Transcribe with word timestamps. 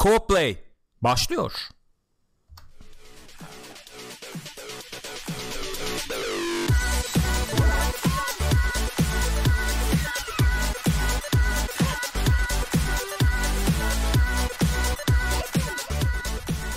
Co-Play 0.00 0.56
başlıyor. 1.02 1.52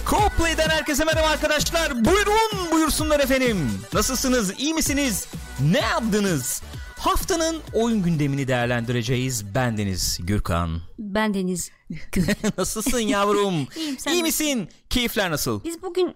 Co-Play'den 0.05 0.69
herkese 0.69 1.03
merhaba 1.03 1.27
arkadaşlar. 1.27 2.05
Buyurun 2.05 2.71
buyursunlar 2.71 3.19
efendim. 3.19 3.81
Nasılsınız? 3.93 4.59
İyi 4.59 4.73
misiniz? 4.73 5.27
Ne 5.71 5.79
yaptınız? 5.79 6.61
Haftanın 7.03 7.61
oyun 7.73 8.03
gündemini 8.03 8.47
değerlendireceğiz. 8.47 9.55
Bendeniz 9.55 10.19
Gürkan. 10.21 10.81
Ben 10.99 11.33
Deniz. 11.33 11.71
Nasılsın 12.57 12.99
yavrum? 12.99 13.67
İyiyim, 13.75 13.99
sen 13.99 14.11
İyi 14.13 14.23
misin? 14.23 14.69
Keyifler 14.89 15.31
nasıl? 15.31 15.63
Biz 15.63 15.81
bugün 15.81 16.15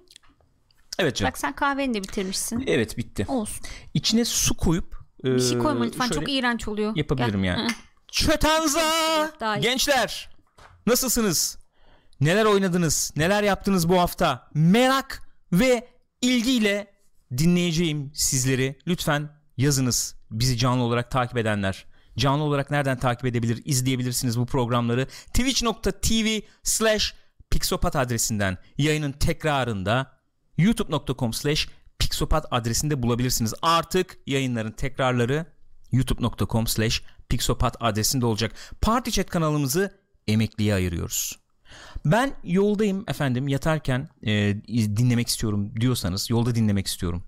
Evet 0.99 1.15
canım. 1.15 1.31
bak 1.31 1.37
sen 1.37 1.55
kahveni 1.55 1.93
de 1.93 2.03
bitirmişsin. 2.03 2.63
Evet 2.67 2.97
bitti. 2.97 3.25
Olsun. 3.27 3.65
İçine 3.93 4.25
su 4.25 4.57
koyup 4.57 4.95
e, 5.23 5.35
Bir 5.35 5.39
şey 5.41 5.57
koyma 5.57 5.85
lütfen 5.85 6.09
çok 6.09 6.31
iğrenç 6.31 6.67
oluyor. 6.67 6.95
yapabilirim 6.95 7.43
Gel. 7.43 7.49
yani. 7.49 7.71
Çötanza! 8.11 8.81
Gençler 9.61 10.29
nasılsınız? 10.85 11.57
Neler 12.21 12.45
oynadınız? 12.45 13.13
Neler 13.15 13.43
yaptınız 13.43 13.89
bu 13.89 13.99
hafta? 13.99 14.49
Merak 14.53 15.21
ve 15.53 15.87
ilgiyle 16.21 16.91
dinleyeceğim 17.37 18.11
sizleri. 18.15 18.79
Lütfen 18.87 19.36
yazınız 19.57 20.15
bizi 20.31 20.57
canlı 20.57 20.83
olarak 20.83 21.11
takip 21.11 21.37
edenler. 21.37 21.85
Canlı 22.17 22.43
olarak 22.43 22.71
nereden 22.71 22.99
takip 22.99 23.25
edebilir, 23.25 23.61
izleyebilirsiniz 23.65 24.39
bu 24.39 24.45
programları? 24.45 25.07
Twitch.tv 25.33 26.41
slash 26.63 27.13
Pixopat 27.49 27.95
adresinden 27.95 28.57
yayının 28.77 29.11
tekrarında 29.11 30.17
youtube.com 30.57 31.33
slash 31.33 31.69
Pixopat 31.99 32.45
adresinde 32.51 33.03
bulabilirsiniz. 33.03 33.53
Artık 33.61 34.17
yayınların 34.27 34.71
tekrarları 34.71 35.45
youtube.com 35.91 36.67
slash 36.67 37.03
Pixopat 37.29 37.77
adresinde 37.79 38.25
olacak. 38.25 38.51
Party 38.81 39.09
Chat 39.09 39.29
kanalımızı 39.29 40.01
emekliye 40.27 40.73
ayırıyoruz. 40.73 41.39
Ben 42.05 42.33
yoldayım 42.43 43.03
efendim 43.07 43.47
yatarken 43.47 44.09
e, 44.23 44.31
dinlemek 44.67 45.27
istiyorum 45.27 45.71
diyorsanız 45.81 46.29
yolda 46.29 46.55
dinlemek 46.55 46.87
istiyorum 46.87 47.23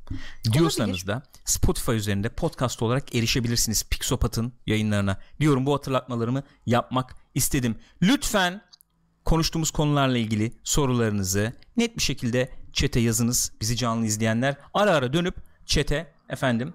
diyorsanız 0.54 1.08
da 1.08 1.24
Spotify 1.46 1.92
üzerinde 1.92 2.30
podcast 2.30 2.82
olarak 2.82 3.16
erişebilirsiniz 3.16 3.84
Pixopat'ın 3.84 4.54
yayınlarına 4.66 5.18
diyorum 5.40 5.66
bu 5.66 5.74
hatırlatmalarımı 5.74 6.44
yapmak 6.66 7.16
istedim. 7.36 7.76
Lütfen 8.02 8.62
konuştuğumuz 9.26 9.72
konularla 9.72 10.18
ilgili 10.18 10.54
sorularınızı 10.64 11.54
net 11.78 11.98
bir 11.98 12.02
şekilde 12.02 12.50
çete 12.74 13.00
yazınız 13.00 13.52
bizi 13.62 13.76
canlı 13.76 14.06
izleyenler 14.06 14.56
ara 14.74 14.92
ara 14.92 15.14
dönüp 15.14 15.36
çete 15.66 16.14
efendim 16.30 16.74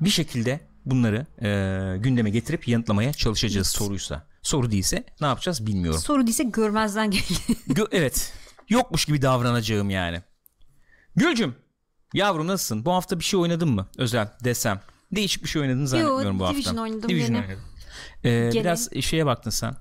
bir 0.00 0.10
şekilde 0.10 0.60
bunları 0.84 1.26
e, 1.42 1.98
gündeme 1.98 2.30
getirip 2.30 2.68
yanıtlamaya 2.68 3.12
çalışacağız 3.12 3.68
soruysa. 3.68 4.26
Soru 4.44 4.70
değilse 4.70 5.04
ne 5.20 5.26
yapacağız 5.26 5.66
bilmiyorum. 5.66 6.00
Soru 6.00 6.26
değilse 6.26 6.44
görmezden 6.44 7.10
geldi. 7.10 7.24
Gö- 7.68 7.88
evet. 7.92 8.32
Yokmuş 8.68 9.04
gibi 9.04 9.22
davranacağım 9.22 9.90
yani. 9.90 10.22
Gülcüm. 11.16 11.54
Yavrum 12.14 12.46
nasılsın? 12.46 12.84
Bu 12.84 12.92
hafta 12.92 13.18
bir 13.18 13.24
şey 13.24 13.40
oynadın 13.40 13.68
mı? 13.68 13.86
Özel 13.98 14.28
desem. 14.44 14.80
Değişik 15.12 15.44
bir 15.44 15.48
şey 15.48 15.62
oynadığını 15.62 15.88
zannetmiyorum 15.88 16.38
bu 16.38 16.44
hafta. 16.44 16.56
Division 16.56 16.76
oynadım 16.76 17.08
Division 17.08 17.28
gene. 17.34 17.46
oynadın. 17.46 17.62
Ee, 18.24 18.50
Gene. 18.52 18.64
biraz 18.64 18.88
şeye 19.00 19.26
baktın 19.26 19.50
sen. 19.50 19.76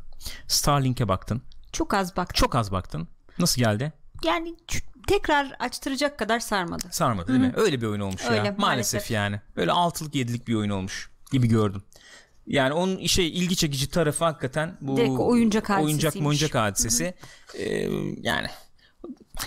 Starlink'e 0.47 1.07
baktın. 1.07 1.41
çok 1.71 1.93
az 1.93 2.15
baktım. 2.17 2.35
Çok 2.35 2.55
az 2.55 2.71
baktın. 2.71 3.07
Nasıl 3.39 3.61
geldi? 3.61 3.93
Yani 4.23 4.55
tekrar 5.07 5.55
açtıracak 5.59 6.19
kadar 6.19 6.39
sarmadı. 6.39 6.83
Sarmadı 6.91 7.27
değil 7.27 7.39
mi? 7.39 7.53
Öyle 7.55 7.81
bir 7.81 7.87
oyun 7.87 7.99
olmuş 7.99 8.21
Öyle, 8.25 8.35
ya. 8.35 8.41
Maalesef, 8.43 8.59
maalesef. 8.59 9.11
yani. 9.11 9.41
Böyle 9.55 9.71
altılık 9.71 10.15
yedilik 10.15 10.47
bir 10.47 10.55
oyun 10.55 10.69
olmuş 10.69 11.09
gibi 11.31 11.47
gördüm. 11.47 11.83
Yani 12.47 12.73
onun 12.73 13.05
şey 13.05 13.27
ilgi 13.27 13.55
çekici 13.55 13.89
tarafı 13.89 14.25
hakikaten 14.25 14.77
bu 14.81 14.97
Direkt 14.97 15.19
oyuncak 15.19 15.69
oyuncak 15.69 16.15
oyuncak 16.15 16.55
hadisesi. 16.55 17.13
Ee, 17.57 17.89
yani 18.21 18.47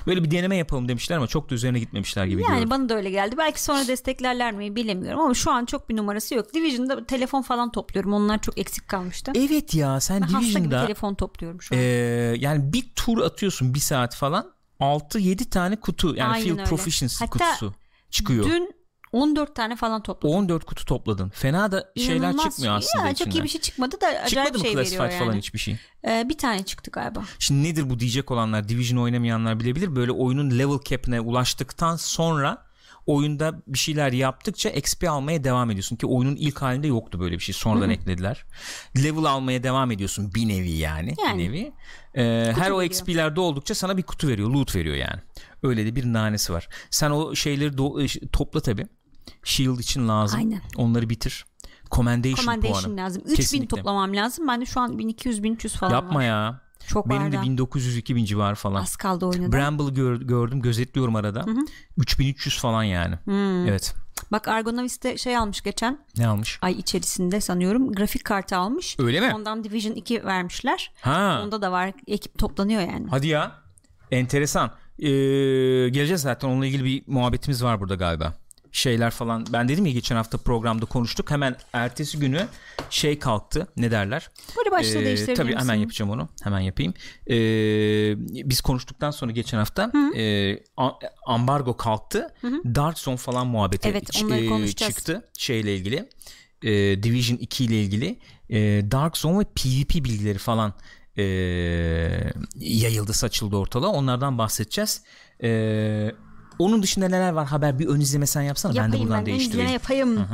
böyle 0.06 0.24
bir 0.24 0.30
deneme 0.30 0.56
yapalım 0.56 0.88
demişler 0.88 1.16
ama 1.16 1.26
çok 1.26 1.50
da 1.50 1.54
üzerine 1.54 1.78
gitmemişler 1.78 2.26
gibi 2.26 2.42
Yani 2.42 2.54
gördüm. 2.54 2.70
bana 2.70 2.88
da 2.88 2.96
öyle 2.96 3.10
geldi. 3.10 3.34
Belki 3.38 3.62
sonra 3.62 3.88
desteklerler 3.88 4.52
mi 4.52 4.76
bilemiyorum 4.76 5.20
ama 5.20 5.34
şu 5.34 5.50
an 5.50 5.64
çok 5.64 5.88
bir 5.88 5.96
numarası 5.96 6.34
yok. 6.34 6.54
Division'da 6.54 7.06
telefon 7.06 7.42
falan 7.42 7.72
topluyorum. 7.72 8.12
Onlar 8.12 8.42
çok 8.42 8.58
eksik 8.58 8.88
kalmıştı. 8.88 9.32
Evet 9.34 9.74
ya 9.74 10.00
sen 10.00 10.22
Ben 10.22 10.28
Division'da 10.28 10.86
telefon 10.86 11.14
topluyorum 11.14 11.62
şu 11.62 11.74
an. 11.74 11.80
e, 11.80 11.84
yani 12.38 12.72
bir 12.72 12.84
tur 12.96 13.18
atıyorsun 13.18 13.74
bir 13.74 13.80
saat 13.80 14.16
falan 14.16 14.52
6-7 14.80 15.50
tane 15.50 15.76
kutu 15.76 16.14
yani 16.16 16.32
Aynen 16.32 16.44
Field 16.44 16.58
öyle. 16.58 16.64
Proficiency 16.68 17.24
Hatta 17.24 17.30
kutusu 17.44 17.74
çıkıyor. 18.10 18.44
Dün 18.44 18.74
14 19.16 19.54
tane 19.54 19.76
falan 19.76 20.02
topladım. 20.02 20.36
14 20.36 20.64
kutu 20.64 20.84
topladın. 20.84 21.28
Fena 21.28 21.72
da 21.72 21.92
şeyler 21.96 22.16
İnanılmaz. 22.16 22.44
çıkmıyor 22.44 22.74
aslında 22.74 23.04
ya, 23.06 23.10
içinden. 23.10 23.30
Çok 23.30 23.34
iyi 23.40 23.44
bir 23.44 23.48
şey 23.48 23.60
çıkmadı 23.60 24.00
da 24.00 24.06
acayip 24.06 24.28
Çıkmadı 24.28 24.58
mı 24.58 24.64
şey 24.64 24.76
veriyor 24.76 25.10
yani. 25.10 25.18
falan 25.18 25.32
hiçbir 25.36 25.58
şey? 25.58 25.76
Ee, 26.08 26.26
bir 26.28 26.38
tane 26.38 26.64
çıktı 26.64 26.90
galiba. 26.90 27.24
Şimdi 27.38 27.68
nedir 27.68 27.90
bu 27.90 27.98
diyecek 28.00 28.30
olanlar 28.30 28.68
Division 28.68 28.98
oynamayanlar 29.02 29.60
bilebilir. 29.60 29.96
Böyle 29.96 30.12
oyunun 30.12 30.58
level 30.58 30.78
cap'ine 30.84 31.20
ulaştıktan 31.20 31.96
sonra 31.96 32.66
oyunda 33.06 33.62
bir 33.66 33.78
şeyler 33.78 34.12
yaptıkça 34.12 34.70
XP 34.70 35.04
almaya 35.08 35.44
devam 35.44 35.70
ediyorsun 35.70 35.96
ki 35.96 36.06
oyunun 36.06 36.36
ilk 36.36 36.62
halinde 36.62 36.86
yoktu 36.86 37.20
böyle 37.20 37.34
bir 37.34 37.42
şey. 37.42 37.54
Sonradan 37.54 37.90
eklediler. 37.90 38.44
Level 39.04 39.24
almaya 39.24 39.62
devam 39.62 39.90
ediyorsun 39.90 40.34
bir 40.34 40.48
nevi 40.48 40.70
yani. 40.70 41.14
Yani. 41.26 41.38
Bir 41.38 41.48
nevi. 41.48 41.72
Ee, 42.14 42.52
her 42.58 42.70
o 42.70 42.78
veriyor. 42.78 42.82
XP'ler 42.82 43.36
oldukça 43.36 43.74
sana 43.74 43.96
bir 43.96 44.02
kutu 44.02 44.28
veriyor. 44.28 44.50
Loot 44.50 44.76
veriyor 44.76 44.96
yani. 44.96 45.20
Öyle 45.62 45.86
de 45.86 45.96
bir 45.96 46.04
nanesi 46.04 46.52
var. 46.52 46.68
Sen 46.90 47.10
o 47.10 47.34
şeyleri 47.34 47.74
do- 47.74 48.24
e, 48.24 48.28
topla 48.28 48.60
tabi. 48.60 48.86
Shield 49.46 49.78
için 49.78 50.08
lazım. 50.08 50.38
Aynen. 50.38 50.60
Onları 50.76 51.10
bitir. 51.10 51.44
Commendation, 51.90 52.36
Commendation 52.36 52.82
puanı. 52.82 52.96
lazım. 52.96 53.22
3000 53.22 53.36
Kesinlikle. 53.36 53.76
toplamam 53.76 54.16
lazım. 54.16 54.48
Ben 54.48 54.60
de 54.60 54.66
şu 54.66 54.80
an 54.80 54.98
1200 54.98 55.42
1300 55.42 55.74
falan 55.76 55.90
Yapma 55.92 56.18
var. 56.18 56.24
ya. 56.24 56.60
Çok 56.86 57.08
Benim 57.08 57.32
de 57.32 57.36
da. 57.36 57.40
1900-2000 57.42 58.24
civarı 58.24 58.54
falan. 58.54 58.82
Az 58.82 58.96
kaldı 58.96 59.26
oynadı. 59.26 59.52
Bramble 59.52 59.90
gör- 59.90 60.20
gördüm 60.20 60.62
gözetliyorum 60.62 61.16
arada. 61.16 61.44
3300 61.96 62.58
falan 62.58 62.82
yani. 62.82 63.14
Hmm. 63.24 63.66
Evet. 63.68 63.94
Bak 64.32 64.48
Argonavis'te 64.48 65.16
şey 65.18 65.36
almış 65.36 65.60
geçen 65.60 65.98
Ne 66.18 66.26
almış? 66.28 66.58
ay 66.62 66.72
içerisinde 66.72 67.40
sanıyorum. 67.40 67.92
Grafik 67.92 68.24
kartı 68.24 68.56
almış. 68.56 68.96
Öyle 68.98 69.20
mi? 69.20 69.32
Ondan 69.34 69.64
Division 69.64 69.94
2 69.94 70.24
vermişler. 70.24 70.92
Ha. 71.00 71.40
Onda 71.44 71.62
da 71.62 71.72
var. 71.72 71.92
Ekip 72.06 72.38
toplanıyor 72.38 72.80
yani. 72.80 73.06
Hadi 73.10 73.26
ya. 73.26 73.52
Enteresan. 74.10 74.70
Ee, 74.98 75.06
geleceğiz 75.88 76.20
zaten 76.20 76.48
onunla 76.48 76.66
ilgili 76.66 76.84
bir 76.84 77.02
muhabbetimiz 77.06 77.64
var 77.64 77.80
burada 77.80 77.94
galiba. 77.94 78.34
Şeyler 78.72 79.10
falan. 79.10 79.46
Ben 79.52 79.68
dedim 79.68 79.86
ya 79.86 79.92
geçen 79.92 80.16
hafta 80.16 80.38
programda 80.38 80.84
konuştuk. 80.86 81.30
Hemen 81.30 81.56
ertesi 81.72 82.18
günü 82.18 82.46
şey 82.90 83.18
kalktı. 83.18 83.66
Ne 83.76 83.90
derler? 83.90 84.30
Böyle 84.56 84.70
başlığı 84.70 84.98
Ee, 84.98 85.04
değiştirebilir 85.04 85.36
Tabii 85.36 85.56
hemen 85.56 85.74
yapacağım 85.74 86.10
onu. 86.10 86.28
Hemen 86.42 86.60
yapayım. 86.60 86.94
Ee, 87.30 87.34
biz 88.50 88.60
konuştuktan 88.60 89.10
sonra 89.10 89.32
geçen 89.32 89.58
hafta 89.58 89.92
e, 90.16 90.54
a- 90.76 90.92
ambargo 91.26 91.76
kalktı. 91.76 92.34
Dark 92.64 92.98
Zone 92.98 93.16
falan 93.16 93.46
muhabbeti 93.46 93.88
Evet, 93.88 94.22
onları 94.24 94.44
e, 94.44 94.46
konuşacağız. 94.46 94.94
çıktı 94.94 95.28
şeyle 95.38 95.76
ilgili. 95.76 96.08
E, 96.62 97.02
Division 97.02 97.38
2 97.38 97.64
ile 97.64 97.82
ilgili. 97.82 98.18
E, 98.50 98.58
Dark 98.90 99.16
Zone 99.16 99.38
ve 99.38 99.44
PvP 99.44 99.94
bilgileri 100.04 100.38
falan 100.38 100.74
e, 101.18 101.22
yayıldı 102.56 103.12
saçıldı 103.12 103.56
ortalığa. 103.56 103.88
Onlardan 103.90 104.38
bahsedeceğiz. 104.38 105.02
E, 105.42 105.48
onun 106.58 106.82
dışında 106.82 107.08
neler 107.08 107.32
var 107.32 107.46
haber 107.46 107.78
bir 107.78 107.86
ön 107.86 108.00
izleme 108.00 108.26
sen 108.26 108.42
yapsana 108.42 108.72
ben 108.72 108.76
de 108.76 108.82
Yapayım 108.82 109.04
buradan 109.04 109.26
ben. 109.26 109.26
Değiştireyim. 109.26 109.72
yapayım. 109.72 110.26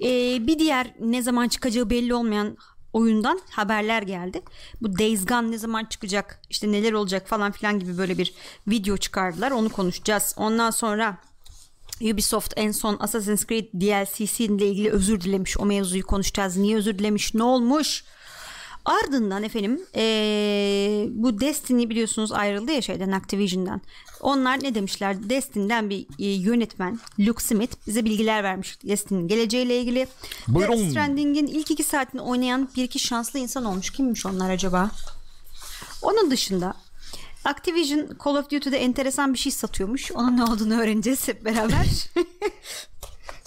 Ee, 0.00 0.46
bir 0.46 0.58
diğer 0.58 0.94
ne 1.00 1.22
zaman 1.22 1.48
çıkacağı 1.48 1.90
belli 1.90 2.14
olmayan 2.14 2.56
oyundan 2.92 3.40
haberler 3.50 4.02
geldi. 4.02 4.42
Bu 4.80 4.98
Days 4.98 5.26
Gone 5.26 5.50
ne 5.50 5.58
zaman 5.58 5.84
çıkacak 5.84 6.40
işte 6.50 6.72
neler 6.72 6.92
olacak 6.92 7.28
falan 7.28 7.52
filan 7.52 7.78
gibi 7.78 7.98
böyle 7.98 8.18
bir 8.18 8.34
video 8.68 8.96
çıkardılar 8.96 9.50
onu 9.50 9.68
konuşacağız. 9.68 10.34
Ondan 10.36 10.70
sonra 10.70 11.18
Ubisoft 12.00 12.52
en 12.56 12.70
son 12.72 12.96
Assassin's 13.00 13.46
Creed 13.46 13.66
DLC'si 13.74 14.44
ile 14.44 14.66
ilgili 14.66 14.90
özür 14.90 15.20
dilemiş. 15.20 15.58
O 15.58 15.66
mevzuyu 15.66 16.06
konuşacağız. 16.06 16.56
Niye 16.56 16.76
özür 16.76 16.98
dilemiş? 16.98 17.34
Ne 17.34 17.42
olmuş? 17.42 18.04
Ardından 18.84 19.42
efendim 19.42 19.80
eee, 19.94 21.08
bu 21.10 21.40
Destiny 21.40 21.88
biliyorsunuz 21.90 22.32
ayrıldı 22.32 22.72
ya 22.72 22.82
şeyden 22.82 23.12
Activision'dan. 23.12 23.80
Onlar 24.20 24.62
ne 24.62 24.74
demişler? 24.74 25.28
Destiny'den 25.30 25.90
bir 25.90 26.06
e, 26.18 26.24
yönetmen 26.26 27.00
Luke 27.20 27.44
Smith 27.44 27.74
bize 27.86 28.04
bilgiler 28.04 28.44
vermiş 28.44 28.78
Destiny'nin 28.84 29.28
geleceğiyle 29.28 29.80
ilgili. 29.80 30.06
Buyurun. 30.48 30.78
Death 30.78 30.90
Stranding'in 30.90 31.46
ilk 31.46 31.70
iki 31.70 31.82
saatini 31.82 32.20
oynayan 32.20 32.68
bir 32.76 32.84
iki 32.84 32.98
şanslı 32.98 33.38
insan 33.38 33.64
olmuş. 33.64 33.90
Kimmiş 33.90 34.26
onlar 34.26 34.50
acaba? 34.50 34.90
Onun 36.02 36.30
dışında 36.30 36.74
Activision 37.44 38.08
Call 38.24 38.34
of 38.36 38.50
Duty'de 38.50 38.78
enteresan 38.78 39.32
bir 39.34 39.38
şey 39.38 39.52
satıyormuş. 39.52 40.12
Onun 40.12 40.36
ne 40.36 40.44
olduğunu 40.44 40.80
öğreneceğiz 40.80 41.28
hep 41.28 41.44
beraber. 41.44 41.86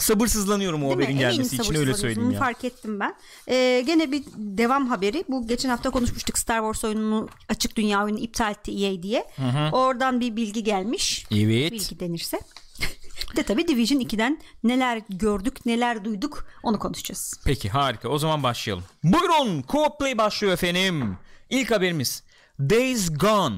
sabırsızlanıyorum 0.04 0.84
o 0.84 0.86
Değil 0.88 0.98
mi? 0.98 1.04
haberin 1.04 1.18
Eminim 1.18 1.32
gelmesi 1.32 1.56
için 1.56 1.76
öyle 1.76 1.94
söyleyeyim 1.94 2.32
ya. 2.32 2.40
fark 2.40 2.64
ettim 2.66 3.00
ben. 3.00 3.16
Ee, 3.48 3.84
gene 3.86 4.12
bir 4.12 4.24
devam 4.38 4.88
haberi. 4.88 5.24
Bu 5.30 5.48
geçen 5.48 5.70
hafta 5.70 5.90
konuşmuştuk 5.90 6.38
Star 6.38 6.58
Wars 6.60 6.84
oyununu 6.84 7.30
açık 7.50 7.76
dünya 7.76 8.04
oyunu 8.04 8.20
iptal 8.20 8.52
etti 8.52 8.72
EA 8.72 9.04
diye. 9.04 9.26
Oradan 9.72 10.20
bir 10.20 10.36
bilgi 10.36 10.64
gelmiş. 10.64 11.26
Evet. 11.32 11.72
Bilgi 11.72 12.00
denirse. 12.00 12.40
De 13.36 13.44
tabii 13.44 13.68
Division 13.68 14.00
2'den 14.00 14.42
neler 14.64 15.02
gördük, 15.10 15.66
neler 15.66 16.06
duyduk 16.06 16.48
onu 16.64 16.80
konuşacağız. 16.80 17.40
Peki 17.46 17.70
harika 17.70 18.10
o 18.10 18.18
zaman 18.18 18.44
başlayalım. 18.44 18.84
Buyurun 19.04 19.62
Co-op 19.62 20.00
Play 20.00 20.18
başlıyor 20.18 20.54
efendim. 20.54 21.18
İlk 21.50 21.72
haberimiz 21.72 22.24
Days 22.60 23.10
Gone. 23.18 23.56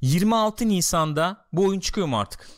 26 0.00 0.68
Nisan'da 0.68 1.46
bu 1.52 1.64
oyun 1.66 1.80
çıkıyor 1.80 2.06
mu 2.06 2.18
artık? 2.18 2.48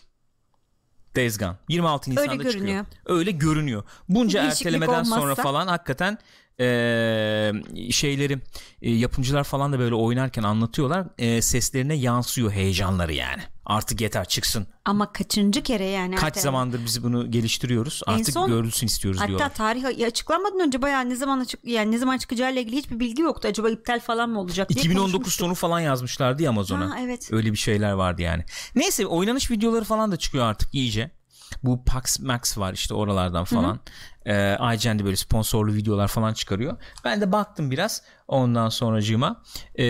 Days 1.17 1.39
Gone. 1.39 1.57
26 1.69 2.11
Nisan'da 2.11 2.33
çıkıyor. 2.33 2.53
görünüyor. 2.55 2.85
Öyle 3.07 3.31
görünüyor. 3.31 3.83
Bunca 4.09 4.43
Değişiklik 4.43 4.67
ertelemeden 4.75 5.03
sonra 5.03 5.23
olmazsa. 5.23 5.43
falan 5.43 5.67
hakikaten 5.67 6.19
eee, 6.59 7.53
şeyleri 7.91 8.39
e, 8.83 8.91
yapımcılar 8.91 9.45
falan 9.45 9.73
da 9.73 9.79
böyle 9.79 9.95
oynarken 9.95 10.43
anlatıyorlar. 10.43 11.07
E, 11.19 11.43
seslerine 11.43 11.95
yansıyor 11.95 12.53
heyecanları 12.53 13.13
yani. 13.15 13.43
Artık 13.67 14.01
yeter 14.01 14.25
çıksın. 14.25 14.67
Ama 14.85 15.13
kaçıncı 15.13 15.63
kere 15.63 15.85
yani? 15.85 16.15
Kaç 16.15 16.25
erteleme? 16.29 16.43
zamandır 16.43 16.81
biz 16.85 17.03
bunu 17.05 17.31
geliştiriyoruz. 17.31 18.03
Artık 18.07 18.33
son- 18.35 18.49
görülsün 18.51 18.87
istiyoruz 18.87 19.21
Hatta 19.21 19.29
diyorlar. 19.29 19.55
tarih 19.55 20.07
açıklanmadan 20.07 20.61
önce 20.61 20.83
bayağı 20.83 21.09
ne 21.09 21.17
zaman 21.17 21.41
açık 21.41 21.61
yani 21.65 21.91
ne 21.91 21.99
zaman 21.99 22.19
çıkacağı 22.19 22.53
ile 22.53 22.61
ilgili 22.63 22.77
hiçbir 22.77 23.01
bilgi 23.01 23.23
yoktu. 23.23 23.49
Acaba 23.49 23.71
iptal 23.71 24.01
falan 24.01 24.31
mı 24.31 24.41
olacak 24.41 24.69
diye 24.69 24.79
2019 24.81 25.13
konuşmuştuk. 25.13 25.41
sonu 25.47 25.55
falan 25.55 25.81
yazmışlardı 25.81 26.43
ya 26.43 26.51
Amazon'a. 26.51 26.91
Ha, 26.91 26.97
evet. 27.01 27.29
Öyle 27.33 27.53
bir 27.53 27.57
şeyler 27.59 27.93
vardı 27.93 28.23
yani. 28.23 28.45
Neyse 28.77 29.07
oynanış 29.07 29.51
videoları 29.51 29.85
falan 29.85 30.13
da 30.13 30.17
çıkıyor 30.17 30.45
artık 30.45 30.75
iyice. 30.75 31.11
Bu 31.63 31.85
Pax 31.85 32.21
Max 32.21 32.59
var 32.59 32.73
işte 32.73 32.95
oralardan 32.95 33.45
falan. 33.45 33.81
Ee, 34.27 34.57
IGN'de 34.75 35.05
böyle 35.05 35.17
sponsorlu 35.17 35.75
videolar 35.75 36.09
falan 36.09 36.33
çıkarıyor. 36.35 36.77
Ben 37.05 37.21
de 37.21 37.33
baktım 37.33 37.71
biraz 37.71 38.03
ondan 38.29 38.69
sonracığıma. 38.69 39.43
Ee, 39.79 39.85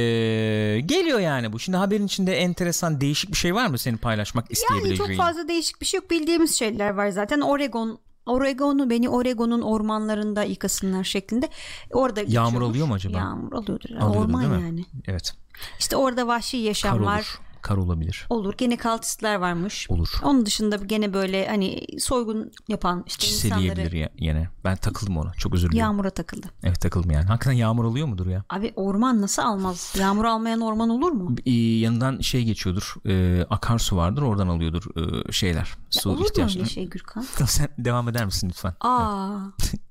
geliyor 0.87 1.19
yani 1.21 1.53
bu. 1.53 1.59
Şimdi 1.59 1.77
haberin 1.77 2.07
içinde 2.07 2.37
enteresan 2.37 3.01
değişik 3.01 3.31
bir 3.31 3.37
şey 3.37 3.55
var 3.55 3.67
mı 3.67 3.79
senin 3.79 3.97
paylaşmak 3.97 4.45
Yani 4.45 4.53
isteyebileceğin? 4.53 5.09
çok 5.19 5.27
fazla 5.27 5.49
değişik 5.49 5.81
bir 5.81 5.87
şey 5.87 6.01
yok. 6.01 6.11
Bildiğimiz 6.11 6.59
şeyler 6.59 6.91
var 6.91 7.09
zaten. 7.09 7.41
Oregon 7.41 7.99
Oregon'u 8.27 8.91
beni 8.91 9.09
Oregon'un 9.09 9.63
ormanlarında 9.63 10.43
yıkasınlar 10.43 11.05
şeklinde. 11.05 11.49
Orada 11.93 12.21
Yağmur 12.27 12.61
oluyor 12.61 12.87
mu 12.87 12.95
acaba? 12.95 13.19
Yağmur 13.19 13.53
oluyordur. 13.53 13.91
Alıyordur, 14.01 14.21
Orman 14.25 14.43
yani. 14.43 14.85
Evet. 15.07 15.35
İşte 15.79 15.97
orada 15.97 16.27
vahşi 16.27 16.57
yaşam 16.57 16.99
Kar 16.99 17.05
var. 17.05 17.17
olur. 17.19 17.41
Kar 17.65 17.77
olabilir. 17.77 18.27
Olur. 18.31 18.55
Gene 18.59 18.77
kaltistler 18.77 19.35
varmış. 19.35 19.87
Olur. 19.91 20.09
Onun 20.23 20.47
dışında 20.47 20.77
gene 20.77 21.15
böyle 21.15 21.47
hani 21.49 21.87
soygun 21.99 22.53
yapan 22.69 23.05
işte 23.07 23.27
insanları 23.27 23.97
ya, 23.97 24.11
yine. 24.19 24.49
Ben 24.65 24.77
takıldım 24.77 25.17
ona. 25.17 25.33
Çok 25.33 25.55
özür 25.55 25.69
dilerim. 25.69 25.81
yağmura 25.81 26.11
takıldı. 26.11 26.47
Evet 26.63 26.81
takıldım 26.81 27.11
yani. 27.11 27.25
Hakikaten 27.25 27.57
yağmur 27.57 27.85
oluyor 27.85 28.07
mudur 28.07 28.27
ya? 28.27 28.45
Abi 28.51 28.73
orman 28.77 29.23
nasıl 29.23 29.43
almaz? 29.43 29.95
Yağmur 29.99 30.25
almayan 30.25 30.61
orman 30.61 30.89
olur 30.89 31.13
mu? 31.13 31.37
e, 31.47 31.51
yanından 31.53 32.21
şey 32.21 32.45
geçiyordur 32.45 32.95
e, 33.07 33.45
akarsu 33.51 33.97
vardır 33.97 34.23
oradan 34.23 34.49
alıyordur 34.49 34.85
e, 35.29 35.33
şeyler 35.33 35.75
su 35.91 36.11
olur 36.11 36.19
mu 36.19 36.27
ihtiyaçları. 36.27 36.63
öyle 36.63 36.71
şey 36.71 36.89
Gürkan? 36.89 37.21
Sen 37.47 37.69
devam 37.79 38.09
eder 38.09 38.25
misin 38.25 38.49
lütfen? 38.49 38.75
Aa, 38.81 39.39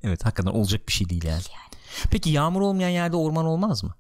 Evet 0.03 0.25
hakikaten 0.25 0.51
olacak 0.51 0.87
bir 0.87 0.93
şey 0.93 1.09
değil 1.09 1.25
yani. 1.25 1.41
Peki 2.11 2.29
yağmur 2.29 2.61
olmayan 2.61 2.89
yerde 2.89 3.15
orman 3.15 3.45
olmaz 3.45 3.83
mı? 3.83 3.95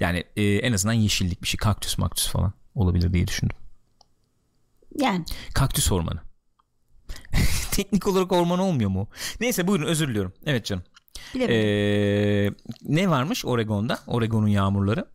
Yani 0.00 0.24
e, 0.36 0.42
en 0.44 0.72
azından 0.72 0.92
yeşillik 0.94 1.42
bir 1.42 1.48
şey 1.48 1.58
kaktüs 1.58 1.98
maktüs 1.98 2.28
falan 2.28 2.52
olabilir 2.74 3.12
diye 3.12 3.26
düşündüm. 3.26 3.56
yani 4.98 5.24
Kaktüs 5.54 5.92
ormanı. 5.92 6.20
Teknik 7.72 8.06
olarak 8.06 8.32
orman 8.32 8.58
olmuyor 8.58 8.90
mu? 8.90 9.08
Neyse 9.40 9.66
buyurun 9.68 9.86
özür 9.86 10.08
diliyorum. 10.08 10.32
Evet 10.46 10.64
canım. 10.66 10.84
bilemedim. 11.34 11.56
Ee, 11.56 12.50
ne 12.82 13.10
varmış 13.10 13.44
Oregon'da? 13.44 13.98
Oregon'un 14.06 14.48
yağmurları. 14.48 15.06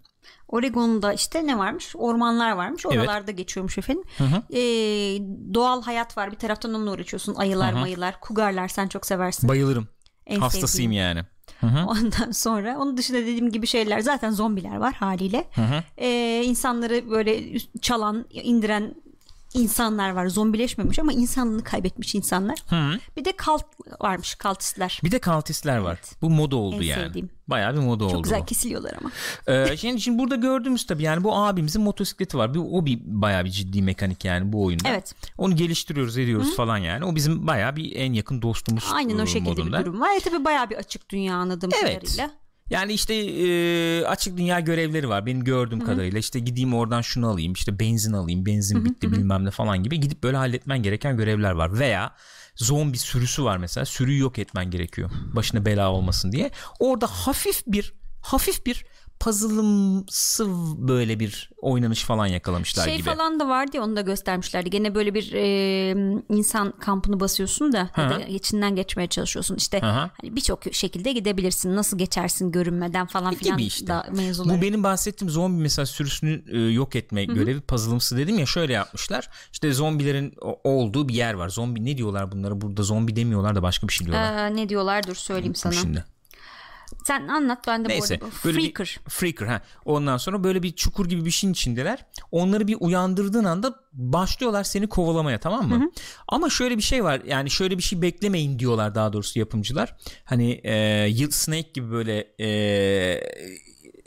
Oregon'da 0.48 1.14
işte 1.14 1.48
ne 1.48 1.58
varmış? 1.58 1.96
Ormanlar 1.96 2.52
varmış. 2.52 2.86
Evet. 2.86 2.98
Oralarda 2.98 3.32
geçiyormuş 3.32 3.78
efendim. 3.78 4.04
Ee, 4.54 4.60
doğal 5.54 5.82
hayat 5.84 6.18
var. 6.18 6.32
Bir 6.32 6.38
taraftan 6.38 6.74
onunla 6.74 6.92
uğraşıyorsun. 6.92 7.36
Ayılar, 7.36 7.74
mayılar, 7.74 8.20
kugarlar 8.22 8.68
sen 8.68 8.88
çok 8.88 9.06
seversin. 9.06 9.50
Bayılırım. 9.50 9.88
En 10.26 10.40
Hastasıyım 10.40 10.68
sevdiğim. 10.68 10.92
yani. 10.92 11.22
Hı 11.60 11.68
hı. 11.68 11.86
Ondan 11.88 12.32
sonra 12.32 12.78
onun 12.80 12.98
dışında 12.98 13.18
dediğim 13.18 13.52
gibi 13.52 13.68
şeyler 13.68 14.00
zaten 14.00 14.32
zombiler 14.32 14.76
var 14.76 14.94
haliyle. 14.94 15.46
hı. 15.62 15.84
Ee, 15.98 16.44
insanları 16.46 17.10
böyle 17.10 17.60
çalan, 17.82 18.26
indiren 18.32 18.96
insanlar 19.54 20.10
var. 20.10 20.28
Zombileşmemiş 20.28 21.00
ama 21.00 21.14
insanlığını 21.14 21.64
kaybetmiş 21.64 22.16
insanlar. 22.16 22.60
Hı. 22.70 23.00
Bir 23.18 23.26
de 23.26 23.32
kalt 23.36 23.64
varmış, 24.02 24.36
kaltistler. 24.36 25.00
Bir 25.04 25.12
de 25.12 25.20
kaltistler 25.20 25.78
var. 25.78 26.00
Bu 26.22 26.30
moda 26.30 26.56
oldu 26.56 26.76
En 26.76 26.82
yani. 26.82 27.04
sevdiğim. 27.04 27.30
Bayağı 27.48 27.74
bir 27.74 27.80
moda 27.80 28.04
Çok 28.04 28.14
oldu. 28.14 28.24
güzel 28.24 28.42
bu. 28.42 28.46
kesiliyorlar 28.46 28.94
ama. 29.02 29.12
Ee, 29.48 29.78
şimdi, 29.78 30.02
şimdi 30.02 30.20
burada 30.20 30.36
gördüğümüz 30.36 30.86
tabii 30.86 31.04
yani 31.04 31.24
bu 31.24 31.36
abimizin 31.36 31.82
motosikleti 31.82 32.38
var. 32.38 32.54
Bir, 32.54 32.60
o 32.72 32.86
bir 32.86 33.00
bayağı 33.06 33.46
bir 33.46 33.50
ciddi 33.50 33.82
mekanik 33.82 34.26
yani 34.26 34.54
bu 34.54 34.66
oyunda. 34.66 34.90
Evet. 34.90 35.16
Onu 35.38 35.56
geliştiriyoruz 35.56 36.18
ediyoruz 36.18 36.56
falan 36.56 36.78
yani. 36.78 37.06
O 37.06 37.16
bizim 37.16 37.48
bayağı 37.48 37.76
bir 37.76 37.96
en 37.96 38.14
yakın 38.14 38.42
dostumuz 38.42 38.90
Aynen 38.94 39.18
e, 39.18 39.22
o 39.22 39.26
şekilde 39.26 39.50
modunda. 39.50 39.80
bir 39.80 39.86
durum 39.86 40.02
var. 40.02 40.10
E 40.18 40.20
tabii 40.20 40.46
bayağı 40.46 40.70
bir 40.70 40.76
açık 40.76 41.10
dünya 41.10 41.36
anladığım 41.36 41.70
Evet. 41.84 42.00
kadarıyla. 42.02 42.32
Yani 42.70 42.94
işte 42.94 43.14
e, 43.14 44.06
açık 44.06 44.38
dünya 44.38 44.60
görevleri 44.60 45.10
var 45.10 45.26
benim 45.26 45.44
gördüğüm 45.44 45.80
kadarıyla. 45.80 46.20
İşte 46.20 46.40
gideyim 46.40 46.74
oradan 46.74 47.02
şunu 47.02 47.28
alayım 47.28 47.54
işte 47.54 47.80
benzin 47.80 48.14
alayım 48.14 48.46
benzin 48.46 48.86
bitti 48.86 49.12
bilmem 49.12 49.46
ne 49.46 49.52
falan 49.52 49.84
gibi 49.84 50.00
gidip 50.00 50.24
böyle 50.24 50.38
halletmen 50.38 50.84
gereken 50.84 51.18
görevler 51.18 51.52
var. 51.52 51.80
Veya 51.80 52.16
zombi 52.56 52.98
sürüsü 52.98 53.44
var 53.44 53.58
mesela 53.58 53.86
sürüyü 53.86 54.20
yok 54.20 54.40
etmen 54.40 54.72
gerekiyor 54.72 55.10
başına 55.36 55.66
bela 55.66 55.92
olmasın 55.92 56.32
diye. 56.32 56.52
Orada 56.80 57.08
hafif 57.08 57.64
bir 57.68 57.94
hafif 58.22 58.66
bir 58.66 58.86
puzzle'ımsı 59.20 60.48
böyle 60.88 61.20
bir 61.20 61.50
oynanış 61.62 62.04
falan 62.04 62.26
yakalamışlar 62.26 62.86
Şey 62.86 62.98
gibi. 62.98 63.06
falan 63.06 63.40
da 63.40 63.48
vardı 63.50 63.78
ya 63.78 63.84
onu 63.84 63.96
da 63.96 64.02
göstermişlerdi. 64.02 64.70
Gene 64.70 64.96
böyle 64.96 65.14
bir 65.14 65.34
e, 65.34 66.16
insan 66.30 66.72
kampını 66.80 67.20
basıyorsun 67.20 67.74
da 67.74 67.90
ya 67.98 68.10
da 68.10 68.20
içinden 68.20 68.76
geçmeye 68.76 69.08
çalışıyorsun. 69.08 69.56
İşte 69.56 69.82
Hı. 69.82 69.86
hani 69.86 70.10
birçok 70.36 70.74
şekilde 70.74 71.12
gidebilirsin. 71.12 71.76
Nasıl 71.76 71.98
geçersin 71.98 72.52
görünmeden 72.52 73.06
falan 73.08 73.36
filan 73.36 73.58
gibi 73.58 73.68
işte. 73.68 73.88
da 73.88 74.06
mevzuları. 74.16 74.58
Bu 74.58 74.62
benim 74.62 74.84
bahsettiğim 74.84 75.30
zombi 75.32 75.62
mesela 75.62 75.86
sürüsünü 75.86 76.44
e, 76.52 76.72
yok 76.74 76.96
etme 76.96 77.26
görevi 77.26 77.62
puzzle'ımsı 77.62 78.18
dedim 78.18 78.40
ya 78.40 78.46
şöyle 78.46 78.74
yapmışlar. 78.74 79.30
İşte 79.54 79.74
zombilerin 79.74 80.34
olduğu 80.64 81.08
bir 81.08 81.14
yer 81.14 81.34
var. 81.34 81.50
Zombi 81.50 81.86
ne 81.86 81.98
diyorlar 81.98 82.32
bunlara? 82.32 82.62
Burada 82.62 82.84
zombi 82.84 83.16
demiyorlar 83.16 83.56
da 83.56 83.64
başka 83.64 83.88
bir 83.88 83.94
şey 83.94 84.08
diyorlar. 84.08 84.34
Aa, 84.34 84.48
ne 84.48 84.70
diyorlar 84.70 85.08
dur 85.08 85.16
söyleyeyim 85.16 85.56
sana. 85.56 85.74
Şimdi. 85.74 86.06
Sen 87.10 87.28
anlat 87.28 87.68
ben 87.68 87.86
de 87.86 87.90
Neyse. 87.90 88.22
bu 88.22 88.26
arada. 88.26 88.36
Böyle 88.46 88.60
Freaker. 88.60 89.00
bir 89.06 89.10
freaker 89.12 89.46
ha. 89.46 89.62
Ondan 89.86 90.18
sonra 90.18 90.44
böyle 90.44 90.64
bir 90.64 90.72
çukur 90.72 91.10
gibi 91.10 91.26
bir 91.26 91.32
şeyin 91.32 91.54
içindeler. 91.54 92.06
Onları 92.32 92.68
bir 92.68 92.78
uyandırdığın 92.80 93.44
anda 93.44 93.76
başlıyorlar 93.94 94.64
seni 94.64 94.88
kovalamaya 94.90 95.40
tamam 95.40 95.68
mı? 95.70 95.92
Ama 96.28 96.50
şöyle 96.50 96.78
bir 96.78 96.82
şey 96.82 97.04
var. 97.04 97.22
Yani 97.26 97.50
şöyle 97.50 97.78
bir 97.78 97.84
şey 97.84 98.02
beklemeyin 98.02 98.60
diyorlar 98.60 98.96
daha 98.96 99.14
doğrusu 99.14 99.40
yapımcılar. 99.40 99.96
Hani 100.26 100.62
e, 100.64 100.74
Yield 101.10 101.32
Snake 101.32 101.70
gibi 101.74 101.92
böyle 101.92 102.28
e, 102.40 102.48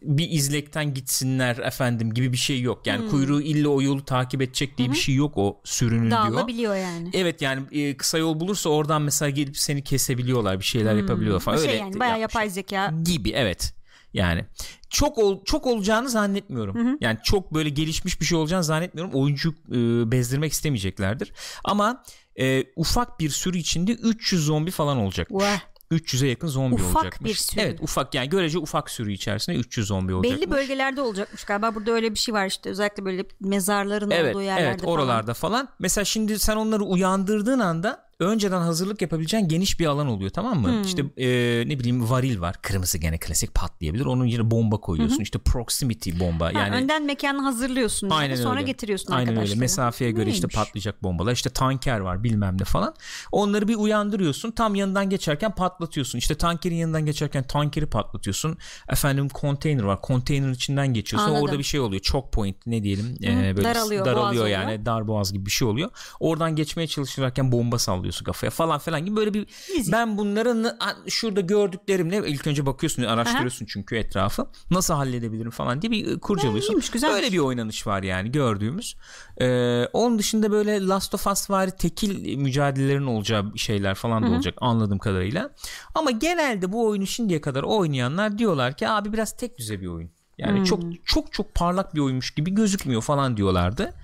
bir 0.05 0.31
izlekten 0.31 0.95
gitsinler 0.95 1.57
efendim 1.59 2.15
gibi 2.15 2.33
bir 2.33 2.39
şey 2.39 2.61
yok. 2.61 2.87
Yani 2.87 3.09
kuyruğu 3.09 3.41
illa 3.41 3.69
o 3.69 3.83
yolu 3.83 4.05
takip 4.05 4.43
edecek 4.43 4.79
diye 4.79 4.91
bir 4.91 4.97
şey 4.97 5.15
yok 5.15 5.33
o 5.39 5.61
sürünün 5.65 6.11
diyor. 6.11 6.21
Dağılabiliyor 6.23 6.77
yani. 6.77 7.11
Evet 7.13 7.43
yani 7.43 7.63
e, 7.73 7.97
kısa 7.97 8.19
yol 8.19 8.41
bulursa 8.41 8.71
oradan 8.71 9.03
mesela 9.03 9.31
gelip 9.31 9.59
seni 9.59 9.85
kesebiliyorlar 9.85 10.59
bir 10.59 10.65
şeyler 10.65 10.95
yapabiliyorlar 10.95 11.41
falan. 11.41 11.57
şey 11.57 11.67
Öyle 11.67 11.77
yani 11.77 12.01
bayağı 12.01 12.21
yapay 12.21 12.51
zeka. 12.51 12.95
gibi 13.05 13.31
evet. 13.31 13.75
Yani 14.15 14.45
çok 14.91 15.19
ol, 15.19 15.45
çok 15.45 15.67
olacağını 15.67 16.09
zannetmiyorum. 16.09 16.99
Yani 17.01 17.19
çok 17.25 17.55
böyle 17.55 17.69
gelişmiş 17.69 18.21
bir 18.21 18.27
şey 18.27 18.39
olacağını 18.39 18.65
zannetmiyorum. 18.65 19.13
Oyuncu 19.15 19.55
e, 19.71 20.11
bezdirmek 20.13 20.53
istemeyeceklerdir. 20.53 21.33
Ama 21.65 22.05
e, 22.41 22.65
ufak 22.77 23.21
bir 23.21 23.31
sürü 23.31 23.59
içinde 23.59 23.93
300 23.93 24.47
zombi 24.47 24.71
falan 24.71 24.97
olacak. 24.99 25.29
Vah. 25.31 25.61
300'e 25.93 26.29
yakın 26.29 26.49
zombi 26.49 26.75
Ufak 26.75 26.97
olacakmış. 27.05 27.31
bir 27.31 27.35
sürü. 27.35 27.61
Evet 27.61 27.79
ufak 27.83 28.15
yani 28.15 28.29
görece 28.29 28.59
ufak 28.59 28.91
sürü 28.91 29.13
içerisinde 29.13 29.57
300 29.57 29.87
zombi 29.87 30.15
olacak. 30.15 30.37
Belli 30.39 30.51
bölgelerde 30.51 31.01
olacakmış 31.01 31.45
galiba. 31.45 31.75
Burada 31.75 31.93
öyle 31.93 32.11
bir 32.15 32.19
şey 32.19 32.35
var 32.35 32.47
işte. 32.47 32.71
Özellikle 32.71 33.05
böyle 33.05 33.25
mezarların 33.41 34.11
Evet, 34.11 34.35
olduğu 34.35 34.43
yerlerde 34.43 34.69
evet 34.71 34.81
falan. 34.81 34.93
oralarda 34.95 35.35
falan. 35.35 35.69
Mesela 35.79 36.05
şimdi 36.05 36.39
sen 36.39 36.57
onları 36.57 36.85
uyandırdığın 36.85 37.59
anda 37.59 38.05
önceden 38.25 38.61
hazırlık 38.61 39.03
yapabileceğin 39.03 39.49
geniş 39.49 39.81
bir 39.81 39.87
alan 39.87 40.07
oluyor 40.07 40.31
tamam 40.31 40.61
mı? 40.61 40.69
Hmm. 40.69 40.83
İşte 40.83 41.03
e, 41.17 41.29
ne 41.69 41.79
bileyim 41.79 42.11
varil 42.11 42.41
var. 42.41 42.57
Kırmızı 42.63 42.99
gene 42.99 43.19
klasik 43.19 43.55
patlayabilir. 43.55 44.05
Onun 44.05 44.25
yerine 44.25 44.51
bomba 44.51 44.77
koyuyorsun. 44.81 45.21
İşte 45.21 45.39
proximity 45.39 46.11
bomba. 46.21 46.47
Ha, 46.47 46.51
yani 46.53 46.77
önden 46.77 47.07
mekanı 47.07 47.43
hazırlıyorsun. 47.43 48.09
yani. 48.09 48.19
Aynen 48.19 48.37
Sonra 48.37 48.57
öyle. 48.57 48.67
getiriyorsun 48.67 49.13
Aynen 49.13 49.37
öyle. 49.37 49.55
Mesafeye 49.55 50.11
göre 50.11 50.31
işte 50.31 50.41
Neymiş? 50.41 50.55
patlayacak 50.55 51.03
bombalar. 51.03 51.33
İşte 51.33 51.51
tanker 51.51 52.01
var 52.01 52.25
bilmem 52.25 52.57
ne 52.61 52.65
falan. 52.65 52.95
Onları 53.33 53.69
bir 53.69 53.75
uyandırıyorsun. 53.77 54.51
Tam 54.51 54.75
yanından 54.75 55.11
geçerken 55.11 55.55
patlatıyorsun. 55.55 56.19
İşte 56.19 56.35
tankerin 56.35 56.75
yanından 56.77 57.07
geçerken 57.07 57.43
tankeri 57.43 57.87
patlatıyorsun. 57.87 58.57
Efendim 58.89 59.29
konteyner 59.29 59.83
var. 59.83 60.01
Konteynerin 60.01 60.53
içinden 60.53 60.95
geçiyorsun. 60.95 61.29
Anladım. 61.29 61.45
Orada 61.45 61.59
bir 61.59 61.65
şey 61.65 61.81
oluyor. 61.81 62.03
Çok 62.03 62.33
point 62.33 62.57
ne 62.67 62.83
diyelim. 62.83 63.17
Ee, 63.23 63.57
böyle 63.57 63.69
daralıyor, 63.69 64.05
daralıyor 64.07 64.31
oluyor. 64.31 64.47
yani. 64.47 64.87
Dar 64.87 65.09
boğaz 65.09 65.33
gibi 65.33 65.47
bir 65.47 65.51
şey 65.51 65.69
oluyor. 65.69 65.91
Oradan 66.21 66.57
geçmeye 66.57 66.87
çalışırken 66.87 67.53
bomba 67.53 67.79
sallıyorsun 67.79 68.12
alıyorsun 68.13 68.25
kafaya 68.25 68.51
falan 68.51 68.79
falan 68.79 69.05
gibi 69.05 69.17
böyle 69.17 69.35
bir 69.35 69.47
Easy. 69.77 69.93
ben 69.93 70.19
bunların 70.19 70.79
şurada 71.09 71.41
gördüklerimle 71.41 72.23
ilk 72.29 72.47
önce 72.47 72.67
bakıyorsun 72.67 73.03
araştırıyorsun 73.03 73.67
çünkü 73.67 73.97
etrafı 73.97 74.47
nasıl 74.71 74.95
halledebilirim 74.95 75.51
falan 75.51 75.83
diye 75.83 75.91
bir 75.91 76.17
e, 76.17 76.19
kurcalıyorsun. 76.19 76.73
iyiymiş, 76.73 76.91
güzelmiş. 76.91 77.17
Öyle 77.17 77.33
bir 77.33 77.39
oynanış 77.39 77.87
var 77.87 78.03
yani 78.03 78.33
gördüğümüz. 78.33 78.97
Ee, 79.41 79.87
onun 79.93 80.19
dışında 80.19 80.51
böyle 80.51 80.87
Last 80.87 81.15
of 81.15 81.27
Us 81.27 81.51
vari 81.51 81.71
tekil 81.71 82.37
mücadelelerin 82.37 83.07
olacağı 83.07 83.53
şeyler 83.57 83.95
falan 83.95 84.23
da 84.23 84.31
olacak 84.31 84.55
anladığım 84.61 84.99
kadarıyla. 84.99 85.51
Ama 85.95 86.11
genelde 86.11 86.73
bu 86.73 86.87
oyunu 86.87 87.07
şimdiye 87.07 87.41
kadar 87.41 87.63
oynayanlar 87.63 88.39
diyorlar 88.39 88.77
ki 88.77 88.89
abi 88.89 89.13
biraz 89.13 89.37
tek 89.37 89.59
düze 89.59 89.81
bir 89.81 89.87
oyun. 89.87 90.11
Yani 90.39 90.65
çok 90.65 90.81
çok 91.05 91.33
çok 91.33 91.55
parlak 91.55 91.95
bir 91.95 92.01
oyunmuş 92.01 92.31
gibi 92.31 92.51
gözükmüyor 92.55 93.03
falan 93.03 93.37
diyorlardı. 93.37 93.95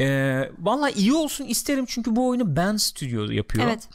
Ee, 0.00 0.50
Valla 0.58 0.90
iyi 0.90 1.12
olsun 1.12 1.44
isterim 1.44 1.84
çünkü 1.88 2.16
bu 2.16 2.28
oyunu 2.28 2.56
Ben 2.56 2.76
Studio 2.76 3.30
yapıyor. 3.30 3.64
Evet. 3.66 3.88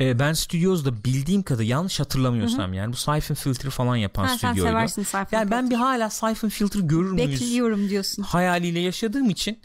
Ee, 0.00 0.18
ben 0.18 0.32
Studios 0.32 0.84
da 0.84 1.04
bildiğim 1.04 1.42
kadar 1.42 1.62
yanlış 1.62 2.00
hatırlamıyorsam 2.00 2.74
yani 2.74 2.92
bu 2.92 2.96
Siphon 2.96 3.34
Filter 3.34 3.70
falan 3.70 3.96
yapan 3.96 4.24
Ha, 4.24 4.38
sen 4.38 4.52
stüdyoydu. 4.52 4.70
seversin 4.72 5.02
Siphon 5.02 5.26
Yani 5.32 5.50
ben 5.50 5.70
bir 5.70 5.74
hala 5.74 6.10
Siphon 6.10 6.48
Filter 6.48 6.80
görür 6.80 7.10
müyüz 7.12 7.40
Bekliyorum 7.40 7.88
diyorsun. 7.88 8.22
hayaliyle 8.22 8.80
yaşadığım 8.80 9.30
için 9.30 9.58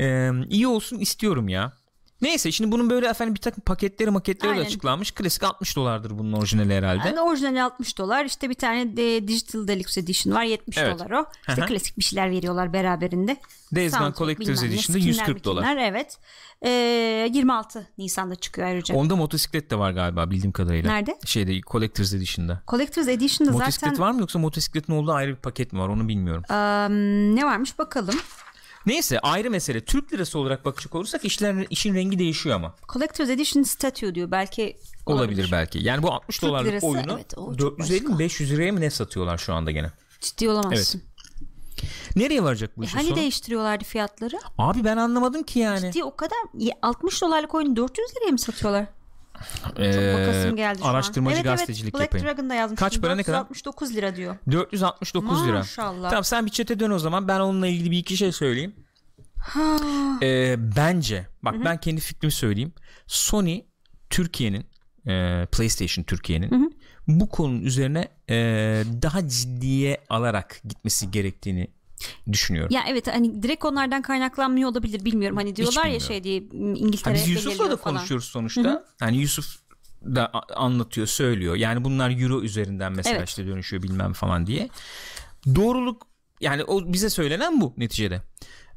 e, 0.00 0.30
iyi 0.50 0.66
olsun 0.66 0.98
istiyorum 0.98 1.48
ya. 1.48 1.72
Neyse 2.22 2.52
şimdi 2.52 2.72
bunun 2.72 2.90
böyle 2.90 3.08
efendim 3.08 3.34
bir 3.34 3.40
takım 3.40 3.60
paketleri 3.60 4.10
maketleri 4.10 4.50
de 4.50 4.54
Aynen. 4.54 4.66
açıklanmış. 4.66 5.10
Klasik 5.10 5.42
60 5.42 5.76
dolardır 5.76 6.18
bunun 6.18 6.32
orijinali 6.32 6.74
herhalde. 6.74 7.08
Yani 7.08 7.20
orijinali 7.20 7.62
60 7.62 7.98
dolar. 7.98 8.24
İşte 8.24 8.50
bir 8.50 8.54
tane 8.54 8.96
de 8.96 9.28
Digital 9.28 9.68
Deluxe 9.68 10.00
Edition 10.00 10.34
var 10.34 10.42
70 10.44 10.78
Evet. 10.78 10.98
dolar 10.98 11.10
o. 11.10 11.26
İşte 11.48 11.60
Hı 11.62 11.64
hı. 11.64 11.68
klasik 11.68 11.98
bir 11.98 12.04
şeyler 12.04 12.30
veriyorlar 12.30 12.72
beraberinde. 12.72 13.36
Days 13.74 13.98
Gone 13.98 14.14
Collector's 14.14 14.62
Edition'da 14.62 14.98
skinler, 14.98 15.06
140 15.08 15.44
dolar. 15.44 15.76
Evet. 15.76 16.18
Ee, 16.64 17.28
26 17.32 17.86
Nisan'da 17.98 18.34
çıkıyor 18.34 18.66
ayrıca. 18.68 18.94
Onda 18.94 19.16
motosiklet 19.16 19.70
de 19.70 19.78
var 19.78 19.90
galiba 19.90 20.30
bildiğim 20.30 20.52
kadarıyla. 20.52 20.92
Nerede? 20.92 21.18
Şeyde 21.26 21.60
Collector's 21.60 22.14
Edition'da. 22.14 22.62
Collector's 22.68 23.08
Edition'da 23.08 23.52
Motosiklet 23.52 23.90
zaten 23.90 23.98
var 24.06 24.10
mı 24.10 24.20
yoksa 24.20 24.38
motosikletin 24.38 24.92
olduğu 24.92 25.12
ayrı 25.12 25.30
bir 25.30 25.36
paket 25.36 25.72
mi 25.72 25.78
var 25.80 25.88
onu 25.88 26.08
bilmiyorum. 26.08 26.42
Am, 26.48 26.92
ne 27.36 27.44
varmış 27.44 27.78
bakalım. 27.78 28.14
Neyse 28.86 29.20
ayrı 29.20 29.50
mesele. 29.50 29.80
Türk 29.84 30.12
lirası 30.12 30.38
olarak 30.38 30.64
bakacak 30.64 30.94
olursak 30.94 31.24
işlerin, 31.24 31.66
işin 31.70 31.94
rengi 31.94 32.18
değişiyor 32.18 32.56
ama. 32.56 32.74
Collector's 32.92 33.30
Edition 33.30 33.62
Statue 33.62 34.14
diyor. 34.14 34.30
Belki 34.30 34.76
Olabilir, 35.06 35.48
belki. 35.52 35.78
Yani 35.78 36.02
bu 36.02 36.12
60 36.12 36.38
Türk 36.38 36.48
dolarlık 36.50 36.70
lirası, 36.70 36.86
oyunu 36.86 37.12
evet, 37.14 37.34
o 37.38 37.56
çok 37.56 37.78
450 37.78 38.00
mi 38.00 38.08
başka. 38.08 38.18
500 38.18 38.52
liraya 38.52 38.72
mı 38.72 38.80
ne 38.80 38.90
satıyorlar 38.90 39.38
şu 39.38 39.54
anda 39.54 39.70
gene? 39.70 39.90
Ciddi 40.20 40.48
olamazsın. 40.50 41.02
Nereye 42.16 42.42
varacak 42.42 42.70
bu 42.78 42.82
E, 42.82 42.86
işin 42.86 42.96
hani 42.96 43.08
sonu? 43.08 43.16
değiştiriyorlardı 43.16 43.84
fiyatları? 43.84 44.36
Abi 44.58 44.84
ben 44.84 44.96
anlamadım 44.96 45.42
ki 45.42 45.58
yani. 45.58 45.92
Ciddi 45.92 46.04
o 46.04 46.16
kadar 46.16 46.38
Ye- 46.58 46.72
60 46.82 47.22
dolarlık 47.22 47.54
oyunu 47.54 47.76
400 47.76 48.08
liraya 48.16 48.30
mı 48.30 48.38
satıyorlar? 48.38 48.86
Ee, 49.78 50.52
geldi 50.56 50.82
araştırmacı. 50.82 51.36
Evet, 51.36 51.44
gazetecilik 51.44 51.94
evet, 51.94 52.00
Black 52.00 52.14
yapayım. 52.14 52.26
Dragon'da 52.26 52.54
yazmış. 52.54 52.80
Kaç 52.80 53.00
para, 53.00 53.14
ne 53.14 53.22
kadar? 53.22 53.38
469 53.38 53.94
lira 53.94 54.16
diyor. 54.16 54.36
469 54.50 55.46
lira. 55.46 55.58
Maşallah. 55.58 56.10
Tamam 56.10 56.24
sen 56.24 56.46
bir 56.46 56.50
çete 56.50 56.80
dön 56.80 56.90
o 56.90 56.98
zaman. 56.98 57.28
Ben 57.28 57.40
onunla 57.40 57.66
ilgili 57.66 57.90
bir 57.90 57.98
iki 57.98 58.16
şey 58.16 58.32
söyleyeyim. 58.32 58.74
Ee, 60.22 60.56
bence 60.76 61.26
bak 61.42 61.54
ben 61.64 61.80
kendi 61.80 62.00
fikrimi 62.00 62.32
söyleyeyim. 62.32 62.72
Sony 63.06 63.60
Türkiye'nin 64.10 64.66
e, 65.06 65.46
PlayStation 65.52 66.04
Türkiye'nin 66.04 66.78
bu 67.08 67.28
konunun 67.28 67.60
üzerine 67.60 68.08
e, 68.30 68.36
daha 69.02 69.28
ciddiye 69.28 70.00
alarak 70.08 70.60
gitmesi 70.64 71.10
gerektiğini 71.10 71.68
düşünüyorum. 72.32 72.74
Ya 72.74 72.84
evet 72.88 73.06
hani 73.06 73.42
direkt 73.42 73.64
onlardan 73.64 74.02
kaynaklanmıyor 74.02 74.70
olabilir 74.70 75.04
bilmiyorum. 75.04 75.36
Hani 75.36 75.56
diyorlar 75.56 75.86
ya 75.86 76.00
şey 76.00 76.24
diye 76.24 76.40
Ha, 76.40 76.46
İngiltere 76.52 77.14
biz 77.14 77.28
Yusuf'la 77.28 77.70
da 77.70 77.76
falan. 77.76 77.96
konuşuyoruz 77.96 78.26
sonuçta. 78.26 78.84
Hani 79.00 79.16
Yusuf 79.16 79.56
da 80.04 80.32
anlatıyor, 80.56 81.06
söylüyor. 81.06 81.56
Yani 81.56 81.84
bunlar 81.84 82.20
euro 82.22 82.42
üzerinden 82.42 82.92
mesela 82.92 83.16
Evet. 83.18 83.28
işte 83.28 83.46
dönüşüyor 83.46 83.82
bilmem 83.82 84.12
falan 84.12 84.46
diye. 84.46 84.68
Doğruluk 85.54 86.06
yani 86.40 86.64
o 86.64 86.92
bize 86.92 87.10
söylenen 87.10 87.60
bu 87.60 87.74
neticede. 87.76 88.22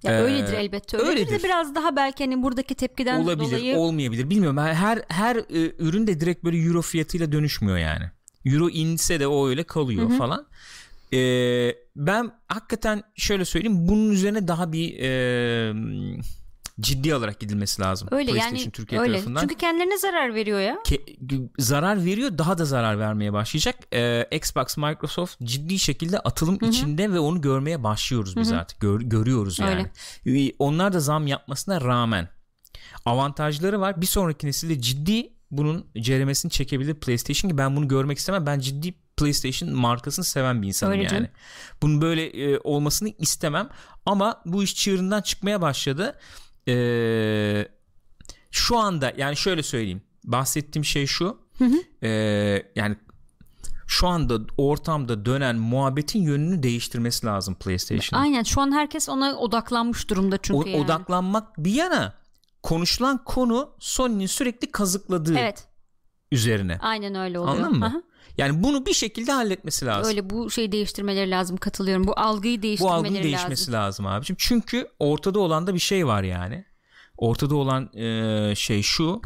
Ya 0.03 0.11
Ee, 0.11 0.21
öyledir 0.21 0.53
elbette. 0.53 0.97
Öyledir, 0.97 1.09
öyledir. 1.11 1.39
de 1.39 1.43
biraz 1.43 1.75
daha 1.75 1.95
belki 1.95 2.23
hani 2.23 2.43
buradaki 2.43 2.75
tepkiden 2.75 3.21
olabilir, 3.21 3.51
dolayı 3.51 3.77
olmayabilir. 3.77 4.29
Bilmiyorum. 4.29 4.57
Her 4.57 5.01
her 5.07 5.35
e, 5.35 5.75
ürün 5.79 6.07
de 6.07 6.19
direkt 6.19 6.43
böyle 6.43 6.57
euro 6.57 6.81
fiyatıyla 6.81 7.31
dönüşmüyor 7.31 7.77
yani. 7.77 8.05
Euro 8.45 8.69
inse 8.69 9.19
de 9.19 9.27
o 9.27 9.47
öyle 9.49 9.63
kalıyor 9.63 10.17
falan. 10.17 10.47
Ee, 11.13 11.75
ben 11.95 12.31
hakikaten 12.47 13.03
şöyle 13.15 13.45
söyleyeyim 13.45 13.87
bunun 13.87 14.11
üzerine 14.11 14.47
daha 14.47 14.71
bir 14.71 14.99
e, 14.99 15.73
ciddi 16.79 17.15
alarak 17.15 17.39
gidilmesi 17.39 17.81
lazım. 17.81 18.07
öyle 18.11 18.31
yani 18.31 18.71
Türkiye 18.71 19.01
öyle. 19.01 19.13
tarafından. 19.13 19.41
Çünkü 19.41 19.55
kendilerine 19.55 19.97
zarar 19.97 20.35
veriyor 20.35 20.59
ya. 20.59 20.75
Ke- 20.85 21.49
zarar 21.59 22.05
veriyor 22.05 22.37
daha 22.37 22.57
da 22.57 22.65
zarar 22.65 22.99
vermeye 22.99 23.33
başlayacak. 23.33 23.75
Ee, 23.93 24.27
Xbox, 24.31 24.77
Microsoft 24.77 25.39
ciddi 25.43 25.79
şekilde 25.79 26.19
atılım 26.19 26.57
içinde 26.61 27.13
ve 27.13 27.19
onu 27.19 27.41
görmeye 27.41 27.83
başlıyoruz 27.83 28.37
biz 28.37 28.51
artık. 28.51 28.79
Gör- 28.79 29.01
görüyoruz 29.01 29.59
yani. 29.59 29.85
Ee, 30.27 30.51
Onlar 30.59 30.93
da 30.93 30.99
zam 30.99 31.27
yapmasına 31.27 31.81
rağmen 31.81 32.29
avantajları 33.05 33.79
var. 33.79 34.01
Bir 34.01 34.05
sonraki 34.05 34.47
nesilde 34.47 34.81
ciddi 34.81 35.33
bunun 35.51 35.85
ceremesini 36.01 36.51
çekebilir 36.51 36.93
PlayStation 36.95 37.51
ki 37.51 37.57
ben 37.57 37.75
bunu 37.75 37.87
görmek 37.87 38.17
istemem. 38.17 38.45
Ben 38.45 38.59
ciddi 38.59 38.93
PlayStation 39.21 39.73
markasını 39.75 40.25
seven 40.25 40.61
bir 40.61 40.67
insanım 40.67 40.91
Öyle 40.93 41.03
yani. 41.03 41.11
canım. 41.11 41.27
Bunun 41.81 42.01
böyle 42.01 42.25
e, 42.25 42.59
olmasını 42.63 43.09
istemem 43.17 43.69
ama 44.05 44.41
bu 44.45 44.63
iş 44.63 44.75
çığırından 44.75 45.21
çıkmaya 45.21 45.61
başladı. 45.61 46.19
Ee, 46.67 47.67
şu 48.51 48.77
anda 48.77 49.13
yani 49.17 49.37
şöyle 49.37 49.63
söyleyeyim. 49.63 50.01
Bahsettiğim 50.23 50.85
şey 50.85 51.05
şu. 51.07 51.37
Ee, 52.03 52.09
yani 52.75 52.95
şu 53.87 54.07
anda 54.07 54.39
ortamda 54.57 55.25
dönen 55.25 55.55
muhabbetin 55.55 56.21
yönünü 56.21 56.63
değiştirmesi 56.63 57.25
lazım 57.25 57.55
PlayStation. 57.55 58.19
Aynen 58.19 58.43
şu 58.43 58.61
an 58.61 58.71
herkes 58.71 59.09
ona 59.09 59.35
odaklanmış 59.37 60.09
durumda 60.09 60.37
çünkü 60.41 60.59
O- 60.59 60.71
yani. 60.71 60.83
Odaklanmak 60.83 61.57
bir 61.57 61.73
yana 61.73 62.13
konuşulan 62.63 63.23
konu 63.23 63.69
Sony'nin 63.79 64.25
sürekli 64.25 64.71
kazıkladığı 64.71 65.37
Evet 65.37 65.67
üzerine. 66.31 66.77
aynen 66.81 67.15
öyle 67.15 67.39
oluyor. 67.39 67.55
Anladın 67.57 67.79
mı? 67.79 67.85
Aha. 67.85 68.01
Yani 68.37 68.63
bunu 68.63 68.85
bir 68.85 68.93
şekilde 68.93 69.31
halletmesi 69.31 69.85
lazım. 69.85 70.09
Öyle 70.11 70.29
bu 70.29 70.51
şey 70.51 70.71
değiştirmeleri 70.71 71.31
lazım 71.31 71.57
katılıyorum. 71.57 72.07
Bu 72.07 72.19
algıyı 72.19 72.57
Bu 72.57 72.61
değiştirmeleri 72.61 72.95
algının 72.97 73.23
değişmesi 73.23 73.71
lazım. 73.71 73.73
lazım 73.73 74.05
abicim. 74.07 74.35
Çünkü 74.39 74.87
ortada 74.99 75.39
olan 75.39 75.67
da 75.67 75.73
bir 75.73 75.79
şey 75.79 76.07
var 76.07 76.23
yani. 76.23 76.65
Ortada 77.17 77.55
olan 77.55 77.97
e, 77.97 78.55
şey 78.55 78.81
şu. 78.81 79.21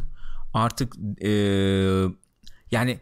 Artık 0.54 0.96
e, 1.22 1.30
yani 2.70 2.98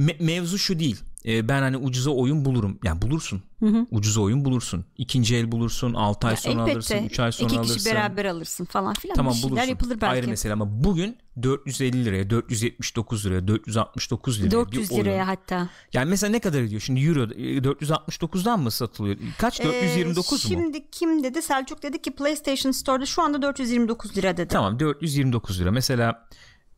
me- 0.00 0.22
mevzu 0.24 0.58
şu 0.58 0.78
değil. 0.78 1.00
E, 1.28 1.48
ben 1.48 1.62
hani 1.62 1.76
ucuza 1.76 2.10
oyun 2.10 2.44
bulurum. 2.44 2.78
Yani 2.84 3.02
bulursun. 3.02 3.42
Ucuza 3.90 4.20
oyun 4.20 4.44
bulursun. 4.44 4.84
İkinci 4.98 5.36
el 5.36 5.52
bulursun. 5.52 5.94
6 5.94 6.26
ay 6.26 6.32
Ya 6.32 6.36
sonra 6.36 6.62
alırsın. 6.62 6.96
3 7.06 7.20
ay 7.20 7.32
sonra 7.32 7.48
iki 7.48 7.58
alırsın. 7.58 7.74
kişi 7.76 7.90
beraber 7.90 8.24
alırsın 8.24 8.64
falan 8.64 8.94
filan. 8.94 9.14
Tamam 9.14 9.34
bir 9.38 9.42
bulursun. 9.42 9.68
yapılır 9.68 10.00
belki. 10.00 10.06
Ayrı 10.12 10.28
mesele 10.28 10.52
ama 10.52 10.84
bugün 10.84 11.16
450 11.42 12.04
liraya, 12.04 12.30
479 12.30 13.26
liraya, 13.26 13.48
469 13.48 14.38
liraya 14.40 14.50
400 14.50 14.90
bir 14.90 14.94
oyun. 14.94 15.04
liraya 15.04 15.26
hatta. 15.28 15.68
Yani 15.92 16.10
mesela 16.10 16.30
ne 16.30 16.38
kadar 16.40 16.60
ediyor? 16.60 16.80
Şimdi 16.80 17.00
euro 17.00 17.22
e, 17.22 17.58
469'dan 17.58 18.60
mı 18.60 18.70
satılıyor? 18.70 19.16
Kaç? 19.38 19.64
429 19.64 20.32
Ee, 20.32 20.34
mu? 20.34 20.60
Şimdi 20.60 20.90
kim 20.90 21.24
dedi? 21.24 21.42
Selçuk 21.42 21.82
dedi 21.82 22.02
ki 22.02 22.10
PlayStation 22.10 22.72
Store'da 22.72 23.06
şu 23.06 23.22
anda 23.22 23.42
429 23.42 24.16
lira 24.16 24.36
dedi. 24.36 24.48
Tamam 24.48 24.80
429 24.80 25.60
lira. 25.60 25.70
Mesela 25.70 26.28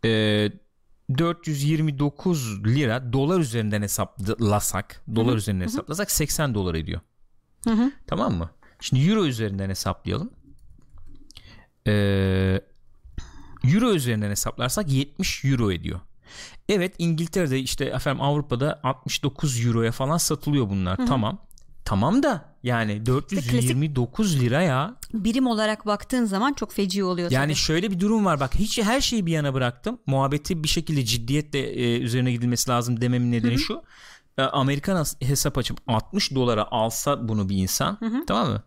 e, 0.04 0.09
429 1.19 2.64
lira 2.64 3.12
dolar 3.12 3.40
üzerinden 3.40 3.83
hesaplasak, 3.83 5.02
dolar 5.17 5.37
üzerinden 5.37 5.64
hesaplasak 5.64 6.11
80 6.11 6.55
dolar 6.55 6.75
ediyor. 6.75 7.00
Hı 7.64 7.71
hı. 7.71 7.93
Tamam 8.07 8.35
mı? 8.35 8.50
Şimdi 8.81 9.11
euro 9.11 9.26
üzerinden 9.26 9.71
hesaplayalım. 9.71 10.31
Ee, 11.87 12.61
euro 13.64 13.93
üzerinden 13.95 14.31
hesaplarsak 14.31 14.93
70 14.93 15.45
euro 15.45 15.73
ediyor. 15.73 16.00
Evet 16.69 16.95
İngiltere'de 16.99 17.59
işte 17.59 17.85
efendim 17.85 18.23
Avrupa'da 18.23 18.81
69 18.83 19.67
euroya 19.67 19.93
falan 19.93 20.17
satılıyor 20.17 20.71
bunlar. 20.71 21.07
Tamam. 21.07 21.38
Tamam 21.91 22.23
da 22.23 22.45
yani 22.63 23.07
429 23.07 24.41
lira 24.41 24.63
ya. 24.63 24.97
Birim 25.15 25.47
olarak 25.47 25.87
baktığın 25.87 26.25
zaman 26.25 26.53
çok 26.53 26.73
feci 26.73 27.05
oluyor 27.05 27.31
Yani 27.31 27.45
tabii. 27.45 27.55
şöyle 27.55 27.91
bir 27.91 28.01
durum 28.01 28.25
var 28.25 28.41
bak 28.41 28.55
hiç 28.55 28.79
her 28.83 29.01
şeyi 29.01 29.27
bir 29.27 29.33
yana 29.33 29.55
bıraktım. 29.55 29.99
Muhabbeti 30.07 30.63
bir 30.63 30.69
şekilde 30.69 31.05
ciddiyetle 31.05 31.59
e, 31.59 31.99
üzerine 32.01 32.33
gidilmesi 32.33 32.71
lazım 32.71 33.01
dememin 33.01 33.33
nedeni 33.33 33.59
şu. 33.59 33.83
E, 34.39 34.43
Amerikan 34.43 35.05
hesap 35.21 35.59
açıp 35.59 35.79
60 35.87 36.35
dolara 36.35 36.67
alsa 36.71 37.29
bunu 37.29 37.49
bir 37.49 37.57
insan 37.57 37.99
tamam 38.27 38.49
mı? 38.49 38.63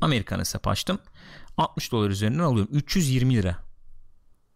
Amerikan 0.00 0.38
hesap 0.38 0.68
açtım. 0.68 0.98
60 1.56 1.92
dolar 1.92 2.10
üzerinden 2.10 2.42
alıyorum. 2.44 2.74
320 2.74 3.34
lira. 3.34 3.56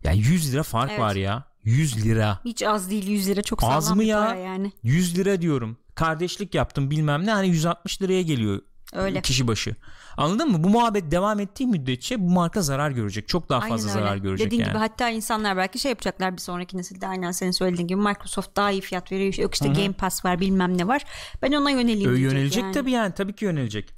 Ya 0.04 0.12
100 0.12 0.52
lira 0.52 0.62
fark 0.62 0.90
Evet. 0.90 1.00
var 1.00 1.14
ya. 1.16 1.44
100 1.64 2.04
lira. 2.04 2.40
Hiç 2.44 2.62
az 2.62 2.90
değil 2.90 3.08
100 3.08 3.28
lira 3.28 3.42
çok 3.42 3.64
Az 3.64 3.90
mı 3.90 4.04
ya? 4.04 4.34
yani. 4.34 4.72
100 4.82 5.18
lira 5.18 5.40
diyorum. 5.42 5.78
Kardeşlik 5.96 6.54
yaptım 6.54 6.90
bilmem 6.90 7.26
ne 7.26 7.30
hani 7.32 7.48
160 7.48 8.02
liraya 8.02 8.22
geliyor 8.22 8.60
Öyle. 8.92 9.22
kişi 9.22 9.48
başı. 9.48 9.74
Anladın 10.16 10.50
mı? 10.50 10.64
Bu 10.64 10.68
muhabbet 10.68 11.10
devam 11.10 11.40
ettiği 11.40 11.66
müddetçe 11.66 12.20
bu 12.20 12.30
marka 12.30 12.62
zarar 12.62 12.90
görecek. 12.90 13.28
Çok 13.28 13.48
daha 13.48 13.60
fazla 13.60 13.74
Aynen 13.88 13.98
öyle. 13.98 14.06
zarar 14.08 14.16
görecek 14.16 14.46
Dediğin 14.46 14.60
yani. 14.62 14.68
gibi 14.70 14.78
hatta 14.78 15.08
insanlar 15.10 15.56
belki 15.56 15.78
şey 15.78 15.88
yapacaklar 15.88 16.32
bir 16.32 16.40
sonraki 16.40 16.76
nesilde 16.76 17.06
aynen 17.06 17.30
senin 17.30 17.50
söylediğin 17.50 17.88
gibi 17.88 18.00
Microsoft 18.00 18.56
daha 18.56 18.70
iyi 18.70 18.80
fiyat 18.80 19.12
veriyor. 19.12 19.34
Yok 19.38 19.54
işte 19.54 19.68
Game 19.68 19.92
Pass 19.92 20.24
var 20.24 20.40
bilmem 20.40 20.78
ne 20.78 20.86
var. 20.88 21.04
Ben 21.42 21.52
ona 21.52 21.70
yöneleyim 21.70 22.10
Ö- 22.10 22.16
yönelecek 22.18 22.62
yani. 22.62 22.72
tabii 22.74 22.90
yani 22.90 23.14
tabii 23.14 23.32
ki 23.34 23.44
yönelecek. 23.44 23.95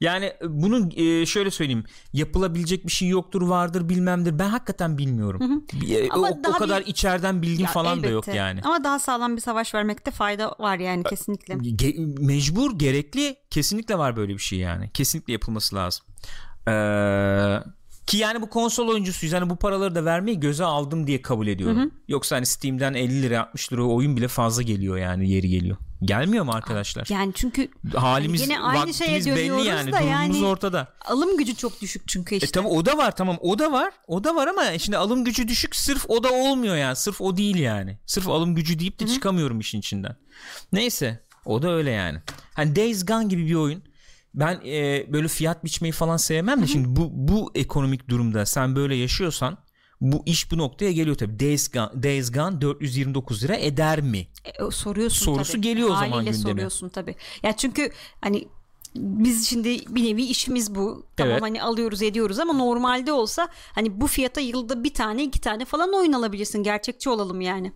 Yani 0.00 0.24
e, 0.24 0.36
bunun 0.48 0.90
e, 0.96 1.26
şöyle 1.26 1.50
söyleyeyim 1.50 1.84
yapılabilecek 2.12 2.86
bir 2.86 2.92
şey 2.92 3.08
yoktur 3.08 3.42
vardır 3.42 3.88
bilmemdir 3.88 4.38
ben 4.38 4.48
hakikaten 4.48 4.98
bilmiyorum. 4.98 5.64
Bir- 5.72 6.02
e, 6.04 6.08
Ama 6.10 6.28
o, 6.28 6.38
o 6.48 6.52
kadar 6.52 6.80
bir- 6.82 6.86
içeriden 6.86 7.42
bilgim 7.42 7.64
Ya 7.64 7.70
falan 7.72 8.02
da 8.02 8.06
yok 8.06 8.24
elbette. 8.28 8.38
yani. 8.38 8.60
Ama 8.64 8.84
daha 8.84 8.98
sağlam 8.98 9.36
bir 9.36 9.40
savaş 9.40 9.74
vermekte 9.74 10.10
fayda 10.10 10.54
var 10.60 10.78
yani 10.78 11.02
kesinlikle. 11.02 11.54
Ge- 11.54 12.24
mecbur 12.26 12.78
gerekli 12.78 13.36
kesinlikle 13.50 13.98
var 13.98 14.16
böyle 14.16 14.32
bir 14.32 14.38
şey 14.38 14.58
yani 14.58 14.90
kesinlikle 14.94 15.32
yapılması 15.32 15.76
lazım 15.76 16.06
Ee, 16.68 16.72
ki 18.10 18.18
yani 18.18 18.42
bu 18.42 18.50
konsol 18.50 18.88
oyuncusuyuz. 18.88 19.34
Hani 19.34 19.50
bu 19.50 19.56
paraları 19.56 19.94
da 19.94 20.04
vermeyi 20.04 20.40
göze 20.40 20.64
aldım 20.64 21.06
diye 21.06 21.22
kabul 21.22 21.46
ediyorum. 21.46 21.90
Yoksa 22.08 22.36
hani 22.36 22.46
Steam'den 22.46 22.94
50 22.94 23.22
lira 23.22 23.40
60 23.40 23.72
lira 23.72 23.82
oyun 23.82 24.16
bile 24.16 24.28
fazla 24.28 24.62
geliyor 24.62 24.96
yani 24.96 25.30
yeri 25.30 25.48
geliyor. 25.48 25.76
Gelmiyor 26.02 26.44
mu 26.44 26.52
arkadaşlar? 26.52 27.06
Yani 27.10 27.32
çünkü 27.34 27.68
halimiz 27.94 28.40
Hani 28.40 28.48
gene 28.48 28.60
aynı 28.60 28.94
şeye 28.94 29.24
belli 29.26 29.68
yani 29.68 29.92
da 29.92 30.00
durumumuz 30.00 30.36
yani- 30.36 30.46
ortada. 30.46 30.88
alım 31.04 31.36
gücü 31.36 31.56
çok 31.56 31.80
düşük 31.80 32.08
çünkü 32.08 32.34
e 32.34 32.38
işte. 32.38 32.50
tamam 32.50 32.72
o 32.72 32.86
da 32.86 32.96
var 32.96 33.16
tamam 33.16 33.36
o 33.40 33.58
da 33.58 33.72
var 33.72 33.92
o 34.06 34.24
da 34.24 34.34
var 34.34 34.46
ama 34.46 34.78
şimdi 34.78 34.96
alım 34.96 35.24
gücü 35.24 35.48
düşük 35.48 35.76
sırf 35.76 36.04
o 36.08 36.22
da 36.24 36.32
olmuyor 36.32 36.76
yani 36.76 36.96
sırf 36.96 37.20
o 37.20 37.36
değil 37.36 37.56
yani. 37.56 37.98
Sırf 38.06 38.28
alım 38.28 38.54
gücü 38.54 38.78
deyip 38.78 39.00
de 39.00 39.06
çıkamıyorum 39.06 39.60
işin 39.60 39.78
içinden. 39.78 40.16
Neyse 40.72 41.24
o 41.44 41.62
da 41.62 41.72
öyle 41.72 41.90
yani. 41.90 42.18
Hani 42.54 42.76
Days 42.76 43.06
Gone 43.06 43.24
gibi 43.24 43.46
bir 43.46 43.54
oyun 43.54 43.82
ben 44.34 44.60
e, 44.66 45.06
böyle 45.12 45.28
fiyat 45.28 45.64
biçmeyi 45.64 45.92
falan 45.92 46.16
sevmem 46.16 46.62
de 46.62 46.66
şimdi 46.66 46.96
bu 46.96 47.08
bu 47.12 47.50
ekonomik 47.54 48.08
durumda 48.08 48.46
sen 48.46 48.76
böyle 48.76 48.94
yaşıyorsan 48.94 49.58
bu 50.00 50.22
iş 50.26 50.50
bu 50.52 50.58
noktaya 50.58 50.92
geliyor 50.92 51.16
tabii 51.16 51.40
Days 51.40 51.70
Gone, 51.70 52.02
Days 52.02 52.32
Gone 52.32 52.60
429 52.60 53.44
lira 53.44 53.56
eder 53.56 54.00
mi? 54.00 54.26
E, 54.44 54.70
soruyorsun 54.70 55.24
Sorusu 55.24 55.52
tabii. 55.52 55.60
geliyor 55.62 55.88
o 55.88 55.94
zaman 55.94 56.10
Haliyle 56.10 56.30
gündeme. 56.30 56.50
soruyorsun 56.52 56.88
tabii. 56.88 57.14
Ya 57.42 57.56
çünkü 57.56 57.90
hani 58.20 58.48
biz 58.96 59.48
şimdi 59.48 59.94
bir 59.94 60.04
nevi 60.04 60.22
işimiz 60.22 60.74
bu. 60.74 61.06
Tamam 61.16 61.32
Evet. 61.32 61.42
hani 61.42 61.62
alıyoruz 61.62 62.02
ediyoruz 62.02 62.38
ama 62.38 62.52
normalde 62.52 63.12
olsa 63.12 63.48
hani 63.74 64.00
bu 64.00 64.06
fiyata 64.06 64.40
yılda 64.40 64.84
bir 64.84 64.94
tane 64.94 65.24
iki 65.24 65.40
tane 65.40 65.64
falan 65.64 65.92
oyun 65.94 66.12
alabilirsin. 66.12 66.62
Gerçekçi 66.62 67.10
olalım 67.10 67.40
yani. 67.40 67.72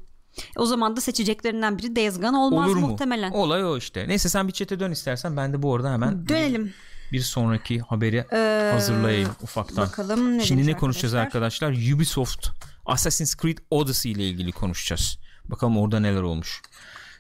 O 0.57 0.67
zaman 0.67 0.97
da 0.97 1.01
seçeceklerinden 1.01 1.79
biri 1.79 1.97
Days 1.97 2.21
Gone 2.21 2.37
olmaz 2.37 2.69
Olur 2.71 2.77
mu? 2.77 2.87
muhtemelen. 2.89 3.31
Olay 3.33 3.65
o 3.67 3.77
işte. 3.77 4.09
Neyse 4.09 4.29
sen 4.29 4.49
bir 4.49 4.53
çete 4.53 4.81
dön 4.81 4.91
istersen 4.91 5.37
ben 5.37 5.53
de 5.53 5.63
bu 5.63 5.75
arada 5.75 5.93
hemen 5.93 6.29
Dönelim. 6.29 6.75
bir 7.13 7.21
sonraki 7.21 7.81
haberi 7.81 8.25
hazırlayayım 8.73 9.31
ufaktan. 9.43 9.87
bakalım 9.87 10.39
ne 10.39 10.45
Şimdi 10.45 10.67
ne 10.67 10.77
konuşacağız 10.77 11.15
arkadaşlar? 11.15 11.69
arkadaşlar? 11.69 11.97
Ubisoft 11.97 12.49
Assassin's 12.87 13.37
Creed 13.37 13.59
Odyssey 13.71 14.13
ile 14.13 14.29
ilgili 14.29 14.53
konuşacağız. 14.53 15.19
Bakalım 15.45 15.79
orada 15.79 16.01
neler 16.01 16.23
olmuş. 16.23 16.63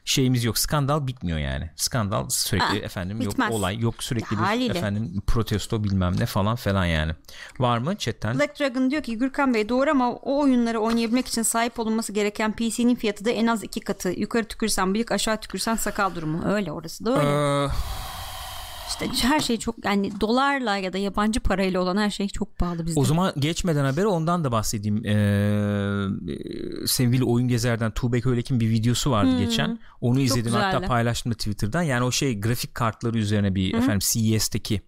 Şeyimiz 0.06 0.44
yok. 0.44 0.58
Skandal 0.58 1.06
bitmiyor 1.06 1.38
yani. 1.38 1.70
Skandal 1.76 2.28
sürekli 2.28 2.64
Ha, 2.64 2.76
efendim 2.76 3.20
bitmez. 3.20 3.50
yok 3.50 3.58
olay 3.58 3.78
yok 3.80 4.02
sürekli 4.04 4.34
Ya, 4.34 4.40
bir 4.40 4.44
haliyle. 4.46 4.78
efendim 4.78 5.23
protesto 5.26 5.84
bilmem 5.84 6.14
ne 6.20 6.26
falan 6.26 6.56
falan 6.56 6.84
yani. 6.84 7.12
Var 7.58 7.78
mı 7.78 7.96
chatten? 7.96 8.38
Black 8.38 8.61
Dragon 8.61 8.90
diyor 8.90 9.02
ki 9.02 9.18
Gürkan 9.18 9.54
Bey 9.54 9.68
doğru 9.68 9.90
ama 9.90 10.12
o 10.12 10.40
oyunları 10.40 10.78
oynayabilmek 10.80 11.26
için 11.28 11.42
sahip 11.42 11.78
olunması 11.78 12.12
gereken 12.12 12.52
PC'nin 12.52 12.94
fiyatı 12.94 13.25
da 13.25 13.30
en 13.30 13.46
az 13.46 13.64
iki 13.64 13.80
katı. 13.80 14.08
Yukarı 14.11 14.44
tükürsen 14.44 14.94
bıyık 14.94 15.12
aşağı 15.12 15.40
tükürsen 15.40 15.75
sakal 15.76 16.14
durumu. 16.14 16.44
Öyle 16.49 16.73
orası 16.73 17.04
da 17.04 17.18
öyle. 17.18 17.64
Ee, 17.64 17.68
İşte 18.88 19.08
her 19.28 19.40
şey 19.40 19.56
çok 19.58 19.84
yani 19.84 20.20
dolarla 20.20 20.76
ya 20.76 20.92
da 20.92 20.98
yabancı 20.98 21.40
parayla 21.40 21.80
olan 21.80 21.96
her 21.96 22.10
şey 22.10 22.28
çok 22.28 22.58
pahalı 22.58 22.86
bizde. 22.86 23.00
O 23.00 23.04
zaman 23.04 23.32
geçmeden 23.38 23.84
haberi 23.84 24.06
ondan 24.06 24.44
da 24.44 24.52
bahsedeyim. 24.52 25.06
Ee, 25.06 26.86
sevgili 26.86 27.24
oyun 27.24 27.48
gezerden 27.48 27.90
Tuğbek 27.90 28.26
Öylek'in 28.26 28.60
bir 28.60 28.70
videosu 28.70 29.10
vardı 29.10 29.38
geçen. 29.38 29.78
Onu 30.00 30.20
izledim 30.20 30.52
hatta 30.52 30.80
paylaştım 30.80 31.32
da 31.32 31.36
Twitter'dan. 31.36 31.82
Yani 31.82 32.04
o 32.04 32.12
şey 32.12 32.40
grafik 32.40 32.74
kartları 32.74 33.18
üzerine 33.18 33.54
bir 33.54 33.74
efendim 33.74 33.98
CES'teki 34.02 34.80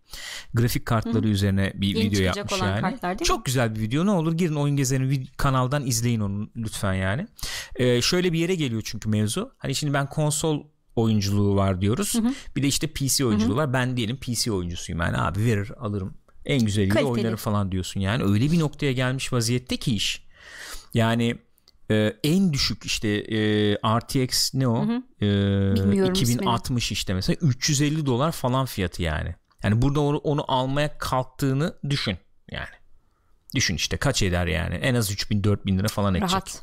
grafik 0.55 0.87
kartları 0.87 1.29
üzerine 1.29 1.73
bir 1.75 1.89
Yeni 1.97 2.11
video 2.11 2.21
yapmış 2.21 2.53
olan 2.61 2.69
yani. 2.71 2.81
kartlar 2.81 3.11
değil 3.11 3.21
mi? 3.21 3.25
Çok 3.25 3.45
güzel 3.45 3.75
bir 3.75 3.81
video. 3.81 4.07
Ne 4.07 4.11
olur 4.11 4.33
girin 4.33 4.55
oyun 4.55 4.77
gezerin 4.77 5.11
vid- 5.11 5.37
kanaldan 5.37 5.87
izleyin 5.87 6.21
onu 6.21 6.49
lütfen 6.57 6.95
yani. 6.95 7.27
Ee, 7.77 8.03
şöyle 8.03 8.33
bir 8.33 8.39
yere 8.39 8.55
geliyor 8.55 8.83
çünkü 8.85 9.09
mevzu. 9.09 9.53
Hani 9.59 9.75
şimdi 9.75 9.95
ben 9.95 10.07
konsol 10.07 10.63
oyunculuğu 10.97 11.57
var 11.57 11.81
diyoruz. 11.81 12.15
Bir 12.57 12.63
de 12.63 12.67
işte 12.67 12.87
PC 12.87 13.27
oyunculuğu 13.27 13.57
var. 13.57 13.73
Ben 13.73 13.97
diyelim 13.97 14.17
PC 14.17 14.53
oyuncusuyum 14.53 15.01
yani 15.01 15.19
abi 15.19 15.45
verir 15.45 15.73
alırım. 15.81 16.15
En 16.45 16.65
güzeliyle 16.65 16.95
Kaliteli. 16.95 17.13
oynarım 17.13 17.37
falan 17.37 17.73
diyorsun 17.73 18.01
yani. 18.01 18.25
Öyle 18.25 18.53
bir 18.53 18.59
noktaya 18.59 18.93
gelmiş 18.93 19.33
vaziyette 19.33 19.77
ki 19.77 19.95
iş. 19.97 20.27
Yani 20.95 21.37
e, 21.91 22.13
en 22.25 22.53
düşük 22.53 22.85
işte 22.85 23.09
e, 23.09 23.39
RTX 23.99 24.55
ne 24.55 24.69
o? 24.69 24.85
E, 25.23 25.27
Bilmiyorum 25.75 26.11
2060 26.13 26.93
işte 26.93 27.15
mesela 27.15 27.37
350 27.41 28.07
dolar 28.07 28.33
falan 28.33 28.67
fiyatı 28.67 29.03
yani. 29.03 29.35
Yani 29.63 29.83
burada 29.83 30.01
onu, 30.01 30.17
onu 30.17 30.45
almaya 30.49 30.99
kalktığını 30.99 31.75
düşün 31.91 32.17
yani. 32.51 32.67
Düşün 33.55 33.75
işte 33.75 33.97
kaç 33.97 34.23
eder 34.23 34.47
yani. 34.47 34.75
En 34.75 34.95
az 34.95 35.11
3000 35.11 35.45
4000 35.45 35.79
lira 35.79 35.89
falan 35.89 36.15
edecek. 36.15 36.31
Rahat. 36.31 36.63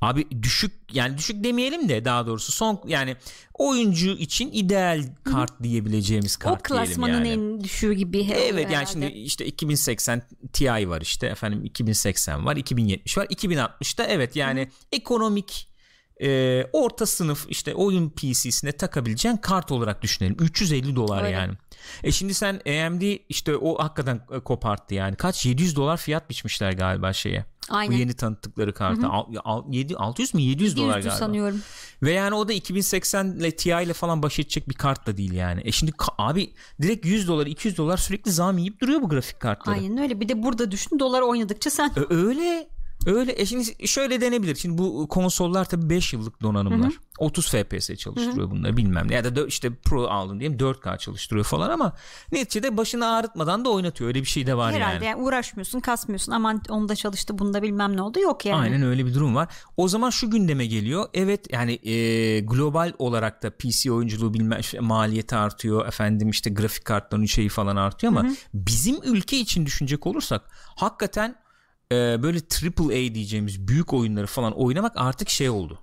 Abi 0.00 0.42
düşük 0.42 0.72
yani 0.92 1.18
düşük 1.18 1.44
demeyelim 1.44 1.88
de 1.88 2.04
daha 2.04 2.26
doğrusu 2.26 2.52
son 2.52 2.80
yani 2.86 3.16
oyuncu 3.54 4.10
için 4.10 4.52
ideal 4.52 5.04
kart 5.24 5.62
diyebileceğimiz 5.62 6.38
O 6.40 6.44
kart 6.44 6.68
diyelim 6.68 6.86
klasmanın 6.86 7.24
yani. 7.24 7.28
en 7.28 7.64
düşüğü 7.64 7.92
gibi. 7.92 8.28
Evet 8.32 8.54
yani 8.54 8.74
herhalde. 8.74 8.86
şimdi 8.92 9.06
işte 9.06 9.46
2080 9.46 10.22
Ti 10.52 10.66
var 10.66 11.00
işte 11.00 11.26
efendim 11.26 11.64
2080 11.64 12.46
var 12.46 12.56
2070 12.56 13.18
var 13.18 13.26
2060'da 13.26 14.04
evet 14.04 14.36
yani 14.36 14.68
ekonomik 14.92 15.74
e, 16.22 16.64
orta 16.72 17.06
sınıf 17.06 17.46
işte 17.48 17.74
oyun 17.74 18.10
PC'sine 18.10 18.72
takabileceğin 18.72 19.36
kart 19.36 19.72
olarak 19.72 20.02
düşünelim 20.02 20.36
350 20.40 20.96
dolar 20.96 21.22
Öyle. 21.24 21.34
yani. 21.34 21.54
E 22.02 22.12
şimdi 22.12 22.34
sen 22.34 22.54
AMD 22.54 23.02
işte 23.28 23.56
o 23.56 23.78
hakikaten 23.82 24.20
e, 24.36 24.40
koparttı 24.40 24.94
yani 24.94 25.16
kaç 25.16 25.46
700 25.46 25.76
dolar 25.76 25.96
fiyat 25.96 26.30
biçmişler 26.30 26.72
galiba 26.72 27.12
şeye. 27.12 27.44
Aynen. 27.68 27.94
Bu 27.94 27.98
yeni 27.98 28.14
tanıttıkları 28.14 28.74
karta. 28.74 29.08
Al, 29.08 29.24
al, 29.44 29.62
7, 29.70 29.96
600 29.96 30.34
mü 30.34 30.42
700 30.42 30.76
dolar 30.76 30.88
100'dü 30.88 31.02
galiba. 31.02 31.10
sanıyorum. 31.10 31.60
Ve 32.02 32.12
yani 32.12 32.34
o 32.34 32.48
da 32.48 32.52
2080 32.52 33.26
ile 33.26 33.50
Ti 33.56 33.68
ile 33.68 33.92
falan 33.92 34.22
baş 34.22 34.38
edecek 34.38 34.68
bir 34.68 34.74
kart 34.74 35.06
da 35.06 35.16
değil 35.16 35.32
yani. 35.32 35.60
E 35.64 35.72
şimdi 35.72 35.92
abi 36.18 36.52
direkt 36.82 37.06
100 37.06 37.28
dolar 37.28 37.46
200 37.46 37.76
dolar 37.76 37.96
sürekli 37.96 38.30
zam 38.30 38.58
yiyip 38.58 38.80
duruyor 38.80 39.02
bu 39.02 39.08
grafik 39.08 39.40
kartları. 39.40 39.76
Aynen 39.76 39.98
öyle. 39.98 40.20
Bir 40.20 40.28
de 40.28 40.42
burada 40.42 40.70
düşün 40.70 40.98
dolar 40.98 41.22
oynadıkça 41.22 41.70
sen 41.70 41.92
Ö- 41.96 42.16
öyle 42.26 42.68
öyle. 43.06 43.34
E 43.40 43.46
şimdi 43.46 43.88
şöyle 43.88 44.20
denebilir. 44.20 44.54
Şimdi 44.54 44.78
bu 44.78 45.08
konsollar 45.08 45.64
tabii 45.64 45.90
5 45.90 46.12
yıllık 46.12 46.42
donanımlar. 46.42 46.92
30 47.18 47.50
FPS 47.50 47.94
çalıştırıyor 47.94 48.50
bunları 48.50 48.76
bilmem 48.76 49.10
ne. 49.10 49.14
Ya 49.14 49.36
da 49.36 49.46
işte 49.46 49.74
Pro 49.74 50.06
aldın 50.06 50.40
diyelim 50.40 50.58
4K 50.58 50.98
çalıştırıyor 50.98 51.44
falan 51.44 51.70
ama 51.70 51.92
neticede 52.32 52.76
başını 52.76 53.06
ağrıtmadan 53.06 53.64
da 53.64 53.70
oynatıyor. 53.70 54.08
Öyle 54.08 54.20
bir 54.20 54.26
şey 54.26 54.46
de 54.46 54.56
var 54.56 54.74
herhalde 54.74 55.04
yani. 55.04 55.04
yani 55.04 55.22
uğraşmıyorsun, 55.22 55.80
kasmıyorsun. 55.80 56.32
Aman 56.32 56.62
onda 56.68 56.94
çalıştı, 56.94 57.38
bunda 57.38 57.62
bilmem 57.62 57.96
ne 57.96 58.02
oldu. 58.02 58.20
Yok 58.20 58.46
yani. 58.46 58.60
Aynen 58.60 58.82
öyle 58.82 59.06
bir 59.06 59.14
durum 59.14 59.34
var. 59.34 59.48
O 59.76 59.88
zaman 59.88 60.10
şu 60.10 60.30
gündeme 60.30 60.66
geliyor. 60.66 61.08
Evet 61.14 61.52
yani 61.52 61.72
e, 61.72 62.40
global 62.40 62.92
olarak 62.98 63.42
da 63.42 63.50
PC 63.50 63.92
oyunculuğu 63.92 64.34
bilmem 64.34 64.60
işte 64.60 64.80
maliyeti 64.80 65.36
artıyor. 65.36 65.86
Efendim 65.86 66.30
işte 66.30 66.50
grafik 66.50 66.84
kartlarının 66.84 67.26
şeyi 67.26 67.48
falan 67.48 67.76
artıyor 67.76 68.12
ama 68.12 68.30
bizim 68.54 68.96
ülke 69.04 69.36
için 69.38 69.66
düşünecek 69.66 70.06
olursak 70.06 70.42
hakikaten 70.76 71.43
e, 71.92 72.22
böyle 72.22 72.40
triple 72.48 72.84
A 72.84 73.14
diyeceğimiz 73.14 73.68
büyük 73.68 73.92
oyunları 73.92 74.26
falan 74.26 74.52
oynamak 74.52 74.92
artık 74.96 75.28
şey 75.30 75.50
oldu. 75.50 75.78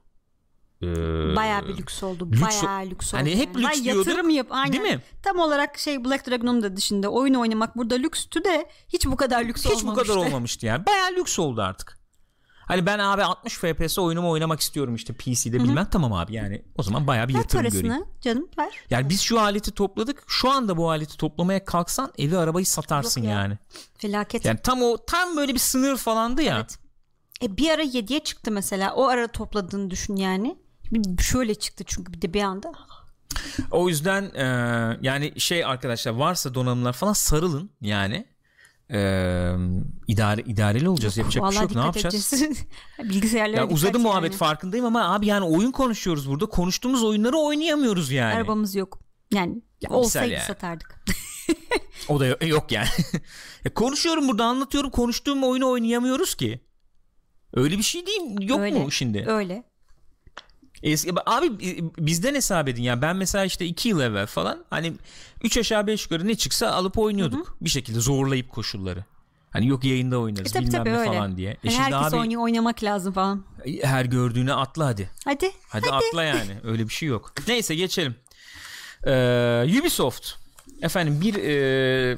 E, 0.81 0.87
Bayağı 1.35 1.67
bir 1.67 1.77
lüks 1.77 2.03
oldu. 2.03 2.29
lüks- 2.31 2.41
bayağı 2.65 2.85
lüks 2.85 3.13
oldu. 3.13 3.19
Hani 3.21 3.35
hep 3.37 3.47
yani. 3.55 3.57
lüks 3.63 3.77
Vay, 3.77 3.83
diyorduk, 3.83 4.07
Yatırım 4.07 4.29
yap. 4.29 4.47
Aynen. 4.49 4.73
değil 4.73 4.83
mi? 4.95 5.01
Tam 5.23 5.39
olarak 5.39 5.77
şey 5.79 6.05
Black 6.05 6.27
Dragon'un 6.27 6.63
da 6.63 6.75
dışında 6.77 7.09
oyun 7.09 7.33
oynamak 7.33 7.77
burada 7.77 7.95
lükstü 7.95 8.43
de 8.43 8.69
hiç 8.89 9.05
bu 9.05 9.15
kadar 9.15 9.45
lüks 9.45 9.65
hiç 9.65 9.71
bu 9.71 9.77
olmamıştı. 9.77 10.13
kadar 10.13 10.25
olmamıştı 10.27 10.65
yani. 10.65 10.85
Bayağı 10.85 11.11
lüks 11.11 11.39
oldu 11.39 11.61
artık. 11.61 12.00
Hani 12.71 12.86
ben 12.86 12.99
abi 12.99 13.23
60 13.23 13.57
FPS 13.57 13.99
oyunumu 13.99 14.29
oynamak 14.29 14.60
istiyorum 14.60 14.95
işte 14.95 15.13
PC'de 15.13 15.63
bilmem 15.63 15.88
tamam 15.91 16.13
abi 16.13 16.34
yani 16.34 16.62
o 16.77 16.84
zaman 16.84 17.07
bayağı 17.07 17.27
bir 17.27 17.34
Ver 17.34 17.39
yatırım 17.39 17.63
parasını 17.63 17.81
göreyim. 17.81 18.05
canım 18.21 18.47
ver. 18.57 18.69
Yani 18.89 19.10
biz 19.10 19.21
şu 19.21 19.39
aleti 19.39 19.71
topladık. 19.71 20.23
Şu 20.27 20.49
anda 20.49 20.77
bu 20.77 20.89
aleti 20.89 21.17
toplamaya 21.17 21.65
kalksan 21.65 22.13
evi 22.17 22.38
arabayı 22.38 22.65
satarsın 22.65 23.21
Yok 23.21 23.29
ya. 23.29 23.39
yani. 23.39 23.57
Felaket. 23.97 24.45
Yani 24.45 24.60
tam 24.63 24.81
o 24.81 24.97
tam 25.07 25.38
böyle 25.38 25.53
bir 25.53 25.60
sınır 25.60 25.97
falandı 25.97 26.41
ya. 26.41 26.55
Evet. 26.55 26.77
E 27.43 27.57
bir 27.57 27.69
ara 27.69 27.84
7'ye 27.84 28.19
çıktı 28.19 28.51
mesela. 28.51 28.93
O 28.93 29.07
ara 29.07 29.27
topladığını 29.27 29.89
düşün 29.89 30.15
yani. 30.15 30.57
Şöyle 31.19 31.55
çıktı 31.55 31.84
çünkü 31.88 32.13
bir 32.13 32.21
de 32.21 32.34
bir 32.34 32.41
anda. 32.41 32.71
O 33.71 33.89
yüzden 33.89 34.23
e, 34.23 34.45
yani 35.01 35.39
şey 35.39 35.65
arkadaşlar 35.65 36.12
varsa 36.12 36.53
donanımlar 36.53 36.93
falan 36.93 37.13
sarılın 37.13 37.71
yani. 37.81 38.30
E, 38.91 38.97
idare 40.08 40.41
idareli 40.41 40.89
olacağız. 40.89 41.17
Yapacak 41.17 41.43
bir 41.49 41.51
şey 41.51 41.62
yok. 41.62 41.75
Ne 41.75 41.82
yapacağız? 41.82 42.34
edeceğiz. 42.34 42.65
Bilgisayarlara 43.04 43.62
Ya 43.62 43.67
uzadı 43.67 43.99
muhabbet 43.99 44.32
yani. 44.32 44.38
farkındayım 44.38 44.86
ama 44.86 45.13
abi 45.13 45.27
yani 45.27 45.45
oyun 45.45 45.71
konuşuyoruz 45.71 46.30
burada. 46.30 46.45
Konuştuğumuz 46.45 47.04
oyunları 47.04 47.38
oynayamıyoruz 47.38 48.12
yani. 48.12 48.34
Arabamız 48.34 48.75
yok. 48.75 48.99
Yani 49.34 49.62
Ya 49.82 49.89
olsaydı 49.89 50.34
yani. 50.34 50.43
satardık. 50.43 51.06
o 52.10 52.19
da 52.19 52.25
yok, 52.25 52.47
yok 52.47 52.71
yani. 52.71 52.88
ya 53.65 53.73
konuşuyorum 53.75 54.27
burada 54.27 54.45
anlatıyorum 54.45 54.89
konuştuğum 54.91 55.43
oyunu 55.43 55.69
oynayamıyoruz 55.69 56.36
ki. 56.36 56.62
Öyle 57.54 57.77
bir 57.77 57.84
şey 57.84 58.06
değil 58.06 58.21
yok 58.49 58.60
Öyle. 58.60 58.80
mu 58.80 58.91
şimdi? 58.91 59.25
Öyle. 59.27 59.70
Eski, 60.83 61.11
abi 61.25 61.45
e, 61.45 62.05
bizden 62.07 62.35
hesap 62.35 62.67
edin 62.67 62.83
ya 62.83 63.01
ben 63.01 63.15
mesela 63.15 63.45
işte 63.45 63.65
2 63.65 63.89
yıl 63.89 63.99
evvel 63.99 64.25
falan 64.27 64.65
hani 64.69 64.93
3 65.43 65.57
aşağı 65.57 65.87
5 65.87 66.03
yukarı 66.03 66.27
ne 66.27 66.35
çıksa 66.35 66.67
alıp 66.71 66.97
oynuyorduk 66.97 67.57
bir 67.61 67.69
şekilde 67.69 67.99
zorlayıp 67.99 68.49
koşulları. 68.51 69.05
Hani 69.51 69.67
yok 69.67 69.83
yayında 69.83 70.19
oynarız 70.19 70.51
E, 70.51 70.53
tabii 70.53 70.65
bilmem 70.67 70.79
tabii 70.83 70.93
ne 70.93 70.97
öyle. 70.97 71.11
falan 71.11 71.37
diye. 71.37 71.51
E 71.63 71.69
şimdi 71.69 71.75
herkes 71.83 72.13
abi 72.13 72.15
oynuyor 72.21 72.41
oynamak 72.41 72.83
lazım 72.83 73.13
falan. 73.13 73.43
her 73.83 74.05
gördüğüne 74.05 74.53
atla 74.53 74.85
hadi. 74.85 75.09
Hadi. 75.25 75.51
Hadi, 75.69 75.89
atla 75.91 76.23
yani. 76.23 76.57
Öyle 76.63 76.83
bir 76.89 76.93
şey 76.93 77.09
yok. 77.09 77.33
Neyse 77.47 77.75
geçelim. 77.75 78.15
Ee, 79.07 79.65
Ubisoft 79.81 80.31
efendim 80.81 81.21
bir 81.21 81.35
e, 81.35 82.17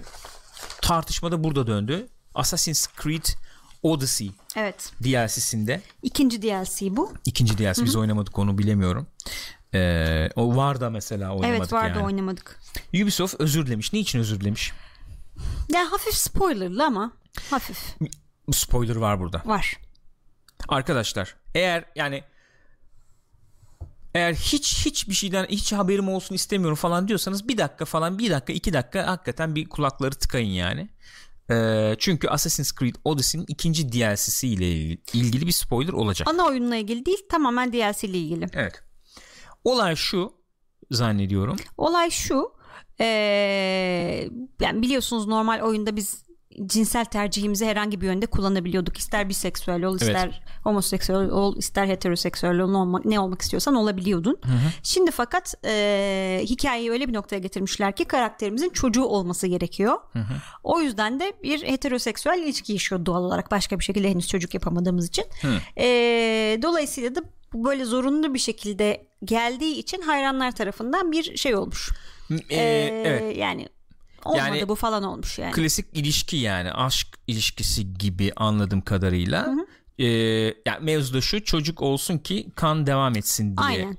tartışmada 0.82 1.44
burada 1.44 1.68
döndü. 1.68 2.08
Assassin's 2.36 2.88
Creed 3.04 3.26
Odyssey 3.84 4.32
Evet. 4.56 4.92
DLC'sinde 5.04 5.82
İkinci 6.04 6.42
DLC 6.42 6.96
bu. 6.98 7.14
ikinci 7.26 7.58
DLC 7.58 7.84
biz 7.86 7.96
oynamadık 7.96 8.40
onu 8.40 8.58
bilemiyorum. 8.58 9.08
Ee, 9.74 10.30
o 10.36 10.56
var 10.56 10.82
da 10.82 10.90
mesela 10.90 11.32
oynamadık 11.36 11.60
evet 11.60 11.74
vardı 11.74 11.94
yani. 11.98 12.06
oynamadık. 12.06 12.60
Ubisoft 12.94 13.36
özür 13.40 13.66
dilemiş. 13.66 13.94
Niçin 13.94 14.20
özür 14.20 14.40
dilemiş? 14.40 14.72
Ya 15.74 15.92
hafif 15.92 16.14
spoilerlı 16.14 16.86
ama 16.86 17.12
hafif 17.50 17.96
Spoiler 18.52 18.96
var 18.96 19.20
burada. 19.20 19.42
var. 19.46 19.78
Arkadaşlar 20.68 21.36
eğer 21.56 21.86
yani 21.96 22.24
eğer 24.16 24.34
hiç 24.34 24.86
hiç 24.86 25.10
bir 25.10 25.14
şeyden 25.14 25.46
hiç 25.50 25.74
haberim 25.74 26.10
olsun 26.10 26.36
istemiyorum 26.36 26.76
falan 26.76 27.08
diyorsanız 27.08 27.48
bir 27.48 27.58
dakika 27.58 27.86
falan 27.86 28.20
bir 28.20 28.32
dakika 28.32 28.54
iki 28.54 28.74
dakika 28.74 29.08
hakikaten 29.08 29.56
bir 29.56 29.70
kulakları 29.70 30.16
tıkayın 30.16 30.52
yani. 30.52 30.90
Ee, 31.52 31.96
çünkü 32.00 32.28
Assassin's 32.28 32.72
Creed 32.80 32.96
Odyssey'nin 33.06 33.46
ikinci 33.48 33.92
DLC'si 33.92 34.48
ile 34.48 34.72
ilgili 35.14 35.48
bir 35.48 35.52
spoiler 35.52 35.94
olacak. 35.94 36.28
Ana 36.28 36.46
oyunla 36.46 36.76
ilgili 36.76 37.06
değil 37.06 37.26
tamamen 37.30 37.74
DLC 37.74 38.08
ile 38.08 38.18
ilgili. 38.18 38.46
Evet. 38.54 38.84
Olay 39.64 39.96
şu 39.96 40.34
zannediyorum. 40.92 41.56
Olay 41.78 42.10
şu. 42.10 42.52
Eee 43.00 44.30
yani 44.62 44.82
biliyorsunuz 44.82 45.28
normal 45.28 45.62
oyunda 45.62 45.96
biz 45.96 46.23
cinsel 46.66 47.06
tercihimizi 47.06 47.66
herhangi 47.66 48.02
bir 48.02 48.06
yönde 48.06 48.26
kullanabiliyorduk. 48.26 48.98
İster 48.98 49.30
biseksüel 49.30 49.84
ol, 49.84 49.96
ister 49.96 50.42
homoseksüel 50.64 51.30
ol, 51.30 51.58
ister 51.58 51.88
heteroseksüel 51.88 52.60
ol, 52.60 53.00
ne 53.06 53.20
olmak, 53.20 53.42
istiyorsan 53.42 53.76
olabiliyordun. 53.76 54.38
Şimdi 54.84 55.12
fakat 55.12 55.54
eee, 55.66 56.42
hikayeyi 56.46 56.92
öyle 56.92 57.08
bir 57.08 57.14
noktaya 57.14 57.40
getirmişler 57.40 57.96
ki 57.96 58.06
karakterimizin 58.06 58.70
çocuğu 58.70 59.04
olması 59.06 59.48
gerekiyor. 59.48 59.98
O 60.64 60.82
yüzden 60.82 61.20
de 61.20 61.34
bir 61.44 61.64
heteroseksüel 61.68 62.40
ilişki 62.44 62.74
yaşıyor 62.74 63.06
doğal 63.06 63.24
olarak. 63.24 63.52
Başka 63.52 63.80
bir 63.80 63.84
şekilde 63.84 64.10
henüz 64.10 64.28
çocuk 64.28 64.54
yapamadığımız 64.54 65.08
için. 65.08 65.26
Eee, 65.78 66.60
dolayısıyla 66.62 67.16
da 67.16 67.20
böyle 67.54 67.86
zorunlu 67.86 68.34
bir 68.34 68.40
şekilde 68.40 69.06
geldiği 69.26 69.76
için 69.76 70.02
hayranlar 70.02 70.52
tarafından 70.52 71.12
bir 71.12 71.38
şey 71.38 71.56
olmuş. 71.56 71.90
Ee, 72.32 72.36
Ee, 72.50 73.04
evet. 73.06 73.38
Yani 73.38 73.68
olmadı 74.26 74.40
Yani- 74.48 74.68
bu 74.68 74.76
falan 74.76 75.04
olmuş 75.04 75.40
yani. 75.40 75.52
Klasik 75.52 75.86
ilişki 75.98 76.38
yani 76.38 76.72
aşk 76.72 77.08
ilişkisi 77.28 77.94
gibi 77.94 78.32
anladığım 78.36 78.82
kadarıyla. 78.82 79.48
Ee, 80.00 80.06
yani 80.66 80.78
mevzu 80.82 81.14
da 81.14 81.22
şu 81.22 81.44
çocuk 81.44 81.82
olsun 81.82 82.18
ki 82.18 82.48
kan 82.56 82.88
devam 82.88 83.16
etsin 83.18 83.58
diye. 83.58 83.68
Aynen. 83.68 83.98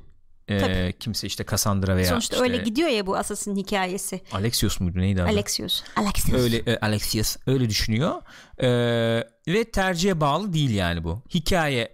Tabii. 0.49 0.95
kimse 1.01 1.27
işte 1.27 1.45
Cassandra 1.51 1.97
veya 1.97 2.09
Sonuçta 2.09 2.37
işte 2.37 2.43
öyle 2.45 2.57
gidiyor 2.57 2.89
ya 2.89 3.07
bu 3.07 3.17
Assassin 3.17 3.57
hikayesi. 3.57 4.21
Alexios 4.33 4.81
muydu 4.81 4.99
neydi 4.99 5.23
adı? 5.23 5.31
Alexios. 5.31 5.83
Alexios. 5.97 6.41
Öyle 6.41 6.57
e, 6.57 6.79
Alexios 6.79 7.37
öyle 7.47 7.69
düşünüyor. 7.71 8.23
Ee, 8.63 8.69
ve 9.49 9.65
tercihe 9.73 10.21
bağlı 10.21 10.53
değil 10.53 10.71
yani 10.71 11.05
bu. 11.05 11.23
Hikaye 11.35 11.89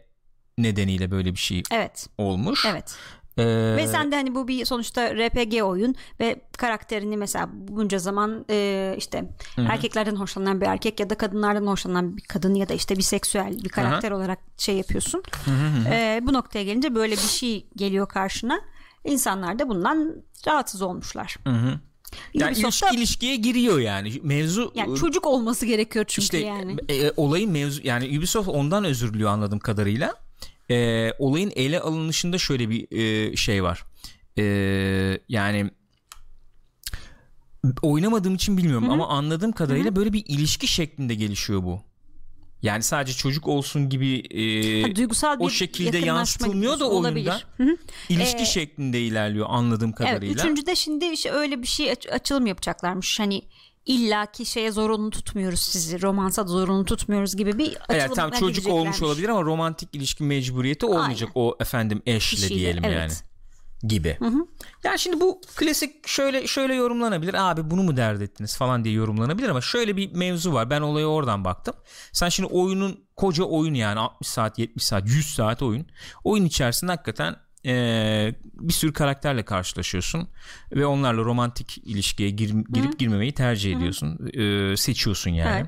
nedeniyle 0.59 1.11
böyle 1.11 1.33
bir 1.33 1.39
şey 1.39 1.63
Evet. 1.73 2.07
olmuş. 2.19 2.67
Evet. 2.67 2.95
Ee, 3.39 3.77
Ve 3.77 3.87
sen 3.89 4.13
de 4.13 4.17
hani 4.17 4.35
bu 4.35 4.49
bir 4.49 4.65
sonuçta 4.65 5.15
RPG 5.15 5.63
oyun 5.63 5.95
ve 6.21 6.41
karakterini 6.59 7.17
mesela 7.17 7.49
bunca 7.53 7.99
zaman 7.99 8.45
e, 8.51 8.95
işte 8.99 9.31
erkeklerden 9.71 10.17
hoşlanan 10.17 10.61
bir 10.61 10.67
erkek 10.67 11.01
ya 11.01 11.11
da 11.11 11.15
kadınlardan 11.15 11.67
hoşlanan 11.67 12.17
bir 12.17 12.23
kadın 12.23 12.55
ya 12.55 12.69
da 12.69 12.75
işte 12.75 12.97
biseksüel 12.97 13.65
bir 13.65 13.69
karakter 13.69 14.11
olarak 14.11 14.39
şey 14.59 14.77
yapıyorsun. 14.77 15.23
E, 15.91 16.21
bu 16.23 16.33
noktaya 16.33 16.65
gelince 16.65 16.95
böyle 16.95 17.13
bir 17.13 17.21
şey 17.29 17.67
geliyor 17.77 18.09
karşına. 18.09 18.61
İnsanlar 19.05 19.59
da 19.59 19.69
bundan 19.69 20.15
rahatsız 20.47 20.83
olmuşlar. 20.83 21.37
yani 22.35 22.53
Ubisoft'ta- 22.53 22.61
ilişki 22.91 22.97
ilişkiye 22.97 23.37
giriyor 23.37 23.79
yani. 23.79 24.13
Mevzu 24.23 24.73
yani 24.75 24.97
çocuk 24.97 25.27
olması 25.27 25.67
gerekiyor 25.67 26.05
çünkü 26.09 26.23
işte 26.23 26.39
yani. 26.39 26.77
e, 26.89 27.13
olayın 27.17 27.51
mevzu 27.51 27.81
yani 27.85 28.19
Ubisoft 28.19 28.49
ondan 28.49 28.85
özür 28.85 29.15
diliyor 29.15 29.31
anladığım 29.31 29.59
kadarıyla. 29.59 30.15
E, 30.71 31.11
olayın 31.19 31.53
ele 31.57 31.81
alınışında 31.81 32.39
şöyle 32.39 32.71
bir 32.71 32.87
e, 32.99 33.37
şey 33.37 33.63
var. 33.63 33.85
E, 34.39 34.43
yani 35.29 35.71
oynamadığım 37.83 38.35
için 38.35 38.57
bilmiyorum 38.57 38.91
ama 38.91 39.09
anladığım 39.09 39.53
kadarıyla 39.53 39.97
böyle 39.97 40.13
bir 40.13 40.25
ilişki 40.27 40.67
şeklinde 40.69 41.15
gelişiyor 41.15 41.63
bu. 41.63 41.83
Yani 42.63 42.83
sadece 42.83 43.13
çocuk 43.17 43.49
olsun 43.49 43.89
gibi 43.89 44.15
e, 44.19 44.83
Ha, 44.83 44.97
duygusal 44.97 45.37
o 45.41 45.51
şekilde 45.51 45.99
yansıtılmıyor 45.99 46.81
da 46.81 46.85
oyunda. 46.85 47.09
olabilir. 47.09 47.47
Hı 47.57 47.63
hı. 47.65 47.77
ilişki 48.09 48.43
Ee, 48.43 48.47
şeklinde 48.47 49.01
ilerliyor 49.01 49.47
anladığım 49.51 49.89
Evet, 49.89 50.11
kadarıyla. 50.11 50.35
üçüncüde 50.45 50.77
şimdi 50.77 51.05
işte 51.05 51.31
öyle 51.31 51.63
bir 51.63 51.67
şey 51.67 51.91
aç- 51.91 52.07
açılım 52.13 52.47
yapacaklarmış. 52.47 53.21
Hani 53.21 53.43
illaki 53.87 54.47
şeye 54.47 54.71
zorunlu 54.73 55.11
tutmuyoruz 55.11 55.61
sizi. 55.61 56.03
Romansa 56.03 56.45
da 56.45 56.49
zorunlu 56.49 56.85
tutmuyoruz 56.85 57.37
gibi 57.37 57.59
bir 57.59 57.69
açılım 57.69 57.87
Evet 57.91 58.15
tam 58.15 58.31
çocuk 58.31 58.67
olmuş 58.67 59.03
olabilir 59.03 59.29
ama 59.29 59.43
romantik 59.43 59.95
ilişki 59.95 60.25
mecburiyeti 60.25 60.87
olmayacak 60.87 61.31
o 61.35 61.57
efendim 61.61 62.03
eşle 62.07 62.37
Kişiyle, 62.37 62.55
diyelim 62.55 62.85
evet. 62.85 62.97
yani 62.97 63.13
gibi. 63.83 64.19
Yani 64.85 64.99
şimdi 64.99 65.21
bu 65.21 65.41
klasik 65.57 66.09
şöyle 66.09 66.47
şöyle 66.47 66.75
yorumlanabilir. 66.75 67.35
Abi 67.51 67.71
bunu 67.71 67.83
mu 67.83 67.97
dert 67.97 68.23
ettiniz 68.23 68.57
falan 68.57 68.85
diye 68.85 68.95
yorumlanabilir 68.95 69.49
ama 69.49 69.61
şöyle 69.61 69.97
bir 69.97 70.13
mevzu 70.13 70.53
var. 70.53 70.71
Ben 70.71 70.81
olaya 70.81 71.07
oradan 71.07 71.45
baktım. 71.45 71.75
Sen 72.13 72.29
şimdi 72.29 72.49
oyunun 72.53 73.05
koca 73.17 73.45
oyun 73.45 73.75
yani 73.75 74.01
60 74.01 74.29
saat 74.29 74.59
70 74.59 74.85
saat 74.85 75.07
100 75.07 75.35
saat 75.35 75.63
oyun. 75.63 75.87
Oyun 76.25 76.45
içerisinde 76.45 76.93
hakikaten 76.93 77.37
eee, 77.65 78.35
bir 78.55 78.73
sürü 78.73 78.93
karakterle 78.93 79.43
karşılaşıyorsun 79.45 80.29
ve 80.73 80.87
onlarla 80.87 81.25
romantik 81.25 81.79
ilişkiye 81.79 82.31
gir- 82.31 82.65
girip 82.73 82.99
girmemeyi 82.99 83.33
tercih 83.33 83.77
ediyorsun. 83.77 84.19
Eee, 84.33 84.77
seçiyorsun 84.77 85.31
yani. 85.31 85.51
Evet. 85.61 85.67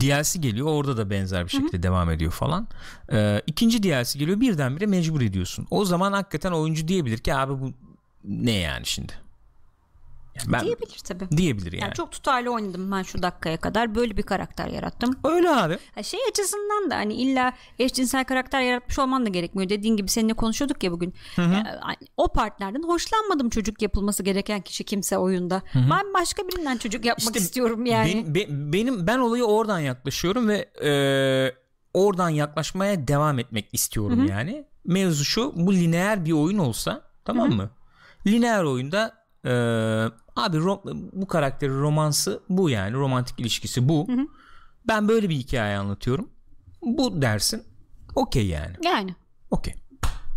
DLC 0.00 0.38
geliyor 0.40 0.66
orada 0.66 0.96
da 0.96 1.10
benzer 1.10 1.44
bir 1.44 1.50
şekilde 1.50 1.82
devam 1.82 2.10
ediyor 2.10 2.32
falan. 2.32 2.68
Ee, 3.12 3.42
ikinci 3.46 3.82
DLC 3.82 4.18
geliyor 4.18 4.40
birdenbire 4.40 4.86
mecbur 4.86 5.20
ediyorsun. 5.22 5.66
O 5.70 5.84
zaman 5.84 6.12
hakikaten 6.12 6.52
oyuncu 6.52 6.88
diyebilir 6.88 7.18
ki 7.18 7.34
abi 7.34 7.52
bu 7.60 7.72
ne 8.24 8.52
yani 8.52 8.86
şimdi? 8.86 9.12
Yani 10.38 10.52
ben 10.52 10.60
Diyebilir 10.60 10.98
tabii. 11.04 11.36
diyebilir 11.36 11.72
yani. 11.72 11.82
Yani 11.82 11.94
çok 11.94 12.12
tutarlı 12.12 12.50
oynadım 12.50 12.92
ben 12.92 13.02
şu 13.02 13.22
dakikaya 13.22 13.56
kadar. 13.56 13.94
Böyle 13.94 14.16
bir 14.16 14.22
karakter 14.22 14.68
yarattım. 14.68 15.16
Öyle 15.24 15.50
abi. 15.50 15.78
Şey 16.02 16.20
açısından 16.30 16.90
da 16.90 16.96
hani 16.96 17.14
illa 17.14 17.52
eşcinsel 17.78 18.24
karakter 18.24 18.60
yaratmış 18.62 18.98
olman 18.98 19.26
da 19.26 19.28
gerekmiyor. 19.28 19.68
Dediğin 19.70 19.96
gibi 19.96 20.08
seninle 20.08 20.34
konuşuyorduk 20.34 20.82
ya 20.82 20.92
bugün. 20.92 21.14
Ya, 21.36 21.78
hani 21.80 21.96
o 22.16 22.28
partnerden 22.32 22.82
hoşlanmadım 22.82 23.50
çocuk 23.50 23.82
yapılması 23.82 24.22
gereken 24.22 24.60
kişi 24.60 24.84
kimse 24.84 25.18
oyunda. 25.18 25.62
Ben 25.74 26.14
başka 26.14 26.48
birinden 26.48 26.76
çocuk 26.76 27.04
yapmak 27.04 27.26
İşte 27.36 27.38
istiyorum 27.38 27.86
yani. 27.86 28.12
Benim, 28.12 28.34
be- 28.34 28.72
benim 28.72 29.06
ben 29.06 29.18
olayı 29.18 29.44
oradan 29.44 29.78
yaklaşıyorum 29.78 30.48
ve 30.48 30.56
e, 30.84 30.90
oradan 31.94 32.30
yaklaşmaya 32.30 33.08
devam 33.08 33.38
etmek 33.38 33.68
istiyorum 33.72 34.26
yani. 34.26 34.66
Mevzu 34.84 35.24
şu 35.24 35.52
bu 35.56 35.74
lineer 35.74 36.24
bir 36.24 36.32
oyun 36.32 36.58
olsa 36.58 37.02
tamam 37.24 37.50
mı? 37.52 37.70
Lineer 38.26 38.64
oyunda 38.64 39.14
e, 39.44 39.52
abi 40.36 40.56
ro- 40.56 41.08
bu 41.12 41.26
karakterin 41.26 41.80
romansı 41.80 42.40
bu 42.48 42.70
yani 42.70 42.92
romantik 42.94 43.40
ilişkisi 43.40 43.88
bu. 43.88 44.08
Ben 44.88 45.08
böyle 45.08 45.28
bir 45.28 45.34
hikaye 45.34 45.76
anlatıyorum. 45.76 46.28
Bu 46.82 47.22
dersin. 47.22 47.62
Okey 48.14 48.46
yani. 48.46 48.76
Yani 48.84 49.14
Okey. 49.50 49.74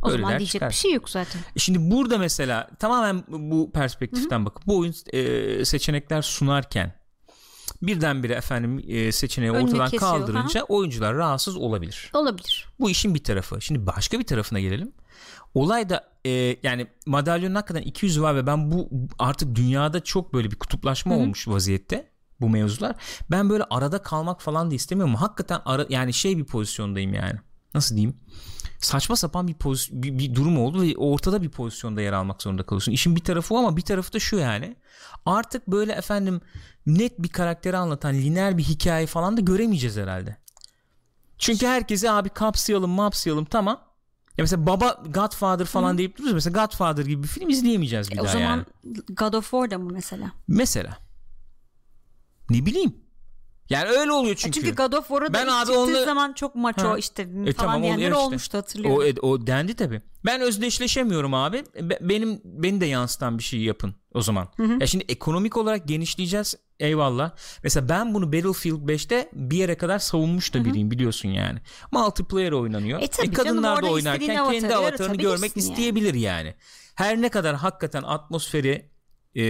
o 0.02 0.10
Öyle 0.10 0.22
zaman 0.22 0.38
diyecek 0.38 0.52
çıkar. 0.52 0.70
bir 0.70 0.76
şey 0.76 0.94
yok 0.94 1.10
zaten. 1.10 1.42
E 1.56 1.60
Şimdi 1.60 1.92
burada 1.92 2.18
mesela 2.18 2.70
tamamen 2.80 3.24
bu 3.28 3.72
perspektiften 3.72 4.46
bakıp 4.46 4.68
bu 4.68 4.78
oyun 4.78 4.94
e, 5.14 5.66
seçenekler 5.66 6.22
sunarken 6.22 7.00
birdenbire 7.82 8.34
efendim 8.34 8.84
e, 8.88 9.12
seçeneği 9.12 9.52
Önünü 9.52 9.64
ortadan 9.64 9.90
kesiyor, 9.90 10.12
kaldırınca 10.12 10.64
oyuncular 10.64 11.16
rahatsız 11.16 11.58
olabilir. 11.58 12.10
Olabilir. 12.14 12.68
Bu 12.80 12.90
işin 12.90 13.16
bir 13.16 13.24
tarafı. 13.24 13.62
Şimdi 13.62 13.86
başka 13.86 14.20
bir 14.20 14.24
tarafına 14.26 14.60
gelelim. 14.60 14.92
Olay 15.54 15.90
da 15.90 16.10
e, 16.26 16.56
yani 16.64 16.88
madalyonun 17.06 17.56
hakikaten 17.56 17.82
200 17.82 18.22
var 18.22 18.36
ve 18.36 18.48
ben 18.48 18.72
bu 18.72 18.90
artık 19.20 19.56
dünyada 19.56 20.04
çok 20.04 20.34
böyle 20.34 20.52
bir 20.52 20.56
kutuplaşma 20.56 21.16
olmuş 21.16 21.48
vaziyette 21.48 22.10
bu 22.42 22.50
mevzular. 22.50 22.96
Ben 23.32 23.50
böyle 23.50 23.64
arada 23.64 24.02
kalmak 24.02 24.42
falan 24.42 24.72
da 24.72 24.76
istemiyorum. 24.76 25.16
Hakikaten 25.16 25.62
ara, 25.66 25.86
yani 25.90 26.14
şey 26.14 26.38
bir 26.38 26.46
pozisyondayım 26.46 27.14
yani. 27.14 27.40
Nasıl 27.74 27.96
diyeyim? 27.96 28.16
saçma 28.80 29.16
sapan 29.16 29.48
bir, 29.48 29.54
poz, 29.54 29.90
bir, 29.92 30.20
bir 30.20 30.36
durum 30.36 30.60
oldu 30.60 30.82
ve 30.82 30.98
ortada 30.98 31.42
bir 31.42 31.50
pozisyonda 31.50 32.02
yer 32.02 32.14
almak 32.14 32.42
zorunda 32.42 32.64
kalıyorsun. 32.64 32.92
İşin 32.92 33.16
bir 33.16 33.24
tarafı 33.24 33.56
o 33.56 33.58
ama 33.58 33.78
bir 33.78 33.82
tarafı 33.82 34.14
da 34.14 34.20
şu 34.20 34.36
yani. 34.38 34.76
Artık 35.26 35.68
böyle 35.68 35.94
efendim 35.94 36.42
net 36.86 37.20
bir 37.20 37.30
karakteri 37.30 37.78
anlatan 37.78 38.14
lineer 38.14 38.58
bir 38.58 38.64
hikaye 38.64 39.06
falan 39.06 39.38
da 39.38 39.42
göremeyeceğiz 39.42 39.98
herhalde. 39.98 40.38
Çünkü 41.38 41.68
herkese 41.68 42.12
abi 42.12 42.30
kapsayalım 42.30 42.92
mapsayalım 42.92 43.46
tamam. 43.46 43.89
Ya 44.40 44.44
mesela 44.44 44.66
baba 44.66 45.04
Godfather 45.06 45.66
falan 45.66 45.94
Hı. 45.94 45.98
deyip 45.98 46.18
duruyoruz. 46.18 46.34
Mesela 46.46 46.62
Godfather 46.62 47.06
gibi 47.06 47.24
bir 47.24 47.28
film 47.28 47.50
izleyemeyeceğiz 47.50 48.12
bir 48.12 48.16
e 48.16 48.18
daha 48.18 48.26
o 48.26 48.32
zaman 48.32 48.46
yani. 48.46 48.66
God 49.16 49.34
of 49.34 49.44
War'da 49.44 49.78
mı 49.78 49.90
mesela? 49.94 50.32
Mesela. 50.48 50.98
Ne 52.50 52.66
bileyim. 52.66 52.96
Yani 53.70 53.90
öyle 53.90 54.12
oluyor 54.12 54.36
çünkü. 54.36 54.60
çünkü 54.60 54.76
God 54.76 54.94
of 54.94 55.08
War'da 55.08 55.34
ben 55.34 55.48
abi 55.48 55.66
çıktığı 55.66 55.80
onunla... 55.80 56.06
zaman 56.06 56.34
çok 56.34 56.56
maço 56.56 56.90
ha. 56.90 56.98
işte 56.98 57.22
e, 57.22 57.54
falan 57.54 57.54
tamam, 57.54 57.84
diyenler 57.84 58.08
işte. 58.08 58.16
olmuştu 58.16 58.58
hatırlıyorum. 58.58 59.16
O, 59.22 59.28
o 59.28 59.48
dendi 59.48 59.76
tabi. 59.76 60.02
Ben 60.26 60.42
özdeşleşemiyorum 60.42 61.34
abi. 61.34 61.64
Benim 62.02 62.42
beni 62.44 62.82
de 62.82 62.86
yansıtan 62.86 63.38
bir 63.38 63.44
şey 63.44 63.60
yapın 63.60 63.96
o 64.14 64.22
zaman. 64.22 64.48
Hı 64.58 64.64
hı. 64.64 64.78
Ya 64.80 64.88
şimdi 64.88 65.06
ekonomik 65.10 65.58
olarak 65.58 65.88
genişleyeceğiz. 65.88 66.56
Eyvallah. 66.80 67.32
Mesela 67.64 67.90
ben 67.90 68.14
bunu 68.14 68.34
Battlefield 68.34 68.90
5'te 68.90 69.30
bir 69.34 69.58
yere 69.58 69.76
kadar 69.78 70.00
savunmuş 70.00 70.54
da 70.54 70.66
biriyim 70.66 70.92
biliyorsun 70.92 71.30
yani. 71.30 71.60
Multiplayer 71.92 72.52
oynanıyor. 72.52 73.02
E, 73.02 73.08
tabii 73.08 73.28
e 73.28 73.32
kadınlar 73.32 73.76
canım, 73.76 73.90
da 73.90 73.94
oynarken 73.94 74.52
kendi 74.52 74.76
avatarını 74.76 75.16
görmek 75.16 75.58
yani. 75.58 75.66
isteyebilir 75.66 76.14
yani. 76.14 76.56
Her 76.96 77.22
ne 77.22 77.30
kadar 77.30 77.56
hakikaten 77.56 78.04
atmosferi 78.04 78.89
e, 79.36 79.44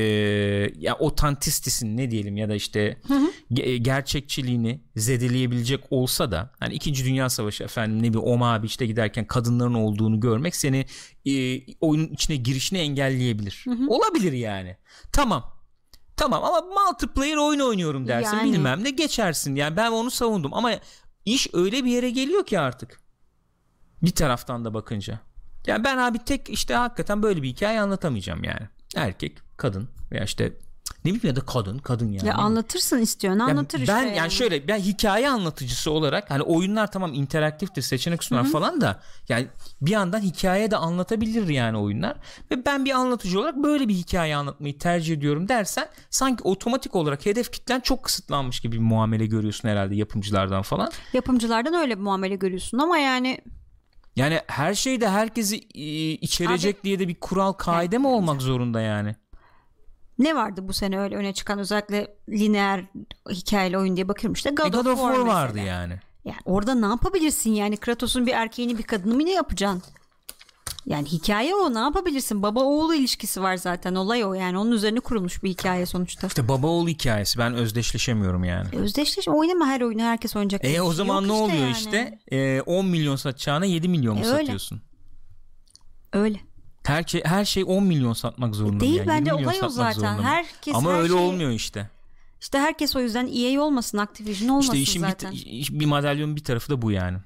ya 0.76 0.96
otantistisini 1.00 1.98
ne 1.98 2.12
diyelim 2.12 2.38
ya 2.38 2.50
da 2.50 2.56
işte 2.56 2.98
hı 3.08 3.14
hı. 3.14 3.32
Ge- 3.52 3.76
gerçekçiliğini 3.76 4.82
zedeleyebilecek 4.96 5.84
olsa 5.90 6.32
da 6.32 6.52
hani 6.60 6.74
2. 6.74 7.06
Dünya 7.06 7.30
Savaşı 7.30 7.64
efendim 7.64 8.04
ne 8.04 8.14
bir 8.14 8.18
Oma 8.18 8.64
Beach'te 8.64 8.86
giderken 8.86 9.28
kadınların 9.28 9.74
olduğunu 9.74 10.20
görmek 10.20 10.56
seni 10.56 10.86
e, 11.26 11.62
oyunun 11.82 12.08
içine 12.08 12.36
girişini 12.36 12.80
engelleyebilir. 12.80 13.62
Hı 13.68 13.72
hı. 13.72 13.88
Olabilir 13.90 14.34
yani. 14.34 14.78
Tamam. 15.12 15.60
Tamam 16.18 16.44
ama 16.44 16.62
multiplayer 16.62 17.38
oyun 17.38 17.60
oynuyorum 17.60 18.08
dersin 18.08 18.38
yani. 18.38 18.54
bilmem 18.54 18.84
ne 18.84 18.90
geçersin. 18.90 19.56
Yani 19.56 19.78
ben 19.78 19.92
onu 19.92 20.12
savundum 20.12 20.54
ama 20.54 20.72
iş 21.26 21.48
öyle 21.54 21.86
bir 21.86 21.92
yere 21.92 22.10
geliyor 22.10 22.46
ki 22.46 22.60
artık. 22.60 23.00
Bir 24.04 24.12
taraftan 24.12 24.66
da 24.66 24.74
bakınca. 24.74 25.20
Yani 25.68 25.84
ben 25.84 25.98
abi 25.98 26.18
tek 26.20 26.50
işte 26.50 26.74
hakikaten 26.74 27.24
böyle 27.24 27.42
bir 27.44 27.48
hikaye 27.48 27.82
anlatamayacağım 27.82 28.44
yani. 28.44 28.68
Erkek 28.96 29.38
kadın 29.60 29.90
veya 30.12 30.24
işte 30.24 30.54
ne 31.06 31.14
bileyim 31.14 31.28
ya 31.28 31.36
da 31.36 31.46
kadın 31.46 31.78
kadın 31.78 32.12
yani. 32.12 32.28
Ya 32.28 32.36
anlatırsın 32.36 33.00
istiyorsun 33.00 33.40
anlatır 33.40 33.80
yani 33.80 33.84
işte. 33.84 33.94
Ben 33.94 34.04
yani. 34.04 34.18
yani 34.18 34.32
şöyle 34.32 34.68
ben 34.68 34.80
hikaye 34.80 35.30
anlatıcısı 35.30 35.92
olarak 35.92 36.32
hani 36.32 36.44
oyunlar 36.44 36.92
tamam 36.92 37.14
interaktiftir 37.14 37.82
seçenek 37.82 38.24
sunar 38.24 38.44
Hı-hı. 38.44 38.52
falan 38.52 38.82
da 38.82 39.00
yani 39.30 39.48
bir 39.82 39.92
yandan 39.92 40.22
hikaye 40.22 40.72
de 40.72 40.78
anlatabilir 40.78 41.48
yani 41.48 41.78
oyunlar 41.78 42.18
ve 42.52 42.66
ben 42.66 42.86
bir 42.86 42.92
anlatıcı 42.92 43.40
olarak 43.40 43.56
böyle 43.56 43.88
bir 43.88 43.94
hikaye 43.94 44.36
anlatmayı 44.36 44.78
tercih 44.78 45.14
ediyorum 45.14 45.48
dersen 45.48 45.88
sanki 46.10 46.44
otomatik 46.44 46.96
olarak 46.96 47.26
hedef 47.26 47.52
kitlen 47.52 47.80
çok 47.80 48.04
kısıtlanmış 48.04 48.60
gibi 48.60 48.76
bir 48.76 48.82
muamele 48.82 49.26
görüyorsun 49.26 49.70
herhalde 49.70 49.96
yapımcılardan 49.96 50.62
falan. 50.62 50.92
Yapımcılardan 51.14 51.74
öyle 51.74 51.98
bir 51.98 52.04
muamele 52.04 52.36
görüyorsun 52.36 52.78
ama 52.78 52.98
yani 52.98 53.42
yani 54.16 54.40
her 54.48 54.74
şeyde 54.74 55.10
herkesi 55.10 55.58
içerecek 56.22 56.76
Abi, 56.76 56.84
diye 56.84 57.00
de 57.00 57.08
bir 57.08 57.16
kural 57.16 57.54
kaide 57.54 57.98
mi 57.98 58.08
olmak 58.08 58.42
zorunda 58.42 58.82
yani? 58.82 59.16
Ne 60.20 60.36
vardı 60.36 60.68
bu 60.68 60.74
sene 60.74 61.00
öyle 61.00 61.16
öne 61.16 61.34
çıkan 61.34 61.60
özellikle 61.60 62.16
lineer 62.30 62.86
hikayeli 63.30 63.78
oyun 63.78 63.96
diye 63.96 64.08
bakıyorum 64.08 64.34
işte 64.34 64.50
God, 64.50 64.66
e, 64.66 64.70
God 64.70 64.86
of 64.86 65.00
War, 65.00 65.16
War 65.16 65.26
vardı 65.26 65.60
yani. 65.60 66.00
Yani 66.26 66.40
orada 66.46 66.76
ne 66.76 66.86
yapabilirsin 66.86 67.52
yani 67.52 67.78
Kratos'un 67.78 68.26
bir 68.26 68.34
erkeğini 68.34 68.78
bir 68.78 68.84
kadını 68.84 69.16
mı 69.16 69.26
ne 69.26 69.32
yapacaksın? 69.32 69.84
Yani 70.86 71.08
hikaye 71.08 71.56
o 71.56 71.74
ne 71.74 71.80
yapabilirsin? 71.80 72.44
Baba 72.44 72.60
oğlu 72.64 72.96
ilişkisi 72.96 73.42
var 73.42 73.56
zaten 73.56 73.96
olay 73.96 74.26
o 74.26 74.34
yani 74.34 74.58
onun 74.58 74.72
üzerine 74.72 75.00
kurulmuş 75.00 75.44
bir 75.44 75.50
hikaye 75.50 75.86
sonuçta. 75.86 76.28
İşte 76.28 76.48
baba 76.48 76.68
oğul 76.68 76.88
hikayesi 76.88 77.40
ben 77.40 77.54
özdeşleşemiyorum 77.54 78.44
yani. 78.44 78.68
E, 78.74 78.78
özdeşleş 78.78 79.28
oynama 79.28 79.68
her 79.68 79.82
oyunu 79.82 80.02
herkes 80.02 80.36
oynayacak. 80.36 80.66
E 80.66 80.82
o 80.82 80.94
zaman 80.94 81.24
ne 81.24 81.28
işte 81.28 81.44
oluyor 81.44 81.58
yani. 81.58 81.72
işte? 81.72 82.20
E, 82.32 82.62
10 82.62 82.86
milyon 82.86 83.16
satacağına 83.16 83.66
7 83.66 83.88
milyon 83.88 84.18
mu 84.18 84.22
e, 84.22 84.26
satıyorsun? 84.26 84.82
Öyle. 86.14 86.49
Her 86.84 87.04
şey 87.04 87.22
her 87.26 87.46
şey 87.46 87.64
10 87.68 87.84
milyon 87.84 88.14
satmak 88.14 88.56
zorunda. 88.56 88.80
Değil 88.80 88.96
yani. 88.96 89.08
bence 89.08 89.34
olay 89.34 89.60
o 89.64 89.70
zaten. 89.70 90.18
Herkes 90.18 90.76
Ama 90.76 90.94
her 90.94 91.00
öyle 91.00 91.14
şey... 91.14 91.18
olmuyor 91.18 91.52
işte. 91.52 91.90
İşte 92.42 92.60
herkes 92.60 92.96
o 92.96 93.00
yüzden 93.00 93.30
EA 93.34 93.62
olmasın, 93.62 93.98
Activision 93.98 94.50
olmasın 94.50 94.74
işte 94.74 94.92
işin 94.92 95.02
zaten. 95.02 95.32
Bir, 95.34 95.70
bir 95.72 95.86
madalyonun 95.86 96.36
bir 96.36 96.44
tarafı 96.44 96.70
da 96.70 96.82
bu 96.82 96.92
yani. 96.92 97.18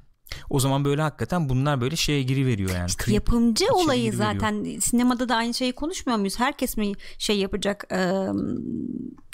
O 0.49 0.59
zaman 0.59 0.85
böyle 0.85 1.01
hakikaten 1.01 1.49
bunlar 1.49 1.81
böyle 1.81 1.95
şeye 1.95 2.23
giriveriyor 2.23 2.69
yani. 2.69 2.87
İşte 2.87 3.05
Creep, 3.05 3.15
yapımcı 3.15 3.65
olayı 3.73 4.13
zaten 4.13 4.79
sinemada 4.79 5.29
da 5.29 5.35
aynı 5.35 5.53
şeyi 5.53 5.73
konuşmuyor 5.73 6.19
muyuz? 6.19 6.39
Herkes 6.39 6.77
mi 6.77 6.91
şey 7.17 7.39
yapacak 7.39 7.85
e, 7.91 8.27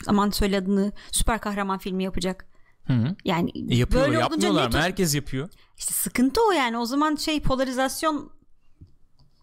aman 0.07 0.29
söyle 0.29 0.57
adını 0.57 0.91
süper 1.11 1.41
kahraman 1.41 1.77
filmi 1.77 2.03
yapacak? 2.03 2.45
Hı 2.87 2.93
hı. 2.93 3.15
Yani 3.25 3.51
e 3.69 3.75
yapıyorlar, 3.75 4.11
böyle 4.11 4.21
yapmıyorlar 4.21 4.71
mı? 4.71 4.77
Herkes 4.77 5.15
yapıyor. 5.15 5.49
İşte 5.77 5.93
sıkıntı 5.93 6.41
o 6.49 6.51
yani. 6.51 6.77
O 6.77 6.85
zaman 6.85 7.15
şey 7.15 7.41
polarizasyon 7.41 8.31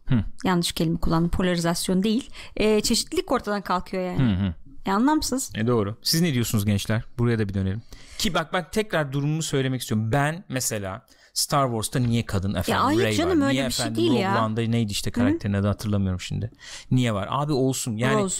Hı. 0.08 0.24
Yanlış 0.44 0.72
kelime 0.72 1.00
kullandım. 1.00 1.30
Polarizasyon 1.30 2.02
değil. 2.02 2.30
E, 2.56 2.80
çeşitlilik 2.80 3.32
ortadan 3.32 3.62
kalkıyor 3.62 4.02
yani. 4.02 4.22
Hı 4.22 4.46
hı. 4.46 4.54
E, 4.86 4.92
anlamsız. 4.92 5.52
E 5.54 5.66
doğru. 5.66 5.96
Siz 6.02 6.20
ne 6.20 6.34
diyorsunuz 6.34 6.64
gençler? 6.64 7.04
Buraya 7.18 7.38
da 7.38 7.48
bir 7.48 7.54
dönelim. 7.54 7.82
Ki 8.18 8.34
bak 8.34 8.52
bak 8.52 8.72
tekrar 8.72 9.12
durumumu 9.12 9.42
söylemek 9.42 9.80
istiyorum. 9.80 10.12
Ben 10.12 10.44
mesela 10.48 11.06
Star 11.34 11.66
Wars'ta 11.66 11.98
niye 11.98 12.26
kadın 12.26 12.54
efendim 12.54 12.72
ya, 12.72 12.84
hayır 12.84 13.00
Rey 13.00 13.12
canım, 13.12 13.40
var? 13.40 13.46
Öyle 13.46 13.54
niye 13.54 13.62
bir 13.62 13.66
efendim 13.68 13.94
şey 13.94 14.04
değil 14.04 14.10
Rogue 14.10 14.22
ya. 14.22 14.46
One'da 14.46 14.60
neydi 14.60 14.92
işte 14.92 15.10
karakterin 15.10 15.52
adı 15.52 15.66
hatırlamıyorum 15.66 16.20
şimdi. 16.20 16.50
Niye 16.90 17.14
var? 17.14 17.28
Abi 17.30 17.52
olsun. 17.52 17.96
Yani 17.96 18.30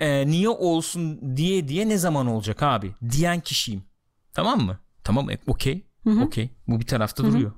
e, 0.00 0.26
niye 0.26 0.48
olsun 0.48 1.36
diye 1.36 1.68
diye 1.68 1.88
ne 1.88 1.98
zaman 1.98 2.26
olacak 2.26 2.62
abi? 2.62 2.94
Diyen 3.10 3.40
kişiyim. 3.40 3.84
Tamam 4.34 4.60
mı? 4.60 4.78
Tamam 5.04 5.30
e, 5.30 5.38
okey. 5.46 5.86
Okey. 6.22 6.50
Bu 6.68 6.80
bir 6.80 6.86
tarafta 6.86 7.22
Hı-hı. 7.22 7.32
duruyor. 7.32 7.52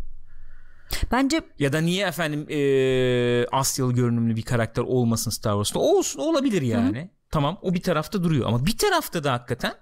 Bence 1.12 1.40
ya 1.58 1.72
da 1.72 1.80
niye 1.80 2.06
efendim 2.06 2.46
e, 2.50 3.46
Asyalı 3.52 3.92
görünümlü 3.92 4.36
bir 4.36 4.42
karakter 4.42 4.82
olmasın 4.82 5.30
Star 5.30 5.52
Wars'ta? 5.52 5.78
Olsun 5.78 6.20
olabilir 6.20 6.62
yani. 6.62 6.98
Hı-hı. 6.98 7.08
Tamam 7.30 7.58
o 7.62 7.74
bir 7.74 7.82
tarafta 7.82 8.24
duruyor 8.24 8.48
ama 8.48 8.66
bir 8.66 8.78
tarafta 8.78 9.24
da 9.24 9.32
hakikaten 9.32 9.74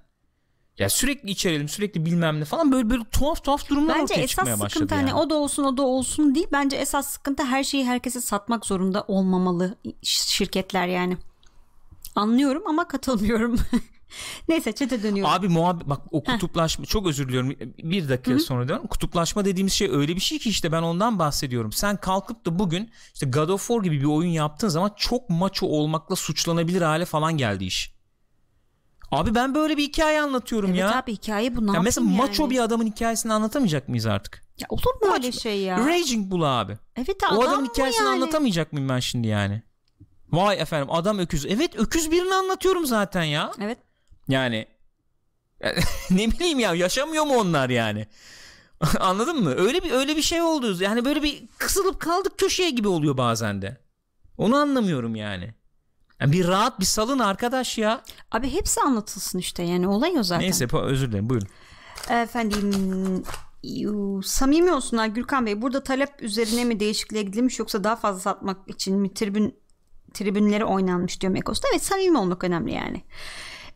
ya 0.79 0.88
sürekli 0.88 1.31
içerelim 1.31 1.68
sürekli 1.68 2.07
bilmem 2.07 2.40
ne 2.40 2.44
falan 2.44 2.72
böyle 2.72 2.90
böyle 2.90 3.05
tuhaf 3.05 3.44
tuhaf 3.44 3.68
durumlar 3.68 3.94
bence 3.94 4.14
ortaya 4.14 4.27
çıkmaya 4.27 4.61
başladı. 4.61 4.61
Bence 4.61 4.66
esas 4.66 4.72
sıkıntı 4.72 4.94
hani 4.94 5.14
o 5.14 5.31
da 5.31 5.35
olsun 5.35 5.64
o 5.64 5.77
da 5.77 5.83
olsun 5.83 6.35
değil. 6.35 6.46
Bence 6.53 6.77
esas 6.77 7.07
sıkıntı 7.07 7.44
her 7.44 7.64
şeyi 7.64 7.85
herkese 7.85 8.20
satmak 8.20 8.66
zorunda 8.66 9.05
olmamalı 9.09 9.79
şirketler 10.03 10.87
yani. 10.87 11.16
Anlıyorum 12.14 12.62
ama 12.66 12.88
katılmıyorum. 12.88 13.57
Neyse 14.48 14.72
çete 14.72 15.03
dönüyorum. 15.03 15.35
Abi 15.35 15.48
muhabbet 15.48 15.88
bak 15.88 16.01
o 16.11 16.25
kutuplaşma 16.25 16.85
çok 16.85 17.07
özür 17.07 17.29
diliyorum 17.29 17.51
bir 17.79 18.09
dakika 18.09 18.31
Hı-hı. 18.31 18.40
sonra 18.40 18.68
diyorum. 18.68 18.87
Kutuplaşma 18.87 19.44
dediğimiz 19.44 19.72
şey 19.72 19.88
öyle 19.90 20.16
bir 20.16 20.20
şey 20.20 20.38
ki 20.38 20.48
işte 20.48 20.72
ben 20.72 20.83
ondan 20.83 21.18
bahsediyorum. 21.18 21.72
Sen 21.72 21.96
kalkıp 21.96 22.46
da 22.46 22.59
bugün 22.59 22.90
işte 23.14 23.27
God 23.27 23.48
of 23.48 23.66
War 23.66 23.83
gibi 23.83 24.01
bir 24.01 24.07
oyun 24.07 24.31
yaptığın 24.31 24.68
zaman 24.68 24.92
çok 24.96 25.31
maço 25.31 25.66
olmakla 25.66 26.16
suçlanabilir 26.16 26.83
hale 26.83 27.05
falan 27.05 27.37
geldi 27.37 27.64
iş. 27.64 27.92
Abi 29.11 29.35
ben 29.35 29.55
böyle 29.55 29.77
bir 29.77 29.83
hikaye 29.83 30.20
anlatıyorum 30.20 30.70
evet 30.70 30.81
ya. 30.81 30.87
Evet 30.87 30.96
abi 30.96 31.12
hikaye 31.12 31.57
bu 31.57 31.66
ne 31.66 31.72
ya 31.77 31.83
Mesela 31.83 32.07
yani? 32.07 32.16
maço 32.16 32.51
bir 32.51 32.59
adamın 32.59 32.87
hikayesini 32.87 33.33
anlatamayacak 33.33 33.88
mıyız 33.88 34.07
artık? 34.07 34.42
Ya 34.61 34.66
olur 34.70 35.07
mu 35.07 35.14
öyle 35.14 35.33
şey 35.33 35.61
ya? 35.61 35.87
Raging 35.87 36.31
Bull 36.31 36.61
abi. 36.61 36.79
Evet 36.96 37.16
adam 37.25 37.38
O 37.38 37.42
adamın 37.42 37.66
hikayesini 37.66 38.07
yani? 38.07 38.14
anlatamayacak 38.14 38.72
mıyım 38.72 38.88
ben 38.88 38.98
şimdi 38.98 39.29
yani? 39.29 39.62
Vay 40.33 40.61
efendim 40.61 40.88
adam 40.90 41.18
öküz. 41.18 41.46
Evet 41.46 41.77
öküz 41.77 42.11
birini 42.11 42.35
anlatıyorum 42.35 42.87
zaten 42.87 43.22
ya. 43.22 43.53
Evet. 43.61 43.79
Yani 44.28 44.66
ne 46.11 46.30
bileyim 46.30 46.58
ya 46.58 46.74
yaşamıyor 46.74 47.24
mu 47.24 47.37
onlar 47.37 47.70
yani? 47.70 48.06
Anladın 49.00 49.42
mı? 49.42 49.54
Öyle 49.56 49.82
bir 49.82 49.90
öyle 49.90 50.16
bir 50.16 50.22
şey 50.22 50.42
oldu. 50.42 50.82
Yani 50.82 51.04
böyle 51.04 51.22
bir 51.22 51.48
kısılıp 51.58 52.00
kaldık 52.00 52.38
köşeye 52.38 52.70
gibi 52.70 52.88
oluyor 52.88 53.16
bazen 53.16 53.62
de. 53.62 53.80
Onu 54.38 54.56
anlamıyorum 54.56 55.14
yani. 55.14 55.54
yani 56.20 56.32
bir 56.32 56.48
rahat 56.48 56.80
bir 56.80 56.85
salın 56.85 57.18
arkadaş 57.18 57.78
ya. 57.78 58.02
Abi 58.30 58.52
hepsi 58.52 58.80
anlatılsın 58.80 59.38
işte 59.38 59.62
yani 59.62 59.88
olay 59.88 60.18
o 60.18 60.22
zaten. 60.22 60.44
Neyse 60.44 60.66
özür 60.72 61.08
dilerim 61.08 61.30
buyurun. 61.30 61.48
Efendim 62.11 63.24
samimi 64.24 64.72
olsunlar 64.72 65.06
Gürkan 65.06 65.46
Bey. 65.46 65.62
Burada 65.62 65.82
talep 65.82 66.22
üzerine 66.22 66.64
mi 66.64 66.80
değişikliğe 66.80 67.22
gidilmiş 67.22 67.58
yoksa 67.58 67.85
daha 67.85 67.96
fazla 67.96 68.20
satmak 68.20 68.70
için 68.70 68.96
mi 68.96 69.14
tribün 69.14 69.62
tribünleri 70.14 70.64
oynanmış 70.64 71.20
diyor 71.20 71.32
Mekos'ta. 71.32 71.68
Evet 71.72 71.85
samimi 71.85 72.18
olmak 72.18 72.44
önemli 72.44 72.72
yani. 72.72 73.02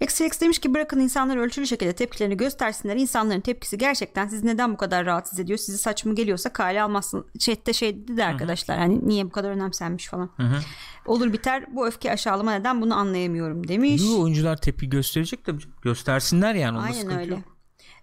XTX 0.01 0.41
demiş 0.41 0.59
ki 0.59 0.75
bırakın 0.75 1.01
insanlar 1.01 1.37
ölçülü 1.37 1.67
şekilde 1.67 1.93
tepkilerini 1.93 2.37
göstersinler. 2.37 2.97
İnsanların 2.97 3.41
tepkisi 3.41 3.79
gerçekten 3.79 4.29
sizi 4.29 4.47
neden 4.47 4.73
bu 4.73 4.77
kadar 4.77 5.07
rahatsız 5.07 5.41
ediyor? 5.41 5.59
Sizi 5.59 5.79
saçma 5.79 6.13
geliyorsa 6.13 6.53
kale 6.53 6.83
almazsın. 6.83 7.27
Chat'te 7.39 7.73
şey 7.73 8.09
dedi 8.09 8.25
arkadaşlar 8.25 8.79
hani 8.79 9.09
niye 9.09 9.25
bu 9.25 9.31
kadar 9.31 9.51
önemsenmiş 9.51 10.09
falan. 10.09 10.31
Hı-hı. 10.37 10.61
Olur 11.07 11.33
biter 11.33 11.65
bu 11.77 11.87
öfke 11.87 12.13
aşağılama 12.13 12.53
neden 12.53 12.83
bunu 12.83 12.95
anlayamıyorum 12.95 13.69
demiş. 13.69 14.03
Bu 14.09 14.23
oyuncular 14.23 14.57
tepki 14.57 14.89
gösterecek 14.89 15.47
de 15.47 15.53
göstersinler 15.83 16.55
yani. 16.55 16.79
Aynen 16.79 17.19
öyle. 17.19 17.35
Yok. 17.35 17.57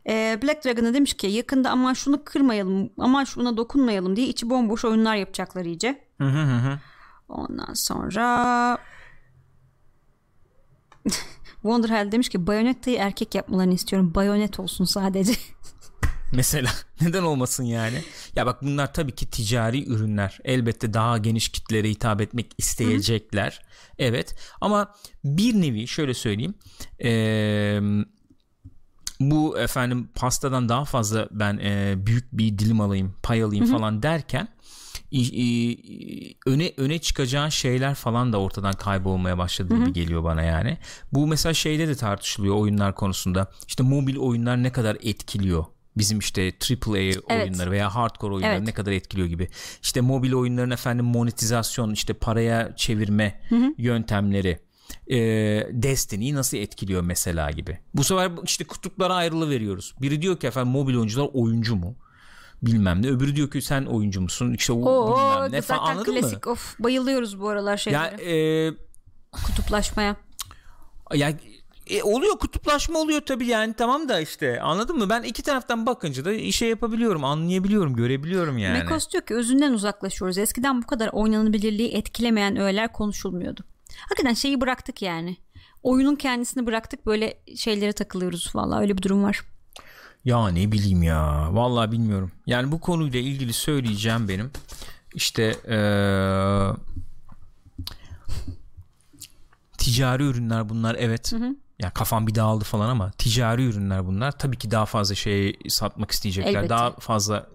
Ee, 0.08 0.40
Black 0.44 0.66
Dragon'a 0.66 0.94
demiş 0.94 1.14
ki 1.14 1.28
yakında 1.28 1.70
aman 1.70 1.94
şunu 1.94 2.24
kırmayalım 2.24 2.90
aman 2.98 3.24
şuna 3.24 3.58
dokunmayalım 3.58 4.16
diye 4.16 4.28
içi 4.28 4.50
bomboş 4.50 4.86
oyunlar 4.86 5.16
yapacaklar 5.16 5.66
iyice. 5.66 6.04
Hı 6.18 6.28
hı 6.28 6.44
hı 6.44 6.58
hı. 6.58 6.80
Ondan 7.30 7.74
sonra 7.74 8.78
Wonderhell 11.64 12.12
demiş 12.12 12.30
ki 12.30 12.48
Bayonetta'yı 12.48 12.98
erkek 12.98 13.36
yapmalarını 13.36 13.74
istiyorum. 13.74 14.16
Bayonet 14.16 14.60
olsun 14.60 14.86
sadece. 14.86 15.34
Mesela 16.34 16.72
neden 17.02 17.24
olmasın 17.24 17.64
yani? 17.64 18.02
Ya 18.36 18.46
bak 18.46 18.62
bunlar 18.62 18.94
tabii 18.94 19.12
ki 19.12 19.30
ticari 19.30 19.88
ürünler. 19.88 20.40
Elbette 20.44 20.94
daha 20.94 21.18
geniş 21.18 21.50
kitlere 21.50 21.90
hitap 21.90 22.22
etmek 22.22 22.52
isteyecekler. 22.58 23.62
Evet 24.00 24.36
ama 24.62 24.96
bir 25.24 25.62
nevi 25.62 25.88
şöyle 25.88 26.14
söyleyeyim. 26.14 26.54
Ee, 27.04 27.80
bu 29.20 29.60
efendim 29.60 30.10
pastadan 30.16 30.70
daha 30.70 30.86
fazla 30.86 31.28
ben 31.32 31.58
e, 31.58 31.94
büyük 31.98 32.38
bir 32.38 32.58
dilim 32.58 32.82
alayım, 32.82 33.16
pay 33.24 33.44
alayım 33.44 33.66
falan 33.66 34.04
derken 34.04 34.48
öne 36.46 36.72
öne 36.78 37.00
çıkacağın 37.00 37.50
şeyler 37.50 37.96
falan 37.96 38.34
da 38.34 38.38
ortadan 38.38 38.74
kaybolmaya 38.74 39.38
başladı 39.38 39.78
gibi 39.78 39.94
geliyor 39.94 40.24
bana 40.24 40.42
yani. 40.42 40.78
Bu 41.12 41.28
mesela 41.28 41.54
şeyde 41.54 41.88
de 41.88 41.96
tartışılıyor 41.96 42.56
oyunlar 42.56 42.96
konusunda. 42.96 43.52
İşte 43.68 43.84
mobil 43.84 44.18
oyunlar 44.18 44.64
ne 44.64 44.72
kadar 44.72 44.98
etkiliyor 45.04 45.66
bizim 45.98 46.20
işte 46.20 46.42
AAA 46.62 46.98
Evet. 47.00 47.20
oyunları 47.30 47.72
veya 47.72 47.96
hardcore 47.96 48.34
oyunları 48.34 48.54
Evet. 48.54 48.68
ne 48.68 48.72
kadar 48.74 48.92
etkiliyor 48.92 49.28
gibi. 49.28 49.48
İşte 49.84 50.02
mobil 50.02 50.34
oyunların 50.34 50.72
efendim 50.72 51.06
monetizasyon 51.06 51.92
işte 51.94 52.14
paraya 52.14 52.76
çevirme 52.76 53.42
yöntemleri 53.78 54.60
e, 55.08 55.18
Destiny'yi 55.72 56.36
nasıl 56.36 56.58
etkiliyor 56.58 57.02
mesela 57.02 57.52
gibi. 57.52 57.78
Bu 57.94 58.04
sefer 58.04 58.32
işte 58.44 58.64
kutuplara 58.64 59.16
ayrılı 59.16 59.50
veriyoruz. 59.50 59.96
Biri 60.02 60.22
diyor 60.22 60.40
ki 60.40 60.48
efendim 60.48 60.72
mobil 60.72 60.96
oyuncular 60.96 61.30
oyuncu 61.34 61.76
mu? 61.76 61.96
Bilmem 62.66 63.02
ne. 63.02 63.08
Öbürü 63.08 63.36
diyor 63.36 63.52
ki 63.52 63.62
sen 63.62 63.86
oyuncu 63.86 64.22
musun? 64.22 64.54
İşte 64.54 64.74
o 64.74 64.86
Oo, 64.86 65.16
bilmem 65.18 65.52
ne 65.52 65.62
falan 65.62 65.80
anladın 65.80 66.12
klasik 66.22 66.46
mı? 66.46 66.52
of 66.52 66.80
bayılıyoruz 66.80 67.40
bu 67.40 67.50
aralar 67.50 67.72
Ya 67.72 67.78
şeylere. 67.78 68.68
e, 68.68 68.74
kutuplaşmaya. 69.32 70.16
ya 71.14 71.34
e, 71.88 72.04
oluyor 72.04 72.40
kutuplaşma 72.40 73.00
oluyor 73.00 73.22
tabii 73.22 73.46
yani 73.48 73.74
tamam 73.74 74.10
da 74.10 74.20
işte 74.20 74.62
anladın 74.62 74.98
mı? 74.98 75.10
Ben 75.10 75.24
iki 75.24 75.44
taraftan 75.44 75.86
bakınca 75.86 76.26
da 76.26 76.32
işe 76.34 76.66
yapabiliyorum, 76.66 77.24
anlayabiliyorum, 77.24 77.96
görebiliyorum 77.96 78.58
yani. 78.58 78.78
Mekos 78.80 79.10
diyor 79.12 79.26
ki 79.26 79.34
özünden 79.36 79.74
uzaklaşıyoruz. 79.74 80.38
Eskiden 80.38 80.82
bu 80.82 80.88
kadar 80.88 81.08
oynanabilirliği 81.14 81.90
etkilemeyen 81.94 82.58
öğeler 82.58 82.94
konuşulmuyordu. 82.94 83.62
Hakikaten 83.98 84.34
şeyi 84.34 84.62
bıraktık 84.62 85.02
yani. 85.02 85.38
Oyunun 85.84 86.16
kendisini 86.16 86.66
bıraktık 86.66 87.06
böyle 87.06 87.38
şeylere 87.56 87.94
takılıyoruz 87.94 88.52
valla 88.56 88.80
öyle 88.80 88.98
bir 88.98 89.02
durum 89.02 89.24
var. 89.24 89.42
Ya 90.26 90.48
ne 90.48 90.72
bileyim 90.72 91.04
ya. 91.04 91.48
Vallahi 91.56 91.92
bilmiyorum. 91.92 92.32
Yani 92.48 92.72
bu 92.72 92.80
konuyla 92.80 93.20
ilgili 93.20 93.54
söyleyeceğim 93.54 94.28
benim. 94.28 94.52
İşte 95.16 95.56
eee, 95.68 96.74
ticari 99.78 100.24
ürünler 100.24 100.70
bunlar 100.70 100.96
evet. 101.00 101.34
Ya 101.80 101.90
kafam 101.90 102.28
bir 102.28 102.36
dağıldı 102.36 102.64
falan 102.64 102.90
ama 102.90 103.12
ticari 103.12 103.64
ürünler 103.66 104.06
bunlar. 104.06 104.32
Tabii 104.32 104.58
ki 104.58 104.72
daha 104.72 104.86
fazla 104.86 105.16
şey 105.16 105.60
satmak 105.70 106.12
isteyecekler. 106.12 106.50
Elbette. 106.52 106.70
Daha 106.70 106.92
fazla 106.92 107.48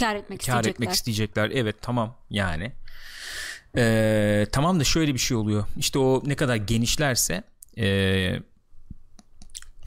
Kar 0.00 0.14
etmek 0.16 0.38
kar 0.40 0.44
isteyecekler. 0.46 0.70
etmek 0.70 0.90
isteyecekler. 0.90 1.50
Evet 1.54 1.76
tamam 1.82 2.14
yani. 2.30 2.72
Eee, 3.76 4.46
tamam 4.52 4.80
da 4.80 4.84
şöyle 4.84 5.14
bir 5.14 5.18
şey 5.18 5.36
oluyor. 5.36 5.64
İşte 5.76 5.98
o 5.98 6.22
ne 6.26 6.36
kadar 6.36 6.56
genişlerse 6.56 7.42
eee, 7.76 8.42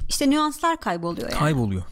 İşte 0.09 0.29
nüanslar 0.29 0.81
kayboluyor 0.81 1.29
yani. 1.29 1.39
kayboluyor. 1.39 1.83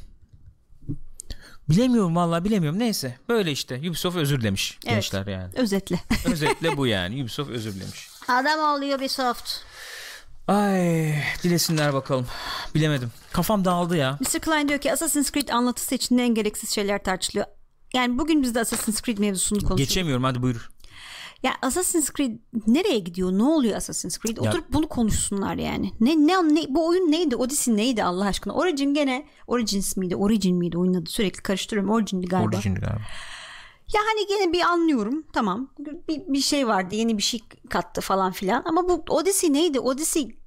Bilemiyorum 1.69 2.15
vallahi 2.15 2.43
bilemiyorum. 2.43 2.79
Neyse 2.79 3.17
böyle 3.29 3.51
işte 3.51 3.75
Ubisoft 3.89 4.17
özür 4.17 4.41
dilemiş 4.41 4.79
Evet. 4.85 4.93
gençler 4.95 5.27
yani. 5.27 5.53
Özetle. 5.55 5.99
Özetle 6.25 6.77
bu 6.77 6.87
yani. 6.87 7.21
Ubisoft 7.23 7.49
özür 7.51 7.73
dilemiş. 7.75 8.09
Adam 8.27 8.59
oluyor 8.77 8.99
Ubisoft. 8.99 9.51
Ay 10.47 11.13
dilesinler 11.43 11.93
bakalım. 11.93 12.27
Bilemedim. 12.75 13.11
Kafam 13.31 13.65
dağıldı 13.65 13.97
ya. 13.97 14.17
Mr. 14.21 14.39
Klein 14.39 14.67
diyor 14.69 14.79
ki 14.79 14.93
Assassin's 14.93 15.31
Creed 15.31 15.49
anlatısı 15.49 15.95
için 15.95 16.17
en 16.17 16.35
gereksiz 16.35 16.69
şeyler 16.69 17.03
tartışılıyor. 17.03 17.45
Yani 17.93 18.17
bugün 18.19 18.43
biz 18.43 18.55
de 18.55 18.59
Assassin's 18.59 19.01
Creed 19.01 19.17
mevzusunu 19.17 19.59
konuşuyoruz. 19.59 19.87
Geçemiyorum 19.87 20.23
hadi 20.23 20.41
buyur. 20.41 20.69
Ya 21.43 21.55
Assassin's 21.61 22.09
Creed 22.17 22.39
nereye 22.67 22.99
gidiyor? 22.99 23.31
Ne 23.31 23.43
oluyor 23.43 23.77
Assassin's 23.77 24.19
Creed? 24.19 24.37
Oturup 24.37 24.73
bunu 24.73 24.87
konuşsunlar 24.87 25.55
yani. 25.55 25.91
Ne 25.99 26.17
ne 26.27 26.55
ne 26.55 26.65
bu 26.69 26.87
oyun 26.87 27.11
neydi? 27.11 27.35
Odyssey 27.35 27.77
neydi 27.77 28.03
Allah 28.03 28.25
aşkına? 28.25 28.53
Origin 28.53 28.93
gene 28.93 29.27
Origins 29.47 29.97
miydi? 29.97 30.15
Origin 30.15 30.57
miydi? 30.57 30.77
Oyunun 30.77 31.01
adı 31.01 31.09
sürekli 31.09 31.43
karıştırıyorum. 31.43 31.91
Origin'di 31.93 32.27
galiba. 32.27 32.55
Origin 32.55 32.75
galiba. 32.75 33.01
Ya 33.93 34.01
hani 34.13 34.27
gene 34.27 34.53
bir 34.53 34.61
anlıyorum. 34.61 35.23
Tamam. 35.33 35.69
Bir, 36.07 36.21
bir 36.27 36.41
şey 36.41 36.67
vardı. 36.67 36.95
Yeni 36.95 37.17
bir 37.17 37.23
şey 37.23 37.39
kattı 37.69 38.01
falan 38.01 38.31
filan. 38.31 38.63
Ama 38.65 38.89
bu 38.89 39.03
Odyssey 39.09 39.53
neydi? 39.53 39.79
Odyssey 39.79 40.37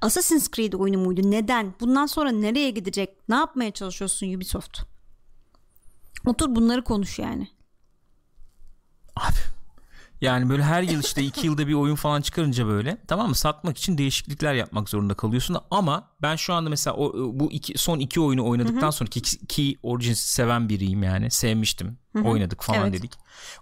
Assassin's 0.00 0.50
Creed 0.50 0.72
oyunu 0.72 0.98
muydu? 0.98 1.20
Neden? 1.24 1.74
Bundan 1.80 2.06
sonra 2.06 2.30
nereye 2.30 2.70
gidecek? 2.70 3.28
Ne 3.28 3.34
yapmaya 3.34 3.70
çalışıyorsun 3.70 4.34
Ubisoft? 4.34 4.78
Otur 6.26 6.54
bunları 6.54 6.84
konuş 6.84 7.18
yani. 7.18 7.48
Abi 9.16 9.36
yani 10.22 10.48
böyle 10.50 10.62
her 10.62 10.82
yıl 10.82 11.00
işte 11.00 11.22
iki 11.22 11.46
yılda 11.46 11.66
bir 11.68 11.74
oyun 11.74 11.94
falan 11.94 12.20
çıkarınca 12.20 12.66
böyle 12.66 12.96
tamam 13.08 13.28
mı? 13.28 13.34
Satmak 13.34 13.78
için 13.78 13.98
değişiklikler 13.98 14.54
yapmak 14.54 14.88
zorunda 14.88 15.14
kalıyorsun. 15.14 15.56
Ama 15.70 16.10
ben 16.22 16.36
şu 16.36 16.54
anda 16.54 16.70
mesela 16.70 16.96
o, 16.96 17.12
bu 17.40 17.52
iki, 17.52 17.78
son 17.78 17.98
iki 17.98 18.20
oyunu 18.20 18.48
oynadıktan 18.48 18.90
sonra 18.90 19.10
ki, 19.10 19.22
ki 19.46 19.76
Origins'i 19.82 20.32
seven 20.32 20.68
biriyim 20.68 21.02
yani 21.02 21.30
sevmiştim. 21.30 21.98
Oynadık 22.24 22.62
falan 22.62 22.82
Evet. 22.82 22.92
dedik. 22.92 23.12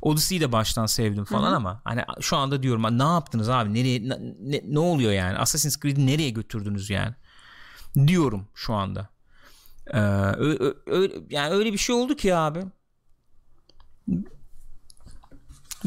Odyssey'yi 0.03 0.41
de 0.41 0.53
baştan 0.53 0.87
sevdim 0.87 1.25
falan 1.25 1.53
ama 1.53 1.81
hani 1.85 2.05
şu 2.21 2.37
anda 2.37 2.63
diyorum 2.63 2.85
"Ha, 2.85 2.91
ne 2.91 3.03
yaptınız 3.03 3.49
abi? 3.49 3.75
Nereye 3.75 4.09
ne, 4.09 4.19
ne, 4.41 4.61
ne 4.65 4.79
oluyor 4.79 5.13
yani? 5.13 5.39
Assassin's 5.39 5.81
Creed'i 5.81 6.07
nereye 6.07 6.31
götürdünüz 6.31 6.91
yani? 6.91 7.15
diyorum 8.07 8.49
şu 8.55 8.75
anda. 8.75 9.09
Ee, 9.87 9.99
ö- 9.99 10.59
ö- 10.69 10.75
öyle, 10.87 11.15
yani 11.31 11.55
öyle 11.55 11.73
bir 11.73 11.79
şey 11.79 11.95
oldu 11.97 12.17
ki 12.17 12.35
abi 12.35 12.61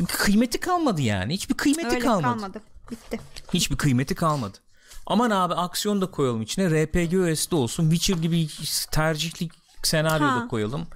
kıymeti 0.07 0.59
kalmadı 0.59 1.01
yani. 1.01 1.33
Hiçbir 1.33 1.53
kıymeti 1.55 1.87
Öyle 1.89 1.99
kalmadı. 1.99 2.23
kalmadı. 2.33 2.61
Bitti. 2.91 3.19
Hiçbir 3.53 3.77
kıymeti 3.77 4.15
kalmadı. 4.15 4.57
Aman 5.05 5.31
abi 5.31 5.53
aksiyon 5.53 6.01
da 6.01 6.11
koyalım 6.11 6.41
içine. 6.41 6.69
RPG 6.69 7.13
öğesi 7.13 7.55
olsun. 7.55 7.89
Witcher 7.91 8.21
gibi 8.21 8.47
tercihli 8.91 9.49
senaryo 9.83 10.27
da 10.27 10.31
Ha. 10.33 10.47
koyalım. 10.47 10.87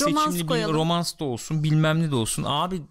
Romans 0.00 0.24
Seçimli 0.24 0.42
bir 0.42 0.46
koyalım. 0.48 0.74
romans 0.76 1.18
da 1.18 1.24
olsun. 1.24 1.62
Bilmem 1.64 2.00
ne 2.02 2.10
de 2.10 2.14
olsun. 2.14 2.44
Abi 2.46 2.82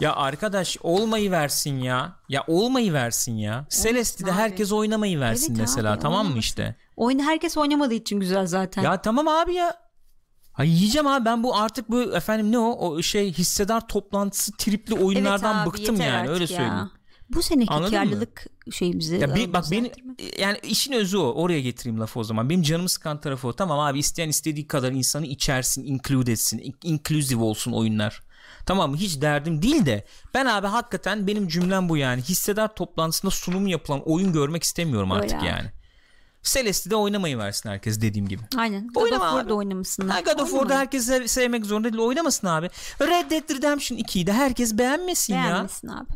ya 0.00 0.14
arkadaş 0.16 0.76
olmayı 0.82 1.30
versin 1.30 1.78
ya. 1.78 2.16
Ya 2.28 2.44
olmayı 2.46 2.92
versin 2.92 3.36
ya. 3.36 3.66
Celeste'de 3.70 4.32
herkes 4.32 4.72
oynamayı 4.72 5.20
versin 5.20 5.50
Evet 5.50 5.60
mesela. 5.60 5.92
abi, 5.92 6.00
tamam 6.00 6.26
mı 6.26 6.38
işte? 6.38 6.76
Oyunu 6.96 7.22
herkes 7.22 7.56
oynamadığı 7.56 7.94
için 7.94 8.20
güzel 8.20 8.46
zaten. 8.46 8.82
Ya 8.82 9.00
tamam 9.02 9.28
abi 9.28 9.54
ya. 9.54 9.76
Ha 10.60 10.64
yiyeceğim 10.64 11.06
abi 11.06 11.24
ben 11.24 11.42
bu 11.42 11.56
artık 11.56 11.90
bu 11.90 12.16
efendim 12.16 12.52
ne 12.52 12.58
o 12.58 12.70
o 12.88 13.02
şey 13.02 13.32
hissedar 13.32 13.88
toplantısı 13.88 14.52
tripli 14.56 14.94
oyunlardan 14.94 15.56
Evet 15.56 15.68
abi, 15.68 15.78
bıktım 15.78 16.00
yani 16.00 16.28
öyle 16.28 16.42
ya. 16.42 16.48
söyleyeyim. 16.48 16.90
Bu 17.34 17.42
seneki 17.42 17.72
Anladın 17.72 17.92
mı? 17.92 17.98
karlılık 17.98 18.46
şeyimizi 18.72 19.16
Ya 19.16 19.34
bir, 19.34 19.52
bak 19.52 19.64
benim 19.70 19.92
yani 20.38 20.58
işin 20.62 20.92
özü 20.92 21.16
o. 21.18 21.32
Oraya 21.32 21.60
getireyim 21.60 22.00
lafı 22.00 22.20
o 22.20 22.24
zaman. 22.24 22.50
Benim 22.50 22.62
canımı 22.62 22.88
sıkan 22.88 23.20
tarafı 23.20 23.48
o. 23.48 23.52
Tamam 23.52 23.78
abi 23.80 23.98
isteyen 23.98 24.28
istediği 24.28 24.66
kadar 24.66 24.92
insanı 24.92 25.26
içersin, 25.26 25.84
include 25.84 26.32
etsin, 26.32 26.58
in- 26.58 26.76
inclusive 26.82 27.42
olsun 27.42 27.72
oyunlar. 27.72 28.22
Tamam 28.66 28.90
mı? 28.90 28.96
Hiç 28.96 29.20
derdim 29.20 29.62
değil 29.62 29.86
de 29.86 30.04
ben 30.34 30.46
abi 30.46 30.66
hakikaten 30.66 31.26
benim 31.26 31.48
cümlem 31.48 31.88
bu 31.88 31.96
yani. 31.96 32.22
Hissedar 32.22 32.74
toplantısında 32.74 33.30
sunum 33.30 33.66
yapılan 33.66 34.02
oyun 34.04 34.32
görmek 34.32 34.62
istemiyorum 34.62 35.10
Öyle 35.10 35.22
artık 35.22 35.38
abi. 35.38 35.46
yani. 35.46 35.70
Celeste'de 36.42 36.96
oynamayı 36.96 37.38
versin 37.38 37.68
herkes 37.68 38.00
dediğim 38.00 38.28
gibi. 38.28 38.42
Aynen. 38.56 38.88
God 38.88 39.02
Oynama 39.02 39.24
of. 39.26 39.32
War'da 39.32 39.54
oynamışsınlar. 39.54 40.16
Ha, 40.24 40.32
God 40.32 40.40
of 40.40 40.50
War'da 40.50 40.78
herkes 40.78 41.06
sev- 41.06 41.26
sevmek 41.26 41.66
zorunda 41.66 41.92
değil. 41.92 42.02
Oynamasın 42.04 42.46
abi. 42.46 42.70
Red 43.00 43.30
Dead 43.30 43.50
Redemption 43.56 43.98
2'yi 43.98 44.26
de 44.26 44.32
herkes 44.32 44.78
beğenmesin 44.78 45.34
ya. 45.34 45.44
Beğenmesin 45.44 45.88
abi. 45.88 46.08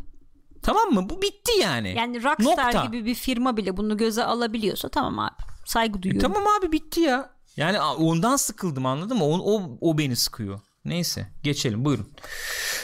Tamam 0.63 0.91
mı? 0.91 1.11
Bu 1.11 1.23
bitti 1.23 1.53
yani. 1.61 1.95
Yani 1.97 2.23
Rockstar 2.25 2.65
Nokta. 2.67 2.85
gibi 2.85 3.05
bir 3.05 3.15
firma 3.15 3.57
bile 3.57 3.77
bunu 3.77 3.97
göze 3.97 4.25
alabiliyorsa 4.25 4.89
tamam 4.89 5.19
abi. 5.19 5.35
Saygı 5.67 6.03
duyuyorum. 6.03 6.33
Tamam 6.33 6.49
abi 6.59 6.73
bitti 6.73 7.01
ya. 7.01 7.31
Yani 7.57 7.81
ondan 7.81 8.37
sıkıldım 8.37 8.87
anladın 8.87 9.19
mı? 9.19 9.25
O, 9.25 9.55
o, 9.55 9.79
o 9.81 9.99
beni 9.99 10.17
sıkıyor. 10.17 10.61
Neyse 10.85 11.27
geçelim 11.43 11.85
buyurun. 11.85 12.09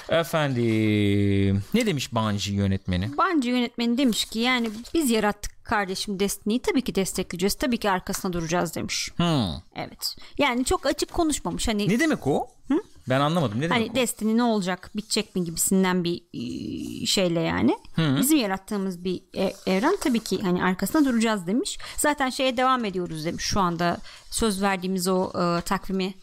Efendim 0.08 1.62
ne 1.74 1.86
demiş 1.86 2.12
Bungie 2.12 2.54
yönetmeni? 2.54 3.10
Bungie 3.16 3.50
yönetmeni 3.50 3.98
demiş 3.98 4.24
ki 4.24 4.38
yani 4.38 4.70
biz 4.94 5.10
yarattık 5.10 5.64
kardeşim 5.64 6.20
Destiny'yi 6.20 6.62
tabii 6.62 6.82
ki 6.82 6.94
destekleyeceğiz. 6.94 7.54
Tabii 7.54 7.78
ki 7.78 7.90
arkasına 7.90 8.32
duracağız 8.32 8.74
demiş. 8.74 9.10
Hmm. 9.16 9.54
Evet. 9.76 10.16
Yani 10.38 10.64
çok 10.64 10.86
açık 10.86 11.12
konuşmamış. 11.12 11.68
Hani 11.68 11.88
Ne 11.88 12.00
demek 12.00 12.26
o? 12.26 12.48
Ben 13.10 13.20
anlamadım. 13.20 13.58
Ne 13.58 13.62
demek 13.62 13.76
Hani 13.76 13.88
o? 13.92 13.94
Destiny 13.94 14.36
ne 14.36 14.42
olacak 14.42 14.90
bitecek 14.96 15.36
mi 15.36 15.44
gibisinden 15.44 16.04
bir 16.04 16.22
e, 16.34 17.06
şeyle 17.06 17.40
yani. 17.40 17.76
Bizim 17.98 18.38
yarattığımız 18.38 19.04
bir 19.04 19.22
e- 19.36 19.54
evren 19.66 19.96
tabii 20.00 20.20
ki 20.20 20.38
hani 20.42 20.64
arkasında 20.64 21.04
duracağız 21.04 21.46
demiş. 21.46 21.78
Zaten 21.96 22.30
şeye 22.30 22.56
devam 22.56 22.84
ediyoruz 22.84 23.24
demiş. 23.24 23.44
Şu 23.44 23.60
anda 23.60 23.98
söz 24.30 24.62
verdiğimiz 24.62 25.08
o 25.08 25.30
e, 25.34 25.60
takvimi 25.60 26.14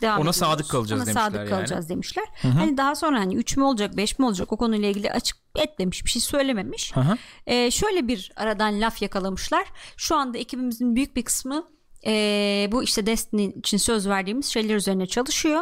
devam 0.00 0.14
Ona 0.14 0.20
ediyoruz. 0.20 0.36
sadık 0.36 0.68
kalacağız 0.70 1.00
Ona 1.02 1.06
demişler 1.06 1.22
sadık 1.24 1.38
yani. 1.38 1.48
kalacağız 1.50 1.88
demişler. 1.88 2.24
Hani 2.42 2.76
daha 2.76 2.94
sonra 2.94 3.18
hani 3.20 3.34
3 3.34 3.56
mü 3.56 3.64
olacak 3.64 3.96
5 3.96 4.18
mi 4.18 4.26
olacak 4.26 4.52
o 4.52 4.56
konuyla 4.56 4.88
ilgili 4.88 5.12
açık 5.12 5.36
etmemiş 5.56 6.04
bir 6.04 6.10
şey 6.10 6.22
söylememiş. 6.22 6.96
hı. 6.96 7.16
E, 7.46 7.70
şöyle 7.70 8.08
bir 8.08 8.32
aradan 8.36 8.80
laf 8.80 9.02
yakalamışlar. 9.02 9.64
Şu 9.96 10.16
anda 10.16 10.38
ekibimizin 10.38 10.96
büyük 10.96 11.16
bir 11.16 11.22
kısmı 11.24 11.64
e, 12.08 12.68
bu 12.72 12.82
işte 12.82 13.06
Destiny 13.06 13.44
için 13.58 13.76
söz 13.76 14.08
verdiğimiz 14.08 14.46
şeyler 14.46 14.74
üzerine 14.76 15.06
çalışıyor 15.06 15.60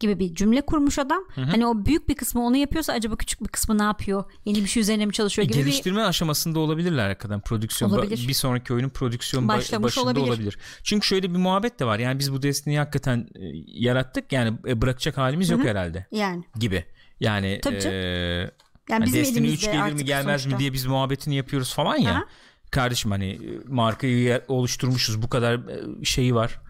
gibi 0.00 0.18
bir 0.18 0.34
cümle 0.34 0.60
kurmuş 0.60 0.98
adam. 0.98 1.24
Hani 1.34 1.66
o 1.66 1.86
büyük 1.86 2.08
bir 2.08 2.14
kısmı 2.14 2.46
onu 2.46 2.56
yapıyorsa 2.56 2.92
acaba 2.92 3.16
küçük 3.16 3.42
bir 3.42 3.48
kısmı 3.48 3.78
ne 3.78 3.82
yapıyor? 3.82 4.24
Yeni 4.44 4.58
bir 4.62 4.66
şey 4.66 4.80
üzerine 4.80 5.06
mi 5.06 5.12
çalışıyor 5.12 5.48
gibi 5.48 5.58
bir 5.58 5.62
Geliştirme 5.64 6.02
aşamasında 6.02 6.58
olabilirler 6.58 7.08
hakikaten 7.08 7.40
prodüksiyon 7.40 7.90
Olabilir. 7.90 8.28
bir 8.28 8.34
sonraki 8.34 8.72
oyunun 8.74 8.88
prodüksiyon 8.88 9.44
ba- 9.44 9.48
Başlamış 9.48 9.84
başında 9.84 10.04
olabilir. 10.04 10.26
olabilir. 10.28 10.58
Çünkü 10.82 11.06
şöyle 11.06 11.30
bir 11.32 11.38
muhabbet 11.38 11.80
de 11.80 11.84
var. 11.84 11.98
Yani 11.98 12.18
biz 12.18 12.32
bu 12.32 12.42
Destiny'yi 12.42 12.78
hakikaten 12.78 13.18
e, 13.34 13.40
yarattık. 13.66 14.32
Yani 14.32 14.58
e, 14.66 14.80
bırakacak 14.82 15.16
halimiz 15.18 15.50
yok 15.50 15.64
herhalde 15.64 16.06
yani. 16.10 16.44
gibi. 16.58 16.84
Yani 17.20 17.60
Tabii 17.62 17.76
e, 17.84 17.88
Yani 17.88 18.50
hani 18.88 19.04
bizim 19.06 19.20
Destiny 19.20 19.52
3 19.52 19.64
elimizde 19.64 19.72
gelir 19.88 19.92
mi 19.92 20.04
gelmez 20.04 20.40
sonuçta. 20.42 20.56
mi 20.56 20.60
diye 20.60 20.72
biz 20.72 20.86
muhabbetini 20.86 21.34
yapıyoruz 21.36 21.74
falan 21.74 21.96
ya. 21.96 22.10
Aha. 22.12 22.24
Kardeşim 22.74 23.10
hani 23.10 23.30
e, 23.30 23.38
markayı 23.68 24.42
oluşturmuşuz. 24.48 25.22
Bu 25.22 25.28
kadar 25.28 25.54
e, 25.54 26.04
şeyi 26.04 26.34
var. 26.34 26.60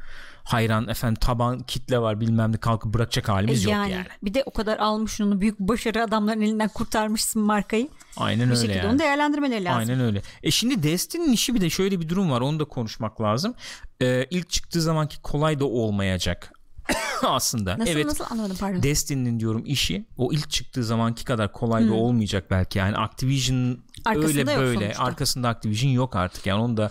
Hayran 0.45 0.89
efendim 0.89 1.21
taban 1.21 1.61
kitle 1.61 1.99
var 1.99 2.21
bilmem 2.21 2.53
ne 2.53 2.57
kalkıp 2.57 2.95
bırakacak 2.95 3.29
halimiz 3.29 3.65
yok 3.65 3.73
yani, 3.73 3.93
yani. 3.93 4.07
bir 4.23 4.35
de 4.35 4.43
o 4.47 4.51
kadar 4.51 4.79
almışsın 4.79 5.25
onu 5.25 5.41
büyük 5.41 5.59
başarı 5.59 6.03
adamların 6.03 6.41
elinden 6.41 6.69
kurtarmışsın 6.69 7.43
markayı. 7.43 7.89
Aynen 8.17 8.47
Bir 8.47 8.51
öyle 8.51 8.57
şekilde 8.57 8.79
yani. 8.79 8.91
onu 8.91 8.99
değerlendirmeleri 8.99 9.65
lazım. 9.65 9.79
Aynen 9.79 10.01
öyle. 10.01 10.23
E 10.43 10.51
şimdi 10.51 10.83
Destiny'nin 10.83 11.33
işi 11.33 11.55
bir 11.55 11.61
de 11.61 11.71
şöyle 11.71 12.01
bir 12.01 12.09
durum 12.09 12.31
var. 12.31 12.41
Onu 12.41 12.61
da 12.61 12.65
konuşmak 12.65 13.21
lazım. 13.21 13.55
Ee, 14.03 14.27
ilk 14.31 14.51
çıktığı 14.51 14.83
zamanki 14.83 15.23
kolay 15.23 15.61
da 15.61 15.65
olmayacak. 15.65 16.53
Aslında. 17.23 17.79
Nasıl 17.79 17.93
evet. 17.93 18.05
nasıl 18.05 18.25
anladım 18.31 18.57
pardon. 18.61 18.83
Destiny'nin 18.83 19.41
diyorum 19.41 19.63
işi 19.67 20.07
o 20.17 20.33
ilk 20.33 20.51
çıktığı 20.51 20.85
zamanki 20.85 21.25
kadar 21.25 21.53
kolay 21.53 21.89
da 21.89 21.93
olmayacak 21.95 22.51
belki. 22.51 22.79
Yani 22.79 22.97
Activision 22.97 23.79
Arkasında 24.05 24.51
öyle 24.51 24.61
böyle. 24.61 24.81
sonuçta. 24.81 25.05
Arkasında 25.05 25.49
Activision 25.49 25.91
yok 25.91 26.17
artık. 26.17 26.47
Yani 26.47 26.63
onun 26.63 26.77
da 26.77 26.91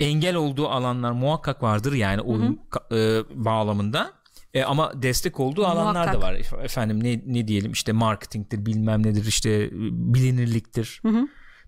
engel 0.00 0.34
olduğu 0.34 0.68
alanlar 0.68 1.12
muhakkak 1.12 1.62
vardır 1.62 1.92
yani 1.92 2.20
oyun 2.20 2.60
e, 2.92 2.96
bağlamında. 3.44 4.12
E, 4.54 4.64
ama 4.64 5.02
destek 5.02 5.40
olduğu 5.40 5.66
alanlar 5.66 5.94
da 5.94 6.12
Muhakkak. 6.18 6.22
var. 6.22 6.34
Ef- 6.34 6.64
Efendim 6.64 7.04
ne 7.04 7.22
ne 7.26 7.48
diyelim 7.48 7.72
işte 7.72 7.92
marketingtir, 7.92 8.66
bilmem 8.66 9.02
nedir, 9.06 9.24
işte 9.26 9.50
e, 9.50 9.70
bilinirliktir. 10.14 11.02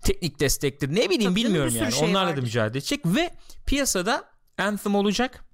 Teknik 0.03 0.39
destektir. 0.39 0.89
Ne 0.95 1.09
bileyim 1.09 1.31
Tabii 1.31 1.43
bilmiyorum 1.43 1.73
yani. 1.75 1.91
şey 1.91 2.09
Onlarla 2.09 2.25
da 2.27 2.31
vardır. 2.31 2.41
mücadele 2.43 2.71
edecek 2.71 3.01
ve 3.05 3.29
piyasada 3.65 4.23
Anthem 4.57 4.95
olacak. 4.95 5.45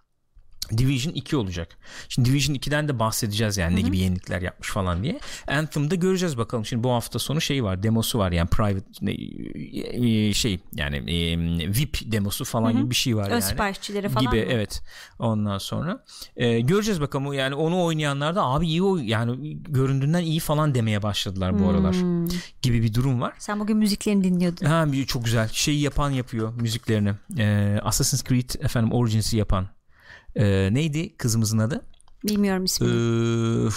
Division 0.78 1.14
2 1.14 1.38
olacak. 1.38 1.78
Şimdi 2.10 2.30
Division 2.30 2.56
2'den 2.56 2.88
de 2.88 3.00
bahsedeceğiz 3.00 3.58
yani 3.58 3.76
ne 3.76 3.82
gibi 3.82 3.98
yenilikler 3.98 4.42
yapmış 4.42 4.70
falan 4.70 5.04
diye. 5.04 5.20
Anthem'da 5.48 5.96
göreceğiz 5.96 6.38
bakalım. 6.38 6.66
Şimdi 6.66 6.84
bu 6.84 6.92
hafta 6.92 7.20
sonu 7.20 7.42
şey 7.42 7.64
var, 7.64 7.84
demosu 7.84 8.20
var 8.20 8.32
yani 8.32 8.50
private 8.50 8.86
ne- 9.02 10.28
e, 10.28 10.34
şey 10.34 10.60
yani 10.76 10.96
e, 10.98 11.38
VIP 11.78 12.12
demosu 12.12 12.46
falan 12.46 12.78
gibi 12.78 12.90
bir 12.90 12.96
şey 12.96 13.18
var 13.18 13.28
Ön 13.28 13.32
yani. 13.32 13.42
siparişçileri 13.42 14.10
falan 14.10 14.26
gibi 14.32 14.46
mı? 14.46 14.52
evet. 14.52 14.82
Ondan 15.20 15.58
sonra 15.58 16.04
e, 16.36 16.60
göreceğiz 16.60 17.02
bakalım 17.02 17.34
yani 17.34 17.56
onu 17.56 17.84
oynayanlar 17.84 18.36
da 18.36 18.44
abi 18.44 18.68
iyi 18.68 18.84
oy 18.84 19.10
yani 19.10 19.58
göründüğünden 19.64 20.24
iyi 20.24 20.40
falan 20.40 20.76
demeye 20.76 21.04
başladılar 21.04 21.60
bu 21.60 21.70
aralar. 21.70 21.96
Hmm. 21.96 22.28
Gibi 22.62 22.84
bir 22.84 22.94
durum 22.94 23.22
var. 23.22 23.34
Sen 23.40 23.60
bugün 23.60 23.78
müziklerini 23.78 24.24
dinliyordun. 24.24 24.66
Ha 24.66 24.86
çok 25.08 25.26
güzel. 25.26 25.50
Şeyi 25.54 25.82
yapan 25.82 26.10
yapıyor 26.10 26.54
müziklerini. 26.62 27.14
Ee, 27.38 27.80
Assassin's 27.84 28.24
Creed 28.24 28.50
efendim 28.64 28.92
Origins'i 28.92 29.38
yapan. 29.38 29.68
Ee, 30.38 30.70
neydi 30.72 31.18
kızımızın 31.18 31.58
adı? 31.58 31.86
Bilmiyorum 32.24 32.62
Ee, 32.62 32.66
ismini. 32.66 33.72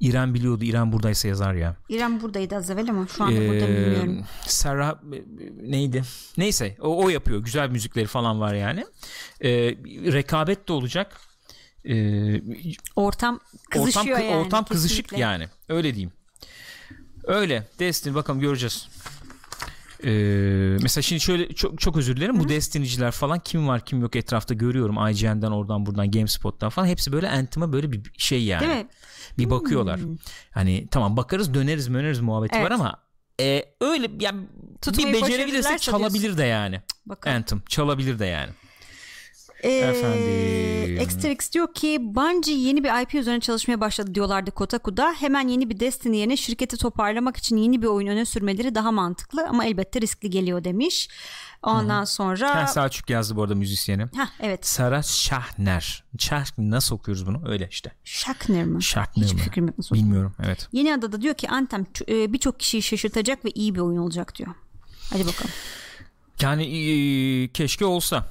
İrem 0.00 0.34
biliyordu. 0.34 0.64
İrem 0.64 0.92
buradaysa 0.92 1.28
yazar 1.28 1.54
ya. 1.54 1.76
İrem 1.88 2.20
buradaydı 2.22 2.56
az 2.56 2.70
evvel 2.70 2.90
ama 2.90 3.06
şu 3.16 3.24
anda 3.24 3.40
burada 3.40 3.64
Ee, 3.64 3.68
bilmiyorum. 3.76 4.24
Sarah 4.46 4.92
e, 5.12 5.22
neydi? 5.70 6.02
Neyse 6.36 6.76
o, 6.80 7.04
o 7.04 7.08
yapıyor. 7.08 7.38
Güzel 7.38 7.68
müzikleri 7.70 8.06
falan 8.06 8.40
var 8.40 8.54
yani. 8.54 8.86
Ee, 9.40 9.50
rekabet 10.12 10.68
de 10.68 10.72
olacak. 10.72 11.20
Ee, 11.84 12.42
Ortam 12.96 13.40
kızışıyor 13.70 14.16
ortam, 14.18 14.30
yani. 14.30 14.44
ortam 14.46 14.64
kızışık 14.64 15.04
kesinlikle. 15.04 15.22
yani. 15.22 15.48
Öyle 15.68 15.94
diyeyim. 15.94 16.12
Öyle. 17.24 17.68
Destiny 17.78 18.14
bakalım 18.14 18.40
göreceğiz. 18.40 18.88
Ee, 20.04 20.76
mesela 20.82 21.02
şimdi 21.02 21.20
şöyle 21.20 21.52
çok 21.52 21.80
çok 21.80 21.96
özür 21.96 22.16
dilerim. 22.16 22.40
Bu 22.40 22.48
Destiny'ciler 22.48 23.10
falan 23.10 23.38
kim 23.38 23.68
var 23.68 23.84
kim 23.84 24.00
yok 24.00 24.16
etrafta 24.16 24.54
görüyorum. 24.54 25.08
IGN'den 25.08 25.50
oradan 25.50 25.86
buradan 25.86 26.10
GameSpot'tan 26.10 26.68
falan 26.68 26.86
hepsi 26.86 27.12
böyle 27.12 27.30
Anthem'a 27.30 27.72
böyle 27.72 27.92
bir 27.92 28.02
şey 28.18 28.44
yani. 28.44 28.60
Değil 28.60 28.76
mi? 28.76 28.86
Bir 29.38 29.50
bakıyorlar. 29.50 30.00
Hani 30.50 30.88
tamam 30.90 31.16
bakarız 31.16 31.54
döneriz 31.54 31.94
döneriz 31.94 32.20
muhabbeti 32.20 32.56
var 32.56 32.60
Evet. 32.60 32.72
ama 32.72 32.96
e, 33.40 33.64
öyle 33.80 34.10
yani 34.20 34.46
Tutmayı 34.82 35.08
bir 35.08 35.12
becerebilirse 35.12 35.58
başarırlarsa 35.58 35.78
çalabilir 35.78 36.38
de 36.38 36.44
yani. 36.44 36.80
Bakalım. 37.06 37.36
Anthem 37.36 37.62
çalabilir 37.68 38.18
de 38.18 38.26
yani. 38.26 38.50
Efendim. 39.62 40.98
Extrix 41.00 41.52
diyor 41.52 41.74
ki 41.74 41.98
Bungie 42.00 42.54
yeni 42.54 42.84
bir 42.84 43.02
IP 43.02 43.14
üzerine 43.14 43.40
çalışmaya 43.40 43.80
başladı 43.80 44.14
diyorlardı 44.14 44.50
Kotaku'da. 44.50 45.14
Hemen 45.18 45.48
yeni 45.48 45.70
bir 45.70 45.80
Destiny 45.80 46.16
yerine 46.16 46.36
şirketi 46.36 46.76
toparlamak 46.76 47.36
için 47.36 47.56
yeni 47.56 47.82
bir 47.82 47.86
oyun 47.86 48.06
öne 48.08 48.24
sürmeleri 48.24 48.74
daha 48.74 48.92
mantıklı 48.92 49.46
ama 49.48 49.64
elbette 49.64 50.00
riskli 50.00 50.30
geliyor 50.30 50.64
demiş. 50.64 51.08
Ondan 51.62 52.04
sonra 52.04 52.54
Ha, 52.62 52.66
Selçuk 52.66 53.10
yazdı 53.10 53.36
bu 53.36 53.42
arada 53.42 53.54
müzisyeni. 53.54 54.02
Heh, 54.02 54.26
evet. 54.40 54.66
Sara 54.66 55.02
Şahner. 55.02 56.04
Şah 56.18 56.44
nasıl 56.58 56.94
okuyoruz 56.94 57.26
bunu? 57.26 57.48
Öyle 57.48 57.68
işte. 57.70 57.92
Schachner 58.04 58.64
mı? 58.64 58.82
Şahner 58.82 59.24
Hiçbir 59.24 59.36
mi? 59.36 59.42
fikrim 59.42 59.66
yok 59.66 59.78
nasıl. 59.78 59.94
Bilmiyorum 59.94 60.34
evet. 60.44 60.68
Yeni 60.72 60.94
adada 60.94 61.22
diyor 61.22 61.34
ki 61.34 61.48
Anthem 61.48 61.86
e, 62.08 62.32
birçok 62.32 62.60
kişiyi 62.60 62.82
şaşırtacak 62.82 63.44
ve 63.44 63.50
iyi 63.50 63.74
bir 63.74 63.80
oyun 63.80 63.98
olacak 63.98 64.38
diyor. 64.38 64.50
Hadi 65.12 65.26
bakalım. 65.26 65.50
Yani 66.40 66.64
e, 66.64 67.48
keşke 67.48 67.84
olsa. 67.84 68.26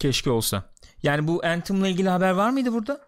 Keşke 0.00 0.30
olsa. 0.30 0.64
Yani 1.02 1.28
bu 1.28 1.44
Anthem'la 1.44 1.88
ilgili 1.88 2.08
haber 2.08 2.30
var 2.30 2.50
mıydı 2.50 2.72
burada? 2.72 3.00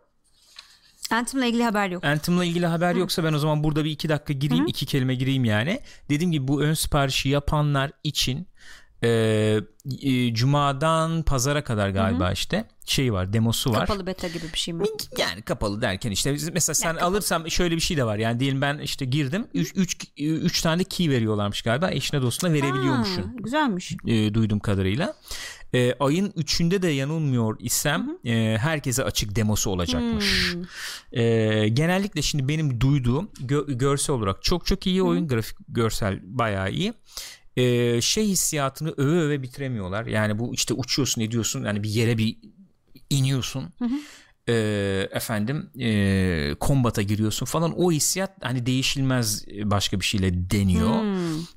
Anthem'la 1.11 1.47
ilgili 1.47 1.62
haber 1.64 1.88
yok. 1.90 2.05
Anthem'la 2.05 2.45
ilgili 2.45 2.66
haber 2.66 2.95
yoksa 2.95 3.24
ben 3.24 3.32
o 3.32 3.38
zaman 3.38 3.64
burada 3.64 3.84
bir 3.84 3.90
iki 3.90 4.09
dakika 4.09 4.32
gireyim. 4.32 4.66
iki 4.66 4.86
kelime 4.86 5.14
gireyim 5.14 5.45
yani. 5.45 5.80
Dediğim 6.09 6.32
gibi 6.32 6.49
bu 6.49 6.62
ön 6.62 6.74
siparişi 6.74 7.28
yapanlar 7.28 7.93
için 8.05 8.49
e, 9.03 9.09
e, 10.03 10.34
Cuma'dan 10.34 11.22
pazara 11.22 11.64
kadar 11.64 11.88
galiba 11.90 12.32
işte 12.32 12.64
şey 12.84 13.12
var 13.12 13.32
demosu 13.32 13.70
var. 13.70 13.86
Kapalı 13.86 14.07
beta 14.07 14.28
gibi 14.28 14.45
bir 14.53 14.59
şey 14.59 14.74
mi? 14.74 14.84
Yani 15.18 15.43
kapalı 15.43 15.82
derken 15.82 16.11
işte 16.11 16.36
mesela 16.53 16.74
sen 16.74 16.93
kapalı. 16.93 17.09
alırsam 17.09 17.51
şöyle 17.51 17.74
bir 17.76 17.80
şey 17.80 17.97
de 17.97 18.05
var. 18.05 18.16
Yani 18.16 18.40
diyelim 18.40 18.61
ben 18.61 18.78
işte 18.78 19.05
girdim 19.05 19.47
3 19.55 19.72
3 19.76 19.97
3 20.16 20.62
tane 20.62 20.84
key 20.84 21.11
veriyorlarmış 21.11 21.62
galiba. 21.62 21.90
Eşine 21.90 22.22
dostuna 22.22 22.53
verebiliyormuşsun. 22.53 23.22
Ha, 23.22 23.28
güzelmiş. 23.38 23.93
e, 24.07 24.34
duyduğum 24.34 24.59
kadarıyla. 24.59 25.14
E, 25.75 25.95
ayın 26.01 26.31
3'ünde 26.31 26.83
de 26.83 26.89
yanılmıyor 26.89 27.57
isem 27.61 28.18
e, 28.25 28.59
herkese 28.59 29.05
açık 29.05 29.37
demosu 29.37 29.70
olacakmış. 29.70 30.55
E, 31.12 31.68
genellikle 31.68 32.23
şimdi 32.23 32.49
benim 32.49 32.81
duyduğum 32.81 33.31
gö- 33.41 33.79
görsel 33.79 34.16
olarak 34.16 34.43
çok 34.43 34.66
çok 34.66 34.87
iyi 34.87 35.03
oyun. 35.03 35.29
Grafik 35.29 35.57
görsel 35.68 36.20
bayağı 36.25 36.70
iyi. 36.73 36.93
E, 37.57 38.01
şey 38.01 38.27
hissiyatını 38.29 38.95
öve 38.97 39.20
öve 39.20 39.43
bitiremiyorlar. 39.43 40.07
Yani 40.07 40.39
bu 40.39 40.55
işte 40.55 40.75
uçuyorsun 40.75 41.20
ediyorsun 41.23 41.64
yani 41.64 41.83
bir 41.83 41.91
yere 41.91 42.18
bir 42.18 42.37
iniyorsun. 43.11 43.64
E, 44.49 45.09
efendim 45.12 45.70
e, 45.80 46.55
kombata 46.61 47.03
giriyorsun 47.03 47.47
falan 47.47 47.72
o 47.80 47.93
hissiyat 47.93 48.32
hani 48.43 48.66
değişilmez 48.66 49.45
başka 49.64 50.01
bir 50.01 50.05
şeyle 50.05 50.51
deniyor. 50.51 50.95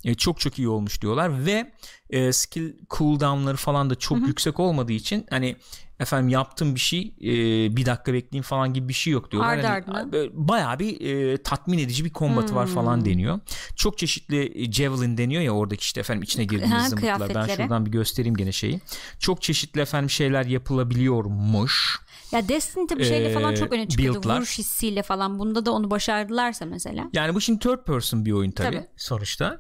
E, 0.03 0.15
çok 0.15 0.39
çok 0.39 0.59
iyi 0.59 0.67
olmuş 0.67 1.01
diyorlar 1.01 1.45
ve 1.45 1.71
e, 2.09 2.31
skill 2.33 2.73
cooldown'ları 2.89 3.57
falan 3.57 3.89
da 3.89 3.95
çok 3.95 4.17
yüksek 4.27 4.59
olmadığı 4.59 4.91
için 4.93 5.25
hani 5.29 5.55
efendim 5.99 6.29
yaptığım 6.29 6.75
bir 6.75 6.79
şey 6.79 7.13
e, 7.21 7.31
bir 7.75 7.85
dakika 7.85 8.13
bekleyeyim 8.13 8.43
falan 8.43 8.73
gibi 8.73 8.87
bir 8.89 8.93
şey 8.93 9.13
yok 9.13 9.31
diyorlar. 9.31 9.49
Ardı 9.57 10.11
böyle 10.11 10.29
bayağı 10.33 10.79
bir 10.79 11.01
e, 11.33 11.37
tatmin 11.43 11.77
edici 11.77 12.05
bir 12.05 12.09
kombatı 12.09 12.55
var 12.55 12.67
falan 12.67 13.05
deniyor. 13.05 13.39
Çok 13.75 13.97
çeşitli 13.97 14.63
e, 14.63 14.71
javelin 14.71 15.17
deniyor 15.17 15.41
ya 15.41 15.51
oradaki 15.51 15.81
işte 15.81 15.99
efendim 15.99 16.23
içine 16.23 16.45
girdiğiniz 16.45 16.71
zımbırtlar. 16.89 17.29
Ben 17.35 17.47
şuradan 17.63 17.85
bir 17.85 17.91
göstereyim 17.91 18.35
gene 18.35 18.51
şeyi. 18.51 18.79
Çok 19.19 19.41
çeşitli 19.41 19.81
efendim 19.81 20.09
şeyler 20.09 20.45
yapılabiliyormuş. 20.45 21.99
Ya 22.31 22.49
Destiny 22.49 22.87
tabii 22.87 23.05
şeyle 23.05 23.33
falan 23.33 23.53
Ee, 23.53 23.57
çok 23.57 23.73
öne 23.73 23.87
çıkıyordu. 23.89 24.17
build'lar. 24.17 24.37
Vuruş 24.37 24.57
hissiyle 24.57 25.03
falan. 25.03 25.39
Bunda 25.39 25.65
da 25.65 25.71
onu 25.71 25.91
başardılarsa 25.91 26.65
mesela. 26.65 27.09
Yani 27.13 27.35
bu 27.35 27.41
şimdi 27.41 27.59
third 27.59 27.83
person 27.83 28.25
bir 28.25 28.31
oyun 28.31 28.51
tabii, 28.51 28.75
Tabii. 28.77 28.87
sonuçta. 28.97 29.59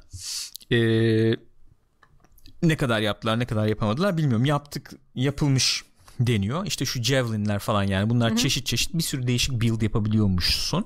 Ee, 0.71 1.31
ne 2.63 2.77
kadar 2.77 2.99
yaptılar 3.01 3.39
ne 3.39 3.45
kadar 3.45 3.67
yapamadılar 3.67 4.17
bilmiyorum. 4.17 4.45
Yaptık 4.45 4.91
yapılmış 5.15 5.83
deniyor. 6.19 6.65
İşte 6.65 6.85
şu 6.85 7.03
javelinler 7.03 7.59
falan 7.59 7.83
yani 7.83 8.09
bunlar 8.09 8.29
Hı-hı. 8.29 8.37
çeşit 8.37 8.65
çeşit 8.65 8.93
bir 8.93 9.03
sürü 9.03 9.27
değişik 9.27 9.61
build 9.61 9.81
yapabiliyormuşsun. 9.81 10.85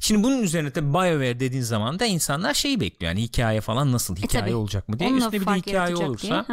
Şimdi 0.00 0.24
bunun 0.24 0.42
üzerine 0.42 0.74
de 0.74 0.92
BioWare 0.92 1.40
dediğin 1.40 1.62
zaman 1.62 1.98
da 1.98 2.06
insanlar 2.06 2.54
şeyi 2.54 2.80
bekliyor. 2.80 3.12
Yani 3.12 3.22
hikaye 3.22 3.60
falan 3.60 3.92
nasıl 3.92 4.16
hikaye 4.16 4.52
e, 4.52 4.54
olacak 4.54 4.88
mı 4.88 4.98
diye. 4.98 5.08
Onunla 5.08 5.24
Üstüne 5.24 5.40
bir 5.40 5.46
de 5.46 5.54
hikaye 5.54 5.96
olursa. 5.96 6.46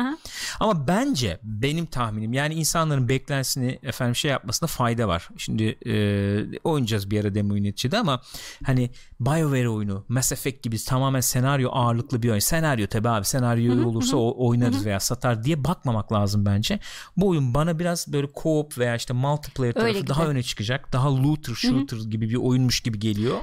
Ama 0.60 0.88
bence 0.88 1.40
benim 1.44 1.86
tahminim 1.86 2.34
yani 2.34 2.54
insanların 2.54 3.10
beklentisini 3.10 3.80
efendim 3.84 4.16
şey 4.16 4.32
yapmasında 4.32 4.68
fayda 4.68 5.08
var. 5.08 5.30
Şimdi 5.38 5.64
e, 5.86 6.60
oynayacağız 6.64 7.12
bir 7.12 7.22
ara 7.22 7.36
demo 7.36 7.56
neticede 7.56 7.98
ama 7.98 8.22
hani 8.66 8.90
BioWare 9.20 9.70
oyunu 9.70 10.06
Mass 10.08 10.32
Effect 10.32 10.64
gibi 10.64 10.84
tamamen 10.84 11.22
senaryo 11.22 11.70
ağırlıklı 11.72 12.24
bir 12.24 12.30
oyun. 12.30 12.40
Senaryo 12.40 12.88
tabi 12.88 13.10
abi 13.10 13.26
senaryo 13.26 13.88
olursa 13.88 14.18
o 14.18 14.48
oynarız 14.48 14.78
Hı-hı. 14.78 14.86
veya 14.86 15.00
satar 15.00 15.44
diye 15.44 15.64
bakmamak 15.64 16.12
lazım 16.14 16.46
bence. 16.46 16.80
Bu 17.18 17.28
oyun 17.28 17.54
bana 17.54 17.80
biraz 17.80 18.09
böyle 18.14 18.28
co-op 18.28 18.78
veya 18.78 18.96
işte 18.96 19.14
multiplayer 19.14 19.74
tarafı 19.74 19.88
Öyle 19.88 20.08
daha 20.08 20.28
öne 20.28 20.44
çıkacak. 20.44 20.94
Daha 20.94 21.24
looter 21.24 21.54
shooter 21.54 21.98
Hı-hı. 21.98 22.10
gibi 22.10 22.30
bir 22.30 22.36
oyunmuş 22.36 22.80
gibi 22.80 23.00
geliyor. 23.00 23.38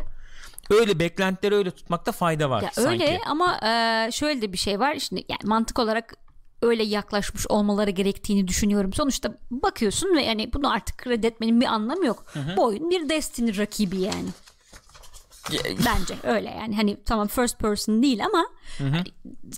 Öyle 0.70 0.98
beklentileri 0.98 1.54
öyle 1.54 1.70
tutmakta 1.70 2.12
fayda 2.12 2.50
var 2.50 2.62
ya 2.62 2.70
sanki. 2.72 3.04
Öyle 3.04 3.20
ama 3.26 3.60
e, 3.62 4.10
şöyle 4.12 4.42
de 4.42 4.52
bir 4.52 4.58
şey 4.58 4.80
var. 4.80 4.98
Şimdi 4.98 5.24
yani 5.28 5.40
mantık 5.44 5.78
olarak 5.78 6.14
öyle 6.62 6.82
yaklaşmış 6.82 7.46
olmaları 7.46 7.90
gerektiğini 7.90 8.48
düşünüyorum. 8.48 8.92
Sonuçta 8.92 9.38
bakıyorsun 9.50 10.16
ve 10.16 10.22
yani 10.22 10.52
bunu 10.52 10.72
artık 10.72 10.98
kredi 10.98 11.26
etmenin 11.26 11.60
bir 11.60 11.66
anlamı 11.66 12.06
yok. 12.06 12.24
Hı 12.26 12.40
hı. 12.40 12.56
Bu 12.56 12.64
oyun 12.64 12.90
bir 12.90 13.08
Destiny 13.08 13.56
rakibi 13.56 14.00
yani. 14.00 14.28
Bence 15.86 16.14
öyle 16.22 16.50
yani 16.50 16.76
hani 16.76 16.96
tamam 17.04 17.28
first 17.28 17.58
person 17.58 18.02
değil 18.02 18.24
ama 18.24 18.46
Hani 18.78 19.04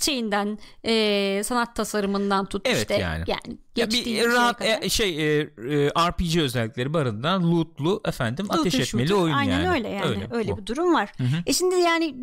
şeyinden 0.00 0.58
e, 0.84 1.42
sanat 1.44 1.76
tasarımından 1.76 2.46
tut 2.46 2.62
evet, 2.64 2.78
işte 2.78 2.94
yani. 2.94 3.24
yani 3.26 3.58
ya 3.76 3.90
bir 3.90 4.24
rahat 4.24 4.62
e, 4.62 4.88
şey 4.88 5.38
e, 5.40 5.44
RPG 6.08 6.36
özellikleri 6.36 6.94
barındıran 6.94 7.52
lootlu 7.52 8.00
efendim 8.04 8.46
Loot 8.46 8.58
ateş 8.58 8.74
etmeli 8.74 9.14
oyun 9.14 9.34
Aynen 9.34 9.60
yani. 9.60 9.70
öyle 9.70 9.88
yani. 9.88 10.06
Öyle, 10.06 10.28
öyle 10.30 10.56
bir 10.56 10.66
durum 10.66 10.94
var. 10.94 11.12
Hı 11.16 11.24
hı. 11.24 11.36
E 11.46 11.52
şimdi 11.52 11.74
yani 11.74 12.14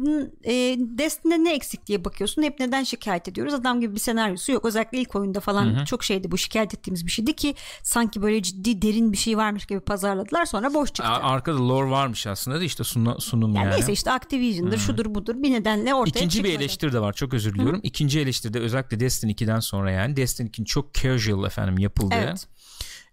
e, 0.44 0.54
Destiny'de 0.80 1.44
ne 1.44 1.54
eksik 1.54 1.88
diye 1.88 2.06
bakıyorsun. 2.06 2.44
Hep 2.44 2.60
neden 2.60 2.84
şikayet 2.84 3.28
ediyoruz? 3.28 3.54
Adam 3.54 3.82
gibi 3.82 3.96
bir 3.96 4.00
senaryosu 4.00 4.52
yok. 4.52 4.66
Özellikle 4.66 4.98
ilk 4.98 5.16
oyunda 5.16 5.40
falan 5.40 5.66
hı 5.66 5.82
hı. 5.82 5.86
çok 5.86 6.04
şeydi 6.04 6.32
bu 6.32 6.38
şikayet 6.38 6.74
ettiğimiz 6.74 7.06
bir 7.06 7.12
şeydi 7.12 7.36
ki 7.36 7.56
sanki 7.84 8.22
böyle 8.22 8.44
ciddi 8.44 8.82
derin 8.82 9.12
bir 9.12 9.18
şey 9.18 9.38
varmış 9.38 9.66
gibi 9.66 9.80
pazarladılar. 9.80 10.46
Sonra 10.46 10.74
boş 10.74 10.90
çıktı. 10.90 11.12
Arkada 11.12 11.68
lore 11.68 11.90
varmış 11.90 12.28
aslında 12.28 12.60
da 12.60 12.64
işte 12.64 12.84
sunum 13.20 13.55
yani. 13.64 13.76
Neyse 13.76 13.92
işte 13.92 14.12
Activision'dır, 14.12 14.78
hı. 14.78 14.82
şudur 14.82 15.16
budur 15.16 15.36
bir 15.38 15.52
nedenle 15.52 15.94
ortaya 15.94 16.20
İkinci 16.20 16.36
çıkmadı. 16.36 16.54
bir 16.54 16.60
eleştiri 16.60 16.94
de 16.94 17.00
var. 17.00 17.14
Çok 17.14 17.34
özür 17.34 17.54
diliyorum. 17.54 17.78
Hı. 17.78 17.82
İkinci 17.84 18.20
eleştiride 18.20 18.60
özellikle 18.60 19.00
Destiny 19.00 19.32
2'den 19.32 19.60
sonra 19.60 19.92
yani 19.92 20.16
Destiny 20.16 20.50
2'nin 20.50 20.66
çok 20.66 20.94
casual 20.94 21.46
efendim 21.46 21.78
yapıldığı 21.78 22.16
evet. 22.16 22.48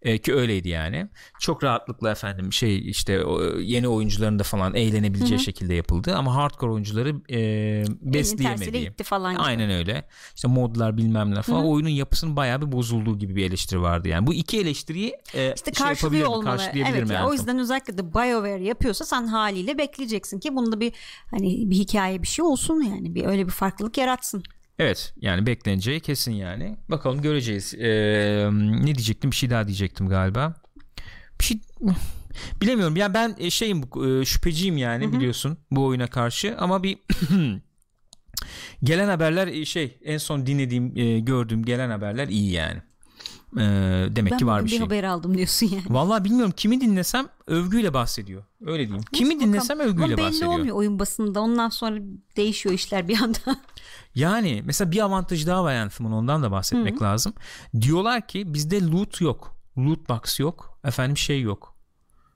E, 0.02 0.18
ki 0.18 0.34
öyleydi 0.34 0.68
yani. 0.68 1.08
Çok 1.40 1.64
rahatlıkla 1.64 2.10
efendim 2.10 2.52
şey 2.52 2.90
işte 2.90 3.22
yeni 3.60 3.88
oyuncuların 3.88 4.38
da 4.38 4.42
falan 4.42 4.74
eğlenebileceği 4.74 5.38
Hı-hı. 5.38 5.44
şekilde 5.44 5.74
yapıldı 5.74 6.14
ama 6.16 6.34
hardcore 6.34 6.72
oyuncuları 6.72 7.08
e, 7.30 7.84
besleyemediği. 8.00 8.92
falan. 9.02 9.34
Aynen 9.34 9.68
gibi. 9.68 9.78
öyle. 9.78 10.08
İşte 10.34 10.48
modlar 10.48 10.96
bilmem 10.96 11.34
ne 11.34 11.42
falan 11.42 11.58
Hı-hı. 11.58 11.68
oyunun 11.68 11.88
yapısının 11.88 12.36
bayağı 12.36 12.62
bir 12.62 12.72
bozulduğu 12.72 13.18
gibi 13.18 13.36
bir 13.36 13.46
eleştiri 13.46 13.82
vardı 13.82 14.08
yani. 14.08 14.26
Bu 14.26 14.34
iki 14.34 14.60
eleştiriyi 14.60 15.16
e, 15.34 15.52
işte 15.54 15.72
şey 15.72 15.86
karşılıyor 15.86 16.28
olmalı. 16.28 16.62
Evet, 16.74 17.10
yani. 17.10 17.28
o 17.28 17.32
yüzden 17.32 17.58
özellikle 17.58 17.98
de 17.98 18.14
BioWare 18.14 18.64
yapıyorsa 18.64 19.04
sen 19.04 19.26
haliyle 19.26 19.78
bekleyeceksin 19.78 20.38
ki 20.38 20.56
bunda 20.56 20.80
bir 20.80 20.92
hani 21.30 21.70
bir 21.70 21.76
hikaye 21.76 22.22
bir 22.22 22.26
şey 22.26 22.44
olsun 22.44 22.82
yani 22.82 23.14
bir 23.14 23.26
öyle 23.26 23.46
bir 23.46 23.52
farklılık 23.52 23.98
yaratsın. 23.98 24.42
Evet 24.78 25.14
yani 25.16 25.46
bekleneceği 25.46 26.00
kesin 26.00 26.32
yani. 26.32 26.76
Bakalım 26.88 27.22
göreceğiz. 27.22 27.74
Ee, 27.74 28.48
ne 28.52 28.84
diyecektim 28.94 29.30
bir 29.30 29.36
şey 29.36 29.50
daha 29.50 29.66
diyecektim 29.66 30.08
galiba. 30.08 30.54
Bir 31.40 31.44
şey 31.44 31.60
bilemiyorum. 32.60 32.96
Yani 32.96 33.14
ben 33.14 33.36
e, 33.38 33.50
şeyim 33.50 33.82
e, 34.04 34.24
şüpheciyim 34.24 34.76
yani 34.76 35.04
Hı-hı. 35.04 35.12
biliyorsun 35.12 35.58
bu 35.70 35.84
oyuna 35.84 36.06
karşı 36.06 36.56
ama 36.58 36.82
bir 36.82 36.98
gelen 38.82 39.08
haberler 39.08 39.46
e, 39.46 39.64
şey 39.64 39.98
en 40.04 40.18
son 40.18 40.46
dinlediğim 40.46 40.94
gördüğüm 41.24 41.64
gelen 41.64 41.90
haberler 41.90 42.28
iyi 42.28 42.52
yani. 42.52 42.82
Ee, 43.58 44.06
demek 44.10 44.32
ben 44.32 44.38
ki 44.38 44.46
var 44.46 44.60
bir, 44.60 44.64
bir 44.64 44.70
şey. 44.70 44.80
Ben 44.80 44.84
haber 44.84 45.04
aldım 45.04 45.36
diyorsun 45.36 45.66
yani. 45.66 45.84
Vallahi 45.88 46.24
bilmiyorum 46.24 46.54
kimi 46.56 46.80
dinlesem 46.80 47.28
övgüyle 47.46 47.94
bahsediyor. 47.94 48.44
Öyle 48.66 48.86
diyeyim. 48.88 49.04
Kimi 49.12 49.28
Neyse, 49.28 49.46
dinlesem 49.46 49.78
bakalım. 49.78 49.94
övgüyle 49.94 50.14
Ama 50.14 50.22
bahsediyor. 50.26 50.50
Belli 50.50 50.58
olmuyor 50.58 50.76
oyun 50.76 50.98
basında. 50.98 51.40
Ondan 51.40 51.68
sonra 51.68 52.00
değişiyor 52.36 52.74
işler 52.74 53.08
bir 53.08 53.22
anda. 53.22 53.38
Yani 54.14 54.62
mesela 54.64 54.90
bir 54.92 55.00
avantajı 55.00 55.46
daha 55.46 55.64
var 55.64 55.74
Anthem'ın 55.74 56.12
ondan 56.12 56.42
da 56.42 56.50
bahsetmek 56.50 56.94
Hı-hı. 56.94 57.04
lazım. 57.04 57.32
Diyorlar 57.80 58.26
ki 58.26 58.54
bizde 58.54 58.86
loot 58.86 59.20
yok. 59.20 59.56
Loot 59.78 60.08
box 60.08 60.40
yok. 60.40 60.78
Efendim 60.84 61.16
şey 61.16 61.40
yok. 61.40 61.74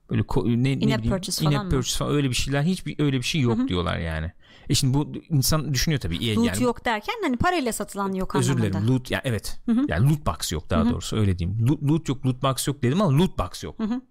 Böyle 0.09 0.21
ko- 0.21 0.63
ne, 0.63 0.71
ne 0.71 0.81
bileyim 0.81 1.01
purchase 1.01 1.45
falan, 1.45 1.65
mı? 1.65 1.71
purchase 1.71 1.97
falan 1.97 2.13
öyle 2.13 2.29
bir 2.29 2.35
şeyler 2.35 2.63
hiçbir 2.63 3.03
öyle 3.03 3.17
bir 3.17 3.23
şey 3.23 3.41
yok 3.41 3.57
Hı-hı. 3.57 3.67
diyorlar 3.67 3.97
yani. 3.97 4.31
E 4.69 4.75
şimdi 4.75 4.93
bu 4.93 5.11
insan 5.29 5.73
düşünüyor 5.73 6.01
tabii. 6.01 6.35
Loot 6.35 6.45
yani, 6.47 6.63
yok 6.63 6.85
derken 6.85 7.15
hani 7.23 7.37
parayla 7.37 7.73
satılan 7.73 8.13
yok 8.13 8.35
özür 8.35 8.51
anlamında. 8.53 8.67
Özür 8.67 8.79
dilerim. 8.79 8.95
Loot 8.95 9.11
yani 9.11 9.21
evet. 9.25 9.59
Hı-hı. 9.65 9.85
Yani 9.87 10.09
loot 10.09 10.25
box 10.25 10.51
yok 10.51 10.69
daha 10.69 10.81
Hı-hı. 10.81 10.91
doğrusu 10.91 11.17
öyle 11.17 11.39
diyeyim. 11.39 11.67
Loot, 11.67 11.83
loot 11.83 12.09
yok, 12.09 12.25
loot 12.25 12.43
box 12.43 12.67
yok 12.67 12.83
dedim 12.83 13.01
ama 13.01 13.17
loot 13.17 13.37
box 13.37 13.63
yok. 13.63 13.79
Hı-hı. 13.79 14.01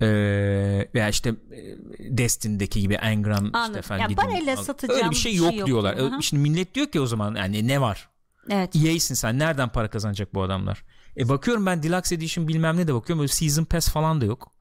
Ee, 0.00 0.88
veya 0.94 1.08
işte 1.08 1.30
e, 1.30 1.76
Destiny'deki 2.18 2.80
gibi 2.80 2.94
Engram 2.94 3.44
Anladım. 3.44 3.64
işte 3.64 3.78
efendim 3.78 4.10
ya 4.10 4.16
parayla 4.16 4.56
satacağım 4.56 5.00
öyle 5.00 5.10
bir 5.10 5.16
şey 5.16 5.34
yok, 5.34 5.48
şey 5.50 5.58
yok 5.58 5.66
diyorlar. 5.66 5.96
Diyor. 5.96 6.12
Şimdi 6.20 6.42
millet 6.42 6.74
diyor 6.74 6.86
ki 6.86 7.00
o 7.00 7.06
zaman 7.06 7.34
yani 7.34 7.68
ne 7.68 7.80
var? 7.80 8.08
Evet. 8.50 8.76
EA'sin 8.76 9.14
sen 9.14 9.38
nereden 9.38 9.68
para 9.68 9.90
kazanacak 9.90 10.34
bu 10.34 10.42
adamlar? 10.42 10.84
E 11.16 11.28
bakıyorum 11.28 11.66
ben 11.66 11.82
Deluxe 11.82 12.14
Edition 12.14 12.48
bilmem 12.48 12.76
ne 12.76 12.88
de 12.88 12.94
bakıyorum 12.94 13.20
böyle 13.20 13.32
Season 13.32 13.64
Pass 13.64 13.88
falan 13.88 14.20
da 14.20 14.24
yok. 14.24 14.52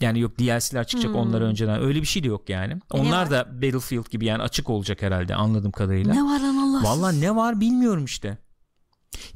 Yani 0.00 0.20
yok 0.20 0.38
DLC'ler 0.38 0.86
çıkacak 0.86 1.12
hmm. 1.12 1.20
onları 1.20 1.44
önceden. 1.44 1.82
Öyle 1.82 2.00
bir 2.00 2.06
şey 2.06 2.22
de 2.22 2.28
yok 2.28 2.48
yani. 2.48 2.72
E 2.72 2.78
Onlar 2.90 3.30
da 3.30 3.48
Battlefield 3.62 4.10
gibi 4.10 4.24
yani 4.24 4.42
açık 4.42 4.70
olacak 4.70 5.02
herhalde 5.02 5.34
anladığım 5.34 5.72
kadarıyla. 5.72 6.14
Ne 6.14 6.22
var 6.22 6.40
lan 6.40 6.56
Allah? 6.56 6.82
Valla 6.82 7.12
ne 7.12 7.36
var 7.36 7.60
bilmiyorum 7.60 8.04
işte. 8.04 8.38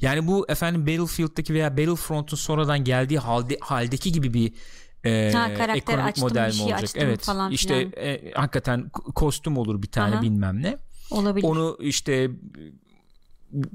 Yani 0.01 0.27
bu 0.27 0.47
efendim 0.49 0.87
Battlefield'daki 0.87 1.55
veya 1.55 1.77
Battlefront'un 1.77 2.37
sonradan 2.37 2.85
geldiği 2.85 3.19
halde, 3.19 3.59
haldeki 3.61 4.13
gibi 4.13 4.35
bir 4.35 4.53
e, 5.05 5.33
ha, 5.33 5.55
karakter 5.55 5.77
ekonomik 5.77 6.09
açtım, 6.09 6.29
model 6.29 6.47
mi 6.47 6.53
şey 6.55 6.65
olacak? 6.65 6.91
Evet. 6.95 7.21
Falan 7.21 7.53
işte 7.53 7.75
e, 7.77 8.33
hakikaten 8.35 8.91
kostüm 8.91 9.57
olur 9.59 9.83
bir 9.83 9.91
tane 9.91 10.15
Aha. 10.15 10.23
bilmem 10.23 10.63
ne. 10.63 10.77
Olabilir. 11.11 11.47
Onu 11.47 11.79
işte 11.81 12.31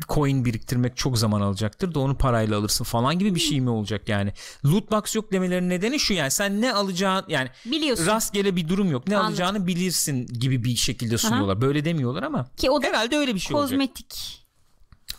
coin 0.07 0.45
biriktirmek 0.45 0.97
çok 0.97 1.17
zaman 1.17 1.41
alacaktır 1.41 1.93
da 1.93 1.99
onu 1.99 2.17
parayla 2.17 2.57
alırsın 2.57 2.83
falan 2.83 3.19
gibi 3.19 3.35
bir 3.35 3.39
şey 3.39 3.61
mi 3.61 3.69
olacak 3.69 4.09
yani. 4.09 4.33
Loot 4.65 4.91
box 4.91 5.15
yok 5.15 5.31
demelerinin 5.31 5.69
nedeni 5.69 5.99
şu 5.99 6.13
yani 6.13 6.31
sen 6.31 6.61
ne 6.61 6.73
alacağın 6.73 7.25
yani 7.27 7.49
Biliyorsun. 7.65 8.05
rastgele 8.05 8.55
bir 8.55 8.67
durum 8.67 8.91
yok. 8.91 9.07
Ne 9.07 9.15
Anladım. 9.17 9.29
alacağını 9.31 9.67
bilirsin 9.67 10.27
gibi 10.27 10.63
bir 10.63 10.75
şekilde 10.75 11.17
sunuyorlar. 11.17 11.53
Aha. 11.53 11.61
Böyle 11.61 11.85
demiyorlar 11.85 12.23
ama 12.23 12.49
Ki 12.57 12.69
o 12.69 12.81
da 12.81 12.87
herhalde 12.87 13.17
öyle 13.17 13.35
bir 13.35 13.39
şey 13.39 13.51
kozmetik. 13.51 13.81
olacak. 13.81 14.09
Kozmetik. 14.09 14.45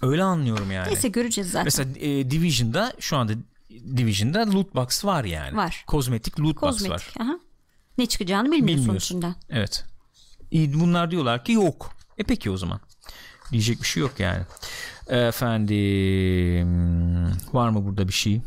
Öyle 0.03 0.23
anlıyorum 0.23 0.71
yani. 0.71 0.89
Neyse 0.89 1.09
göreceğiz 1.09 1.51
zaten. 1.51 1.65
Mesela 1.65 1.91
e, 1.99 2.31
Division'da 2.31 2.93
şu 3.01 3.17
anda 3.17 3.33
Division'da 3.97 4.51
loot 4.53 4.75
box 4.75 5.05
var 5.05 5.25
yani. 5.25 5.57
Var. 5.57 5.85
Kozmetik 5.87 6.41
loot 6.41 6.57
Kozmetik, 6.57 6.93
box 6.93 7.17
var. 7.21 7.25
Aha. 7.25 7.39
Ne 7.99 8.07
çıkacağını 8.07 8.53
bilmiyorsun, 8.53 8.85
bilmiyorsun. 8.85 9.17
içinden. 9.19 9.35
Evet. 9.51 9.85
Bunlar 10.53 11.11
diyorlar 11.11 11.45
ki 11.45 11.53
yok. 11.53 11.91
E 12.19 12.23
peki 12.25 12.51
o 12.51 12.57
zaman. 12.57 12.81
Diyecek 13.53 13.83
bir 13.83 13.87
şey 13.87 14.01
yok 14.01 14.13
yani. 14.19 14.43
Efendim 15.09 16.69
var 17.53 17.69
mı 17.69 17.85
burada 17.85 18.09
bir 18.09 18.13
şey? 18.13 18.41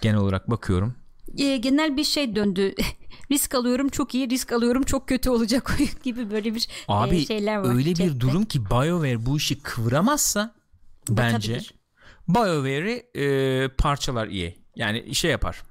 Genel 0.00 0.18
olarak 0.18 0.50
bakıyorum. 0.50 0.94
E, 1.38 1.56
genel 1.56 1.96
bir 1.96 2.04
şey 2.04 2.36
döndü. 2.36 2.74
risk 3.30 3.54
alıyorum 3.54 3.88
çok 3.88 4.14
iyi, 4.14 4.30
risk 4.30 4.52
alıyorum 4.52 4.82
çok 4.82 5.08
kötü 5.08 5.30
olacak 5.30 5.78
gibi 6.02 6.30
böyle 6.30 6.54
bir 6.54 6.68
Abi, 6.88 7.16
e, 7.16 7.26
şeyler 7.26 7.56
var. 7.56 7.74
Öyle 7.74 7.94
cepte. 7.94 8.14
bir 8.14 8.20
durum 8.20 8.44
ki 8.44 8.64
BioWare 8.64 9.26
bu 9.26 9.36
işi 9.36 9.62
kıvıramazsa 9.62 10.54
bence 11.08 11.52
Batabilir. 11.52 11.74
BioWare'i 12.28 13.06
e, 13.14 13.68
parçalar 13.68 14.26
iyi. 14.26 14.58
Yani 14.76 15.14
şey 15.14 15.30
yapar. 15.30 15.62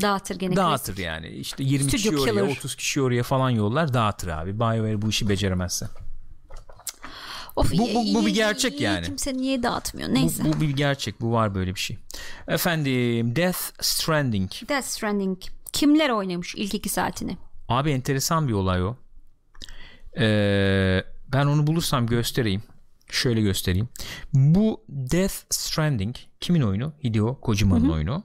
Dağıtır 0.00 0.38
gene. 0.38 0.56
Dağıtır 0.56 0.92
klasik. 0.92 1.04
yani. 1.04 1.28
İşte 1.28 1.64
20 1.64 1.88
Stüdyo 1.88 2.10
kişi 2.10 2.22
oraya, 2.22 2.30
killer. 2.30 2.56
30 2.56 2.74
kişi 2.76 3.02
oraya 3.02 3.22
falan 3.22 3.50
yollar 3.50 3.94
dağıtır 3.94 4.28
abi. 4.28 4.58
BioWare 4.58 5.02
bu 5.02 5.08
işi 5.08 5.28
beceremezse. 5.28 5.86
Of, 7.56 7.72
bu, 7.72 7.88
bu, 7.94 8.14
bu 8.14 8.26
bir 8.26 8.34
gerçek 8.34 8.80
yani. 8.80 9.06
Kimse 9.06 9.34
niye 9.34 9.62
dağıtmıyor? 9.62 10.08
Neyse. 10.08 10.44
Bu, 10.44 10.52
bu 10.52 10.60
bir 10.60 10.68
gerçek. 10.68 11.20
Bu 11.20 11.32
var 11.32 11.54
böyle 11.54 11.74
bir 11.74 11.80
şey. 11.80 11.98
Efendim 12.48 13.36
Death 13.36 13.58
Stranding. 13.80 14.50
Death 14.68 14.86
Stranding. 14.86 15.38
Kimler 15.72 16.10
oynamış 16.10 16.54
ilk 16.54 16.74
iki 16.74 16.88
saatini? 16.88 17.36
Abi 17.68 17.90
enteresan 17.90 18.48
bir 18.48 18.52
olay 18.52 18.84
o. 18.84 18.96
Ee, 20.18 21.04
ben 21.32 21.46
onu 21.46 21.66
bulursam 21.66 22.06
göstereyim. 22.06 22.62
Şöyle 23.10 23.40
göstereyim. 23.40 23.88
Bu 24.32 24.84
Death 24.88 25.34
Stranding 25.50 26.16
kimin 26.40 26.60
oyunu? 26.60 26.92
Hideo 27.04 27.40
Kojima'nın 27.40 27.88
oyunu. 27.90 28.24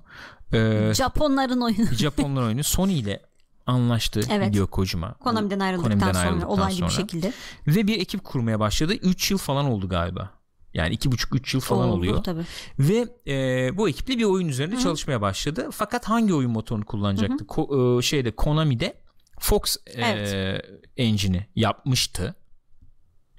Ee, 0.54 0.92
Japonların 0.94 1.62
oyunu. 1.62 1.86
Japonların 1.94 2.46
oyunu. 2.46 2.64
Sony 2.64 3.00
ile 3.00 3.22
anlaştı 3.68 4.22
evet. 4.32 4.50
Hideo 4.50 4.68
Kojima. 4.68 5.14
Konami'den 5.14 5.60
ayrıldıktan, 5.60 6.00
Konami'den 6.00 6.20
ayrıldıktan 6.20 6.48
sonra 6.50 6.54
olaylı 6.62 6.76
sonra. 6.76 6.90
bir 6.90 6.94
şekilde. 6.94 7.34
Ve 7.68 7.88
bir 7.88 8.00
ekip 8.02 8.24
kurmaya 8.24 8.60
başladı. 8.60 8.94
3 8.94 9.32
yıl 9.32 9.38
falan 9.38 9.66
oldu 9.66 9.90
galiba. 9.90 10.30
Yani 10.74 10.94
iki 10.94 11.12
buçuk 11.12 11.36
üç 11.36 11.54
yıl 11.54 11.62
falan 11.62 11.90
Oldu 11.90 11.98
oluyor. 11.98 12.24
tabii. 12.24 12.44
Ve 12.80 13.08
e, 13.28 13.78
bu 13.78 13.90
ekiple 13.90 14.18
bir 14.18 14.24
oyun 14.24 14.48
üzerinde 14.48 14.80
çalışmaya 14.80 15.22
başladı. 15.22 15.70
Fakat 15.72 16.06
hangi 16.10 16.34
oyun 16.34 16.52
motorunu 16.52 16.86
kullanacaktı? 16.86 17.46
Ko- 17.46 18.00
e, 18.00 18.02
şeyde 18.02 18.32
Konami'de 18.32 19.02
Fox 19.40 19.78
e, 19.88 20.02
Evet. 20.02 20.66
engine'i 20.98 21.48
yapmıştı. 21.56 22.36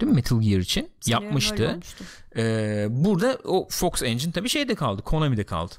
Değil 0.00 0.10
mi 0.12 0.16
Metal 0.16 0.40
Gear 0.40 0.58
için? 0.58 0.90
Sanıyorum 1.00 1.24
yapmıştı. 1.26 1.78
Ee, 2.36 2.86
burada 2.90 3.38
o 3.44 3.68
Fox 3.70 4.02
Engine 4.02 4.32
tabii 4.32 4.48
şeyde 4.48 4.74
kaldı. 4.74 5.02
Konami'de 5.02 5.44
kaldı. 5.44 5.74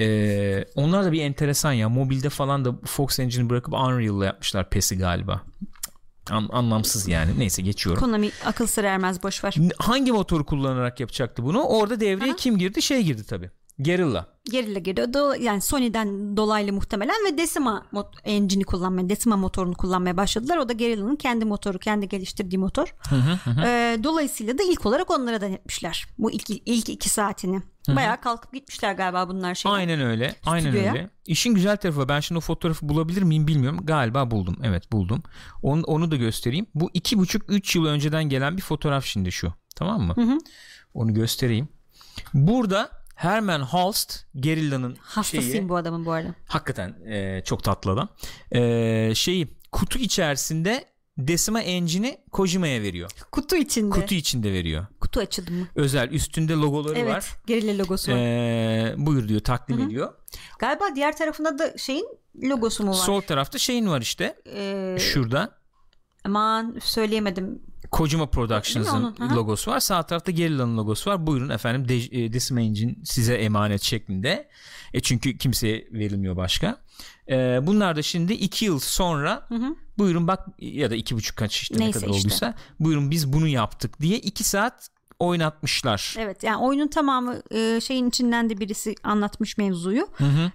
Ee, 0.00 0.64
onlar 0.74 1.04
da 1.04 1.12
bir 1.12 1.22
enteresan 1.22 1.72
ya. 1.72 1.88
Mobilde 1.88 2.28
falan 2.28 2.64
da 2.64 2.74
Fox 2.86 3.18
Engine'i 3.18 3.50
bırakıp 3.50 3.74
Unreal'la 3.74 4.24
yapmışlar 4.24 4.70
PES'i 4.70 4.98
galiba. 4.98 5.42
An- 6.30 6.48
anlamsız 6.52 7.08
yani. 7.08 7.30
Neyse 7.38 7.62
geçiyorum. 7.62 8.02
Konami 8.02 8.30
akıl 8.44 8.66
sır 8.66 8.84
ermez 8.84 9.22
boş 9.22 9.44
ver. 9.44 9.54
Hangi 9.78 10.12
motoru 10.12 10.46
kullanarak 10.46 11.00
yapacaktı 11.00 11.44
bunu? 11.44 11.62
Orada 11.62 12.00
devreye 12.00 12.30
Aha. 12.30 12.36
kim 12.36 12.58
girdi? 12.58 12.82
Şey 12.82 13.02
girdi 13.02 13.24
tabii. 13.26 13.50
Guerrilla. 13.84 14.26
Gerilla 14.50 14.78
girdi. 14.78 15.00
Do- 15.00 15.42
yani 15.42 15.60
Sony'den 15.60 16.36
dolaylı 16.36 16.72
muhtemelen 16.72 17.14
ve 17.26 17.38
Decima 17.38 17.86
engine'i 18.24 18.64
kullanmaya, 18.64 19.08
Decima 19.08 19.36
motorunu 19.36 19.74
kullanmaya 19.74 20.16
başladılar. 20.16 20.56
O 20.56 20.68
da 20.68 20.72
Guerrilla'nın 20.72 21.16
kendi 21.16 21.44
motoru, 21.44 21.78
kendi 21.78 22.08
geliştirdiği 22.08 22.58
motor. 22.58 22.94
Ee, 23.64 23.98
dolayısıyla 24.04 24.58
da 24.58 24.62
ilk 24.62 24.86
olarak 24.86 25.10
onlara 25.10 25.40
denetmişler. 25.40 26.06
Bu 26.18 26.30
ilk 26.30 26.50
ilk 26.50 26.88
iki 26.88 27.08
saatini. 27.08 27.62
Bayağı 27.88 28.20
kalkıp 28.20 28.52
gitmişler 28.52 28.92
galiba 28.92 29.28
bunlar 29.28 29.54
şey. 29.54 29.72
Aynen 29.72 30.00
öyle. 30.00 30.34
Aynen 30.46 30.70
Stüdyoya. 30.70 30.92
öyle. 30.92 31.10
İşin 31.26 31.54
güzel 31.54 31.76
tarafı 31.76 32.08
ben 32.08 32.20
şimdi 32.20 32.38
o 32.38 32.40
fotoğrafı 32.40 32.88
bulabilir 32.88 33.22
miyim 33.22 33.46
bilmiyorum. 33.46 33.80
Galiba 33.82 34.30
buldum. 34.30 34.56
Evet 34.62 34.92
buldum. 34.92 35.22
Onu, 35.62 35.82
onu 35.82 36.10
da 36.10 36.16
göstereyim. 36.16 36.66
Bu 36.74 36.90
iki 36.94 37.18
buçuk 37.18 37.42
üç 37.48 37.76
yıl 37.76 37.84
önceden 37.86 38.24
gelen 38.24 38.56
bir 38.56 38.62
fotoğraf 38.62 39.04
şimdi 39.04 39.32
şu. 39.32 39.52
Tamam 39.76 40.02
mı? 40.02 40.38
Onu 40.94 41.14
göstereyim. 41.14 41.68
Burada 42.34 42.99
Herman 43.20 43.60
Holst 43.62 44.24
Gerilla'nın 44.36 44.96
Hastasıyım 45.00 45.52
şeyi 45.52 45.68
bu 45.68 45.76
adamın 45.76 46.06
bu 46.06 46.12
arada. 46.12 46.34
hakikaten 46.46 46.96
e, 47.06 47.42
çok 47.44 47.64
tatlı 47.64 47.90
adam. 47.90 48.08
E, 48.52 49.12
şeyi 49.14 49.48
kutu 49.72 49.98
içerisinde 49.98 50.84
Decima 51.18 51.60
Engine'i 51.60 52.20
Kojima'ya 52.32 52.82
veriyor. 52.82 53.10
Kutu 53.32 53.56
içinde. 53.56 53.90
Kutu 53.90 54.00
Kutu, 54.02 54.14
içinde 54.14 54.52
veriyor. 54.52 54.86
açıldı 55.16 55.50
mı? 55.50 55.66
Özel 55.74 56.10
üstünde 56.10 56.52
logoları 56.52 56.98
Evet. 56.98 57.14
var. 57.14 57.24
Gerilla 57.46 57.78
logosu 57.78 58.12
var. 58.12 58.16
E, 58.18 58.94
buyur 58.96 59.28
diyor 59.28 59.40
takdim 59.40 59.80
ediyor. 59.80 60.14
Galiba 60.58 60.84
diğer 60.94 61.16
tarafında 61.16 61.58
da 61.58 61.78
şeyin 61.78 62.08
logosu 62.42 62.84
mu 62.84 62.90
var? 62.90 62.94
Sol 62.94 63.20
tarafta 63.20 63.58
şeyin 63.58 63.88
var 63.88 64.00
işte. 64.00 64.36
Ee, 64.46 64.96
Şurada 65.00 65.58
aman 66.24 66.78
söyleyemedim. 66.82 67.62
Kojima 67.90 68.26
Productions'ın 68.26 69.14
logosu 69.36 69.70
var. 69.70 69.80
Sağ 69.80 70.02
tarafta 70.02 70.30
Gerilla'nın 70.32 70.76
logosu 70.76 71.10
var. 71.10 71.26
Buyurun 71.26 71.48
efendim 71.48 71.88
De- 71.88 72.32
Decima 72.32 72.60
Engine 72.60 72.94
size 73.04 73.34
emanet 73.34 73.82
şeklinde. 73.82 74.48
E 74.94 75.00
çünkü 75.00 75.38
kimseye 75.38 75.88
verilmiyor 75.92 76.36
başka. 76.36 76.76
E, 77.28 77.58
bunlar 77.62 77.96
da 77.96 78.02
şimdi 78.02 78.32
iki 78.32 78.64
yıl 78.64 78.78
sonra 78.78 79.48
buyurun 79.98 80.28
bak 80.28 80.46
ya 80.58 80.90
da 80.90 80.94
iki 80.94 81.16
buçuk 81.16 81.36
kaç 81.36 81.56
işte 81.62 81.74
Neyse 81.78 81.88
ne 81.88 81.92
kadar 82.02 82.14
işte. 82.14 82.26
olduysa 82.26 82.54
buyurun 82.80 83.10
biz 83.10 83.32
bunu 83.32 83.48
yaptık 83.48 84.00
diye 84.00 84.18
iki 84.18 84.44
saat 84.44 84.88
oynatmışlar. 85.18 86.14
Evet 86.18 86.42
yani 86.42 86.56
oyunun 86.56 86.88
tamamı 86.88 87.42
e, 87.50 87.80
şeyin 87.80 88.08
içinden 88.08 88.50
de 88.50 88.60
birisi 88.60 88.94
anlatmış 89.02 89.58
mevzuyu. 89.58 90.08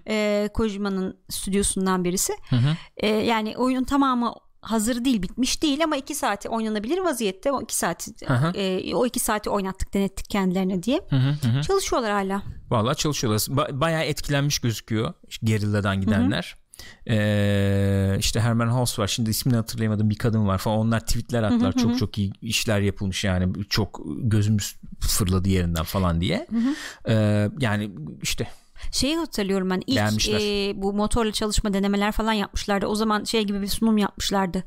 E, 0.08 0.48
Kojima'nın 0.54 1.16
stüdyosundan 1.30 2.04
birisi. 2.04 2.32
E, 2.96 3.06
yani 3.08 3.56
oyunun 3.56 3.84
tamamı 3.84 4.34
hazır 4.60 5.04
değil 5.04 5.22
bitmiş 5.22 5.62
değil 5.62 5.84
ama 5.84 5.96
iki 5.96 6.14
saati 6.14 6.48
oynanabilir 6.48 6.98
vaziyette 6.98 7.52
o 7.52 7.62
iki 7.62 7.76
saati 7.76 8.26
hı. 8.26 8.52
e, 8.54 8.94
o 8.94 9.06
iki 9.06 9.20
saati 9.20 9.50
oynattık 9.50 9.94
denettik 9.94 10.30
kendilerine 10.30 10.82
diye 10.82 11.00
Hı 11.10 11.16
hı 11.16 11.48
hı. 11.48 11.62
çalışıyorlar 11.62 12.12
hala. 12.12 12.42
Vallahi 12.70 12.96
çalışıyorlar. 12.96 13.38
Ba- 13.40 13.80
bayağı 13.80 14.02
etkilenmiş 14.02 14.58
gözüküyor. 14.58 15.14
Gerilla'dan 15.44 16.00
gidenler. 16.00 16.56
Ee, 17.08 18.16
işte 18.18 18.40
Herman 18.40 18.68
Hoss 18.68 18.98
var. 18.98 19.06
Şimdi 19.06 19.30
ismini 19.30 19.56
hatırlayamadım 19.56 20.10
bir 20.10 20.18
kadın 20.18 20.46
var 20.46 20.58
falan. 20.58 20.78
Onlar 20.78 21.00
tweetler 21.00 21.42
attılar. 21.42 21.72
çok 21.72 21.98
çok 21.98 22.18
iyi 22.18 22.32
işler 22.42 22.80
yapılmış 22.80 23.24
yani. 23.24 23.64
Çok 23.70 24.00
gözümüz 24.18 24.76
fırladı 25.00 25.48
yerinden 25.48 25.84
falan 25.84 26.20
diye. 26.20 26.46
Ee, 27.08 27.48
yani 27.60 27.90
işte 28.22 28.48
Şeyi 28.92 29.16
hatırlıyorum 29.16 29.70
ben 29.70 29.82
ilk 29.86 30.28
e, 30.28 30.72
bu 30.82 30.92
motorla 30.92 31.32
çalışma 31.32 31.72
denemeler 31.72 32.12
falan 32.12 32.32
yapmışlardı. 32.32 32.86
O 32.86 32.94
zaman 32.94 33.24
şey 33.24 33.44
gibi 33.44 33.62
bir 33.62 33.66
sunum 33.66 33.98
yapmışlardı 33.98 34.64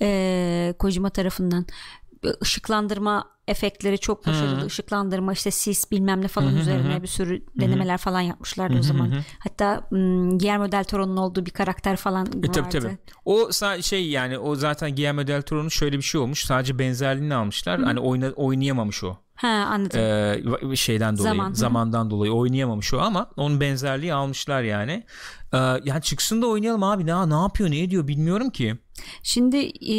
e, 0.00 0.74
Kojima 0.78 1.10
tarafından. 1.10 1.66
Işıklandırma 2.42 3.24
efektleri 3.48 3.98
çok 3.98 4.26
başarılı. 4.26 4.66
Işıklandırma 4.66 5.32
işte 5.32 5.50
sis 5.50 5.90
bilmem 5.90 6.22
ne 6.22 6.28
falan 6.28 6.56
üzerine 6.56 7.02
bir 7.02 7.06
sürü 7.06 7.44
denemeler 7.60 7.98
falan 7.98 8.20
yapmışlardı 8.20 8.78
o 8.78 8.82
zaman. 8.82 9.12
Hatta 9.38 9.88
m, 9.90 9.98
Guillermo 10.38 10.72
del 10.72 10.84
Toro'nun 10.84 11.16
olduğu 11.16 11.46
bir 11.46 11.50
karakter 11.50 11.96
falan 11.96 12.26
vardı. 12.26 12.46
E, 12.46 12.52
tabii 12.52 12.68
tabii. 12.68 12.98
O 13.24 13.50
şey 13.82 14.08
yani 14.10 14.38
o 14.38 14.54
zaten 14.54 14.94
Guillermo 14.94 15.26
del 15.26 15.42
Toro'nun 15.42 15.68
şöyle 15.68 15.96
bir 15.96 16.02
şey 16.02 16.20
olmuş. 16.20 16.44
Sadece 16.44 16.78
benzerliğini 16.78 17.34
almışlar. 17.34 17.80
Hani 17.82 18.00
oyna, 18.00 18.26
oynayamamış 18.26 19.04
o. 19.04 19.16
Ha 19.40 19.48
anladım. 19.48 20.00
Ee, 20.00 20.76
şeyden 20.76 21.18
dolayı 21.18 21.34
Zaman, 21.34 21.46
hı 21.46 21.50
hı. 21.50 21.54
zamandan 21.54 22.10
dolayı 22.10 22.32
oynayamamış 22.32 22.94
o 22.94 22.98
ama 22.98 23.30
onun 23.36 23.60
benzerliği 23.60 24.14
almışlar 24.14 24.62
yani. 24.62 25.04
Ee, 25.52 25.56
yani 25.58 26.02
çıksın 26.02 26.42
da 26.42 26.46
oynayalım 26.46 26.82
abi 26.82 27.06
ne 27.06 27.30
ne 27.30 27.34
yapıyor 27.34 27.70
ne 27.70 27.80
ediyor 27.80 28.08
bilmiyorum 28.08 28.50
ki. 28.50 28.78
Şimdi 29.22 29.56
e, 29.66 29.94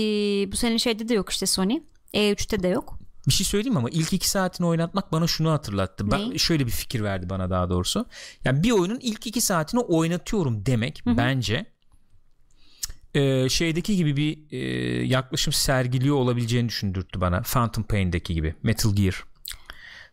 bu 0.52 0.56
sene 0.56 0.80
şeyde 0.80 1.10
de 1.10 1.14
yok 1.14 1.30
işte 1.30 1.46
Sony. 1.46 1.80
E3'te 2.14 2.64
de 2.64 2.68
yok. 2.68 3.00
Bir 3.28 3.34
şey 3.34 3.46
söyleyeyim 3.46 3.78
ama 3.78 3.90
ilk 3.90 4.14
iki 4.14 4.30
saatini 4.30 4.68
oynatmak 4.68 5.12
bana 5.12 5.28
şunu 5.28 5.52
hatırlattı. 5.52 6.12
Ben 6.12 6.38
şöyle 6.38 6.66
bir 6.66 6.72
fikir 6.72 7.04
verdi 7.04 7.30
bana 7.30 7.50
daha 7.50 7.70
doğrusu. 7.70 8.06
Yani 8.46 8.64
bir 8.64 8.72
oyunun 8.72 9.00
ilk 9.02 9.28
iki 9.28 9.42
saatini 9.42 9.82
oynatıyorum 9.82 10.66
demek 10.66 11.04
bence 11.06 11.66
e, 13.14 13.50
şeydeki 13.50 13.96
gibi 13.96 14.18
bir 14.18 14.52
e, 14.52 14.58
yaklaşım 15.06 15.54
sergiliyor 15.54 16.16
olabileceğini 16.16 16.70
düşündürttü 16.70 17.22
bana. 17.22 17.42
Phantom 17.42 17.84
Pain'deki 17.84 18.34
gibi. 18.34 18.56
Metal 18.64 18.96
Gear. 18.96 19.31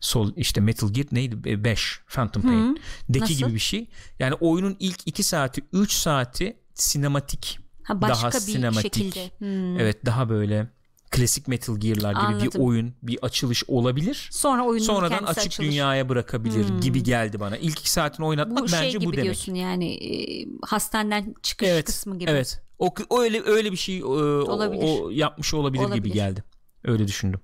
Sol 0.00 0.32
işte 0.36 0.60
Metal 0.60 0.88
Gear 0.92 1.06
neydi? 1.12 1.64
5 1.64 2.00
Phantom 2.08 2.42
Pain. 2.42 2.80
Deki 3.08 3.20
Nasıl? 3.22 3.34
gibi 3.34 3.54
bir 3.54 3.58
şey. 3.58 3.86
Yani 4.18 4.34
oyunun 4.34 4.76
ilk 4.80 5.00
2 5.06 5.22
saati 5.22 5.60
3 5.72 5.92
saati 5.92 6.56
sinematik. 6.74 7.58
Ha 7.82 8.02
başka 8.02 8.14
daha 8.22 8.30
bir 8.30 8.38
sinematik. 8.52 8.94
şekilde. 8.94 9.30
Hmm. 9.38 9.80
Evet 9.80 10.06
daha 10.06 10.28
böyle 10.28 10.68
klasik 11.10 11.48
Metal 11.48 11.76
Gear'lar 11.76 12.12
gibi 12.12 12.20
bir 12.22 12.42
Anladım. 12.42 12.62
oyun, 12.62 12.94
bir 13.02 13.18
açılış 13.22 13.64
olabilir. 13.68 14.28
Sonra 14.32 14.62
oyunun 14.64 14.86
Sonradan 14.86 15.22
açık 15.24 15.46
açılır. 15.46 15.66
dünyaya 15.68 16.08
bırakabilir 16.08 16.66
gibi 16.80 17.02
geldi 17.02 17.40
bana. 17.40 17.56
İlk 17.56 17.80
iki 17.80 17.90
saatini 17.90 18.26
oynatmak 18.26 18.58
bu 18.58 18.62
bence 18.62 18.76
şey 18.76 18.90
gibi 18.92 19.04
bu 19.06 19.12
demek. 19.12 19.24
diyorsun 19.24 19.54
yani 19.54 19.92
e, 19.94 20.46
hastaneden 20.66 21.34
çıkış 21.42 21.68
Evet. 21.68 21.84
kısmı 21.86 22.18
gibi. 22.18 22.30
Evet. 22.30 22.62
O 22.78 22.94
o 23.10 23.20
öyle 23.22 23.42
öyle 23.46 23.72
bir 23.72 23.76
şey 23.76 23.98
e, 23.98 24.04
o, 24.04 24.12
Olabilir. 24.52 24.82
o 24.84 25.10
yapmış 25.10 25.54
olabilir, 25.54 25.82
gibi 25.82 25.92
Olabilir. 25.92 26.14
geldi. 26.14 26.44
Öyle 26.84 27.08
düşündüm. 27.08 27.40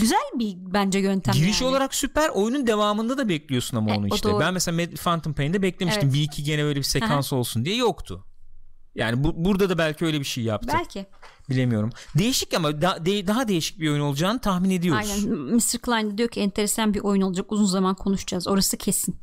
Güzel 0.00 0.18
bir 0.38 0.56
bence 0.58 0.98
yöntem 0.98 1.34
Giriş 1.34 1.60
yani. 1.60 1.70
olarak 1.70 1.94
süper. 1.94 2.28
Oyunun 2.28 2.66
devamında 2.66 3.18
da 3.18 3.28
bekliyorsun 3.28 3.76
ama 3.76 3.90
E, 3.90 3.98
onu 3.98 4.06
işte. 4.14 4.28
doğru. 4.28 4.40
Ben 4.40 4.54
mesela 4.54 4.88
Phantom 5.04 5.32
Pain'de 5.34 5.62
beklemiştim. 5.62 6.02
Evet. 6.04 6.14
Bir 6.14 6.22
iki 6.22 6.42
gene 6.44 6.64
böyle 6.64 6.78
bir 6.78 6.84
sekans 6.84 7.32
olsun 7.32 7.64
diye 7.64 7.76
yoktu. 7.76 8.24
Yani 8.94 9.24
bu, 9.24 9.44
burada 9.44 9.68
da 9.68 9.78
belki 9.78 10.04
öyle 10.04 10.20
bir 10.20 10.24
şey 10.24 10.44
yaptı. 10.44 10.68
Belki. 10.74 11.06
Bilemiyorum. 11.50 11.90
Değişik 12.18 12.54
ama 12.54 12.82
da- 12.82 13.06
de- 13.06 13.26
daha 13.26 13.48
değişik 13.48 13.80
bir 13.80 13.90
oyun 13.90 14.00
olacağını 14.00 14.40
tahmin 14.40 14.70
ediyoruz. 14.70 15.08
Aynen. 15.10 15.38
Mr. 15.38 15.78
Klein 15.82 16.18
diyor 16.18 16.28
ki 16.28 16.40
enteresan 16.40 16.94
bir 16.94 17.00
oyun 17.00 17.22
olacak. 17.22 17.52
Uzun 17.52 17.64
zaman 17.66 17.94
konuşacağız. 17.94 18.48
Orası 18.48 18.76
kesin. 18.76 19.16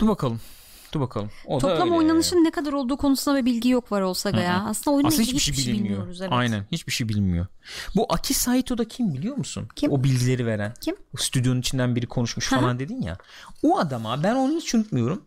Dur 0.00 0.08
bakalım. 0.08 0.40
Dur 0.92 1.00
bakalım. 1.00 1.30
O 1.46 1.60
da 1.60 1.68
Toplam 1.68 1.92
oynanışın 1.92 2.36
ne 2.44 2.50
kadar 2.50 2.72
olduğu 2.72 2.96
konusunda 2.96 3.36
bir 3.40 3.44
bilgi 3.44 3.68
yok 3.68 3.92
var 3.92 4.00
olsa 4.00 4.30
ya. 4.30 4.64
Aslında 4.68 4.94
oyunla 4.96 5.08
Aslında 5.08 5.22
ilgili 5.22 5.36
hiçbir 5.36 5.54
şey 5.56 5.64
bilinmiyor. 5.66 5.90
bilmiyoruz. 5.94 6.20
Evet. 6.20 6.32
Aynen 6.32 6.64
hiçbir 6.72 6.92
şey 6.92 7.08
bilinmiyor. 7.08 7.46
Bu 7.96 8.06
Aki 8.08 8.34
Saito 8.34 8.78
da 8.78 8.88
kim 8.88 9.14
biliyor 9.14 9.36
musun? 9.36 9.68
Kim? 9.76 9.92
O 9.92 10.04
bilgileri 10.04 10.46
veren. 10.46 10.74
Kim? 10.80 10.96
O 11.14 11.16
stüdyonun 11.16 11.60
içinden 11.60 11.96
biri 11.96 12.06
konuşmuş 12.06 12.48
falan 12.48 12.78
dedin 12.78 13.02
ya. 13.02 13.16
O 13.62 13.78
adama 13.78 14.22
ben 14.22 14.34
onu 14.34 14.52
hiç 14.56 14.74
unutmuyorum. 14.74 15.22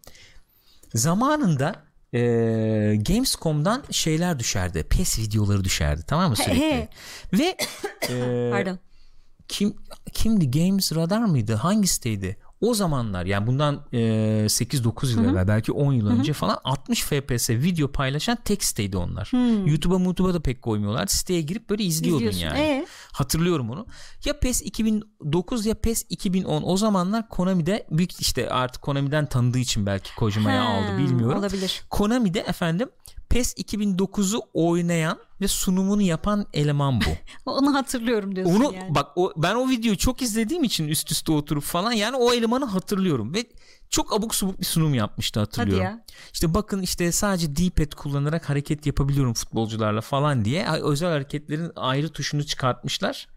Zamanında 0.93 1.75
e, 2.13 2.19
Gamescom'dan 3.07 3.83
şeyler 3.91 4.39
düşerdi. 4.39 4.83
PES 4.83 5.19
videoları 5.19 5.63
düşerdi 5.63 6.03
tamam 6.07 6.29
mı 6.29 6.35
sürekli? 6.35 6.59
he. 6.61 6.89
Ve 7.33 7.57
e, 8.09 8.49
Pardon. 8.51 8.79
kim 9.47 9.75
kimdi 10.13 10.51
Games 10.51 10.95
Radar 10.95 11.19
mıydı? 11.19 11.53
Hangisiydi? 11.53 12.37
O 12.61 12.73
zamanlar 12.73 13.25
yani 13.25 13.47
bundan 13.47 13.85
e, 13.93 13.97
8-9 13.97 15.11
yıl 15.11 15.25
evvel 15.25 15.47
belki 15.47 15.71
10 15.71 15.93
yıl 15.93 16.07
önce 16.07 16.33
falan 16.33 16.57
60 16.63 17.03
FPS 17.03 17.49
video 17.49 17.91
paylaşan 17.91 18.37
tek 18.45 18.63
siteydi 18.63 18.97
onlar. 18.97 19.31
YouTube'a 19.69 19.99
YouTube'a 19.99 20.33
da 20.33 20.39
pek 20.39 20.61
koymuyorlar. 20.61 21.07
Siteye 21.07 21.41
girip 21.41 21.69
böyle 21.69 21.83
izliyordun 21.83 22.27
İzliyorsun. 22.27 22.57
yani. 22.57 22.67
Ee? 22.69 22.87
Hatırlıyorum 23.11 23.69
onu. 23.69 23.85
Ya 24.25 24.39
PES 24.39 24.61
2009 24.61 25.65
ya 25.65 25.75
PES 25.75 26.05
2010 26.09 26.63
o 26.65 26.77
zamanlar 26.77 27.29
Konami'de 27.29 27.87
büyük 27.91 28.21
işte 28.21 28.49
artık 28.49 28.81
Konami'den 28.81 29.25
tanıdığı 29.25 29.59
için 29.59 29.85
belki 29.85 30.15
Kojima'ya 30.15 30.63
aldı 30.63 30.97
bilmiyorum. 30.97 31.39
Olabilir. 31.39 31.83
Konami'de 31.89 32.39
efendim 32.39 32.89
PES 33.29 33.53
2009'u 33.53 34.41
oynayan 34.53 35.19
ve 35.41 35.47
sunumunu 35.47 36.01
yapan 36.01 36.45
eleman 36.53 37.01
bu. 37.01 37.09
Onu 37.51 37.73
hatırlıyorum 37.73 38.35
diyorsun 38.35 38.55
Onu 38.55 38.75
yani. 38.75 38.95
bak 38.95 39.07
o, 39.15 39.33
ben 39.37 39.55
o 39.55 39.69
videoyu 39.69 39.97
çok 39.97 40.21
izlediğim 40.21 40.63
için 40.63 40.87
üst 40.87 41.11
üste 41.11 41.31
oturup 41.31 41.63
falan 41.63 41.91
yani 41.91 42.15
o 42.15 42.33
elemanı 42.33 42.65
hatırlıyorum 42.65 43.33
ve 43.33 43.45
çok 43.89 44.13
abuk 44.13 44.35
subuk 44.35 44.59
bir 44.59 44.65
sunum 44.65 44.93
yapmıştı 44.93 45.39
hatırlıyorum. 45.39 45.85
Hadi 45.85 45.95
ya. 45.95 46.05
İşte 46.33 46.53
bakın 46.53 46.81
işte 46.81 47.11
sadece 47.11 47.55
D-pad 47.55 47.95
kullanarak 47.95 48.49
hareket 48.49 48.85
yapabiliyorum 48.85 49.33
futbolcularla 49.33 50.01
falan 50.01 50.45
diye 50.45 50.67
özel 50.67 51.09
hareketlerin 51.11 51.71
ayrı 51.75 52.09
tuşunu 52.09 52.43
çıkartmışlar. 52.43 53.27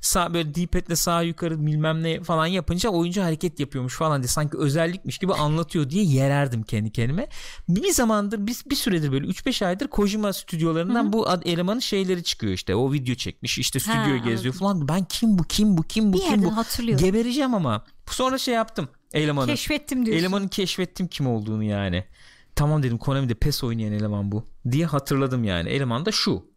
Sağ 0.00 0.34
böyle 0.34 0.54
D-pad'le 0.54 0.94
sağ 0.96 1.22
yukarı 1.22 1.66
bilmem 1.66 2.02
ne 2.02 2.22
falan 2.22 2.46
yapınca 2.46 2.90
oyuncu 2.90 3.22
hareket 3.22 3.60
yapıyormuş 3.60 3.96
falan 3.96 4.22
diye 4.22 4.28
sanki 4.28 4.56
özellikmiş 4.58 5.18
gibi 5.18 5.32
anlatıyor 5.34 5.90
diye 5.90 6.04
yererdim 6.04 6.62
kendi 6.62 6.90
kendime. 6.92 7.28
Bir 7.68 7.90
zamandır 7.92 8.46
biz 8.46 8.70
bir 8.70 8.76
süredir 8.76 9.12
böyle 9.12 9.26
3-5 9.26 9.66
aydır 9.66 9.88
Kojima 9.88 10.32
stüdyolarından 10.32 11.12
bu 11.12 11.28
ad- 11.28 11.42
elemanın 11.46 11.80
şeyleri 11.80 12.22
çıkıyor 12.24 12.52
işte. 12.52 12.74
O 12.74 12.92
video 12.92 13.14
çekmiş 13.14 13.58
işte 13.58 13.80
stüdyoyu 13.80 14.20
Ha, 14.20 14.28
geziyor 14.28 14.54
falan. 14.54 14.88
Ben 14.88 15.04
kim 15.04 15.38
bu 15.38 15.44
kim 15.44 15.78
bu 15.78 15.82
kim 15.82 16.12
bu 16.12 16.16
Bir 16.16 16.22
kim 16.22 16.42
bu? 16.44 16.50
Gebereceğim 16.98 17.54
ama. 17.54 17.84
Sonra 18.10 18.38
şey 18.38 18.54
yaptım 18.54 18.88
elemanı. 19.12 19.46
Keşfettim 19.46 20.06
diyorsun. 20.06 20.20
Elemanı 20.20 20.48
keşfettim 20.48 21.08
kim 21.08 21.26
olduğunu 21.26 21.64
yani. 21.64 22.04
Tamam 22.56 22.82
dedim 22.82 22.98
Konami'de 22.98 23.34
PES 23.34 23.64
oynayan 23.64 23.92
eleman 23.92 24.32
bu 24.32 24.46
diye 24.70 24.86
hatırladım 24.86 25.44
yani. 25.44 25.68
Eleman 25.68 26.06
da 26.06 26.12
şu. 26.12 26.49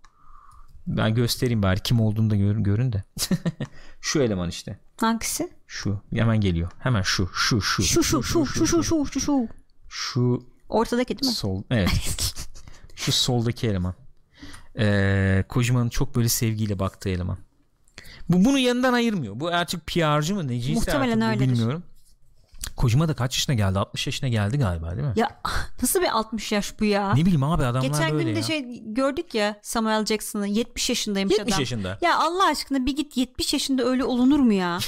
Ben 0.87 1.15
göstereyim 1.15 1.63
bari 1.63 1.79
kim 1.79 1.99
olduğunu 2.01 2.29
da 2.29 2.35
görün, 2.35 2.63
görün 2.63 2.93
de. 2.93 3.03
şu 4.01 4.21
eleman 4.21 4.49
işte. 4.49 4.79
Hangisi? 4.97 5.49
Şu. 5.67 6.01
Hemen 6.15 6.41
geliyor. 6.41 6.71
Hemen 6.79 7.01
şu. 7.01 7.29
Şu 7.33 7.61
şu. 7.61 7.83
Şu 7.83 8.03
şu 8.03 8.23
şu 8.23 8.45
şu 8.45 8.65
şu 8.67 8.83
şu 8.83 9.05
şu 9.05 9.19
şu. 9.19 9.47
Şu 9.89 10.43
Ortadaki 10.69 11.19
değil 11.19 11.29
mi? 11.31 11.35
sol. 11.35 11.63
Evet. 11.69 11.89
şu 12.95 13.11
soldaki 13.11 13.67
eleman. 13.67 13.93
Ee, 14.79 15.43
Kojima'nın 15.49 15.89
çok 15.89 16.15
böyle 16.15 16.29
sevgiyle 16.29 16.79
baktığı 16.79 17.09
eleman. 17.09 17.37
Bu 18.29 18.45
bunu 18.45 18.59
yanından 18.59 18.93
ayırmıyor. 18.93 19.39
Bu 19.39 19.47
artık 19.47 19.87
PR'cı 19.87 20.35
mı 20.35 20.47
neciyse 20.47 20.73
Muhtemelen 20.73 21.19
artık 21.19 21.41
öyledir. 21.41 21.53
bilmiyorum. 21.53 21.83
Kojima 22.77 23.07
da 23.07 23.13
kaç 23.13 23.35
yaşına 23.37 23.55
geldi? 23.55 23.79
60 23.79 24.07
yaşına 24.07 24.29
geldi 24.29 24.57
galiba 24.57 24.91
değil 24.91 25.07
mi? 25.07 25.13
Ya 25.15 25.41
nasıl 25.81 26.01
bir 26.01 26.07
60 26.17 26.51
yaş 26.51 26.79
bu 26.79 26.85
ya? 26.85 27.13
Ne 27.13 27.21
bileyim 27.21 27.43
abi 27.43 27.65
adamlar 27.65 27.87
Geçen 27.89 28.11
böyle 28.11 28.23
gün 28.23 28.35
de 28.35 28.39
ya. 28.39 28.43
şey 28.43 28.81
gördük 28.85 29.33
ya 29.35 29.59
Samuel 29.61 30.05
Jackson'ı 30.05 30.47
70 30.47 30.89
yaşındaymış 30.89 31.31
70 31.37 31.53
adam. 31.53 31.59
yaşında. 31.59 31.97
Ya 32.01 32.17
Allah 32.19 32.45
aşkına 32.47 32.85
bir 32.85 32.95
git 32.95 33.17
70 33.17 33.53
yaşında 33.53 33.83
öyle 33.85 34.03
olunur 34.03 34.39
mu 34.39 34.53
ya? 34.53 34.77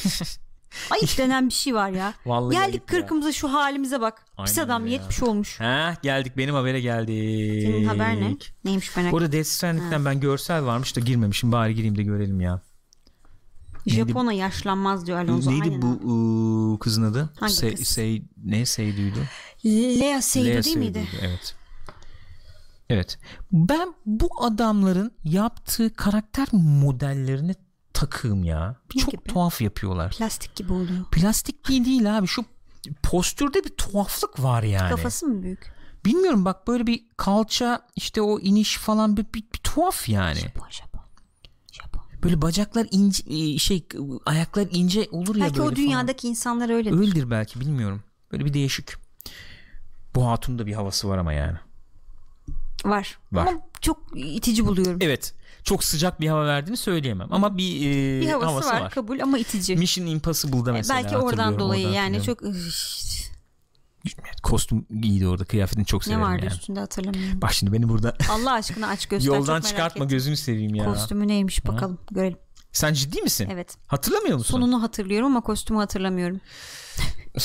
Ayıp 0.92 1.18
denen 1.18 1.48
bir 1.50 1.54
şey 1.54 1.76
var 1.76 1.90
ya. 1.90 2.14
Vallahi 2.26 2.54
Geldik 2.56 2.82
ya. 2.82 2.86
kırkımıza 2.86 3.32
şu 3.32 3.54
halimize 3.54 4.02
bak. 4.02 4.26
Pis 4.46 4.58
Aynen 4.58 4.68
adam 4.70 4.84
öyle 4.84 4.94
ya. 4.94 5.02
70 5.02 5.24
olmuş. 5.24 5.60
Ha 5.60 5.94
geldik 6.04 6.38
benim 6.38 6.56
habere 6.56 6.82
geldik. 6.82 7.64
Senin 7.64 7.86
haber 7.86 8.16
ne? 8.22 8.38
Neymiş 8.66 8.96
merak 8.98 9.12
Bu 9.12 9.18
arada 9.18 9.32
Death 9.32 9.48
Stranding'den 9.48 10.06
ben 10.06 10.20
görsel 10.20 10.66
varmış 10.66 10.96
da 10.96 11.00
girmemişim. 11.00 11.52
Bari 11.52 11.76
gireyim 11.76 11.98
de 11.98 12.04
görelim 12.04 12.42
ya. 12.42 12.62
Japona 13.88 14.34
yaşlanmaz 14.34 15.08
diyor 15.08 15.18
Alonso. 15.18 15.52
Neydi 15.52 15.64
aynen 15.64 15.82
bu 15.82 16.72
ıı, 16.74 16.80
kızın 16.80 17.04
adı? 17.04 17.30
Hangi 17.40 17.54
Se- 17.54 17.76
kız? 17.76 17.88
Sey- 17.88 18.24
ne 18.46 18.66
Seydu'ydu? 18.66 19.20
Lea 20.00 20.22
Seydoux 20.22 20.56
Lea 20.56 20.64
değil 20.64 20.78
miydi? 20.78 21.08
Seydoux, 21.12 21.26
Evet. 21.26 21.56
Evet. 22.90 23.18
Ben 23.52 23.94
bu 24.06 24.30
adamların 24.40 25.12
yaptığı 25.24 25.94
karakter 25.94 26.48
modellerine 26.52 27.56
takığım 27.94 28.44
ya. 28.44 28.76
Ne 28.96 29.02
Çok 29.02 29.12
gibi? 29.12 29.24
tuhaf 29.24 29.62
yapıyorlar. 29.62 30.12
Plastik 30.12 30.56
gibi 30.56 30.74
oluyor. 30.74 31.06
Plastik 31.12 31.70
değil 31.70 31.86
değil 31.86 32.18
abi. 32.18 32.28
Şu 32.28 32.46
postürde 33.04 33.64
bir 33.64 33.70
tuhaflık 33.70 34.44
var 34.44 34.64
yani. 34.64 34.90
Kafası 34.90 35.26
mı 35.28 35.44
büyük? 35.44 35.76
Bilmiyorum 36.06 36.46
bak 36.46 36.68
böyle 36.68 36.88
bir 36.88 37.06
kalça 37.18 37.88
işte 37.96 38.22
o 38.22 38.40
iniş 38.40 38.78
falan 38.78 39.18
bir, 39.18 39.26
bir, 39.34 39.44
bir 39.54 39.60
tuhaf 39.64 40.10
yani. 40.10 40.36
Japon. 40.40 40.68
Böyle 42.26 42.42
bacaklar 42.42 42.88
ince 42.92 43.24
e, 43.30 43.58
şey 43.58 43.86
ayaklar 44.26 44.68
ince 44.72 45.08
olur 45.12 45.36
ya 45.36 45.46
Belki 45.46 45.62
o 45.62 45.76
dünyadaki 45.76 46.28
insanlar 46.28 46.70
öyle. 46.70 46.90
falan. 46.90 47.02
Öyledir 47.02 47.30
belki 47.30 47.60
bilmiyorum. 47.60 48.04
Böyle 48.32 48.46
bir 48.46 48.54
değişik. 48.54 48.94
Bu 50.16 50.28
hatun 50.28 50.60
da 50.60 50.66
bir 50.66 50.74
havası 50.74 51.10
var 51.10 51.18
ama 51.18 51.34
yani. 51.34 51.58
Var. 52.86 53.18
Var. 53.32 53.48
Ama 53.48 53.60
çok 53.82 54.00
itici 54.16 54.66
buluyorum. 54.66 55.00
Evet. 55.02 55.34
Çok 55.64 55.84
sıcak 55.84 56.22
bir 56.22 56.28
hava 56.28 56.46
verdiğini 56.46 56.78
söyleyemem 56.78 57.28
ama 57.32 57.58
bir, 57.58 57.76
e, 57.76 58.22
bir 58.22 58.30
havası, 58.30 58.48
havası 58.48 58.70
var, 58.70 58.82
var. 58.82 58.92
kabul 58.92 59.20
ama 59.20 59.38
itici. 59.38 59.76
Mission 59.78 60.06
Impossible'da 60.06 60.74
mesela 60.74 61.04
Belki 61.04 61.18
oradan 61.18 61.60
dolayı 61.60 61.88
oradan 61.88 61.96
yani 61.96 62.24
çok 62.24 62.42
kostüm 64.44 64.86
iyiydi 65.04 65.28
orada 65.28 65.46
kıyafetini 65.46 65.86
çok 65.86 66.02
ne 66.02 66.06
severim 66.06 66.22
vardı 66.22 66.46
yani. 66.46 66.54
üstünde 66.54 66.80
hatırlamıyorum. 66.80 67.42
Bak 67.42 67.54
şimdi 67.54 67.74
beni 67.74 67.90
burada 67.90 68.16
Allah 68.30 68.54
aşkına 68.54 68.88
aç 68.88 69.06
göster. 69.06 69.28
yoldan 69.28 69.62
çıkartma 69.62 70.06
ettim. 70.06 70.18
gözünü 70.18 70.38
seveyim 70.38 70.76
ya. 70.76 70.86
Kostümü 70.86 71.28
neymiş 71.28 71.68
bakalım 71.68 71.98
görelim. 72.12 72.38
Sen 72.72 72.94
ciddi 72.94 73.22
misin? 73.22 73.50
Evet. 73.52 73.78
Hatırlamıyor 73.88 74.38
musun? 74.38 74.52
Sonunu 74.52 74.84
hatırlıyorum 74.84 75.28
ama 75.28 75.42
kostümü 75.42 75.80
hatırlamıyorum. 75.80 76.42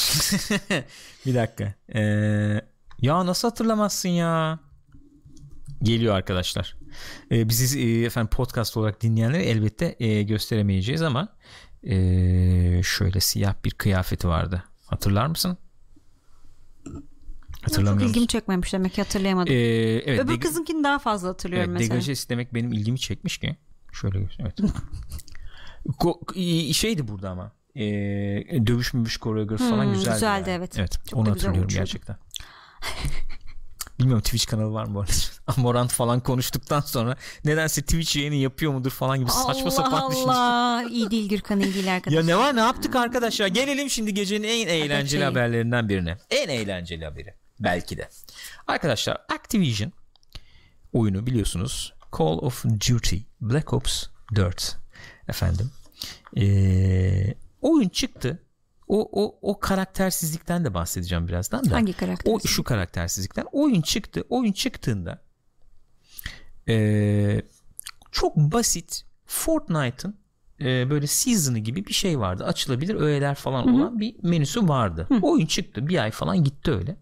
bir 1.26 1.34
dakika. 1.34 1.74
Ee, 1.94 2.60
ya 2.98 3.26
nasıl 3.26 3.48
hatırlamazsın 3.48 4.08
ya? 4.08 4.58
Geliyor 5.82 6.14
arkadaşlar. 6.14 6.76
Ee, 7.32 7.48
bizi 7.48 7.80
e, 7.80 8.04
efendim 8.04 8.30
podcast 8.30 8.76
olarak 8.76 9.02
dinleyenleri 9.02 9.42
elbette 9.42 9.96
e, 10.00 10.22
gösteremeyeceğiz 10.22 11.02
ama 11.02 11.28
e, 11.82 11.94
şöyle 12.82 13.20
siyah 13.20 13.54
bir 13.64 13.70
kıyafeti 13.70 14.28
vardı. 14.28 14.64
Hatırlar 14.86 15.26
mısın? 15.26 15.58
Çok 17.60 17.70
Hatırlamıyor 17.70 18.08
ilgimi 18.08 18.26
çekmemiş 18.26 18.72
demek 18.72 18.92
ki 18.92 19.02
hatırlayamadım. 19.02 19.52
Ee, 19.54 19.56
evet, 19.58 20.20
Öbür 20.20 20.34
deg- 20.34 20.40
kızınkini 20.40 20.84
daha 20.84 20.98
fazla 20.98 21.28
hatırlıyorum 21.28 21.70
evet, 21.70 21.80
mesela. 21.80 21.94
degajesi 21.94 22.28
demek 22.28 22.54
benim 22.54 22.72
ilgimi 22.72 22.98
çekmiş 22.98 23.38
ki. 23.38 23.56
Şöyle 23.92 24.18
evet. 24.38 24.58
Ko- 25.88 26.74
şeydi 26.74 27.08
burada 27.08 27.30
ama. 27.30 27.52
E, 27.74 27.82
dövüş 28.66 28.94
mübüş 28.94 29.16
koreografi 29.16 29.70
falan 29.70 29.84
Hmm, 29.84 29.92
güzeldi. 29.92 30.14
güzeldi, 30.14 30.50
yani. 30.50 30.58
evet. 30.58 30.78
Evet. 30.78 30.98
Çok 31.10 31.20
onu 31.20 31.30
hatırlıyorum 31.30 31.64
uçuyordu. 31.64 31.74
gerçekten. 31.74 32.16
Bilmiyorum 33.98 34.22
Twitch 34.22 34.46
kanalı 34.46 34.72
var 34.72 34.84
mı 34.84 34.94
bu 34.94 35.00
arada? 35.00 35.12
Amorant 35.46 35.92
falan 35.92 36.20
konuştuktan 36.20 36.80
sonra 36.80 37.16
nedense 37.44 37.82
Twitch 37.82 38.16
yayını 38.16 38.34
yapıyor 38.34 38.72
mudur 38.72 38.90
falan 38.90 39.18
gibi 39.20 39.30
saçma 39.30 39.62
Allah 39.62 39.70
sapan 39.70 40.10
düşünce. 40.10 40.30
Allah. 40.30 40.84
iyi 40.90 41.10
değil 41.10 41.28
Gürkan 41.28 41.60
iyi 41.60 41.74
değil 41.74 41.86
Ya 41.86 41.92
arkadaş. 41.94 42.24
ne 42.24 42.36
var 42.36 42.56
ne 42.56 42.60
yaptık 42.60 42.96
arkadaşlar? 42.96 43.46
Gelelim 43.46 43.90
şimdi 43.90 44.14
gecenin 44.14 44.48
en 44.48 44.68
eğlenceli 44.68 45.20
şey. 45.20 45.28
haberlerinden 45.28 45.88
birine. 45.88 46.16
En 46.30 46.48
eğlenceli 46.48 47.04
haberi 47.04 47.34
belki 47.60 47.98
de. 47.98 48.08
Arkadaşlar 48.66 49.18
Activision 49.28 49.92
oyunu 50.92 51.26
biliyorsunuz 51.26 51.94
Call 52.18 52.38
of 52.38 52.64
Duty 52.64 53.16
Black 53.40 53.72
Ops 53.72 54.06
4 54.34 54.76
efendim. 55.28 55.70
Ee, 56.36 57.34
oyun 57.62 57.88
çıktı. 57.88 58.42
O, 58.88 59.24
o, 59.24 59.38
o 59.42 59.60
karaktersizlikten 59.60 60.64
de 60.64 60.74
bahsedeceğim 60.74 61.28
birazdan 61.28 61.70
da. 61.70 61.74
Hangi 61.74 61.92
karakter? 61.92 62.32
O 62.32 62.40
şu 62.40 62.64
karaktersizlikten. 62.64 63.46
Oyun 63.52 63.80
çıktı. 63.80 64.24
Oyun 64.28 64.52
çıktığında 64.52 65.22
ee, 66.68 67.42
çok 68.12 68.36
basit 68.36 69.04
Fortnite'ın 69.26 70.16
e, 70.60 70.90
böyle 70.90 71.06
season'ı 71.06 71.58
gibi 71.58 71.86
bir 71.86 71.92
şey 71.92 72.18
vardı. 72.18 72.44
Açılabilir 72.44 72.94
öğeler 72.94 73.34
falan 73.34 73.68
olan 73.74 74.00
bir 74.00 74.16
menüsü 74.22 74.68
vardı. 74.68 75.08
Oyun 75.22 75.46
çıktı. 75.46 75.88
Bir 75.88 76.02
ay 76.02 76.10
falan 76.10 76.44
gitti 76.44 76.70
öyle. 76.70 76.96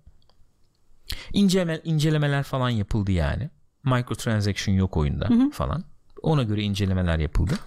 İnceleme, 1.32 1.80
incelemeler 1.84 2.42
falan 2.42 2.70
yapıldı 2.70 3.12
yani. 3.12 3.50
Microtransaction 3.84 4.74
yok 4.74 4.96
oyunda 4.96 5.28
falan. 5.52 5.84
Ona 6.22 6.42
göre 6.42 6.62
incelemeler 6.62 7.18
yapıldı. 7.18 7.58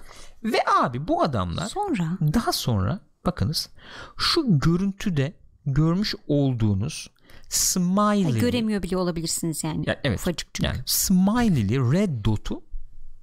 Ve 0.44 0.58
abi 0.82 1.08
bu 1.08 1.24
adamlar 1.24 1.66
Sonra 1.66 2.18
daha 2.34 2.52
sonra 2.52 3.00
bakınız 3.26 3.70
şu 4.18 4.60
görüntüde 4.60 5.34
görmüş 5.66 6.16
olduğunuz 6.28 7.10
smiley 7.50 8.39
göremiyor 8.39 8.84
bile 8.84 8.98
olabilirsiniz 8.98 9.64
yani. 9.64 9.89
ya, 9.89 10.00
evet. 10.04 10.20
Ufacık 10.20 10.54
çünkü. 10.54 10.68
Yani 10.68 10.80
smiley'li 10.86 11.92
red 11.92 12.26
dot'u 12.26 12.64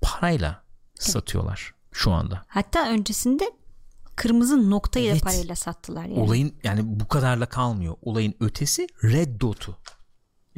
parayla 0.02 0.62
satıyorlar 0.94 1.74
şu 1.92 2.12
anda. 2.12 2.44
Hatta 2.48 2.90
öncesinde 2.90 3.44
kırmızı 4.16 4.70
noktayı 4.70 5.10
Evet. 5.10 5.22
da 5.22 5.24
parayla 5.24 5.54
sattılar 5.54 6.04
yani. 6.04 6.20
Olayın 6.20 6.54
yani 6.64 6.80
bu 6.84 7.08
kadarla 7.08 7.46
kalmıyor. 7.46 7.96
Olayın 8.02 8.34
ötesi 8.40 8.86
red 9.04 9.40
dot'u. 9.40 9.76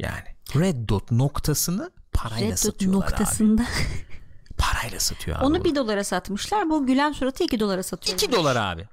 Yani 0.01 0.23
red 0.55 0.89
dot 0.89 1.11
noktasını 1.11 1.91
parayla 2.13 2.45
Red 2.47 2.51
Dot 2.51 2.59
satıyorlar 2.59 2.99
abi. 3.07 3.11
noktasında. 3.11 3.63
Parayla 4.57 4.99
satıyor 4.99 5.37
abi. 5.37 5.45
Onu 5.45 5.55
bunu. 5.55 5.63
bir 5.65 5.75
dolara 5.75 6.03
satmışlar. 6.03 6.69
Bu 6.69 6.85
gülen 6.87 7.11
suratı 7.11 7.43
iki 7.43 7.59
dolara 7.59 7.83
satıyor. 7.83 8.17
2 8.17 8.31
dolar 8.31 8.55
abi. 8.55 8.87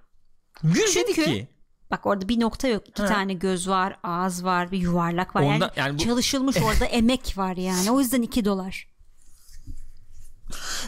Gül 0.63 0.87
Çünkü- 0.93 1.25
ki 1.25 1.49
Bak 1.91 2.07
orada 2.07 2.29
bir 2.29 2.41
nokta 2.41 2.69
yok. 2.69 2.89
İki 2.89 3.03
Ha. 3.03 3.09
tane 3.09 3.33
göz 3.35 3.69
var, 3.69 3.97
ağız 4.03 4.45
var, 4.45 4.73
bir 4.73 4.79
yuvarlak 4.79 5.37
var. 5.37 5.43
Ondan- 5.43 5.53
yani, 5.61 5.71
yani 5.77 5.99
bu- 5.99 6.03
çalışılmış 6.03 6.57
orada 6.57 6.85
emek 6.91 7.35
var 7.39 7.57
yani. 7.57 7.91
O 7.91 8.01
yüzden 8.01 8.23
iki 8.23 8.45
dolar. 8.45 8.89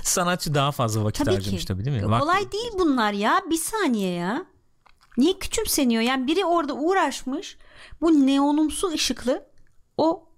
sanatçı 0.03 0.55
daha 0.55 0.73
fazla 0.73 1.05
vakit 1.05 1.25
Tabii 1.25 1.35
harcamış 1.35 1.61
ki. 1.61 1.66
tabii 1.66 1.85
değil 1.85 1.97
mi? 2.03 2.18
Kolay 2.18 2.53
değil 2.53 2.71
bunlar 2.79 3.12
ya. 3.12 3.41
Bir 3.51 3.57
saniye 3.57 4.12
ya. 4.12 4.47
Niye 5.18 5.39
küçümseniyor? 5.39 6.03
Yani 6.03 6.27
biri 6.27 6.45
orada 6.45 6.73
uğraşmış. 6.75 7.57
Bu 8.01 8.27
neonumsu 8.27 8.89
ışıklı 8.93 9.49
o 10.01 10.30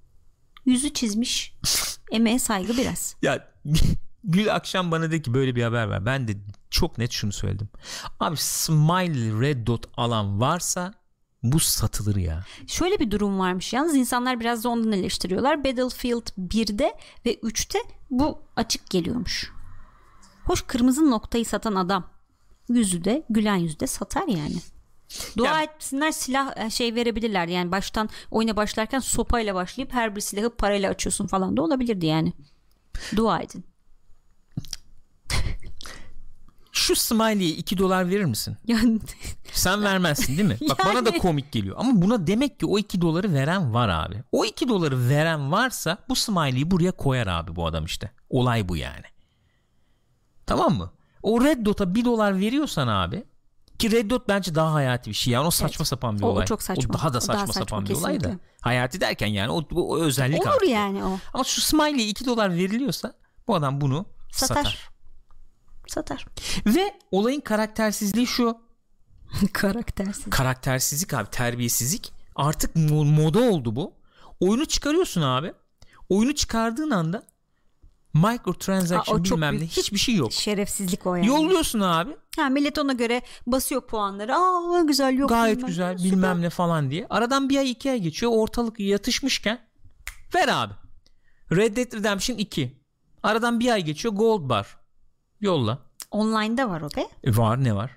Yüzü 0.67 0.93
çizmiş. 0.93 1.55
Emeğe 2.11 2.39
saygı 2.39 2.77
biraz. 2.77 3.17
Ya 3.23 3.49
Gül 4.25 4.55
akşam 4.55 4.91
bana 4.91 5.05
dedi 5.05 5.23
ki 5.23 5.35
böyle 5.35 5.57
bir 5.57 5.63
haber 5.63 5.87
var. 5.87 6.07
Ben 6.07 6.29
de 6.29 6.33
çok 6.71 6.99
net 6.99 7.13
şunu 7.13 7.33
söyledim. 7.33 7.69
Abi 8.21 8.37
smiley 8.37 9.41
red 9.41 9.67
dot 9.67 9.87
alan 9.97 10.41
varsa 10.41 10.95
bu 11.43 11.61
satılır 11.61 12.17
ya. 12.17 12.45
Şöyle 12.67 12.99
bir 12.99 13.11
durum 13.11 13.39
varmış 13.39 13.73
yalnız 13.73 13.97
insanlar 13.97 14.41
biraz 14.41 14.65
da 14.65 14.69
ondan 14.69 14.93
eleştiriyorlar. 14.93 15.65
Battlefield 15.65 16.27
1'de 16.39 16.95
ve 17.27 17.35
3'te 17.35 17.79
bu 18.11 18.43
açık 18.57 18.91
geliyormuş. 18.91 19.53
Hoş 20.45 20.63
kırmızı 20.63 21.11
noktayı 21.11 21.47
satan 21.47 21.75
adam 21.75 22.11
yüzü 22.69 23.05
de 23.05 23.27
gülen 23.31 23.57
yüzü 23.57 23.81
de 23.81 23.87
satar 23.87 24.29
yani. 24.29 24.57
Dua 25.37 25.47
Ya- 25.47 25.63
etsinler 25.63 26.13
silah 26.13 26.57
e, 26.57 26.71
şey 26.71 26.95
verebilirler 26.95 27.47
yani 27.49 27.73
baştan 27.73 28.09
oyuna 28.31 28.57
başlarken 28.57 28.99
sopayla 28.99 29.55
başlayıp 29.55 29.93
her 29.93 30.17
bir 30.17 30.21
silahı 30.21 30.51
parayla 30.51 30.91
açıyorsun 30.91 31.27
falan 31.27 31.57
da 31.57 31.63
olabilirdi 31.63 32.07
yani. 32.07 32.33
Dua 33.17 33.41
edin. 33.41 33.65
Şu 36.75 36.97
smiley'e 36.97 37.51
2 37.51 37.79
dolar 37.79 38.09
verir 38.11 38.25
misin? 38.25 38.57
Yani 38.67 39.01
Sen 39.53 39.83
vermezsin 39.83 40.37
değil 40.39 40.49
mi? 40.49 40.57
Bak 40.71 40.79
bana 40.87 41.05
da 41.05 41.09
Yani. 41.11 41.19
komik 41.19 41.53
geliyor. 41.53 41.77
Ama 41.79 42.03
buna 42.03 42.27
demek 42.27 42.61
ki 42.61 42.67
o 42.67 42.79
2 42.79 43.01
doları 43.01 43.33
veren 43.35 43.75
var 43.75 43.89
abi. 43.89 44.23
O 44.33 44.45
2 44.45 44.69
doları 44.69 45.09
veren 45.09 45.53
varsa 45.53 45.99
bu 46.09 46.17
smiley'i 46.17 46.71
buraya 46.71 46.93
koyar 46.93 47.27
abi 47.27 47.57
bu 47.57 47.67
adam 47.67 47.85
işte. 47.85 48.11
Olay 48.31 48.69
bu 48.69 48.77
yani. 48.77 49.05
Tamam 50.47 50.75
mı? 50.79 50.91
O 51.23 51.45
Red 51.45 51.65
Dot'a 51.67 51.95
1 51.95 52.05
dolar 52.05 52.39
veriyorsan 52.41 52.89
abi 52.89 53.25
ki 53.91 53.97
Red 53.97 54.11
Dot 54.11 54.29
bence 54.29 54.55
daha 54.55 54.73
hayati 54.75 55.11
bir 55.11 55.15
şey. 55.15 55.33
Yani 55.33 55.47
o 55.47 55.51
saçma 55.51 55.85
sapan 55.85 56.19
bir 56.19 56.23
O- 56.23 56.27
o 56.27 56.31
olay. 56.31 56.47
çok 56.47 56.63
saçma. 56.63 56.85
O 56.91 56.93
daha 56.99 57.13
da 57.13 57.19
O 57.19 57.21
saçma, 57.21 57.35
daha 57.35 57.47
saçma, 57.47 57.61
sapan 57.61 57.87
bir 57.87 57.95
olay 57.95 58.15
da. 58.15 58.19
kesinlikle. 58.19 58.47
Hayati 58.61 59.01
derken 59.01 59.27
yani 59.27 59.51
o, 59.53 59.65
o 59.75 59.99
özellik 59.99 60.41
olur 60.47 60.55
artık. 60.55 60.69
yani 60.69 61.05
o. 61.05 61.19
Ama 61.35 61.45
şu 61.45 61.61
smiley'e 61.61 62.09
2 62.09 62.27
dolar 62.27 62.55
veriliyorsa 62.55 63.15
bu 63.49 63.55
adam 63.55 63.81
bunu 63.81 64.07
Satar. 64.33 64.57
satar. 64.57 64.89
Satar. 65.89 66.27
Ve 66.67 66.95
olayın 67.11 67.41
karaktersizliği 67.41 68.27
şu. 68.27 68.59
Karaktersiz. 69.53 70.31
karaktersizlik 70.31 71.15
abi 71.15 71.31
terbiyesizlik 71.31 72.13
artık 72.37 72.77
mo- 72.77 73.15
moda 73.23 73.41
oldu 73.41 73.77
bu 73.77 73.95
oyunu 74.41 74.67
çıkarıyorsun 74.67 75.23
abi 75.23 75.53
oyunu 76.09 76.35
çıkardığın 76.35 76.91
anda 76.91 77.23
microtransaction 78.15 79.19
Aa, 79.21 79.25
bilmem 79.25 79.61
ne 79.61 79.67
hiçbir 79.67 79.99
şey 79.99 80.15
yok 80.15 80.33
Şerefsizlik 80.33 81.07
o 81.07 81.15
yani. 81.15 81.27
yolluyorsun 81.27 81.81
abi 81.81 82.11
Ha, 82.37 82.49
millet 82.49 82.79
ona 82.79 82.93
göre 82.93 83.23
basıyor 83.47 83.81
puanları. 83.87 84.37
Aa 84.37 84.83
güzel 84.83 85.19
yok. 85.19 85.29
gayet 85.29 85.57
bilmem 85.57 85.67
güzel 85.69 85.99
süper. 85.99 86.13
bilmem 86.13 86.43
ne 86.43 86.51
falan 86.51 86.91
diye 86.91 87.07
aradan 87.11 87.49
bir 87.49 87.59
ay 87.59 87.71
iki 87.71 87.91
ay 87.91 88.01
geçiyor 88.01 88.33
ortalık 88.35 88.81
yatışmışken 88.81 89.59
ver 90.35 90.49
abi 90.49 90.73
Red 91.53 91.77
Dead 91.77 91.93
Redemption 91.93 92.37
2 92.37 92.83
aradan 93.23 93.61
bir 93.61 93.71
ay 93.73 93.83
geçiyor 93.85 94.15
Gold 94.15 94.49
Bar 94.49 94.77
yolla 95.41 95.79
Online'da 96.11 96.69
var 96.71 96.81
o 96.81 96.89
be. 96.97 97.07
E 97.25 97.37
var 97.37 97.65
ne 97.65 97.75
var 97.75 97.91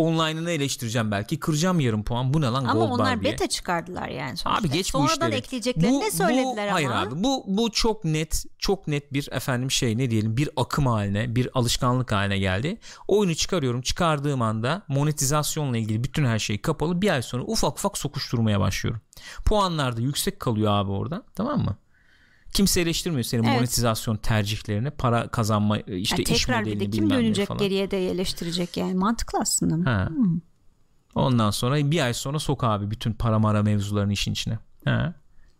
Online'ını 0.00 0.50
eleştireceğim 0.50 1.10
belki. 1.10 1.40
Kıracağım 1.40 1.80
yarım 1.80 2.04
puan. 2.04 2.34
Bu 2.34 2.40
ne 2.40 2.46
lan 2.46 2.64
Ama 2.64 2.72
Gold 2.86 2.90
onlar 2.98 3.20
diye. 3.20 3.32
beta 3.32 3.48
çıkardılar 3.48 4.08
yani 4.08 4.36
sonuçta. 4.36 4.60
Abi 4.60 4.70
geç 4.70 4.94
bu 4.94 4.98
Sonradan 4.98 5.14
işleri. 5.28 5.34
ekleyeceklerini 5.34 5.96
Bu- 5.96 6.02
de 6.02 6.10
söylediler 6.10 6.56
bu, 6.56 6.60
ama. 6.60 6.72
Hayır 6.72 6.90
abi 6.90 7.24
bu 7.24 7.44
bu 7.46 7.70
çok 7.72 8.04
net 8.04 8.44
çok 8.58 8.86
net 8.88 9.12
bir 9.12 9.28
efendim 9.32 9.70
şey 9.70 9.98
ne 9.98 10.10
diyelim 10.10 10.36
bir 10.36 10.48
akım 10.56 10.86
haline 10.86 11.34
bir 11.36 11.48
alışkanlık 11.54 12.12
haline 12.12 12.38
geldi. 12.38 12.78
Oyunu 13.08 13.34
çıkarıyorum 13.34 13.82
çıkardığım 13.82 14.42
anda 14.42 14.82
monetizasyonla 14.88 15.76
ilgili 15.76 16.04
bütün 16.04 16.24
her 16.24 16.38
şey 16.38 16.58
kapalı 16.60 17.02
bir 17.02 17.10
ay 17.10 17.22
sonra 17.22 17.42
ufak 17.42 17.78
ufak 17.78 17.98
sokuşturmaya 17.98 18.60
başlıyorum. 18.60 19.00
Puanlar 19.44 19.96
da 19.96 20.00
yüksek 20.00 20.40
kalıyor 20.40 20.72
abi 20.72 20.90
orada 20.90 21.22
tamam 21.34 21.60
mı? 21.60 21.76
Kimse 22.52 22.80
eleştirmiyor 22.80 23.22
senin 23.24 23.44
Evet. 23.44 23.54
monetizasyon 23.56 24.16
tercihlerini 24.16 24.90
para 24.90 25.28
kazanma 25.28 25.78
işte 25.78 26.14
Yani 26.18 26.22
iş 26.22 26.44
tekrar 26.44 26.64
bir 26.64 26.74
modelini 26.74 26.92
de 26.92 26.96
kim 26.96 27.10
dönecek 27.10 27.48
falan. 27.48 27.58
geriye 27.58 27.90
de 27.90 28.10
eleştirecek 28.10 28.76
yani 28.76 28.94
mantıklı 28.94 29.38
aslında. 29.42 29.90
Ha. 29.90 30.08
Ondan 31.14 31.50
sonra 31.50 31.90
bir 31.90 32.00
ay 32.00 32.14
sonra 32.14 32.38
sok 32.38 32.64
abi 32.64 32.90
bütün 32.90 33.12
para 33.12 33.38
mara 33.38 33.62
mevzularını 33.62 34.12
işin 34.12 34.32
içine. 34.32 34.58
Ha. 34.84 35.14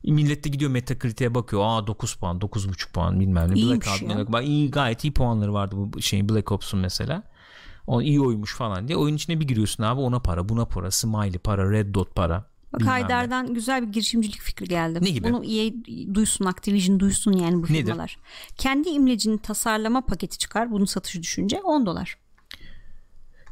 Millet 0.04 0.44
de 0.44 0.48
gidiyor 0.48 0.70
Metacritic'e 0.70 1.34
bakıyor. 1.34 1.62
Aa 1.64 1.86
9 1.86 2.14
puan, 2.14 2.38
9.5 2.38 2.92
puan 2.92 3.20
bilmem 3.20 3.50
ne. 3.50 3.54
İyiymiş 3.54 3.86
Black 3.86 4.02
Ops, 4.02 4.16
ya. 4.18 4.32
Bak 4.32 4.44
iyi 4.44 4.70
gayet 4.70 5.04
iyi 5.04 5.12
puanları 5.12 5.52
vardı 5.52 5.74
bu 5.78 6.02
şeyin 6.02 6.28
Black 6.28 6.52
Ops'un 6.52 6.80
mesela. 6.80 7.22
O 7.86 8.02
iyi 8.02 8.20
oymuş 8.20 8.54
falan 8.54 8.88
diye. 8.88 8.98
Oyun 8.98 9.16
içine 9.16 9.40
bir 9.40 9.48
giriyorsun 9.48 9.82
abi 9.84 10.00
ona 10.00 10.18
para, 10.20 10.48
buna 10.48 10.64
para, 10.64 10.90
smiley 10.90 11.38
para, 11.38 11.70
red 11.70 11.94
dot 11.94 12.14
para. 12.14 12.44
Bak 12.72 12.80
bilmem 12.80 12.94
ne. 12.94 13.00
Haydar'dan 13.00 13.54
güzel 13.54 13.86
bir 13.86 13.92
girişimcilik 13.92 14.40
fikri 14.40 14.66
geldi. 14.66 14.98
Ne 15.02 15.10
gibi? 15.10 15.28
Bunu 15.28 15.44
EA 15.44 15.70
duysun, 16.14 16.44
Activision 16.44 17.00
duysun 17.00 17.32
yani 17.32 17.62
bu 17.62 17.66
Nedir? 17.72 17.74
firmalar. 17.84 18.18
Kendi 18.58 18.88
imlecini 18.88 19.38
tasarlama 19.38 20.06
paketi 20.06 20.38
çıkar. 20.38 20.70
Bunun 20.70 20.84
satışı 20.84 21.22
düşünce 21.22 21.60
10 21.60 21.86
dolar. 21.86 22.18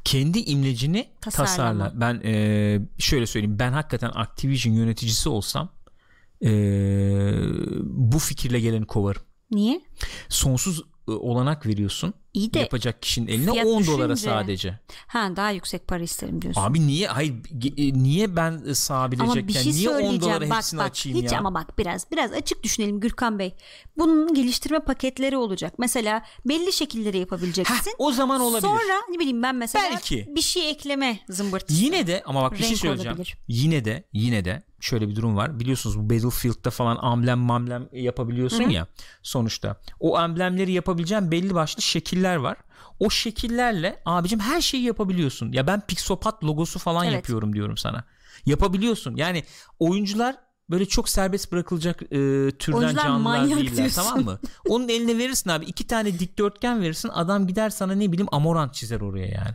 Kendi 0.04 0.38
imlecini 0.38 1.08
Tasarlama. 1.20 1.84
tasarla. 1.84 2.00
Ben 2.00 2.20
e, 2.24 2.80
şöyle 2.98 3.26
söyleyeyim. 3.26 3.58
Ben 3.58 3.72
hakikaten 3.72 4.10
Activision 4.14 4.74
yöneticisi 4.74 5.28
olsam 5.28 5.68
e, 6.44 6.50
bu 7.82 8.18
fikirle 8.18 8.60
geleni 8.60 8.86
kovarım. 8.86 9.22
Niye? 9.50 9.80
Sonsuz 10.28 10.82
e, 11.08 11.10
olanak 11.10 11.66
veriyorsun. 11.66 12.14
İyi 12.38 12.54
de 12.54 12.58
yapacak 12.58 13.02
kişinin 13.02 13.26
eline 13.26 13.52
fiyat 13.52 13.66
10 13.66 13.86
dolara 13.86 14.12
düşünce- 14.12 14.30
sadece. 14.30 14.78
ha 15.06 15.36
daha 15.36 15.50
yüksek 15.50 15.86
para 15.88 16.02
isterim 16.02 16.42
diyorsun. 16.42 16.62
Abi 16.62 16.86
niye 16.86 17.06
hayır 17.08 17.34
e, 17.76 17.92
niye 17.92 18.36
ben 18.36 18.62
e, 18.66 18.74
sağ 18.74 18.96
ama 18.98 19.12
bir 19.48 19.52
şey 19.52 19.72
niye 19.72 19.90
10 19.90 20.20
dolara. 20.20 20.50
Bak 20.50 20.56
hepsini 20.56 20.78
bak 20.80 20.86
açayım 20.86 21.22
hiç 21.22 21.32
ya? 21.32 21.38
ama 21.38 21.54
bak 21.54 21.78
biraz 21.78 22.10
biraz 22.12 22.32
açık 22.32 22.62
düşünelim 22.62 23.00
Gürkan 23.00 23.38
Bey. 23.38 23.54
Bunun 23.98 24.34
geliştirme 24.34 24.78
paketleri 24.78 25.36
olacak. 25.36 25.74
Mesela 25.78 26.22
belli 26.46 26.72
şekilleri 26.72 27.18
yapabileceksin. 27.18 27.74
Heh, 27.74 27.80
o 27.98 28.12
zaman 28.12 28.40
olabilir. 28.40 28.68
Sonra 28.68 28.94
ne 29.10 29.18
bileyim 29.18 29.42
ben 29.42 29.54
mesela 29.54 29.84
Belki. 29.90 30.26
bir 30.34 30.40
şey 30.40 30.70
ekleme 30.70 31.18
zımbırtısı. 31.28 31.84
Yine 31.84 32.06
de 32.06 32.22
ama 32.26 32.42
bak 32.42 32.52
bir 32.52 32.58
şey 32.58 32.68
Renk 32.68 32.78
söyleyeceğim. 32.78 33.16
olabilir. 33.16 33.36
Yine 33.48 33.84
de 33.84 34.04
yine 34.12 34.44
de 34.44 34.62
şöyle 34.80 35.08
bir 35.08 35.16
durum 35.16 35.36
var. 35.36 35.60
Biliyorsunuz 35.60 35.98
bu 35.98 36.10
Battlefield'da 36.10 36.70
falan 36.70 36.96
amblem 37.00 37.38
mamlem 37.38 37.88
yapabiliyorsun 37.92 38.62
ya 38.62 38.86
sonuçta. 39.22 39.76
O 40.00 40.16
amblemleri 40.16 40.72
yapabileceğin 40.72 41.30
belli 41.30 41.54
başlı 41.54 41.82
şekiller 41.82 42.36
var. 42.36 42.56
O 43.00 43.10
şekillerle 43.10 44.02
abicim 44.04 44.40
her 44.40 44.60
şeyi 44.60 44.82
yapabiliyorsun. 44.82 45.52
Ya 45.52 45.66
ben 45.66 45.80
Pixopat 45.86 46.44
logosu 46.44 46.78
falan 46.78 47.04
Evet. 47.04 47.14
yapıyorum 47.14 47.52
diyorum 47.52 47.76
sana. 47.76 48.04
Yapabiliyorsun. 48.46 49.16
Yani 49.16 49.44
oyuncular 49.78 50.36
böyle 50.70 50.86
çok 50.86 51.08
serbest 51.08 51.52
bırakılacak 51.52 52.02
e, 52.02 52.06
türden 52.58 52.78
Oyuncular 52.78 53.02
canlılar 53.04 53.44
değiller 53.44 53.76
diyorsun. 53.76 54.02
tamam 54.02 54.24
mı? 54.24 54.38
Onun 54.68 54.88
eline 54.88 55.18
verirsin 55.18 55.50
abi 55.50 55.64
iki 55.64 55.86
tane 55.86 56.18
dikdörtgen 56.18 56.80
verirsin 56.82 57.08
adam 57.08 57.46
gider 57.46 57.70
sana 57.70 57.92
ne 57.92 58.12
bileyim 58.12 58.28
amorant 58.32 58.74
çizer 58.74 59.00
oraya 59.00 59.26
yani. 59.26 59.54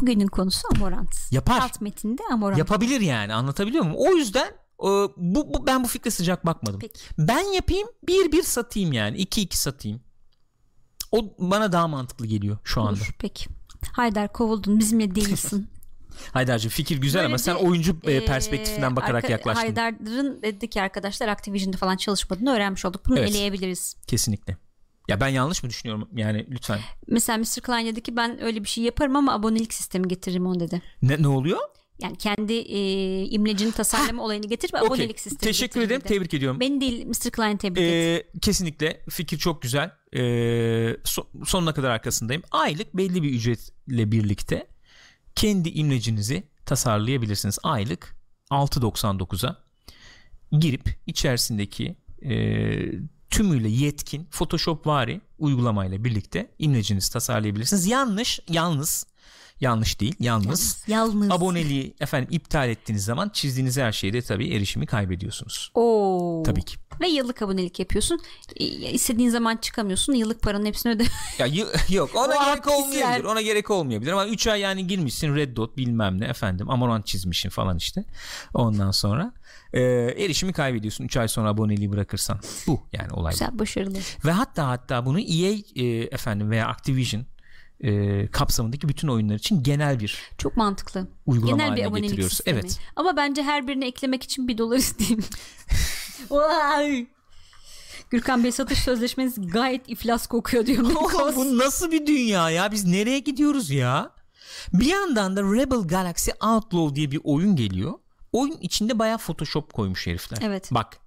Bugünün 0.00 0.26
konusu 0.26 0.68
Amorant. 0.74 1.14
Yapar. 1.30 1.60
Alt 1.60 1.80
metinde 1.80 2.22
Amorant. 2.32 2.58
Yapabilir 2.58 3.00
yani 3.00 3.34
anlatabiliyor 3.34 3.84
muyum? 3.84 3.96
O 3.98 4.14
yüzden 4.16 4.46
e, 4.80 4.86
bu, 5.16 5.54
bu 5.54 5.66
ben 5.66 5.84
bu 5.84 5.88
fikre 5.88 6.10
sıcak 6.10 6.46
bakmadım. 6.46 6.80
Peki. 6.80 7.00
Ben 7.18 7.52
yapayım 7.52 7.88
bir 8.06 8.32
bir 8.32 8.42
satayım 8.42 8.92
yani 8.92 9.16
iki 9.16 9.40
iki 9.42 9.58
satayım. 9.58 10.00
O 11.12 11.34
bana 11.38 11.72
daha 11.72 11.88
mantıklı 11.88 12.26
geliyor 12.26 12.58
şu 12.64 12.80
anda. 12.80 12.90
Olur, 12.92 13.14
peki. 13.18 13.46
Haydar 13.92 14.32
kovuldun 14.32 14.78
bizimle 14.78 15.14
değilsin. 15.14 15.68
Haydar'cığım 16.32 16.70
fikir 16.70 16.98
güzel 17.00 17.20
Böyle 17.20 17.26
ama 17.26 17.38
sen 17.38 17.54
oyuncu 17.54 17.96
e, 18.02 18.12
Ee, 18.12 18.24
perspektifinden 18.24 18.96
bakarak 18.96 19.24
arka- 19.24 19.30
yaklaştın. 19.32 19.62
Haydar'ın 19.62 20.42
dedi 20.42 20.70
ki 20.70 20.82
arkadaşlar 20.82 21.28
Activision'da 21.28 21.76
falan 21.76 21.96
çalışmadığını 21.96 22.50
öğrenmiş 22.52 22.84
olduk. 22.84 23.06
Bunu 23.08 23.18
Evet. 23.18 23.30
eleyebiliriz. 23.30 23.96
Kesinlikle. 24.06 24.56
Ya 25.08 25.20
ben 25.20 25.28
yanlış 25.28 25.62
mı 25.62 25.70
düşünüyorum 25.70 26.08
yani 26.14 26.46
lütfen. 26.50 26.80
Mesela 27.08 27.38
Mr. 27.38 27.60
Klein 27.62 27.86
dedi 27.86 28.00
ki 28.02 28.16
ben 28.16 28.42
öyle 28.42 28.62
bir 28.64 28.68
şey 28.68 28.84
yaparım 28.84 29.16
ama 29.16 29.32
abonelik 29.34 29.74
sistemi 29.74 30.08
getiririm 30.08 30.46
onu 30.46 30.60
dedi. 30.60 30.82
Ne, 31.02 31.22
ne 31.22 31.28
oluyor? 31.28 31.58
Yani 32.02 32.16
kendi 32.16 32.52
e, 32.52 32.78
imlecini 33.26 33.72
tasarlama 33.72 34.22
olayını 34.24 34.46
getir 34.46 34.72
ve 34.74 34.76
Okey. 34.78 34.86
abonelik 34.88 35.20
sistemi 35.20 35.40
Teşekkür 35.52 35.80
ederim. 35.80 36.00
dedi. 36.00 36.08
Tebrik 36.08 36.34
ediyorum. 36.34 36.60
Beni 36.60 36.80
değil 36.80 37.06
Mr. 37.06 37.30
Klein 37.30 37.56
tebrik 37.56 37.82
et. 37.82 37.92
Ee, 37.92 38.26
kesinlikle 38.40 39.02
fikir 39.10 39.38
çok 39.38 39.62
güzel. 39.62 39.90
Ee, 40.12 40.18
so- 41.04 41.46
sonuna 41.46 41.74
kadar 41.74 41.90
arkasındayım. 41.90 42.42
Aylık 42.50 42.96
belli 42.96 43.22
bir 43.22 43.30
ücretle 43.34 44.12
birlikte 44.12 44.66
kendi 45.34 45.68
imlecinizi 45.68 46.42
tasarlayabilirsiniz. 46.66 47.58
Aylık 47.62 48.16
6.99'a 48.50 49.56
girip 50.58 50.88
içerisindeki 51.06 51.96
e, 52.22 52.32
tümüyle 53.32 53.68
yetkin 53.68 54.24
Photoshop 54.30 54.86
vari 54.86 55.20
uygulamayla 55.38 56.04
birlikte 56.04 56.50
imlecinizi 56.58 57.12
tasarlayabilirsiniz. 57.12 57.86
Yanlış, 57.86 58.40
yalnız 58.48 59.06
yanlış 59.60 60.00
değil 60.00 60.14
yalnız 60.20 60.84
Yalnız. 60.86 61.30
aboneliği 61.30 61.94
efendim 62.00 62.28
iptal 62.32 62.68
ettiğiniz 62.68 63.04
zaman 63.04 63.28
çizdiğiniz 63.28 63.76
her 63.78 63.92
şeyde 63.92 64.22
tabii 64.22 64.54
erişimi 64.54 64.86
kaybediyorsunuz. 64.86 65.70
Oo. 65.74 66.42
Tabii 66.46 66.64
ki. 66.64 66.76
Ve 67.00 67.08
yıllık 67.08 67.42
abonelik 67.42 67.78
yapıyorsun. 67.78 68.20
E, 68.56 68.64
istediğin 68.66 69.30
zaman 69.30 69.56
çıkamıyorsun. 69.56 70.12
Yıllık 70.12 70.42
paranın 70.42 70.66
hepsini 70.66 70.92
öde. 70.92 71.04
Ya 71.38 71.46
y- 71.46 71.66
yok 71.88 72.10
ona 72.16 72.34
O 72.42 72.44
gerek 72.44 72.66
olmayabilir. 72.68 73.24
Ona 73.24 73.40
gerek 73.42 73.70
olmayabilir 73.70 74.12
ama 74.12 74.26
3 74.26 74.46
ay 74.46 74.60
yani 74.60 74.86
girmişsin 74.86 75.36
Red 75.36 75.56
Dot 75.56 75.76
bilmem 75.76 76.20
ne 76.20 76.24
efendim 76.26 76.70
Amorant 76.70 77.06
çizmişsin 77.06 77.48
falan 77.48 77.76
işte. 77.76 78.04
Ondan 78.54 78.90
sonra 78.90 79.32
e, 79.72 79.80
erişimi 80.24 80.52
kaybediyorsun 80.52 81.04
3 81.04 81.16
ay 81.16 81.28
sonra 81.28 81.48
aboneliği 81.48 81.90
bırakırsan. 81.92 82.40
Bu 82.66 82.80
yani 82.92 83.12
olay. 83.12 83.32
Güzel 83.32 83.58
başarılı. 83.58 83.98
Ve 84.24 84.30
hatta 84.32 84.68
hatta 84.68 85.06
bunu 85.06 85.20
EA 85.20 85.52
e, 85.76 85.84
efendim 86.02 86.50
veya 86.50 86.66
Activision 86.66 87.26
e, 87.82 88.26
kapsamındaki 88.26 88.88
bütün 88.88 89.08
oyunlar 89.08 89.34
için 89.34 89.62
genel 89.62 90.00
bir 90.00 90.18
Çok 90.38 90.56
mantıklı. 90.56 91.06
uygulama 91.26 91.56
Genel 91.64 91.76
bir 91.76 91.84
abonelik 91.84 92.02
getiriyoruz. 92.04 92.36
sistemi. 92.36 92.58
Evet. 92.60 92.78
Ama 92.96 93.16
bence 93.16 93.42
her 93.42 93.68
birini 93.68 93.84
eklemek 93.84 94.22
için 94.22 94.48
bir 94.48 94.58
dolar 94.58 94.76
isteyeyim. 94.76 95.24
Vay. 96.30 97.06
Gürkan 98.10 98.44
Bey 98.44 98.52
satış 98.52 98.78
sözleşmeniz 98.78 99.50
gayet 99.50 99.88
iflas 99.88 100.26
kokuyor 100.26 100.66
diyor. 100.66 100.84
Bu 101.36 101.58
nasıl 101.58 101.90
bir 101.90 102.06
dünya 102.06 102.50
ya? 102.50 102.72
Biz 102.72 102.84
nereye 102.84 103.18
gidiyoruz 103.18 103.70
ya? 103.70 104.10
Bir 104.72 104.86
yandan 104.86 105.36
da 105.36 105.42
Rebel 105.42 105.78
Galaxy 105.78 106.30
Outlaw 106.42 106.96
diye 106.96 107.10
bir 107.10 107.20
oyun 107.24 107.56
geliyor. 107.56 107.92
Oyun 108.32 108.56
içinde 108.60 108.98
bayağı 108.98 109.18
Photoshop 109.18 109.72
koymuş 109.72 110.06
herifler. 110.06 110.38
Evet. 110.42 110.68
Bak 110.70 110.98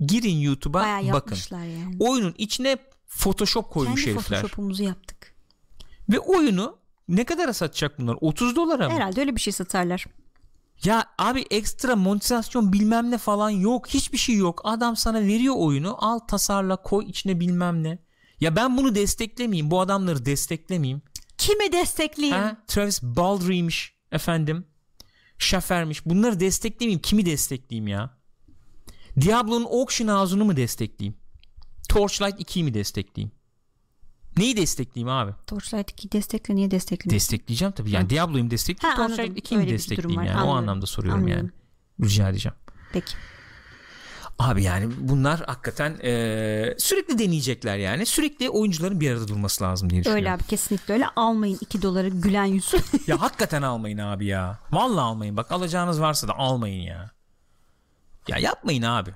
girin 0.00 0.36
YouTube'a 0.36 1.00
bakın. 1.12 1.36
yani. 1.50 1.96
Oyunun 2.00 2.34
içine 2.38 2.76
Photoshop 3.06 3.70
koymuş 3.70 4.04
Kendi 4.04 4.16
herifler. 4.16 4.40
Photoshop'umuzu 4.40 4.82
yaptık. 4.82 5.33
Ve 6.08 6.18
oyunu 6.18 6.78
ne 7.08 7.24
kadara 7.24 7.52
satacak 7.52 7.98
bunlar? 7.98 8.16
30 8.20 8.56
dolara 8.56 8.88
mı? 8.88 8.94
Herhalde 8.94 9.20
öyle 9.20 9.36
bir 9.36 9.40
şey 9.40 9.52
satarlar. 9.52 10.06
Ya 10.84 11.04
abi 11.18 11.44
ekstra 11.50 11.96
monetizasyon 11.96 12.72
bilmem 12.72 13.10
ne 13.10 13.18
falan 13.18 13.50
yok. 13.50 13.88
Hiçbir 13.88 14.18
şey 14.18 14.36
yok. 14.36 14.60
Adam 14.64 14.96
sana 14.96 15.20
veriyor 15.20 15.54
oyunu. 15.58 15.96
Al 16.04 16.18
tasarla 16.18 16.76
koy 16.76 17.04
içine 17.08 17.40
bilmem 17.40 17.82
ne. 17.82 17.98
Ya 18.40 18.56
ben 18.56 18.76
bunu 18.76 18.94
desteklemeyeyim. 18.94 19.70
Bu 19.70 19.80
adamları 19.80 20.24
desteklemeyeyim. 20.24 21.02
Kimi 21.38 21.72
destekleyeyim? 21.72 22.36
Ha? 22.36 22.56
Travis 22.66 23.02
Baldry'miş 23.02 23.94
efendim. 24.12 24.66
Şafer'miş. 25.38 26.06
Bunları 26.06 26.40
desteklemeyeyim. 26.40 27.02
Kimi 27.02 27.26
destekleyeyim 27.26 27.88
ya? 27.88 28.10
Diablo'nun 29.20 29.64
Auction 29.64 30.08
House'unu 30.08 30.44
mu 30.44 30.56
destekleyeyim? 30.56 31.16
Torchlight 31.88 32.40
2'yi 32.40 32.64
mi 32.64 32.74
destekleyeyim? 32.74 33.32
Neyi 34.36 34.56
destekleyeyim 34.56 35.08
abi? 35.16 35.32
Torchlight 35.46 35.90
2 35.90 36.12
destekle 36.12 36.54
niye 36.56 36.70
desteklemiyor? 36.70 37.14
Destekleyeceğim 37.20 37.72
tabii. 37.72 37.90
Yani 37.90 38.10
Diablo'yu 38.10 38.44
mu 38.44 38.50
destekleyeyim? 38.50 38.98
Ha, 38.98 39.06
Torchlight 39.06 39.28
anladım. 39.30 39.42
2'yi 39.44 39.58
mi 39.58 39.62
Öyle 39.64 39.72
bir 39.72 39.78
durum 39.78 39.88
destekleyeyim 39.88 40.22
yani? 40.22 40.28
O 40.28 40.38
Anlıyorum. 40.40 40.58
anlamda 40.58 40.86
soruyorum 40.86 41.20
Anlıyorum. 41.20 41.50
yani. 41.98 42.08
Rica 42.10 42.28
edeceğim. 42.28 42.56
Peki. 42.92 43.14
Abi 44.38 44.62
yani 44.62 44.88
bunlar 44.98 45.40
hakikaten 45.46 45.98
e, 46.04 46.74
sürekli 46.78 47.18
deneyecekler 47.18 47.76
yani. 47.76 48.06
Sürekli 48.06 48.50
oyuncuların 48.50 49.00
bir 49.00 49.10
arada 49.10 49.28
durması 49.28 49.64
lazım 49.64 49.90
diye 49.90 50.00
düşünüyorum. 50.00 50.24
Öyle 50.24 50.32
abi 50.32 50.42
kesinlikle 50.42 50.94
öyle. 50.94 51.06
Almayın 51.16 51.58
2 51.60 51.82
doları 51.82 52.08
gülen 52.08 52.44
yüzü. 52.44 52.76
Ya 53.06 53.20
hakikaten 53.20 53.62
almayın 53.62 53.98
abi 53.98 54.26
ya. 54.26 54.58
Vallahi 54.72 55.00
almayın. 55.04 55.36
Bak 55.36 55.52
alacağınız 55.52 56.00
varsa 56.00 56.28
da 56.28 56.38
almayın 56.38 56.82
ya. 56.82 57.10
Ya 58.28 58.38
yapmayın 58.38 58.82
abi. 58.82 59.10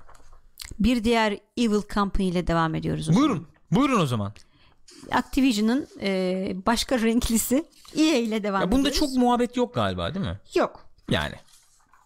bir 0.78 1.04
diğer 1.04 1.38
Evil 1.56 1.82
Company 1.94 2.28
ile 2.28 2.46
devam 2.46 2.74
ediyoruz. 2.74 3.08
o 3.08 3.12
zaman. 3.12 3.28
Buyurun. 3.28 3.46
Buyurun 3.70 4.00
o 4.00 4.06
zaman. 4.06 4.32
Activision'ın 5.10 5.88
e, 6.00 6.52
başka 6.66 6.98
renklisi 7.00 7.64
EA 7.96 8.16
ile 8.16 8.42
devam 8.42 8.60
Ya 8.60 8.72
bunda 8.72 8.88
ediyoruz. 8.88 8.98
çok 8.98 9.22
muhabbet 9.22 9.56
yok 9.56 9.74
galiba 9.74 10.14
değil 10.14 10.26
mi? 10.26 10.38
yok. 10.54 10.84
Yani. 11.10 11.34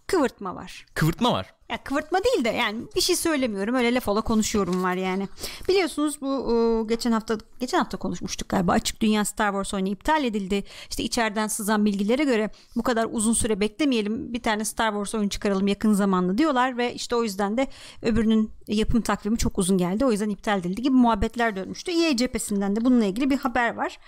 Kıvırtma 0.06 0.54
var. 0.54 0.86
Kıvırtma 0.94 1.32
var. 1.32 1.54
Ya 1.72 1.78
kıvırtma 1.84 2.18
değil 2.24 2.44
de 2.44 2.48
yani 2.48 2.78
bir 2.96 3.00
şey 3.00 3.16
söylemiyorum 3.16 3.74
öyle 3.74 3.94
laf 3.94 4.08
ola 4.08 4.20
konuşuyorum 4.20 4.82
var 4.82 4.94
yani. 4.94 5.28
Biliyorsunuz 5.68 6.20
bu 6.20 6.28
o, 6.28 6.86
geçen 6.88 7.12
hafta 7.12 7.38
geçen 7.60 7.78
hafta 7.78 7.96
konuşmuştuk 7.96 8.48
galiba 8.48 8.72
açık 8.72 9.00
dünya 9.00 9.24
Star 9.24 9.48
Wars 9.48 9.74
oyunu 9.74 9.88
iptal 9.88 10.24
edildi. 10.24 10.64
İşte 10.90 11.02
içeriden 11.02 11.46
sızan 11.46 11.84
bilgilere 11.84 12.24
göre 12.24 12.50
bu 12.76 12.82
kadar 12.82 13.08
uzun 13.10 13.32
süre 13.32 13.60
beklemeyelim 13.60 14.32
bir 14.32 14.42
tane 14.42 14.64
Star 14.64 14.90
Wars 14.90 15.14
oyunu 15.14 15.30
çıkaralım 15.30 15.66
yakın 15.66 15.92
zamanda 15.92 16.38
diyorlar 16.38 16.78
ve 16.78 16.94
işte 16.94 17.16
o 17.16 17.22
yüzden 17.22 17.56
de 17.56 17.66
öbürünün 18.02 18.50
yapım 18.68 19.00
takvimi 19.00 19.38
çok 19.38 19.58
uzun 19.58 19.78
geldi. 19.78 20.04
O 20.04 20.12
yüzden 20.12 20.30
iptal 20.30 20.58
edildi 20.58 20.82
gibi 20.82 20.96
muhabbetler 20.96 21.56
dönmüştü. 21.56 21.92
EA 21.92 22.16
cephesinden 22.16 22.76
de 22.76 22.84
bununla 22.84 23.04
ilgili 23.04 23.30
bir 23.30 23.38
haber 23.38 23.74
var. 23.74 23.98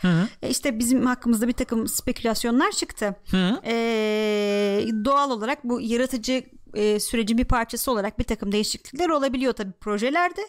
E 0.42 0.50
işte 0.50 0.78
bizim 0.78 1.06
hakkımızda 1.06 1.48
bir 1.48 1.52
takım 1.52 1.88
spekülasyonlar 1.88 2.70
çıktı. 2.70 3.16
E, 3.64 3.74
doğal 5.04 5.30
olarak 5.30 5.64
bu 5.64 5.80
yaratıcı 5.80 6.44
e, 6.76 7.00
sürecin 7.00 7.38
bir 7.38 7.44
parçası 7.44 7.90
olarak 7.92 8.18
bir 8.18 8.24
takım 8.24 8.52
değişiklikler 8.52 9.08
olabiliyor 9.08 9.52
tabii 9.52 9.72
projelerde. 9.72 10.40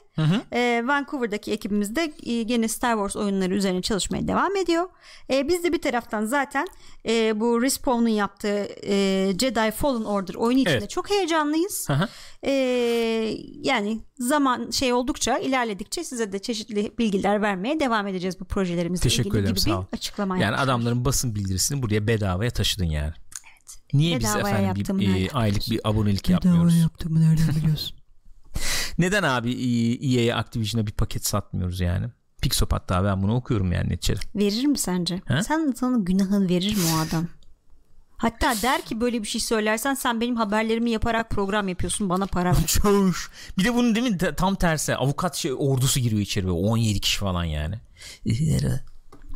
E, 0.53 0.84
Vancouver'daki 0.88 1.51
ekibimiz 1.51 1.95
de 1.95 2.13
e, 2.23 2.43
gene 2.43 2.67
Star 2.67 2.93
Wars 2.93 3.15
oyunları 3.15 3.55
üzerine 3.55 3.82
çalışmaya 3.82 4.28
devam 4.28 4.55
ediyor. 4.55 4.89
E, 5.30 5.47
biz 5.47 5.63
de 5.63 5.73
bir 5.73 5.82
taraftan 5.82 6.26
zaten 6.26 6.67
e, 7.07 7.39
bu 7.39 7.61
Respawn'un 7.61 8.07
yaptığı 8.07 8.67
e, 8.84 8.93
Jedi 9.39 9.71
Fallen 9.71 10.03
Order 10.03 10.34
oyunu 10.36 10.59
için 10.59 10.71
Evet. 10.71 10.82
de 10.82 10.88
çok 10.88 11.09
heyecanlıyız. 11.09 11.89
Hı 11.89 11.93
hı. 11.93 12.07
E, 12.43 12.51
yani 13.63 13.99
zaman 14.19 14.69
şey 14.71 14.93
oldukça 14.93 15.38
ilerledikçe 15.38 16.03
size 16.03 16.32
de 16.32 16.39
çeşitli 16.39 16.91
bilgiler 16.99 17.41
vermeye 17.41 17.80
devam 17.80 18.07
edeceğiz 18.07 18.39
bu 18.39 18.45
projelerimizle 18.45 19.03
Teşekkür 19.03 19.30
ilgili 19.30 19.39
ederim, 19.39 19.55
gibi 19.55 19.59
sağ 19.61 19.80
ol. 19.80 19.84
bir 19.91 19.97
açıklama 19.97 20.36
Yani 20.36 20.43
yapmışlar. 20.43 20.65
adamların 20.65 21.05
basın 21.05 21.36
bildirisini 21.36 21.82
buraya 21.82 22.07
bedavaya 22.07 22.51
taşıdın 22.51 22.86
yani. 22.86 23.13
Niye 23.93 24.19
biz 24.19 24.36
efendim 24.36 24.99
bir 24.99 25.25
e, 25.25 25.31
aylık 25.31 25.71
bir 25.71 25.79
abonelik 25.83 26.29
yapmıyoruz? 26.29 26.77
yaptığımı 26.77 27.21
nereden 27.21 27.55
biliyorsun? 27.55 27.97
Neden 28.97 29.23
abi 29.23 29.51
EA'ye 29.51 30.36
Activision'a 30.36 30.88
bir 30.88 30.91
paket 30.91 31.25
satmıyoruz 31.25 31.79
yani? 31.79 32.07
Pixop 32.41 32.73
hatta 32.73 33.03
ben 33.03 33.23
bunu 33.23 33.36
okuyorum 33.36 33.71
yani 33.71 33.89
neticede. 33.89 34.19
Verir 34.36 34.65
mi 34.65 34.77
sence? 34.77 35.21
He? 35.25 35.43
Sen 35.43 35.73
sana 35.75 35.97
günahını 35.97 36.49
verir 36.49 36.75
mi 36.75 36.83
o 36.95 36.97
adam? 36.99 37.27
Hatta 38.17 38.53
der 38.61 38.81
ki 38.81 39.01
böyle 39.01 39.23
bir 39.23 39.27
şey 39.27 39.41
söylersen 39.41 39.93
sen 39.93 40.21
benim 40.21 40.36
haberlerimi 40.36 40.91
yaparak 40.91 41.29
program 41.29 41.67
yapıyorsun 41.67 42.09
bana 42.09 42.25
para 42.25 42.49
ver. 42.51 42.65
Çavuş. 42.67 43.29
Bir 43.57 43.63
de 43.63 43.73
bunun 43.75 43.95
değil 43.95 44.11
mi 44.11 44.17
tam 44.38 44.55
tersi 44.55 44.95
avukat 44.95 45.36
şey, 45.36 45.53
ordusu 45.57 45.99
giriyor 45.99 46.21
içeri 46.21 46.45
böyle 46.45 46.57
17 46.57 46.99
kişi 46.99 47.19
falan 47.19 47.43
yani. 47.43 47.75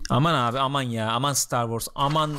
aman 0.09 0.33
abi 0.33 0.59
aman 0.59 0.81
ya 0.81 1.11
aman 1.11 1.33
Star 1.33 1.65
Wars 1.65 1.87
aman 1.95 2.31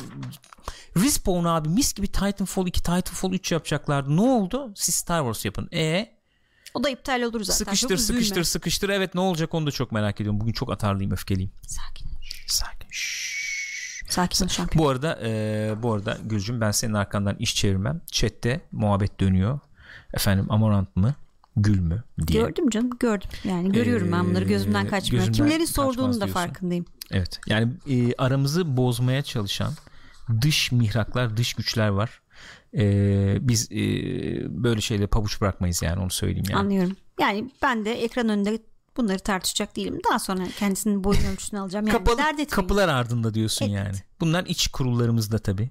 Respawn 0.97 1.45
abi 1.45 1.69
mis 1.69 1.93
gibi 1.93 2.07
Titanfall 2.07 2.67
2 2.67 2.79
Titanfall 2.79 3.33
3 3.33 3.51
yapacaklardı. 3.51 4.15
Ne 4.15 4.21
oldu? 4.21 4.71
Siz 4.75 4.95
Star 4.95 5.19
Wars 5.21 5.45
yapın. 5.45 5.69
E 5.73 6.11
O 6.73 6.83
da 6.83 6.89
iptal 6.89 7.21
olur 7.21 7.43
zaten. 7.43 7.57
sıkıştır 7.57 7.87
Çok 7.89 7.99
üzülme. 7.99 8.19
sıkıştır 8.21 8.43
sıkıştır. 8.43 8.89
Evet 8.89 9.15
ne 9.15 9.21
olacak 9.21 9.53
onu 9.53 9.67
da 9.67 9.71
çok 9.71 9.91
merak 9.91 10.21
ediyorum. 10.21 10.39
Bugün 10.41 10.53
çok 10.53 10.71
atarlıyım 10.71 11.11
öfkeliyim. 11.11 11.51
Sakin. 11.61 12.07
Sakin. 12.47 12.87
Şşş. 12.91 14.03
Sakin 14.09 14.47
şampiyon. 14.47 14.85
Bu 14.85 14.89
arada 14.89 15.19
e, 15.23 15.73
bu 15.83 15.93
arada 15.93 16.17
Gülcüm 16.25 16.61
ben 16.61 16.71
senin 16.71 16.93
arkandan 16.93 17.35
iş 17.35 17.55
çevirmem. 17.55 18.01
Chat'te 18.11 18.61
muhabbet 18.71 19.19
dönüyor. 19.19 19.59
Efendim 20.13 20.51
Amorant 20.51 20.95
mı? 20.95 21.15
Gül 21.57 21.79
mü? 21.79 22.03
diye. 22.27 22.41
Gördüm 22.41 22.69
canım 22.69 22.89
gördüm. 22.99 23.29
Yani 23.43 23.71
görüyorum 23.71 24.11
ben 24.11 24.29
bunları 24.29 24.45
gözümden 24.45 24.85
Ee, 24.85 24.89
kaçmıyor. 24.89 25.25
gözümden 25.25 25.49
Kimlerin 25.49 25.65
sorduğunu 25.65 26.07
da 26.13 26.15
diyorsun. 26.15 26.33
farkındayım. 26.33 26.85
Evet. 27.11 27.39
Yani 27.47 27.73
e, 27.89 28.13
aramızı 28.17 28.77
bozmaya 28.77 29.21
çalışan 29.21 29.73
dış 30.41 30.71
mihraklar, 30.71 31.37
dış 31.37 31.53
güçler 31.53 31.87
var. 31.87 32.21
E, 32.77 32.83
biz 33.41 33.71
e, 33.71 33.75
böyle 34.63 34.81
şeyle 34.81 35.07
pabuç 35.07 35.41
bırakmayız 35.41 35.81
yani 35.81 35.99
onu 36.01 36.09
söyleyeyim 36.11 36.45
yani. 36.49 36.59
Anlıyorum. 36.59 36.95
Yani 37.19 37.51
ben 37.61 37.85
de 37.85 38.03
ekran 38.03 38.29
önünde 38.29 38.59
bunları 38.97 39.19
tartışacak 39.19 39.75
değilim. 39.75 39.99
Daha 40.11 40.19
sonra 40.19 40.43
kendisinin 40.59 41.03
boyun 41.03 41.23
ölçüsünü 41.33 41.59
alacağım. 41.59 41.87
Yani 41.87 41.97
Kapalı, 41.97 42.17
dert 42.17 42.29
etmeyin. 42.29 42.49
kapılar 42.49 42.87
ardında 42.87 43.33
diyorsun 43.33 43.65
Evet. 43.65 43.75
yani. 43.77 43.97
Bunlar 44.19 44.45
iç 44.45 44.67
kurullarımızda 44.67 45.37
tabii. 45.39 45.69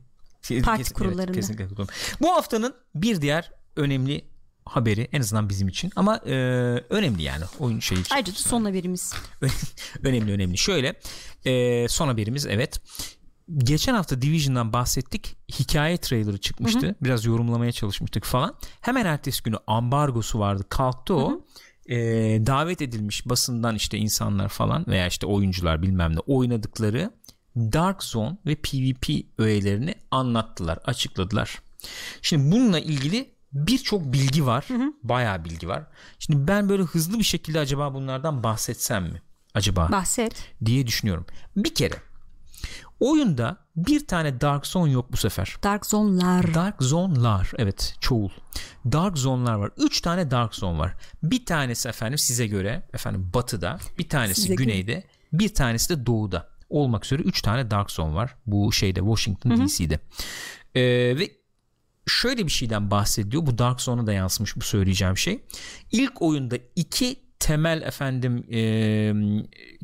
Parti 0.65 0.83
kesin- 0.83 0.95
kurullarında. 0.95 1.33
kesinlikle 1.33 1.65
katılıyorum. 1.65 1.95
Bu 2.21 2.29
haftanın 2.33 2.75
bir 2.95 3.21
diğer 3.21 3.53
önemli 3.77 4.25
haberi 4.65 5.09
en 5.13 5.21
azından 5.21 5.49
bizim 5.49 5.69
için 5.69 5.91
ama 5.97 6.17
e, 6.17 6.33
önemli 6.91 7.23
yani 7.23 7.45
oyun 7.59 7.81
şeyi 7.81 8.01
için. 8.01 8.15
Ayrıca 8.15 8.33
da 8.33 8.37
son 8.39 8.65
haberimiz. 8.65 9.15
önemli 10.03 10.33
önemli. 10.33 10.59
Şöyle 10.59 10.95
e, 11.45 11.89
son 11.89 12.09
haberimiz 12.09 12.47
evet. 12.47 12.81
Geçen 13.59 13.95
hafta 13.95 14.23
Division'dan 14.23 14.73
bahsettik. 14.73 15.37
Hikaye 15.59 15.97
trailerı 15.97 16.39
çıkmıştı. 16.39 16.97
Biraz 17.03 17.25
yorumlamaya 17.25 17.73
çalışmıştık 17.73 18.25
falan. 18.25 18.55
Hemen 18.81 19.07
ertesi 19.07 19.43
günü 19.43 19.57
ambargosu 19.67 20.39
vardı. 20.39 20.65
Kalktı 20.69 21.15
o. 21.15 21.45
E, 21.87 21.97
davet 22.47 22.83
edilmiş 22.83 23.29
basından 23.29 23.75
işte 23.75 23.99
insanlar 23.99 24.49
falan 24.49 24.85
veya 24.87 25.07
işte 25.07 25.27
oyuncular 25.27 25.83
bilmem 25.83 26.17
ne 26.17 26.19
oynadıkları 26.19 27.11
Dark 27.57 28.03
Zone 28.03 28.37
ve 28.47 28.55
PvP 28.55 29.27
öğelerini 29.39 29.95
anlattılar, 30.11 30.79
açıkladılar. 30.85 31.59
Şimdi 32.23 32.53
bununla 32.57 32.79
ilgili 32.79 33.35
birçok 33.53 34.13
bilgi 34.13 34.47
var. 34.47 34.67
Bayağı 35.03 35.45
bilgi 35.45 35.69
var. 35.69 35.87
Şimdi 36.19 36.49
ben 36.49 36.69
böyle 36.69 36.83
hızlı 36.83 37.19
bir 37.19 37.25
şekilde 37.25 37.59
acaba 37.61 37.95
bunlardan 37.95 38.43
bahsetsem 38.43 39.05
mi? 39.05 39.23
Acaba 39.55 39.89
Bahset. 39.93 40.53
diye 40.65 40.87
düşünüyorum. 40.87 41.27
Bir 41.57 41.75
kere 41.75 41.95
Oyunda 43.01 43.57
bir 43.77 44.07
tane 44.07 44.41
Dark 44.41 44.67
Zone 44.67 44.93
yok 44.93 45.13
bu 45.13 45.17
sefer. 45.17 45.57
Dark 45.63 45.87
Zone'lar. 45.87 46.55
Dark 46.55 46.83
Zone'lar 46.83 47.51
evet 47.59 47.95
çoğul. 48.01 48.31
Dark 48.93 49.19
Zone'lar 49.19 49.55
var. 49.55 49.71
3 49.77 50.01
tane 50.01 50.31
Dark 50.31 50.55
Zone 50.55 50.79
var. 50.79 50.95
Bir 51.23 51.47
tanesi 51.47 51.89
efendim 51.89 52.19
size 52.19 52.47
göre 52.47 52.89
efendim 52.93 53.31
batıda, 53.35 53.79
bir 53.99 54.09
tanesi 54.09 54.41
Size 54.41 54.55
göre. 54.55 54.65
güneyde, 54.65 55.05
bir 55.33 55.55
tanesi 55.55 55.89
de 55.97 56.07
doğuda 56.07 56.49
olmak 56.71 57.05
üzere 57.05 57.23
3 57.23 57.43
tane 57.43 57.71
Dark 57.71 57.91
Zone 57.91 58.15
var. 58.15 58.37
Bu 58.47 58.73
şeyde 58.73 59.01
Washington 59.01 59.67
DC'de. 59.67 60.01
Ee, 60.75 60.83
ve 61.19 61.31
şöyle 62.07 62.47
bir 62.47 62.53
şeyden 62.53 62.91
bahsediyor. 62.91 63.47
Bu 63.47 63.59
Dark 63.59 63.81
Zone'a 63.81 64.07
da 64.07 64.13
yansımış 64.13 64.57
bu 64.57 64.61
söyleyeceğim 64.61 65.17
şey. 65.17 65.45
İlk 65.93 66.23
oyunda 66.23 66.57
iki 66.77 67.17
temel 67.41 67.83
efendim 67.83 68.45
e, 68.53 68.61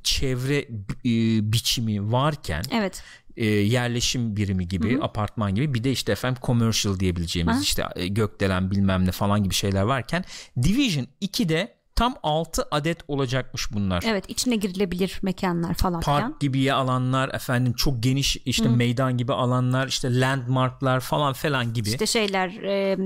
çevre 0.03 0.59
e, 1.05 1.53
biçimi 1.53 2.13
varken 2.13 2.63
Evet. 2.73 3.03
e, 3.37 3.47
yerleşim 3.47 4.37
birimi 4.37 4.69
gibi 4.69 4.99
apartman 5.03 5.55
gibi 5.55 5.75
bir 5.75 5.85
de 5.85 5.93
işte 5.93 6.13
efendim 6.13 6.43
commercial 6.47 7.01
diyebileceğimiz 7.01 7.57
Hı. 7.57 7.63
işte 7.63 7.85
gökdelen 8.09 8.71
bilmem 8.71 9.07
ne 9.07 9.11
falan 9.11 9.43
gibi 9.45 9.55
şeyler 9.55 9.83
varken 9.83 10.25
Division 10.63 11.07
2'de 11.23 11.76
tam 11.97 12.15
6 12.23 12.69
adet 12.71 12.99
olacakmış 13.09 13.73
bunlar. 13.73 14.05
Evet 14.07 14.25
içine 14.29 14.57
girilebilir 14.57 15.19
mekanlar 15.23 15.75
falan. 15.75 16.01
Park 16.01 16.41
gibi 16.41 16.73
alanlar 16.73 17.29
efendim 17.35 17.73
çok 17.73 18.03
geniş 18.03 18.37
işte 18.45 18.69
meydan 18.69 19.19
gibi 19.19 19.33
alanlar 19.33 19.89
işte 19.89 20.21
landmarklar 20.21 21.01
falan 21.01 21.33
falan 21.33 21.73
gibi 21.75 21.89
İşte 21.89 22.07
şeyler 22.07 22.49
e, 22.49 22.97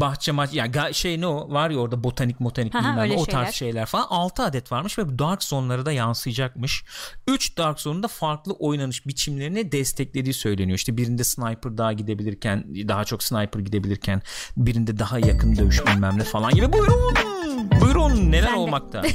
bahçe 0.00 0.32
maç 0.32 0.50
yani 0.54 0.70
ga- 0.70 0.94
şey 0.94 1.20
ne 1.20 1.26
o 1.26 1.50
var 1.50 1.70
ya 1.70 1.78
orada 1.78 2.04
botanik 2.04 2.40
motanik 2.40 2.74
Hı 2.74 2.78
hı, 2.78 2.82
bilmem 2.82 3.18
o 3.18 3.26
tarz 3.26 3.54
şeyler. 3.54 3.86
falan 3.86 4.06
6 4.10 4.42
adet 4.42 4.72
varmış 4.72 4.98
ve 4.98 5.18
Dark 5.18 5.42
Zone'lara 5.42 5.86
da 5.86 5.92
yansıyacakmış. 5.92 6.84
3 7.28 7.58
Dark 7.58 7.80
Zone'un 7.80 8.02
da 8.02 8.08
farklı 8.08 8.52
oynanış 8.52 9.06
biçimlerini 9.06 9.72
desteklediği 9.72 10.34
söyleniyor. 10.34 10.78
İşte 10.78 10.96
birinde 10.96 11.24
sniper 11.24 11.78
daha 11.78 11.92
gidebilirken 11.92 12.64
daha 12.88 13.04
çok 13.04 13.22
sniper 13.22 13.60
gidebilirken 13.60 14.22
birinde 14.56 14.98
daha 14.98 15.18
yakın 15.18 15.56
dövüş 15.56 15.86
bilmem 15.86 16.18
ne 16.18 16.24
falan 16.24 16.52
gibi. 16.54 16.72
Buyurun. 16.72 17.14
Buyurun 17.80 18.03
neler 18.08 18.46
Bende. 18.46 18.58
olmakta. 18.58 19.02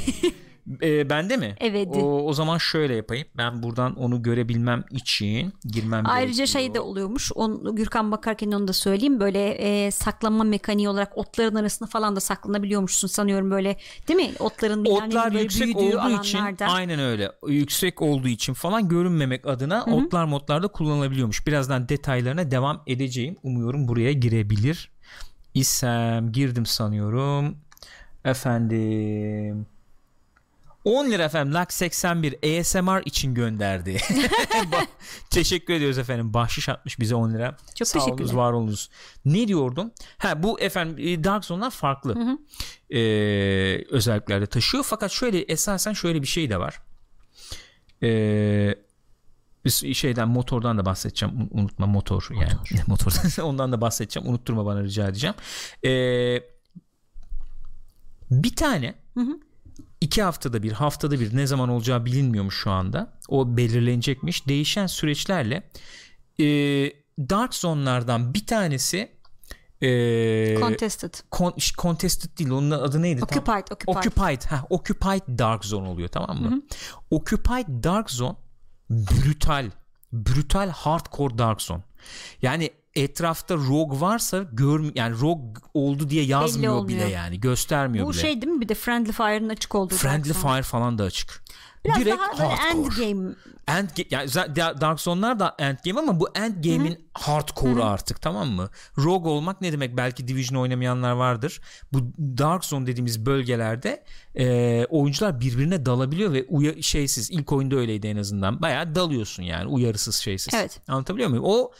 Ee, 0.82 1.10
bende 1.10 1.36
mi? 1.36 1.54
Evet. 1.60 1.88
O, 1.92 2.26
o 2.26 2.32
zaman 2.32 2.58
şöyle 2.58 2.94
yapayım. 2.94 3.26
Ben 3.36 3.62
buradan 3.62 3.96
onu 3.96 4.22
görebilmem 4.22 4.84
için 4.90 5.52
girmem 5.64 6.04
Ayrıca 6.06 6.44
gerekiyor. 6.44 6.62
şey 6.62 6.74
de 6.74 6.80
oluyormuş. 6.80 7.32
Onu, 7.34 7.76
Gürkan 7.76 8.12
bakarken 8.12 8.52
onu 8.52 8.68
da 8.68 8.72
söyleyeyim. 8.72 9.20
Böyle 9.20 9.48
e, 9.48 9.90
saklanma 9.90 10.44
mekaniği 10.44 10.88
olarak 10.88 11.18
otların 11.18 11.54
arasında 11.54 11.88
falan 11.88 12.16
da 12.16 12.20
saklanabiliyormuşsun 12.20 13.08
sanıyorum 13.08 13.50
böyle. 13.50 13.76
Değil 14.08 14.28
mi? 14.28 14.30
Otların 14.38 14.84
Otlar 14.84 15.32
böyle 15.32 15.42
yüksek 15.42 15.62
büyüdüğü 15.62 15.96
olduğu 15.96 16.20
için 16.20 16.38
alanlarda. 16.38 16.66
aynen 16.66 17.00
öyle 17.00 17.32
yüksek 17.48 18.02
olduğu 18.02 18.28
için 18.28 18.54
falan 18.54 18.88
görünmemek 18.88 19.46
adına 19.46 19.84
otlar 19.84 20.24
modlarda 20.24 20.68
kullanılabiliyormuş. 20.68 21.46
Birazdan 21.46 21.88
detaylarına 21.88 22.50
devam 22.50 22.82
edeceğim. 22.86 23.36
Umuyorum 23.42 23.88
buraya 23.88 24.12
girebilir 24.12 24.90
isem 25.54 26.32
girdim 26.32 26.66
sanıyorum. 26.66 27.56
Efendim 28.24 29.66
10 30.84 31.10
lira 31.10 31.22
efendim 31.24 31.54
Lak 31.54 31.72
81 31.72 32.58
ASMR 32.60 33.02
için 33.06 33.34
gönderdi. 33.34 33.96
Teşekkür 35.30 35.74
ediyoruz 35.74 35.98
efendim. 35.98 36.34
Bahşiş 36.34 36.68
atmış 36.68 37.00
bize 37.00 37.14
10 37.14 37.34
lira. 37.34 37.56
Çok 37.74 37.88
Sağ 37.88 37.98
olunuz, 37.98 38.16
teşekkürler. 38.16 38.42
var 38.42 38.52
olunuz. 38.52 38.90
Ne 39.24 39.48
diyordum? 39.48 39.90
Ha 40.18 40.42
bu 40.42 40.60
efendim 40.60 41.08
e, 41.08 41.24
Dark 41.24 41.44
Zone'lar 41.44 41.70
farklı. 41.70 42.38
Ee, 42.90 42.98
özelliklerde 43.90 44.46
taşıyor. 44.46 44.84
Fakat 44.84 45.10
şöyle 45.10 45.38
esasen 45.40 45.92
şöyle 45.92 46.22
bir 46.22 46.26
şey 46.26 46.50
de 46.50 46.60
var. 46.60 46.80
Ee, 48.02 48.74
şeyden 49.94 50.28
motordan 50.28 50.78
da 50.78 50.84
bahsedeceğim. 50.84 51.34
Un- 51.40 51.48
Unutma 51.60 51.86
motor 51.86 52.28
yani. 52.30 52.52
Motordan 52.86 53.44
ondan 53.46 53.72
da 53.72 53.80
bahsedeceğim. 53.80 54.28
Unutturma 54.28 54.66
bana 54.66 54.82
rica 54.82 55.08
edeceğim. 55.08 55.34
Ee, 55.84 56.42
bir 58.30 58.56
tane 58.56 58.94
iki 60.00 60.22
haftada 60.22 60.62
bir 60.62 60.72
haftada 60.72 61.20
bir 61.20 61.36
ne 61.36 61.46
zaman 61.46 61.68
olacağı 61.68 62.04
bilinmiyormuş 62.04 62.56
şu 62.62 62.70
anda. 62.70 63.12
O 63.28 63.56
belirlenecekmiş. 63.56 64.48
Değişen 64.48 64.86
süreçlerle 64.86 65.70
e, 66.40 66.44
Dark 67.30 67.54
Zone'lardan 67.54 68.34
bir 68.34 68.46
tanesi 68.46 69.12
e, 69.82 70.56
Contested. 70.60 71.14
con- 71.32 71.60
ş- 71.60 71.74
contested 71.78 72.38
değil 72.38 72.50
onun 72.50 72.70
adı 72.70 73.02
neydi? 73.02 73.20
Tam- 73.20 73.28
Occupied. 73.28 73.72
Occupied. 73.72 73.96
Occupied. 73.96 74.42
Ha, 74.50 74.66
occupied 74.70 75.38
Dark 75.38 75.64
Zone 75.64 75.88
oluyor 75.88 76.08
tamam 76.08 76.42
mı? 76.42 76.62
Occupied 77.10 77.84
Dark 77.84 78.10
Zone 78.10 78.36
brutal 78.90 79.70
brutal 80.12 80.68
hardcore 80.70 81.38
Dark 81.38 81.62
Zone. 81.62 81.82
Yani 82.42 82.70
etrafta 82.94 83.54
rogue 83.56 84.00
varsa 84.00 84.44
gör 84.52 84.84
yani 84.94 85.20
rogue 85.20 85.52
oldu 85.74 86.10
diye 86.10 86.24
yazmıyor 86.24 86.88
bile 86.88 87.08
yani 87.08 87.40
göstermiyor 87.40 88.06
Bu 88.06 88.10
bile. 88.12 88.20
şey 88.20 88.42
değil 88.42 88.52
mi 88.52 88.60
bir 88.60 88.68
de 88.68 88.74
Friendly 88.74 89.12
Fire'ın 89.12 89.48
açık 89.48 89.74
olduğu. 89.74 89.94
Friendly 89.94 90.32
Zone. 90.32 90.52
Fire 90.54 90.62
falan 90.62 90.98
da 90.98 91.04
açık. 91.04 91.42
Biraz 91.84 91.98
Direkt 92.00 92.16
daha 92.38 92.48
hardcore. 92.48 92.70
endgame. 93.04 93.34
End 93.68 93.88
yani 94.10 94.30
Dark 94.56 95.00
Zone'lar 95.00 95.40
da 95.40 95.54
endgame 95.58 96.00
ama 96.00 96.20
bu 96.20 96.28
endgame'in 96.34 97.08
hardcore'u 97.14 97.84
artık 97.84 98.22
tamam 98.22 98.48
mı? 98.48 98.68
Rogue 98.98 99.30
olmak 99.30 99.60
ne 99.60 99.72
demek? 99.72 99.96
Belki 99.96 100.28
Division 100.28 100.60
oynamayanlar 100.62 101.12
vardır. 101.12 101.60
Bu 101.92 101.98
Dark 102.18 102.64
Zone 102.64 102.86
dediğimiz 102.86 103.26
bölgelerde 103.26 104.04
e, 104.34 104.86
oyuncular 104.90 105.40
birbirine 105.40 105.86
dalabiliyor 105.86 106.32
ve 106.32 106.44
uya- 106.48 106.82
şeysiz 106.82 107.30
ilk 107.30 107.52
oyunda 107.52 107.76
öyleydi 107.76 108.06
en 108.06 108.16
azından. 108.16 108.62
Bayağı 108.62 108.94
dalıyorsun 108.94 109.42
yani 109.42 109.66
uyarısız 109.68 110.16
şeysiz. 110.16 110.54
Evet. 110.54 110.80
Anlatabiliyor 110.88 111.28
muyum? 111.28 111.44
O 111.46 111.70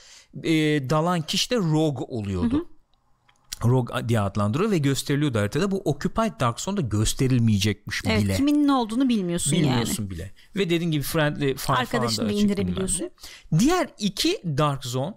e, 0.42 0.52
dalan 0.90 1.22
kişi 1.22 1.50
de 1.50 1.56
Rogue 1.56 2.04
oluyordu. 2.08 2.68
Rogue 3.64 4.08
diye 4.08 4.20
adlandırıyor 4.20 4.70
ve 4.70 4.78
gösteriliyordu 4.78 5.38
haritada. 5.38 5.70
Bu 5.70 5.82
Occupied 5.84 6.40
Dark 6.40 6.60
Zone'da 6.60 6.80
gösterilmeyecekmiş 6.80 8.02
Evet 8.06 8.22
bile. 8.24 8.36
kimin 8.36 8.66
ne 8.66 8.72
olduğunu 8.72 9.08
bilmiyorsun, 9.08 9.54
yani. 9.56 9.66
Bilmiyorsun 9.66 10.10
bile. 10.10 10.32
Ve 10.56 10.70
dediğin 10.70 10.90
gibi 10.90 11.02
Friendly 11.02 11.46
Fire 11.46 11.56
falan 11.56 11.76
da 11.76 11.80
Arkadaşını 11.80 12.24
da 12.24 12.28
açık 12.28 12.42
indirebiliyorsun. 12.42 13.10
Diğer 13.58 13.88
iki 13.98 14.42
Dark 14.44 14.84
Zone 14.84 15.14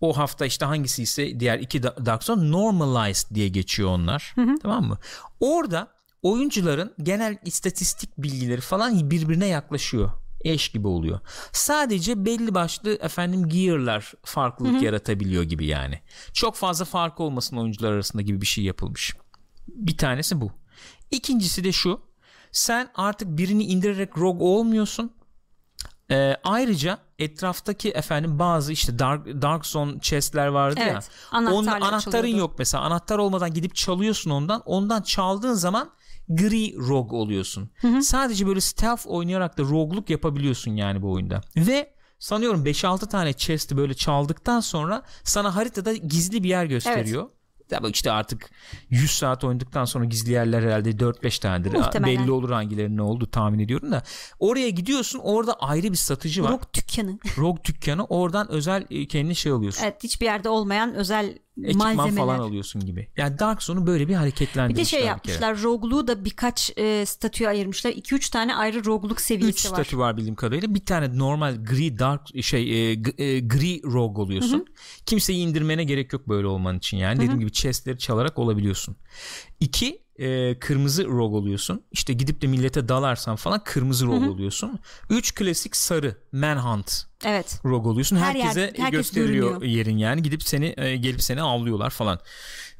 o 0.00 0.16
hafta 0.16 0.46
işte 0.46 0.64
hangisi 0.66 1.02
ise 1.02 1.40
diğer 1.40 1.58
iki 1.58 1.82
Da- 1.82 2.06
Dark 2.06 2.24
Zone 2.24 2.50
Normalized 2.50 3.34
diye 3.34 3.48
geçiyor 3.48 3.88
onlar. 3.88 4.34
Tamam 4.62 4.84
mı? 4.84 4.98
Orada 5.40 5.88
oyuncuların 6.22 6.94
genel 7.02 7.38
istatistik 7.44 8.18
bilgileri 8.18 8.60
falan 8.60 9.10
birbirine 9.10 9.46
yaklaşıyor. 9.46 10.10
Eş 10.44 10.68
gibi 10.68 10.88
oluyor. 10.88 11.20
Sadece 11.52 12.24
belli 12.24 12.54
başlı 12.54 12.92
efendim 12.92 13.48
gear'lar 13.48 14.12
farklılık 14.24 14.82
yaratabiliyor 14.82 15.42
gibi 15.42 15.66
yani. 15.66 16.00
Çok 16.32 16.54
fazla 16.56 16.84
fark 16.84 17.20
olmasın 17.20 17.56
oyuncular 17.56 17.92
arasında 17.92 18.22
gibi 18.22 18.40
bir 18.40 18.46
şey 18.46 18.64
yapılmış. 18.64 19.14
Bir 19.68 19.96
tanesi 19.96 20.40
bu. 20.40 20.52
İkincisi 21.10 21.64
de 21.64 21.72
şu. 21.72 22.00
Sen 22.52 22.90
artık 22.94 23.28
birini 23.28 23.64
indirerek 23.64 24.18
rogue 24.18 24.46
olmuyorsun. 24.48 25.12
Ee, 26.10 26.36
ayrıca 26.44 26.98
etraftaki 27.18 27.90
efendim 27.90 28.38
bazı 28.38 28.72
işte 28.72 28.98
Dark, 28.98 29.26
Dark 29.26 29.66
Zone 29.66 30.00
chest'ler 30.00 30.46
vardı 30.46 30.80
ya. 30.80 30.86
Evet, 30.86 31.10
anahtarla 31.30 31.58
Onun 31.58 31.66
anahtarın 31.66 31.96
açılıyordu. 31.96 32.38
yok 32.38 32.54
mesela. 32.58 32.84
Anahtar 32.84 33.18
olmadan 33.18 33.54
gidip 33.54 33.74
çalıyorsun 33.74 34.30
ondan. 34.30 34.62
Ondan 34.66 35.02
çaldığın 35.02 35.54
zaman 35.54 35.90
gri 36.30 36.76
rogue 36.78 37.18
oluyorsun. 37.18 37.70
Sadece 38.00 38.46
böyle 38.46 38.60
stealth 38.60 39.06
oynayarak 39.06 39.58
da 39.58 39.62
rogueluk 39.62 40.10
yapabiliyorsun 40.10 40.70
yani 40.76 41.02
bu 41.02 41.12
oyunda. 41.12 41.40
Ve 41.56 41.92
sanıyorum 42.18 42.64
5-6 42.64 43.08
tane 43.08 43.32
chest'i 43.32 43.76
böyle 43.76 43.94
çaldıktan 43.94 44.60
sonra 44.60 45.02
sana 45.24 45.56
haritada 45.56 45.94
gizli 45.94 46.42
bir 46.42 46.48
yer 46.48 46.64
gösteriyor. 46.64 47.28
Tabii 47.70 47.90
işte 47.90 48.12
artık 48.12 48.50
100 48.90 49.10
saat 49.10 49.44
oynadıktan 49.44 49.84
sonra 49.84 50.04
gizli 50.04 50.32
yerler 50.32 50.62
herhalde 50.62 50.90
4-5 50.90 51.40
tanedir. 51.40 51.72
Muhtemelen. 51.72 52.20
Belli 52.20 52.30
olur 52.30 52.50
hangilerinin 52.50 52.96
ne 52.96 53.02
oldu 53.02 53.26
tahmin 53.30 53.58
ediyorum 53.58 53.92
da. 53.92 54.02
Oraya 54.38 54.70
gidiyorsun 54.70 55.20
orada 55.22 55.52
ayrı 55.52 55.90
bir 55.90 55.96
satıcı 55.96 56.42
var. 56.42 56.52
Rock 56.52 56.74
dükkanı. 56.74 57.18
Rogue 57.38 57.64
dükkanı 57.64 58.04
oradan 58.04 58.50
özel 58.50 58.86
e, 58.90 59.06
kendine 59.06 59.34
şey 59.34 59.52
alıyorsun. 59.52 59.84
Evet 59.84 60.04
hiçbir 60.04 60.26
yerde 60.26 60.48
olmayan 60.48 60.94
özel 60.94 61.38
Ekipman 61.64 61.96
malzemeler. 61.96 62.26
falan 62.26 62.38
alıyorsun 62.38 62.86
gibi. 62.86 63.08
Yani 63.16 63.38
Dark 63.38 63.62
Zone'u 63.62 63.86
böyle 63.86 64.04
bir 64.04 64.08
Bir 64.08 64.14
hareketlendirmişler. 64.14 64.84
de 64.84 64.88
şey 64.88 65.00
bir 65.00 65.06
yapmışlar. 65.06 65.62
Rogue'luğu 65.62 66.06
da 66.06 66.24
birkaç 66.24 66.72
e, 66.76 67.06
statüye 67.06 67.48
ayırmışlar. 67.48 67.90
2-3 67.90 68.30
tane 68.32 68.54
ayrı 68.54 68.84
rogue'luk 68.84 69.18
3 69.18 69.24
seviyesi 69.24 69.70
var. 69.70 69.74
statü 69.74 69.98
var 69.98 70.16
bildiğim 70.16 70.34
kadarıyla. 70.34 70.74
Bir 70.74 70.84
tane 70.84 71.18
normal 71.18 71.64
gri 71.64 71.98
dark 71.98 72.42
şey 72.44 72.90
e, 72.90 72.92
e, 73.18 73.40
gri 73.40 73.82
rogue 73.82 74.22
oluyorsun. 74.22 74.66
Kimseyi 75.06 75.38
indirmene 75.46 75.84
gerek 75.84 76.12
yok 76.12 76.28
böyle 76.28 76.46
olman 76.46 76.78
için 76.78 76.96
yani. 76.96 77.16
Dediğim 77.20 77.40
gibi 77.40 77.52
chestleri 77.52 77.98
çalarak 77.98 78.38
olabiliyorsun. 78.38 78.96
İki 79.60 80.02
e, 80.20 80.58
kırmızı 80.58 81.04
rog 81.06 81.34
oluyorsun. 81.34 81.82
İşte 81.92 82.12
gidip 82.12 82.42
de 82.42 82.46
millete 82.46 82.88
dalarsan 82.88 83.36
falan 83.36 83.64
kırmızı 83.64 84.06
rog 84.06 84.22
oluyorsun. 84.22 84.78
3 85.10 85.34
klasik 85.34 85.76
sarı 85.76 86.16
manhunt 86.32 87.02
Evet. 87.24 87.60
rog 87.64 87.86
oluyorsun. 87.86 88.16
Her 88.16 88.34
yer- 88.34 88.44
Herkese 88.44 88.72
herkes 88.76 88.90
gösteriliyor 88.90 89.48
görünüyor. 89.48 89.76
yerin 89.76 89.98
yani. 89.98 90.22
Gidip 90.22 90.42
seni 90.42 90.74
e, 90.76 90.96
gelip 90.96 91.22
seni 91.22 91.42
avlıyorlar 91.42 91.90
falan. 91.90 92.18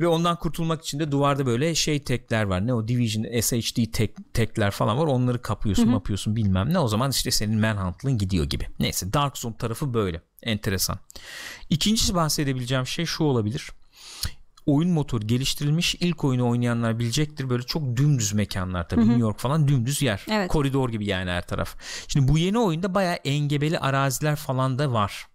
Ve 0.00 0.06
ondan 0.08 0.36
kurtulmak 0.38 0.82
için 0.82 0.98
de 0.98 1.12
duvarda 1.12 1.46
böyle 1.46 1.74
şey 1.74 2.04
tekler 2.04 2.42
var. 2.42 2.66
Ne 2.66 2.74
o 2.74 2.88
Division 2.88 3.40
SHD 3.40 3.92
tek, 3.92 4.34
tekler 4.34 4.70
falan 4.70 4.98
var. 4.98 5.06
Onları 5.06 5.42
kapıyorsun, 5.42 5.90
yapıyorsun 5.92 6.36
bilmem 6.36 6.72
ne. 6.72 6.78
O 6.78 6.88
zaman 6.88 7.10
işte 7.10 7.30
senin 7.30 7.60
manhunt'lığın 7.60 8.18
gidiyor 8.18 8.44
gibi. 8.44 8.66
Neyse 8.78 9.12
Dark 9.12 9.38
Zone 9.38 9.56
tarafı 9.56 9.94
böyle. 9.94 10.20
Enteresan. 10.42 10.98
İkincisi 11.70 12.14
bahsedebileceğim 12.14 12.86
şey 12.86 13.06
şu 13.06 13.24
olabilir. 13.24 13.70
Oyun 14.70 14.90
motoru 14.90 15.26
geliştirilmiş 15.26 15.94
ilk 15.94 16.24
oyunu 16.24 16.48
oynayanlar 16.48 16.98
bilecektir. 16.98 17.50
Böyle 17.50 17.62
çok 17.62 17.96
dümdüz 17.96 18.32
mekanlar 18.32 18.88
tabii. 18.88 19.00
New 19.00 19.20
York 19.20 19.38
falan 19.38 19.68
dümdüz 19.68 20.02
yer. 20.02 20.26
Evet. 20.30 20.48
koridor 20.48 20.88
gibi 20.88 21.06
yani 21.06 21.30
her 21.30 21.46
taraf. 21.46 21.76
Şimdi 22.08 22.28
bu 22.28 22.38
yeni 22.38 22.58
oyunda 22.58 22.94
bayağı 22.94 23.14
engebeli 23.14 23.78
araziler 23.78 24.36
falan 24.36 24.78
da 24.78 24.92
var. 24.92 25.26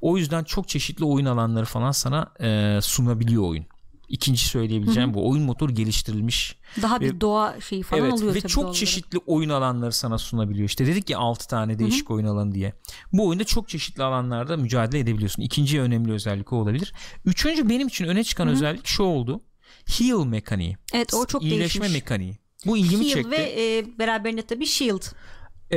O 0.00 0.16
yüzden 0.16 0.44
çok 0.44 0.68
çeşitli 0.68 1.04
oyun 1.04 1.26
alanları 1.26 1.64
falan 1.64 1.92
sana 1.92 2.32
e, 2.40 2.78
sunabiliyor 2.82 3.42
oyun 3.42 3.66
İkinci 4.10 4.44
söyleyebileceğim 4.44 5.14
bu 5.14 5.28
oyun 5.30 5.44
motoru 5.44 5.74
geliştirilmiş 5.74 6.56
Daha 6.82 7.00
bir 7.00 7.20
doğa 7.20 7.60
şeyi 7.60 7.82
falan 7.82 8.02
evet 8.02 8.12
oluyor 8.12 8.34
ve 8.34 8.40
çok 8.40 8.74
çeşitli 8.74 9.18
oyun 9.26 9.48
alanları 9.50 9.92
sana 9.92 10.18
sunabiliyor. 10.18 10.68
İşte 10.68 10.86
dedik 10.86 11.10
ya 11.10 11.18
6 11.18 11.48
tane 11.48 11.78
değişik 11.78 12.10
oyun 12.10 12.26
alanı 12.26 12.54
diye. 12.54 12.72
Bu 13.12 13.28
oyunda 13.28 13.44
çok 13.44 13.68
çeşitli 13.68 14.02
alanlarda 14.02 14.56
mücadele 14.56 14.98
edebiliyorsun. 14.98 15.42
İkinci 15.42 15.80
önemli 15.80 16.12
özellik 16.12 16.52
o 16.52 16.56
olabilir. 16.56 16.92
Üçüncü 17.24 17.68
benim 17.68 17.88
için 17.88 18.04
öne 18.04 18.24
çıkan 18.24 18.48
özellik 18.48 18.86
şu 18.86 19.02
oldu. 19.02 19.40
Heal 19.98 20.24
mekaniği. 20.24 20.76
Evet 20.94 21.14
o 21.14 21.26
çok 21.26 21.42
İyileşme 21.42 21.80
değişmiş. 21.82 22.02
mekaniği. 22.02 22.38
Bu 22.66 22.76
ilgimi 22.76 23.04
Heal 23.04 23.12
çekti. 23.14 23.30
ve 23.30 23.36
e, 23.36 23.98
beraberinde 23.98 24.42
tabii 24.42 24.66
shield. 24.66 25.02
Ee, 25.72 25.76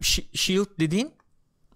sh- 0.00 0.36
shield 0.36 0.66
dediğin 0.80 1.10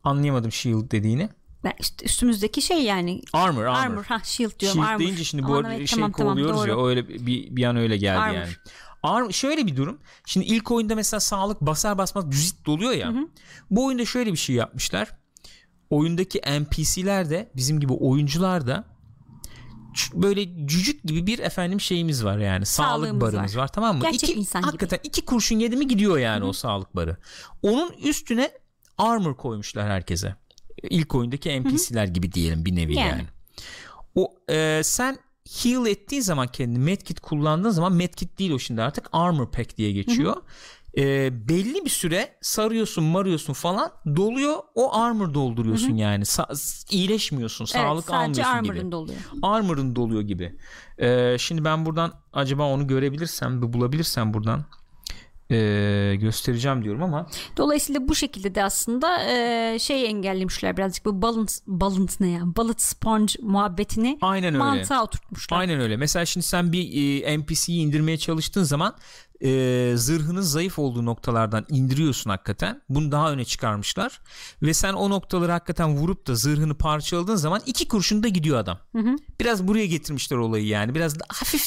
anlayamadım 0.05 0.53
shield 0.53 0.91
dediğini. 0.91 1.29
Ben 1.65 1.73
işte 1.81 2.05
üstümüzdeki 2.05 2.63
şey 2.63 2.83
yani 2.83 3.23
Armor, 3.33 3.65
armor. 3.65 3.79
armor. 3.79 4.05
Ha 4.05 4.21
shield 4.25 4.59
diyorum 4.61 4.75
Shield 4.81 4.89
armor. 4.89 5.01
deyince 5.01 5.25
şimdi 5.25 5.43
bu 5.49 5.55
arada 5.55 5.75
evet, 5.75 5.89
şey 5.89 5.97
tamam, 5.97 6.13
tamam, 6.13 6.35
kovalıyoruz 6.35 6.67
ya 6.67 6.87
öyle 6.87 7.09
bir, 7.09 7.57
bir 7.57 7.65
an 7.65 7.77
öyle 7.77 7.97
geldi 7.97 8.19
Armor. 8.19 8.35
yani. 8.35 8.53
Arm, 9.03 9.33
şöyle 9.33 9.67
bir 9.67 9.77
durum. 9.77 9.99
Şimdi 10.27 10.47
ilk 10.47 10.71
oyunda 10.71 10.95
mesela 10.95 11.21
sağlık 11.21 11.61
basar 11.61 11.99
basmaz 11.99 12.31
düzit 12.33 12.67
doluyor 12.67 12.93
ya. 12.93 13.13
Bu 13.71 13.87
oyunda 13.87 14.05
şöyle 14.05 14.33
bir 14.33 14.37
şey 14.37 14.57
yapmışlar. 14.57 15.09
Oyundaki 15.91 16.41
NPC'ler 16.61 17.31
de 17.31 17.51
bizim 17.57 17.81
gibi 17.81 17.93
oyuncular 17.93 18.67
da 18.67 18.85
böyle 20.15 20.67
cücük 20.67 21.05
gibi 21.05 21.27
bir 21.27 21.39
efendim 21.39 21.81
şeyimiz 21.81 22.25
var 22.25 22.39
yani 22.39 22.67
sağlık 22.67 22.89
Sağlığımız 22.91 23.21
barımız 23.21 23.57
var. 23.57 23.63
var. 23.63 23.69
tamam 23.69 23.97
mı? 23.97 24.03
Gerçek 24.03 24.31
iki, 24.31 24.39
insan 24.39 24.63
gibi. 24.63 24.67
hakikaten 24.67 24.99
iki 25.03 25.25
kurşun 25.25 25.59
yedi 25.59 25.77
mi 25.77 25.89
gidiyor 25.89 26.19
yani 26.19 26.45
o 26.45 26.53
sağlık 26.53 26.97
barı. 26.97 27.17
Onun 27.63 27.93
üstüne 27.93 28.51
armor 28.99 29.37
koymuşlar 29.37 29.89
herkese. 29.91 30.37
İlk 30.91 31.15
oyundaki 31.15 31.61
NPC'ler 31.63 32.05
gibi 32.07 32.33
diyelim 32.33 32.65
bir 32.65 32.77
nevi 32.77 32.95
Yani. 32.95 33.09
yani. 33.09 33.25
O 34.15 34.35
e, 34.51 34.81
sen 34.85 35.19
heal 35.63 35.87
ettiğin 35.87 36.23
zaman 36.23 36.47
kendini 36.47 36.79
medkit 36.79 37.21
kullandığın 37.21 37.71
zaman 37.71 37.93
medkit 37.93 38.39
değil 38.39 38.51
o 38.51 38.59
şimdi 38.59 38.83
artık 38.83 39.09
armor 39.13 39.51
pack 39.51 39.77
diye 39.79 39.93
geçiyor. 39.93 40.37
E, 40.99 41.31
belli 41.49 41.85
bir 41.85 41.91
süre 41.91 42.37
sarıyorsun 42.43 43.05
marıyorsun 43.05 43.53
falan 43.53 43.93
doluyor 44.17 44.57
o 44.75 44.95
armor 44.95 45.35
dolduruyorsun 45.35 45.95
yani 45.97 46.25
Sa- 46.25 46.87
iyileşmiyorsun 46.95 47.65
sağlık 47.65 48.05
evet, 48.05 48.11
sadece 48.21 48.45
almıyorsun 48.45 48.59
armor'ın 48.59 48.81
gibi 48.81 48.93
doluyor. 48.93 49.19
armor'ın 49.43 49.97
doluyor 49.97 50.23
gibi. 50.23 50.59
E, 50.99 51.37
şimdi 51.39 51.65
ben 51.65 51.87
buradan 51.87 52.13
acaba 52.33 52.63
onu 52.69 52.87
görebilirsem 52.87 53.73
bulabilirsem 53.73 54.35
buradan 54.35 54.65
e, 55.53 56.17
göstereceğim 56.17 56.85
diyorum 56.85 57.03
ama 57.03 57.27
Dolayısıyla 57.57 58.09
bu 58.09 58.15
şekilde 58.15 58.55
de 58.55 58.65
aslında 58.65 59.23
e, 59.31 59.79
şey 59.79 60.07
engellemişler 60.07 60.77
birazcık 60.77 61.05
bu 61.05 61.23
balance, 61.23 61.53
balance 61.67 62.13
ne 62.21 62.31
ya? 62.31 62.41
Bullet 62.57 62.83
sponge 62.83 63.33
muhabbetini 63.43 64.19
aynen 64.21 64.55
öyle. 64.55 64.59
mantığa 64.59 65.05
oturtmuşlar. 65.05 65.59
Aynen 65.59 65.81
öyle. 65.81 65.97
Mesela 65.97 66.27
şimdi 66.27 66.47
sen 66.47 66.73
bir 66.73 67.23
e, 67.25 67.39
NPC'yi 67.39 67.81
indirmeye 67.81 68.19
çalıştığın 68.19 68.63
zaman 68.63 68.95
e, 69.41 69.93
zırhının 69.97 70.41
zayıf 70.41 70.79
olduğu 70.79 71.05
noktalardan 71.05 71.67
indiriyorsun 71.69 72.31
hakikaten. 72.31 72.83
Bunu 72.89 73.13
daha 73.13 73.33
öne 73.33 73.45
çıkarmışlar. 73.45 74.21
Ve 74.63 74.75
sen 74.75 74.93
o 74.93 75.11
noktaları 75.11 75.53
hakikaten 75.53 75.97
vurup 75.97 76.27
da 76.27 76.35
zırhını 76.35 76.75
parçaladığın 76.75 77.37
zaman 77.37 77.61
iki 77.67 77.89
kurşunda 77.89 78.29
gidiyor 78.29 78.59
adam. 78.59 78.79
Biraz 79.41 79.69
buraya 79.69 79.87
getirmişler 79.87 80.37
olayı 80.37 80.67
yani. 80.67 80.95
Biraz 80.95 81.21
da 81.21 81.25
hafif 81.29 81.67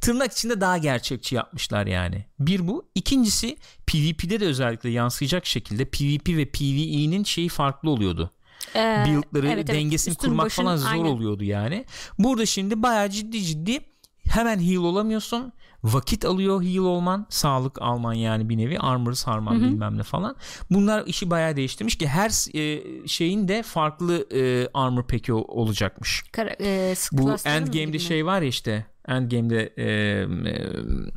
tırnak 0.00 0.32
içinde 0.32 0.60
daha 0.60 0.78
gerçekçi 0.78 1.34
yapmışlar 1.34 1.86
yani. 1.86 2.26
Bir 2.38 2.68
bu. 2.68 2.88
İkincisi 2.94 3.56
PvP'de 3.86 4.40
de 4.40 4.46
özellikle 4.46 4.90
yansıyacak 4.90 5.46
şekilde 5.46 5.84
PvP 5.84 6.28
ve 6.28 6.44
PvE'nin 6.44 7.24
şeyi 7.24 7.48
farklı 7.48 7.90
oluyordu 7.90 8.30
Ee, 8.76 9.04
build'ları 9.06 9.46
evet, 9.46 9.56
evet. 9.56 9.68
dengesini 9.68 10.12
Üstün 10.12 10.28
kurmak 10.28 10.46
başın, 10.46 10.62
falan 10.62 10.76
zor 10.76 10.88
aynen. 10.88 11.04
oluyordu 11.04 11.44
yani. 11.44 11.84
Burada 12.18 12.46
şimdi 12.46 12.82
bayağı 12.82 13.10
ciddi 13.10 13.42
ciddi 13.42 13.80
hemen 14.28 14.60
heal 14.60 14.82
olamıyorsun. 14.82 15.52
Vakit 15.84 16.24
alıyor 16.24 16.62
heal 16.62 16.84
olman, 16.84 17.26
sağlık 17.30 17.82
alman 17.82 18.12
yani 18.12 18.48
bir 18.48 18.58
nevi 18.58 18.78
armor 18.78 19.12
sarman 19.12 19.60
bilmem 19.60 19.98
ne 19.98 20.02
falan. 20.02 20.36
Bunlar 20.70 21.06
işi 21.06 21.30
bayağı 21.30 21.56
değiştirmiş 21.56 21.98
ki 21.98 22.08
her 22.08 22.56
e, 22.58 22.82
şeyin 23.08 23.48
de 23.48 23.62
farklı 23.62 24.26
e, 24.34 24.68
armor 24.74 25.02
pack'i 25.02 25.32
o- 25.34 25.60
olacakmış. 25.60 26.22
Kara, 26.32 26.50
e, 26.60 26.94
Bu 27.12 27.34
endgame'de 27.44 27.98
şey 27.98 28.26
var 28.26 28.42
ya 28.42 28.48
işte 28.48 28.86
Endgame'de 29.08 29.72
e, 29.76 29.84
e, 29.84 30.26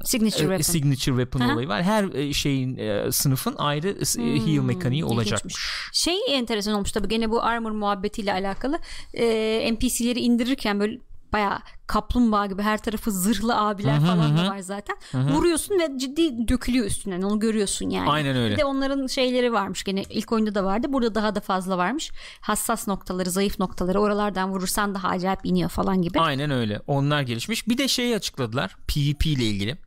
signature 0.05 0.37
e, 0.55 0.57
weapon. 0.57 0.61
signature 0.61 1.05
weapon 1.23 1.39
Aha. 1.39 1.53
olayı 1.53 1.67
var. 1.67 1.83
Her 1.83 2.03
e, 2.03 2.33
şeyin 2.33 2.77
e, 2.77 3.11
sınıfın 3.11 3.55
ayrı 3.57 3.89
e, 4.19 4.45
heal 4.45 4.63
mekaniği 4.63 5.05
olacakmış. 5.05 5.55
Şey 5.93 6.15
enteresan 6.29 6.73
olmuş 6.73 6.91
tabii 6.91 7.07
gene 7.07 7.29
bu 7.29 7.43
armor 7.43 7.71
muhabbetiyle 7.71 8.33
alakalı. 8.33 8.79
Ee, 9.13 9.73
NPC'leri 9.73 10.19
indirirken 10.19 10.79
böyle 10.79 10.99
bayağı 11.33 11.59
kaplumbağa 11.87 12.45
gibi 12.45 12.61
her 12.61 12.77
tarafı 12.77 13.11
zırhlı 13.11 13.57
abiler 13.57 13.99
falan 13.99 14.37
da 14.37 14.49
var 14.49 14.59
zaten. 14.59 14.95
Vuruyorsun 15.13 15.79
ve 15.79 15.99
ciddi 15.99 16.47
dökülüyor 16.47 16.85
üstünden. 16.85 17.21
Onu 17.21 17.39
görüyorsun 17.39 17.89
yani. 17.89 18.09
Aynen 18.09 18.37
öyle. 18.37 18.53
Bir 18.53 18.59
de 18.59 18.65
onların 18.65 19.07
şeyleri 19.07 19.53
varmış 19.53 19.83
gene 19.83 20.03
ilk 20.09 20.31
oyunda 20.31 20.55
da 20.55 20.63
vardı. 20.63 20.87
Burada 20.89 21.15
daha 21.15 21.35
da 21.35 21.39
fazla 21.39 21.77
varmış. 21.77 22.11
Hassas 22.41 22.87
noktaları, 22.87 23.31
zayıf 23.31 23.59
noktaları 23.59 24.01
oralardan 24.01 24.51
vurursan 24.51 24.95
daha 24.95 25.07
acayip 25.07 25.39
iniyor 25.43 25.69
falan 25.69 26.01
gibi. 26.01 26.19
Aynen 26.19 26.51
öyle. 26.51 26.81
Onlar 26.87 27.21
gelişmiş. 27.21 27.67
Bir 27.67 27.77
de 27.77 27.87
şeyi 27.87 28.15
açıkladılar 28.15 28.77
PvP 28.87 29.25
ile 29.25 29.43
ilgili. 29.43 29.77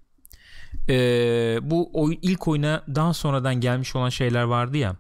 Ee, 0.89 1.59
bu 1.63 1.91
oy, 1.93 2.19
ilk 2.23 2.49
oyuna 2.49 2.85
daha 2.95 3.15
sonradan 3.15 3.55
gelmiş 3.55 3.97
olan 3.97 4.09
şeyler 4.09 4.43
vardı 4.43 4.77
ya. 4.77 4.97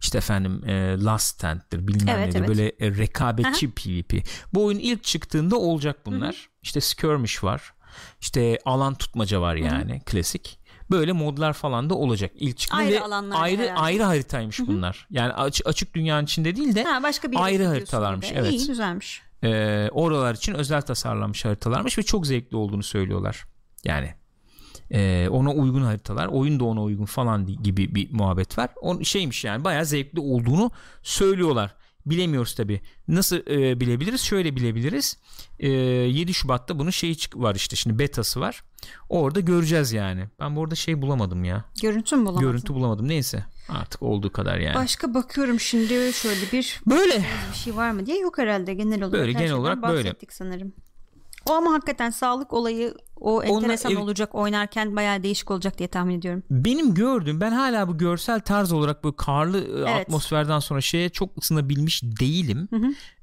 İşte 0.00 0.18
efendim 0.18 0.62
e, 0.68 0.96
Last 1.04 1.26
Stand'dir 1.34 1.88
bilmem 1.88 2.16
Evet, 2.18 2.26
nedir 2.26 2.38
evet. 2.38 2.48
böyle 2.48 2.68
e, 2.68 2.98
rekabetçi 2.98 3.70
PvP. 3.70 4.26
Bu 4.54 4.64
oyun 4.64 4.78
ilk 4.78 5.04
çıktığında 5.04 5.56
olacak 5.56 6.06
bunlar. 6.06 6.48
İşte 6.62 6.80
skirmish 6.80 7.44
var. 7.44 7.72
İşte 8.20 8.58
alan 8.64 8.94
tutmaca 8.94 9.40
var 9.40 9.54
yani 9.54 10.00
klasik. 10.06 10.60
Böyle 10.90 11.12
modlar 11.12 11.52
falan 11.52 11.90
da 11.90 11.94
olacak 11.94 12.30
ilk 12.34 12.58
çıktığında 12.58 12.80
Ayrı 12.82 12.94
ve 12.94 13.00
alanlarda 13.00 13.42
ayrı 13.42 13.62
herhalde. 13.62 13.80
ayrı 13.80 14.02
haritaymış 14.02 14.58
bunlar. 14.60 15.06
Yani 15.10 15.32
açık, 15.32 15.66
açık 15.66 15.94
dünyanın 15.94 16.24
içinde 16.24 16.56
değil 16.56 16.74
de 16.74 16.84
Ha, 16.84 17.02
başka 17.02 17.30
bir 17.32 17.36
ayrı 17.44 17.66
haritalarmış, 17.66 18.26
evet. 18.34 18.52
İyi 18.52 18.66
güzelmiş. 18.66 19.22
e, 19.44 19.88
oralar 19.92 20.34
için 20.34 20.54
özel 20.54 20.82
tasarlanmış 20.82 21.44
haritalarmış 21.44 21.98
ve 21.98 22.02
çok 22.02 22.26
zevkli 22.26 22.56
olduğunu 22.56 22.82
söylüyorlar. 22.82 23.44
Yani 23.84 24.14
e, 24.90 25.28
ona 25.28 25.52
uygun 25.52 25.82
haritalar, 25.82 26.26
oyun 26.26 26.60
da 26.60 26.64
ona 26.64 26.82
uygun 26.82 27.04
falan 27.04 27.46
gibi 27.46 27.94
bir 27.94 28.12
muhabbet 28.12 28.58
var. 28.58 28.70
O 28.80 29.04
şeymiş 29.04 29.44
yani 29.44 29.64
bayağı 29.64 29.86
zevkli 29.86 30.20
olduğunu 30.20 30.70
söylüyorlar. 31.02 31.74
Bilemiyoruz 32.06 32.54
tabi. 32.54 32.80
Nasıl 33.08 33.36
e, 33.36 33.80
bilebiliriz? 33.80 34.20
Şöyle 34.20 34.56
bilebiliriz. 34.56 35.18
E, 35.58 35.68
7 35.68 36.34
Şubat'ta 36.34 36.78
bunun 36.78 36.90
şeyi 36.90 37.16
var 37.34 37.54
işte 37.54 37.76
şimdi 37.76 37.98
betası 37.98 38.40
var. 38.40 38.62
Orada 39.08 39.40
göreceğiz 39.40 39.92
yani. 39.92 40.28
Ben 40.40 40.56
bu 40.56 40.62
arada 40.64 40.74
şey 40.74 41.02
bulamadım 41.02 41.44
ya. 41.44 41.64
Görüntü 41.82 42.16
mü 42.16 42.22
bulamadın? 42.22 42.46
Görüntü 42.46 42.74
bulamadım. 42.74 43.08
Neyse. 43.08 43.44
Artık 43.68 44.02
olduğu 44.02 44.32
kadar 44.32 44.58
yani. 44.58 44.74
Başka 44.74 45.14
bakıyorum 45.14 45.60
şimdi 45.60 46.12
şöyle 46.12 46.52
bir 46.52 46.80
Böyle. 46.86 47.24
bir 47.52 47.56
şey 47.56 47.76
var 47.76 47.90
mı 47.90 48.06
diye 48.06 48.20
yok 48.20 48.38
herhalde 48.38 48.74
genel 48.74 49.02
olarak. 49.02 49.12
Böyle, 49.12 49.32
genel 49.32 49.52
olarak 49.52 49.82
böyle. 49.82 50.14
sanırım. 50.30 50.72
O 51.46 51.52
ama 51.52 51.72
hakikaten 51.72 52.10
sağlık 52.10 52.52
olayı 52.52 52.94
o 53.16 53.42
enteresan 53.42 53.92
ev- 53.92 53.98
olacak 53.98 54.34
oynarken 54.34 54.96
bayağı 54.96 55.22
değişik 55.22 55.50
olacak 55.50 55.78
diye 55.78 55.88
tahmin 55.88 56.18
ediyorum. 56.18 56.42
Benim 56.50 56.94
gördüğüm 56.94 57.40
ben 57.40 57.52
hala 57.52 57.88
bu 57.88 57.98
görsel 57.98 58.40
tarz 58.40 58.72
olarak 58.72 59.04
böyle 59.04 59.16
karlı 59.16 59.58
e, 59.58 59.90
Evet. 59.90 60.00
atmosferden 60.00 60.58
sonra 60.58 60.80
şeye 60.80 61.08
çok 61.08 61.42
ısınabilmiş 61.42 62.02
değilim. 62.02 62.68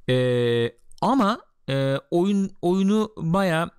Ee, 0.09 0.71
ama 1.01 1.39
e, 1.69 1.95
oyun 2.11 2.51
oyunu 2.61 3.11
baya 3.17 3.69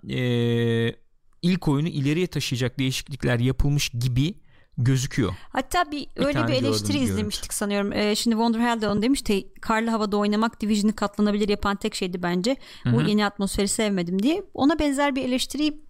ilk 1.43 1.69
oyunu 1.69 1.89
ileriye 1.89 2.27
taşıyacak 2.27 2.79
değişiklikler 2.79 3.39
yapılmış 3.39 3.89
gibi 3.89 4.35
gözüküyor. 4.79 5.35
Hatta 5.53 5.91
bir 5.91 6.07
öyle 6.17 6.33
tane 6.33 6.49
bir 6.49 6.53
eleştiri 6.53 6.87
gördüm, 6.87 6.93
görüntü. 7.01 7.13
izlemiştik 7.13 7.55
sanıyorum. 7.55 7.93
Ee, 7.93 8.15
şimdi 8.15 8.35
Wonder 8.35 8.61
Hell 8.61 8.81
de 8.81 8.89
onu 8.89 9.03
demişti. 9.03 9.49
Karlı 9.61 9.91
havada 9.91 10.17
oynamak 10.17 10.61
Division'ı 10.61 10.93
katlanabilir 10.97 11.49
yapan 11.49 11.77
tek 11.77 11.95
şeydi 11.95 12.23
bence. 12.23 12.57
O 12.95 13.01
yeni 13.01 13.27
atmosferi 13.27 13.69
sevmedim 13.69 14.23
diye. 14.23 14.43
Ona 14.55 14.79
benzer 14.79 15.17
bir 15.17 15.25
eleştiri 15.25 15.81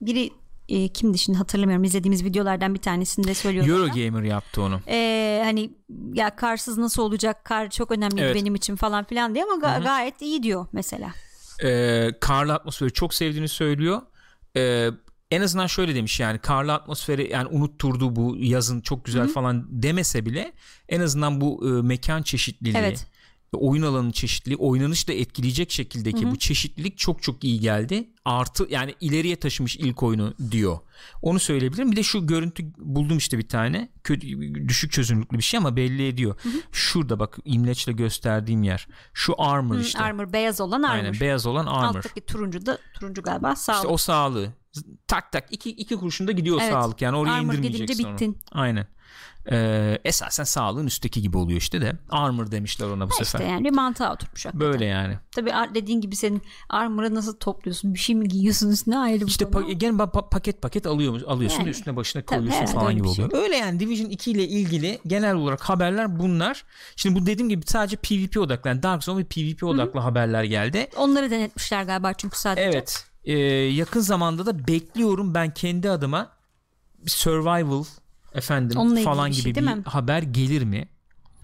biri 0.00 0.30
e, 0.68 0.88
kimdi 0.88 1.18
şimdi 1.18 1.38
hatırlamıyorum 1.38 1.84
izlediğimiz 1.84 2.24
videolardan 2.24 2.74
bir 2.74 2.78
tanesinde 2.80 3.34
söylüyordu. 3.34 3.70
Eurogamer 3.70 4.22
yaptı 4.22 4.62
onu. 4.62 4.80
Ee, 4.88 5.42
hani 5.44 5.70
ya 6.14 6.36
karsız 6.36 6.78
nasıl 6.78 7.02
olacak 7.02 7.44
kar 7.44 7.70
çok 7.70 7.90
önemli 7.90 8.20
Evet. 8.20 8.34
benim 8.34 8.54
için 8.54 8.76
falan 8.76 9.04
filan 9.04 9.34
diye 9.34 9.44
ama 9.44 9.66
ga- 9.66 9.82
gayet 9.82 10.22
iyi 10.22 10.42
diyor 10.42 10.66
mesela. 10.72 11.10
Ee, 11.64 12.10
karlı 12.20 12.54
atmosferi 12.54 12.92
çok 12.92 13.14
sevdiğini 13.14 13.48
söylüyor. 13.48 14.02
Ee, 14.56 14.88
en 15.32 15.40
azından 15.40 15.66
şöyle 15.66 15.94
demiş 15.94 16.20
yani 16.20 16.38
karlı 16.38 16.72
atmosferi 16.72 17.32
yani 17.32 17.48
unutturdu 17.48 18.16
bu 18.16 18.36
yazın 18.38 18.80
çok 18.80 19.04
güzel 19.04 19.28
falan 19.28 19.66
demese 19.68 20.26
bile 20.26 20.52
en 20.88 21.00
azından 21.00 21.40
bu 21.40 21.68
e, 21.68 21.82
mekan 21.82 22.22
çeşitliliği 22.22 22.76
Evet. 22.76 23.06
Oyun 23.56 23.82
alanı 23.82 24.12
çeşitliliği 24.12 24.56
oynanışı 24.58 25.08
da 25.08 25.12
etkileyecek 25.12 25.70
şekildeki 25.70 26.30
bu 26.30 26.38
çeşitlilik 26.38 26.98
çok 26.98 27.22
çok 27.22 27.44
iyi 27.44 27.60
geldi. 27.60 28.08
Artı 28.24 28.66
yani 28.70 28.94
ileriye 29.00 29.36
taşımış 29.36 29.76
ilk 29.76 30.02
oyunu 30.02 30.34
diyor. 30.50 30.78
Onu 31.22 31.38
söyleyebilirim. 31.38 31.92
Bir 31.92 31.96
de 31.96 32.02
şu 32.02 32.26
görüntü 32.26 32.72
buldum 32.78 33.18
işte 33.18 33.38
bir 33.38 33.48
tane. 33.48 33.88
Kötü, 34.04 34.54
düşük 34.68 34.92
çözünürlüklü 34.92 35.38
bir 35.38 35.42
şey 35.42 35.58
ama 35.58 35.76
belli 35.76 36.06
ediyor. 36.08 36.36
Şurada 36.72 37.18
bak 37.18 37.38
imleçle 37.44 37.92
gösterdiğim 37.92 38.62
yer. 38.62 38.88
Şu 39.12 39.42
armor 39.42 39.78
işte. 39.78 39.98
Armor 39.98 40.32
beyaz 40.32 40.60
olan 40.60 40.82
armor. 40.82 41.04
Aynen 41.04 41.20
beyaz 41.20 41.46
olan 41.46 41.66
armor. 41.66 41.96
Alttaki 41.96 42.20
turuncu 42.20 42.66
da 42.66 42.78
turuncu 42.94 43.22
galiba 43.22 43.56
sağ 43.56 43.74
İşte 43.74 43.88
o 43.88 43.96
sağlığı. 43.96 44.52
Tak 45.06 45.32
tak 45.32 45.44
iki, 45.50 45.70
iki 45.70 45.96
kurşunda 45.96 46.32
gidiyor 46.32 46.58
Evet. 46.60 46.72
sağlık 46.72 47.02
yani 47.02 47.16
oraya 47.16 47.32
Armor 47.32 47.54
indirmeyeceksin 47.54 47.86
gidince 47.86 48.08
onu. 48.08 48.12
bittin. 48.14 48.38
Aynen. 48.52 48.86
Ee, 49.50 49.98
esasen 50.04 50.44
sağlığın 50.44 50.86
üstteki 50.86 51.22
gibi 51.22 51.36
oluyor 51.38 51.58
işte 51.60 51.80
de 51.80 51.92
armor 52.10 52.50
demişler 52.50 52.86
ona 52.86 53.08
bu 53.10 53.12
sefer. 53.12 53.38
İşte 53.40 53.52
yani 53.52 53.64
bir 53.64 53.70
mantığa 53.70 54.12
oturmuş 54.14 54.46
hakikaten. 54.46 54.72
Böyle 54.72 54.84
yani. 54.84 55.18
Tabii 55.32 55.54
ar- 55.54 55.74
dediğin 55.74 56.00
gibi 56.00 56.16
senin 56.16 56.42
armor'ı 56.68 57.14
nasıl 57.14 57.36
topluyorsun? 57.36 57.94
Bir 57.94 57.98
şey 57.98 58.14
mi 58.16 58.28
giyiyorsun 58.28 58.70
üstüne 58.70 58.98
ayrı 58.98 59.20
bir 59.20 59.26
İşte 59.26 59.44
pa- 59.44 59.72
gene 59.72 59.96
pa- 59.96 60.28
paket 60.30 60.62
paket 60.62 60.86
alıyor, 60.86 61.20
alıyorsun 61.26 61.58
Yani. 61.60 61.70
üstüne 61.70 61.96
başına 61.96 62.22
Tabii, 62.22 62.38
koyuyorsun 62.38 62.60
herhalde 62.60 62.78
falan 62.78 62.96
gibi 62.96 63.14
şey. 63.14 63.24
oluyor. 63.24 63.42
Öyle 63.42 63.56
yani 63.56 63.80
Division 63.80 64.10
2 64.10 64.30
ile 64.30 64.48
ilgili 64.48 64.98
genel 65.06 65.34
olarak 65.34 65.60
haberler 65.62 66.18
bunlar. 66.18 66.64
Şimdi 66.96 67.20
bu 67.20 67.26
dediğim 67.26 67.48
gibi 67.48 67.62
sadece 67.66 67.96
PvP 67.96 68.36
odaklı 68.36 68.68
yani 68.70 68.82
Dark 68.82 69.04
Zone 69.04 69.18
ve 69.20 69.24
PvP 69.24 69.64
odaklı 69.64 70.00
haberler 70.00 70.44
geldi. 70.44 70.88
Onları 70.96 71.30
denetmişler 71.30 71.82
galiba 71.82 72.12
çünkü 72.12 72.38
sadece. 72.38 72.62
Evet. 72.62 73.06
Ee, 73.24 73.32
yakın 73.52 74.00
zamanda 74.00 74.46
da 74.46 74.66
bekliyorum 74.66 75.34
ben 75.34 75.54
kendi 75.54 75.90
adıma 75.90 76.28
bir 77.06 77.10
survival 77.10 77.84
efendim 78.34 78.78
Onunla 78.78 79.00
falan 79.02 79.30
şey 79.30 79.44
gibi 79.44 79.54
değil 79.54 79.66
bir 79.66 79.72
mi? 79.74 79.82
haber 79.86 80.22
gelir 80.22 80.62
mi? 80.62 80.88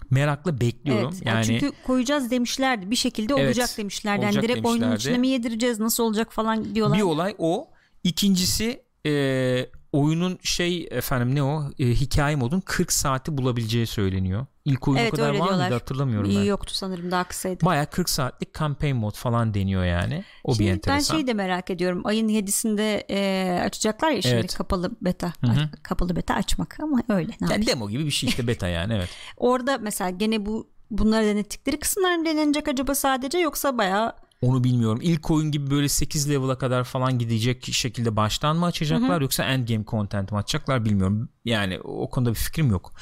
Merakla 0.09 0.61
bekliyorum. 0.61 1.09
Evet. 1.13 1.25
Yani 1.25 1.45
Çünkü 1.45 1.71
koyacağız 1.87 2.31
demişlerdi. 2.31 2.91
Bir 2.91 2.95
şekilde 2.95 3.33
Evet, 3.37 3.45
olacak 3.47 3.69
demişlerdi. 3.77 4.21
Yani 4.25 4.29
olacak 4.29 4.43
direkt 4.43 4.65
oyunun 4.67 4.81
demişlerdi. 4.81 5.01
içine 5.01 5.17
mi 5.17 5.27
yedireceğiz? 5.27 5.79
Nasıl 5.79 6.03
olacak 6.03 6.33
falan 6.33 6.75
diyorlar. 6.75 6.97
bir 6.97 7.03
olay 7.03 7.35
o. 7.37 7.67
İkincisi 8.03 8.81
e, 9.05 9.65
oyunun 9.91 10.39
şey 10.43 10.87
efendim 10.91 11.35
ne 11.35 11.43
o 11.43 11.63
e, 11.79 11.85
hikaye 11.85 12.35
modun 12.35 12.59
40 12.61 12.91
saati 12.91 13.37
bulabileceği 13.37 13.87
söyleniyor. 13.87 14.45
İlk 14.69 14.87
oyun 14.87 14.97
Evet, 14.99 15.13
o 15.13 15.15
kadar 15.15 15.35
var 15.39 15.49
mıydı 15.51 15.73
hatırlamıyorum 15.73 16.29
İyi 16.29 16.39
ben. 16.39 16.43
yoktu 16.43 16.73
sanırım 16.73 17.11
daha 17.11 17.23
kısaydı. 17.23 17.65
Baya 17.65 17.85
40 17.85 18.09
saatlik 18.09 18.53
campaign 18.59 18.95
mod 18.95 19.15
falan 19.15 19.53
deniyor 19.53 19.83
yani. 19.85 20.23
O 20.43 20.51
bir 20.51 20.55
Şimdi 20.55 20.69
ben 20.69 20.73
enteresan. 20.75 21.15
şeyi 21.15 21.27
de 21.27 21.33
merak 21.33 21.69
ediyorum. 21.69 22.01
Ayın 22.05 22.27
7'sinde 22.29 23.03
e, 23.09 23.59
açacaklar 23.61 24.11
ya 24.11 24.21
şimdi 24.21 24.35
Evet. 24.35 24.53
kapalı 24.55 24.91
beta. 25.01 25.33
hı. 25.41 25.47
A- 25.51 25.69
Kapalı 25.83 26.15
beta 26.15 26.33
açmak 26.33 26.79
ama 26.79 27.01
öyle. 27.09 27.31
Ne 27.41 27.51
Yani 27.53 27.67
demo 27.67 27.89
gibi 27.89 28.05
bir 28.05 28.11
şey 28.11 28.29
işte 28.29 28.47
beta 28.47 28.67
yani 28.67 28.93
evet. 28.93 29.09
Orada 29.37 29.77
mesela 29.77 30.09
gene 30.09 30.45
bu 30.45 30.69
bunları 30.91 31.25
denettikleri 31.25 31.79
kısımlar 31.79 32.25
denenecek 32.25 32.67
acaba 32.67 32.95
sadece 32.95 33.37
yoksa 33.37 33.77
bayağı 33.77 34.13
Onu 34.41 34.63
bilmiyorum. 34.63 34.99
İlk 35.01 35.31
oyun 35.31 35.51
gibi 35.51 35.71
böyle 35.71 35.89
8 35.89 36.29
level'a 36.29 36.57
kadar 36.57 36.83
falan 36.83 37.19
gidecek 37.19 37.73
şekilde 37.73 38.15
baştan 38.15 38.57
mı 38.57 38.65
açacaklar 38.65 39.21
yoksa 39.21 39.43
endgame 39.43 39.85
content 39.85 40.31
mi 40.31 40.37
açacaklar 40.37 40.85
bilmiyorum. 40.85 41.29
Yani 41.45 41.79
o 41.79 42.09
konuda 42.09 42.29
bir 42.29 42.35
fikrim 42.35 42.71
yok. 42.71 42.93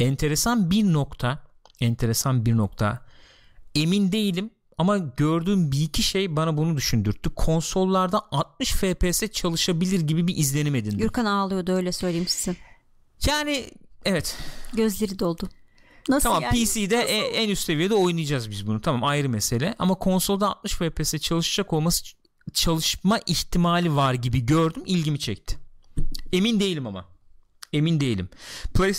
Enteresan 0.00 0.70
bir 0.70 0.92
nokta, 0.92 1.38
enteresan 1.80 2.46
bir 2.46 2.56
nokta. 2.56 3.06
Emin 3.74 4.12
değilim 4.12 4.50
ama 4.78 4.98
gördüğüm 4.98 5.72
bir 5.72 5.80
iki 5.80 6.02
şey 6.02 6.36
bana 6.36 6.56
bunu 6.56 6.76
düşündürttü. 6.76 7.34
Konsollarda 7.34 8.22
60 8.30 8.72
FPS 8.72 9.30
çalışabilir 9.32 10.00
gibi 10.00 10.26
bir 10.26 10.36
izlenim 10.36 10.74
edindim. 10.74 10.98
Gürkan 10.98 11.24
ağlıyordu 11.24 11.72
öyle 11.72 11.92
söyleyeyim 11.92 12.28
size. 12.28 12.56
Yani 13.26 13.70
evet. 14.04 14.38
Gözleri 14.74 15.18
doldu. 15.18 15.48
Nasıl 16.08 16.28
Tamam 16.28 16.42
yani? 16.42 16.64
PC'de 16.64 16.96
e- 16.96 17.42
en 17.42 17.48
üst 17.48 17.64
seviyede 17.64 17.94
oynayacağız 17.94 18.50
biz 18.50 18.66
bunu. 18.66 18.80
Tamam 18.80 19.04
ayrı 19.04 19.28
mesele. 19.28 19.74
Ama 19.78 19.94
konsolda 19.94 20.48
60 20.48 20.72
FPS 20.74 21.18
çalışacak 21.18 21.72
olması 21.72 22.04
çalışma 22.52 23.18
ihtimali 23.26 23.96
var 23.96 24.14
gibi 24.14 24.46
gördüm. 24.46 24.82
ilgimi 24.86 25.18
çekti. 25.18 25.58
Emin 26.32 26.60
değilim 26.60 26.86
ama. 26.86 27.04
Emin 27.72 28.00
değilim. 28.00 28.28
Play 28.74 28.94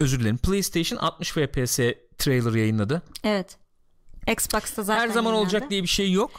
özür 0.00 0.20
dilerim. 0.20 0.38
PlayStation 0.38 0.98
60 0.98 1.30
FPS 1.32 1.78
trailer 2.18 2.54
yayınladı. 2.54 3.02
Evet. 3.24 3.56
Xbox'ta 4.28 4.82
zaten 4.82 5.00
Her 5.00 5.08
zaman 5.08 5.30
yayınlandı. 5.30 5.54
olacak 5.54 5.70
diye 5.70 5.82
bir 5.82 5.88
şey 5.88 6.12
yok. 6.12 6.30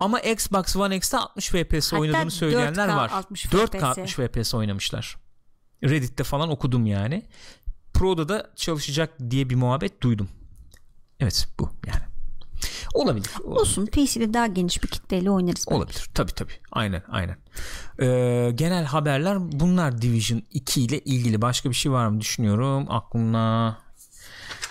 Ama 0.00 0.20
Xbox 0.20 0.76
One 0.76 0.96
X'te 0.96 1.16
60 1.16 1.48
FPS 1.48 1.92
Hatta 1.92 2.00
oynadığını 2.00 2.30
söyleyenler 2.30 2.88
4K 2.88 2.96
var. 2.96 3.10
60 3.10 3.44
4K 3.46 3.66
FPS. 3.78 3.84
60 3.84 4.14
FPS 4.14 4.54
oynamışlar. 4.54 5.16
Reddit'te 5.84 6.24
falan 6.24 6.50
okudum 6.50 6.86
yani. 6.86 7.22
Pro'da 7.94 8.28
da 8.28 8.50
çalışacak 8.56 9.10
diye 9.30 9.50
bir 9.50 9.54
muhabbet 9.54 10.02
duydum. 10.02 10.28
Evet 11.20 11.48
bu 11.60 11.70
yani. 11.86 12.02
Olabilir. 12.94 13.30
Olabilir. 13.44 13.60
Olsun 13.60 13.86
PC'de 13.86 14.34
daha 14.34 14.46
geniş 14.46 14.82
bir 14.82 14.88
kitleyle 14.88 15.30
oynarız. 15.30 15.64
belki. 15.70 15.76
Olabilir. 15.76 16.10
Tabii 16.14 16.32
tabii. 16.32 16.52
Aynen 16.72 17.02
aynen. 17.08 17.36
Ee, 18.00 18.50
genel 18.54 18.84
haberler 18.84 19.52
bunlar 19.60 20.02
Division 20.02 20.42
2 20.50 20.82
ile 20.82 20.98
ilgili. 20.98 21.42
Başka 21.42 21.70
bir 21.70 21.74
şey 21.74 21.92
var 21.92 22.08
mı 22.08 22.20
düşünüyorum. 22.20 22.86
Aklımda 22.88 23.76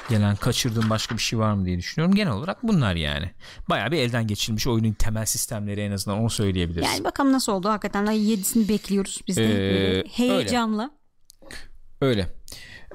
gelen 0.10 0.36
kaçırdığım 0.36 0.90
başka 0.90 1.16
bir 1.18 1.22
şey 1.22 1.40
var 1.40 1.54
mı 1.54 1.66
diye 1.66 1.78
düşünüyorum. 1.78 2.16
Genel 2.16 2.34
olarak 2.34 2.64
bunlar 2.64 2.96
yani. 2.96 3.32
Bayağı 3.70 3.92
bir 3.92 3.98
elden 3.98 4.28
geçirilmiş 4.28 4.68
oyunun 4.68 4.94
temel 4.94 5.26
sistemleri 5.26 5.82
en 5.82 5.92
azından 5.92 6.20
onu 6.20 6.30
söyleyebiliriz. 6.30 6.86
Yani 6.88 7.04
bakalım 7.04 7.32
nasıl 7.32 7.52
oldu. 7.52 7.70
Hakikaten 7.70 8.06
ayın 8.06 8.38
7'sini 8.38 8.68
bekliyoruz 8.70 9.22
biz 9.28 9.38
de. 9.38 9.44
Ee, 9.44 9.74
Böyle 9.74 10.04
heyecanla. 10.10 10.92
Öyle. 12.02 12.30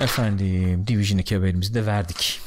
Efendim 0.00 0.84
Division 0.86 1.18
2 1.18 1.36
haberimizi 1.36 1.74
de 1.74 1.86
verdik. 1.86 2.40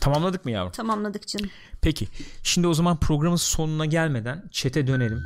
Tamamladık 0.00 0.44
mı 0.44 0.50
yavrum? 0.50 0.72
Tamamladık 0.72 1.28
canım. 1.28 1.50
Peki. 1.82 2.08
Şimdi 2.42 2.66
o 2.66 2.74
zaman 2.74 2.96
programın 2.96 3.36
sonuna 3.36 3.86
gelmeden 3.86 4.44
chat'e 4.52 4.86
dönelim. 4.86 5.22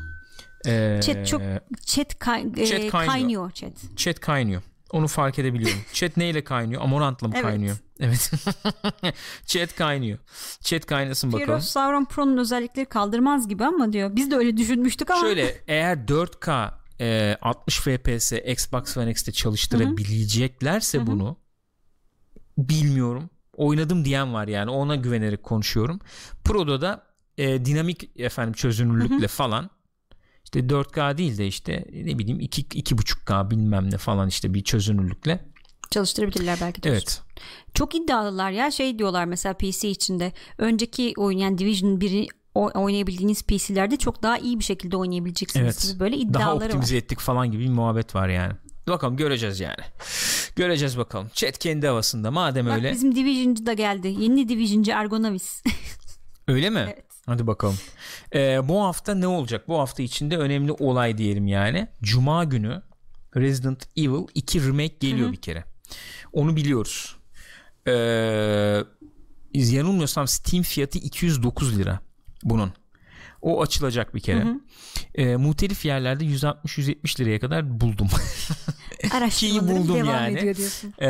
Ee, 0.66 1.00
Chat 1.02 1.26
çok 1.26 1.42
chat, 1.86 2.18
kay- 2.18 2.52
e, 2.56 2.66
Chat 2.66 2.90
kaynıyor. 2.90 3.06
kaynıyor 3.06 3.50
chat. 3.50 3.72
Chat 3.96 4.20
kaynıyor. 4.20 4.62
Onu 4.90 5.08
fark 5.08 5.38
edebiliyorum. 5.38 5.78
Chat 5.92 6.16
neyle 6.16 6.44
kaynıyor? 6.44 6.82
Amorant'la 6.82 7.28
mı 7.28 7.34
Evet. 7.36 7.44
kaynıyor? 7.44 7.76
Evet. 8.00 8.30
Chat 9.46 9.74
kaynıyor. 9.76 10.18
Chat 10.60 10.86
kaynasın 10.86 11.32
bakalım. 11.32 11.48
Heroes 11.48 11.64
Sauron 11.64 12.04
Pro'nun 12.04 12.36
özellikleri 12.36 12.86
kaldırmaz 12.86 13.48
gibi 13.48 13.64
ama 13.64 13.92
diyor. 13.92 14.16
Biz 14.16 14.30
de 14.30 14.36
öyle 14.36 14.56
düşünmüştük 14.56 15.10
ama. 15.10 15.20
Şöyle 15.20 15.60
eğer 15.68 15.96
4K 15.96 16.70
e, 17.00 17.36
60 17.42 17.78
FPS 17.80 18.32
Xbox 18.32 18.96
One 18.96 19.10
X'te 19.10 19.32
çalıştırabileceklerse 19.32 21.06
bunu 21.06 21.36
bilmiyorum. 22.58 23.30
Oynadım 23.56 24.04
diyen 24.04 24.34
var 24.34 24.48
yani 24.48 24.70
ona 24.70 24.96
güvenerek 24.96 25.42
konuşuyorum. 25.42 26.00
Pro'da 26.44 26.80
da 26.80 27.06
e, 27.38 27.64
dinamik 27.64 28.20
efendim 28.20 28.52
çözünürlükle 28.54 29.28
falan 29.28 29.70
işte 30.44 30.60
4K 30.60 31.18
değil 31.18 31.38
de 31.38 31.46
işte 31.46 31.84
ne 31.92 32.18
bileyim 32.18 32.40
2 32.40 32.62
2.5K 32.62 33.50
bilmem 33.50 33.90
ne 33.90 33.98
falan 33.98 34.28
işte 34.28 34.54
bir 34.54 34.64
çözünürlükle. 34.64 35.44
Çalıştırabilirler 35.90 36.58
belki 36.60 36.82
de. 36.82 36.88
Evet. 36.88 37.22
Çok 37.74 37.94
iddialılar 37.94 38.50
ya 38.50 38.70
şey 38.70 38.98
diyorlar 38.98 39.24
mesela 39.24 39.54
PC 39.54 39.88
içinde. 39.88 40.32
Önceki 40.58 41.14
oyun 41.16 41.38
yani 41.38 41.58
Division 41.58 42.00
1'i 42.00 42.26
o- 42.26 42.43
oynayabildiğiniz 42.54 43.42
PC'lerde 43.42 43.96
çok 43.96 44.22
daha 44.22 44.38
iyi 44.38 44.58
bir 44.58 44.64
şekilde 44.64 44.96
oynayabileceksiniz 44.96 45.64
Evet. 45.64 45.88
gibi 45.88 46.00
böyle 46.00 46.14
Daha 46.16 46.22
iddiaları 46.22 46.64
optimize 46.66 46.94
var. 46.94 47.02
ettik 47.02 47.20
falan 47.20 47.50
gibi 47.50 47.62
bir 47.64 47.68
muhabbet 47.70 48.14
var 48.14 48.28
yani. 48.28 48.52
Bakalım 48.88 49.16
göreceğiz 49.16 49.60
yani. 49.60 49.82
Göreceğiz 50.56 50.98
bakalım. 50.98 51.28
Chat 51.34 51.58
kendi 51.58 51.86
havasında. 51.86 52.30
Madem 52.30 52.66
Bak 52.66 52.76
öyle. 52.76 52.92
bizim 52.92 53.14
Division'cı 53.14 53.66
da 53.66 53.72
geldi. 53.72 54.08
Yeni 54.18 54.48
Division'cı 54.48 54.90
Ergonavis. 54.92 55.62
Öyle 56.48 56.70
mi? 56.70 56.80
Evet. 56.84 57.04
Hadi 57.26 57.46
bakalım. 57.46 57.78
Ee, 58.34 58.68
bu 58.68 58.82
hafta 58.84 59.14
ne 59.14 59.26
olacak? 59.26 59.68
Bu 59.68 59.78
hafta 59.78 60.02
içinde 60.02 60.36
önemli 60.38 60.72
olay 60.72 61.18
diyelim 61.18 61.46
yani. 61.46 61.88
Cuma 62.02 62.44
günü 62.44 62.82
Resident 63.36 63.88
Evil 63.96 64.26
2 64.34 64.66
remake 64.66 64.96
geliyor 65.00 65.32
bir 65.32 65.36
kere. 65.36 65.64
Onu 66.32 66.56
biliyoruz. 66.56 67.16
Ee, 67.88 67.92
yanılmıyorsam 69.54 70.28
Steam 70.28 70.62
fiyatı 70.62 70.98
209 70.98 71.78
lira 71.78 72.00
bunun. 72.44 72.72
O 73.42 73.62
açılacak 73.62 74.14
bir 74.14 74.20
kere. 74.20 74.46
Ee, 75.14 75.36
muhtelif 75.36 75.84
yerlerde 75.84 76.24
160-170 76.24 77.20
liraya 77.20 77.40
kadar 77.40 77.80
buldum. 77.80 78.08
Araştırmaları 79.12 79.76
buldum 79.76 79.94
devam 79.94 80.06
yani. 80.06 80.38
ediyor 80.38 80.56
diyorsun. 80.56 80.94
Ee, 81.00 81.06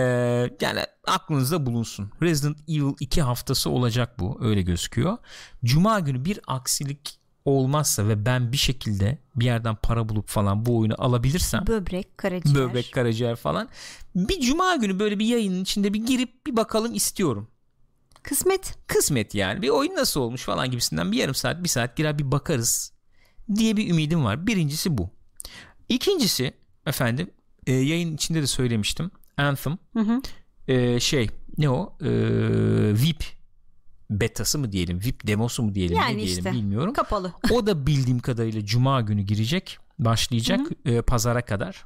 yani 0.60 0.80
aklınızda 1.06 1.66
bulunsun. 1.66 2.10
Resident 2.22 2.58
Evil 2.68 2.94
2 3.00 3.22
haftası 3.22 3.70
olacak 3.70 4.18
bu. 4.18 4.38
Öyle 4.40 4.62
gözüküyor. 4.62 5.18
Cuma 5.64 6.00
günü 6.00 6.24
bir 6.24 6.40
aksilik 6.46 7.18
olmazsa 7.44 8.08
ve 8.08 8.26
ben 8.26 8.52
bir 8.52 8.56
şekilde 8.56 9.18
bir 9.36 9.44
yerden 9.44 9.76
para 9.82 10.08
bulup 10.08 10.28
falan 10.28 10.66
bu 10.66 10.78
oyunu 10.78 10.94
alabilirsem 10.98 11.66
Böbrek, 11.66 12.18
karaciğer. 12.18 12.56
böbrek 12.56 12.92
karaciğer 12.92 13.36
falan 13.36 13.68
bir 14.14 14.40
cuma 14.40 14.76
günü 14.76 14.98
böyle 14.98 15.18
bir 15.18 15.26
yayının 15.26 15.62
içinde 15.62 15.94
bir 15.94 16.06
girip 16.06 16.46
bir 16.46 16.56
bakalım 16.56 16.94
istiyorum. 16.94 17.48
Kısmet. 18.24 18.74
Kısmet 18.86 19.34
yani 19.34 19.62
bir 19.62 19.68
oyun 19.68 19.94
nasıl 19.96 20.20
olmuş 20.20 20.42
falan 20.42 20.70
gibisinden 20.70 21.12
bir 21.12 21.16
yarım 21.16 21.34
saat 21.34 21.64
bir 21.64 21.68
saat 21.68 21.96
girer 21.96 22.18
bir 22.18 22.32
bakarız 22.32 22.92
diye 23.56 23.76
bir 23.76 23.90
ümidim 23.90 24.24
var. 24.24 24.46
Birincisi 24.46 24.98
bu. 24.98 25.10
İkincisi 25.88 26.54
efendim 26.86 27.30
e, 27.66 27.72
yayın 27.72 28.14
içinde 28.14 28.42
de 28.42 28.46
söylemiştim. 28.46 29.10
Anthem 29.36 29.78
Hı 29.92 30.00
hı. 30.00 30.22
e, 30.68 31.00
şey 31.00 31.30
ne 31.58 31.70
o 31.70 31.96
E, 32.00 32.08
VIP 33.02 33.24
betası 34.10 34.58
mı 34.58 34.72
diyelim 34.72 35.00
VIP 35.04 35.26
demosu 35.26 35.62
mu 35.62 35.74
diyelim 35.74 35.96
Yani 35.96 36.12
ne 36.12 36.16
diyelim 36.16 36.38
işte. 36.38 36.52
bilmiyorum. 36.52 36.92
Kapalı. 36.94 37.32
O 37.50 37.66
da 37.66 37.86
bildiğim 37.86 38.18
kadarıyla 38.18 38.64
cuma 38.64 39.00
günü 39.00 39.22
girecek 39.22 39.78
başlayacak 39.98 40.60
e, 40.84 41.02
pazara 41.02 41.42
kadar. 41.44 41.84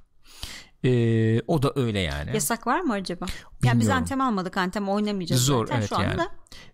E, 0.84 1.40
o 1.46 1.62
da 1.62 1.72
öyle 1.76 2.00
yani. 2.00 2.30
Yasak 2.34 2.66
var 2.66 2.80
mı 2.80 2.92
acaba? 2.92 3.26
Ya 3.26 3.32
biz 3.62 3.72
Bilmiyorum. 3.72 3.96
Antem 3.96 4.20
almadık. 4.20 4.56
Antem 4.56 4.88
oynamayacağız 4.88 5.42
Zor, 5.42 5.66
zaten 5.66 5.78
evet 5.78 5.88
şu 5.88 5.96
anda. 5.96 6.06
yani. 6.06 6.22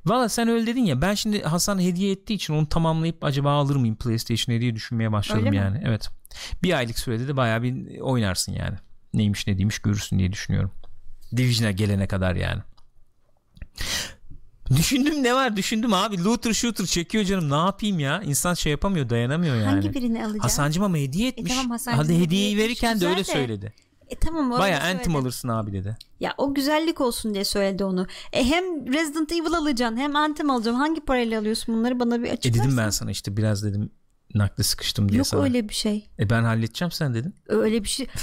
Valla 0.06 0.28
sen 0.28 0.48
öyle 0.48 0.66
dedin 0.66 0.84
ya 0.84 1.02
ben 1.02 1.14
şimdi 1.14 1.42
Hasan 1.42 1.80
hediye 1.80 2.12
ettiği 2.12 2.34
için 2.34 2.54
onu 2.54 2.68
tamamlayıp 2.68 3.24
acaba 3.24 3.52
alır 3.52 3.76
mıyım 3.76 3.96
PlayStation'e 3.96 4.60
diye 4.60 4.74
düşünmeye 4.74 5.12
başladım 5.12 5.40
Öyle 5.40 5.50
mi? 5.50 5.56
yani. 5.56 5.82
Evet. 5.84 6.08
Bir 6.62 6.72
aylık 6.72 6.98
sürede 6.98 7.28
de 7.28 7.36
bayağı 7.36 7.62
bir 7.62 8.00
oynarsın 8.00 8.52
yani. 8.52 8.76
Neymiş 9.14 9.46
ne 9.46 9.56
değilmiş 9.58 9.78
görürsün 9.78 10.18
diye 10.18 10.32
düşünüyorum. 10.32 10.70
Division'a 11.36 11.70
gelene 11.70 12.06
kadar 12.08 12.34
yani. 12.34 12.62
Düşündüm 14.76 15.22
ne 15.22 15.34
var 15.34 15.56
düşündüm 15.56 15.92
abi 15.94 16.24
looter 16.24 16.52
shooter 16.52 16.86
çekiyor 16.86 17.24
canım 17.24 17.50
ne 17.50 17.54
yapayım 17.56 17.98
ya 17.98 18.22
insan 18.22 18.54
şey 18.54 18.72
yapamıyor 18.72 19.10
dayanamıyor 19.10 19.54
yani. 19.56 19.64
Hangi 19.66 19.94
birini 19.94 20.18
alacağım? 20.18 20.40
Hasancım 20.40 20.84
ama 20.84 20.96
hediye 20.96 21.28
etmiş. 21.28 21.52
tamam, 21.52 21.70
Hasancım 21.70 21.98
Hadi 21.98 22.12
hediye 22.12 22.26
hediyeyi 22.26 22.52
etmiş, 22.52 22.64
verirken 22.64 23.00
de 23.00 23.06
öyle 23.06 23.18
de. 23.20 23.24
söyledi. 23.24 23.72
E 24.08 24.14
tamam 24.16 24.50
orada 24.50 24.62
Baya. 24.62 24.80
Anthem 24.82 25.16
alırsın 25.16 25.48
abi 25.48 25.72
dedi. 25.72 25.96
Ya 26.20 26.34
o 26.38 26.54
güzellik 26.54 27.00
olsun 27.00 27.34
diye 27.34 27.44
söyledi 27.44 27.84
onu. 27.84 28.06
E 28.32 28.44
hem 28.44 28.92
Resident 28.92 29.32
Evil 29.32 29.52
alacaksın 29.52 29.96
hem 29.96 30.16
Anthem 30.16 30.50
alacaksın. 30.50 30.80
Hangi 30.80 31.00
parayla 31.00 31.40
alıyorsun 31.40 31.74
bunları 31.76 32.00
bana 32.00 32.22
bir 32.22 32.28
E 32.28 32.32
açıklarsın. 32.32 32.64
dedim 32.68 32.76
ben 32.78 32.90
sana 32.90 33.10
işte 33.10 33.36
biraz 33.36 33.64
dedim 33.64 33.90
nakde 34.34 34.62
sıkıştım 34.62 35.08
diye 35.08 35.18
Yok 35.18 35.26
sana. 35.26 35.42
öyle 35.42 35.68
bir 35.68 35.74
şey. 35.74 36.08
E 36.18 36.30
ben 36.30 36.44
halledeceğim 36.44 36.92
sen 36.92 37.14
dedin. 37.14 37.34
Öyle 37.48 37.84
bir 37.84 37.88
şey. 37.88 38.06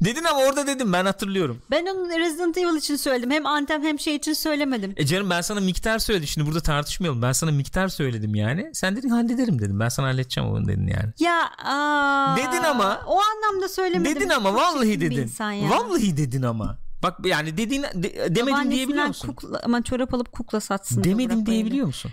Dedin 0.00 0.24
ama 0.24 0.40
orada 0.40 0.66
dedim 0.66 0.92
ben 0.92 1.04
hatırlıyorum. 1.04 1.62
Ben 1.70 1.86
onu 1.86 2.08
Resident 2.18 2.58
Evil 2.58 2.76
için 2.76 2.96
söyledim. 2.96 3.30
Hem 3.30 3.46
Anthem 3.46 3.82
hem 3.82 3.98
şey 3.98 4.14
için 4.16 4.32
söylemedim. 4.32 4.94
E 4.96 5.06
canım 5.06 5.30
ben 5.30 5.40
sana 5.40 5.60
miktar 5.60 5.98
söyledim. 5.98 6.26
Şimdi 6.28 6.46
burada 6.46 6.60
tartışmayalım. 6.60 7.22
Ben 7.22 7.32
sana 7.32 7.50
miktar 7.50 7.88
söyledim 7.88 8.34
yani. 8.34 8.70
Sen 8.72 8.96
dedin 8.96 9.08
hallederim 9.08 9.58
dedim. 9.58 9.80
Ben 9.80 9.88
sana 9.88 10.06
halledeceğim 10.06 10.50
onu 10.50 10.68
dedin 10.68 10.86
yani. 10.86 11.12
Ya 11.18 11.50
aa, 11.64 12.36
Dedin 12.36 12.62
ama. 12.64 13.00
O 13.06 13.18
anlamda 13.20 13.68
söylemedim. 13.68 14.16
Dedin 14.16 14.28
ama 14.28 14.48
Çok 14.50 14.58
vallahi 14.58 15.00
dedin. 15.00 15.30
ya. 15.40 15.70
Vallahi 15.70 16.16
dedin 16.16 16.42
ama. 16.42 16.78
Bak 17.02 17.26
yani 17.26 17.56
dediğin 17.56 17.82
de, 17.82 18.34
demedim 18.36 18.70
diyebiliyor 18.70 19.06
musun? 19.06 19.28
Kukla, 19.28 19.60
aman 19.64 19.82
çorap 19.82 20.14
alıp 20.14 20.32
kukla 20.32 20.60
satsın. 20.60 21.04
Demedim 21.04 21.46
diyebiliyor 21.46 21.86
musun? 21.86 22.12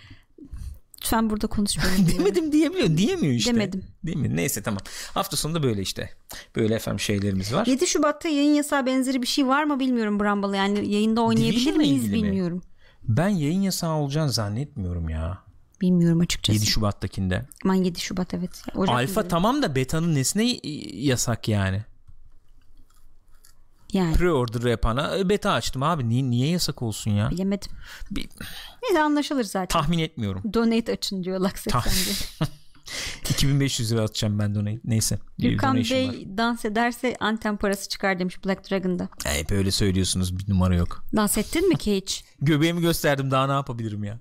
Lütfen 1.03 1.29
burada 1.29 1.47
konuşmayalım. 1.47 2.07
Demedim 2.17 2.51
diyemiyor. 2.51 2.97
Diyemiyor 2.97 3.33
işte. 3.33 3.53
Demedim. 3.53 3.83
Değil 4.05 4.17
mi? 4.17 4.35
Neyse 4.35 4.63
tamam. 4.63 4.79
Hafta 5.13 5.37
sonunda 5.37 5.63
böyle 5.63 5.81
işte. 5.81 6.09
Böyle 6.55 6.75
efendim 6.75 6.99
şeylerimiz 6.99 7.53
var. 7.53 7.65
7 7.65 7.87
Şubat'ta 7.87 8.29
yayın 8.29 8.53
yasağı 8.53 8.85
benzeri 8.85 9.21
bir 9.21 9.27
şey 9.27 9.47
var 9.47 9.63
mı 9.63 9.79
bilmiyorum 9.79 10.19
Bramble. 10.19 10.57
Yani 10.57 10.91
yayında 10.91 11.21
oynayabilir 11.21 11.75
miyiz 11.75 12.03
ilgili 12.05 12.21
mi? 12.21 12.23
bilmiyorum. 12.27 12.61
Ben 13.03 13.27
yayın 13.27 13.61
yasağı 13.61 13.95
olacağını 13.95 14.31
zannetmiyorum 14.31 15.09
ya. 15.09 15.37
Bilmiyorum 15.81 16.19
açıkçası. 16.19 16.59
7 16.59 16.65
Şubat'takinde. 16.65 17.45
Aman 17.65 17.75
7 17.75 17.99
Şubat 17.99 18.33
evet. 18.33 18.63
Ocak 18.75 18.95
Alfa 18.95 19.03
üzeri. 19.21 19.27
tamam 19.27 19.61
da 19.61 19.75
beta'nın 19.75 20.15
nesine 20.15 20.59
yasak 20.93 21.47
yani? 21.47 21.83
Yani 23.93 24.15
Pre-order 24.15 24.69
yapana 24.69 25.17
e, 25.17 25.29
beta 25.29 25.51
açtım 25.51 25.83
abi. 25.83 26.09
Niye, 26.09 26.23
niye 26.29 26.47
yasak 26.49 26.81
olsun 26.81 27.11
ya? 27.11 27.29
bilemedim. 27.31 27.71
Bir, 28.11 28.29
Neyse 28.83 29.01
anlaşılır 29.01 29.43
zaten. 29.43 29.67
tahmin 29.81 29.99
etmiyorum. 29.99 30.53
Donate 30.53 30.91
açın 30.91 31.23
diyor 31.23 31.39
Laksetsen'de. 31.39 32.49
2500 33.29 33.91
lira 33.91 34.01
atacağım 34.01 34.39
ben 34.39 34.55
donate. 34.55 34.79
Neyse. 34.83 35.19
Gürkan 35.37 35.75
donation 35.75 36.07
var. 36.07 36.13
Bey 36.13 36.37
dans 36.37 36.65
ederse 36.65 37.15
anten 37.19 37.57
parası 37.57 37.89
çıkar 37.89 38.19
demiş 38.19 38.45
Black 38.45 38.71
Dragon'da. 38.71 39.09
Hep 39.25 39.51
öyle 39.51 39.71
söylüyorsunuz 39.71 40.37
bir 40.37 40.49
numara 40.53 40.75
yok. 40.75 41.03
Dans 41.15 41.37
ettin 41.37 41.69
mi 41.69 41.75
ki 41.77 41.97
hiç? 41.97 42.23
Göbeğimi 42.41 42.81
gösterdim 42.81 43.31
daha 43.31 43.47
ne 43.47 43.53
yapabilirim 43.53 44.03
ya? 44.03 44.19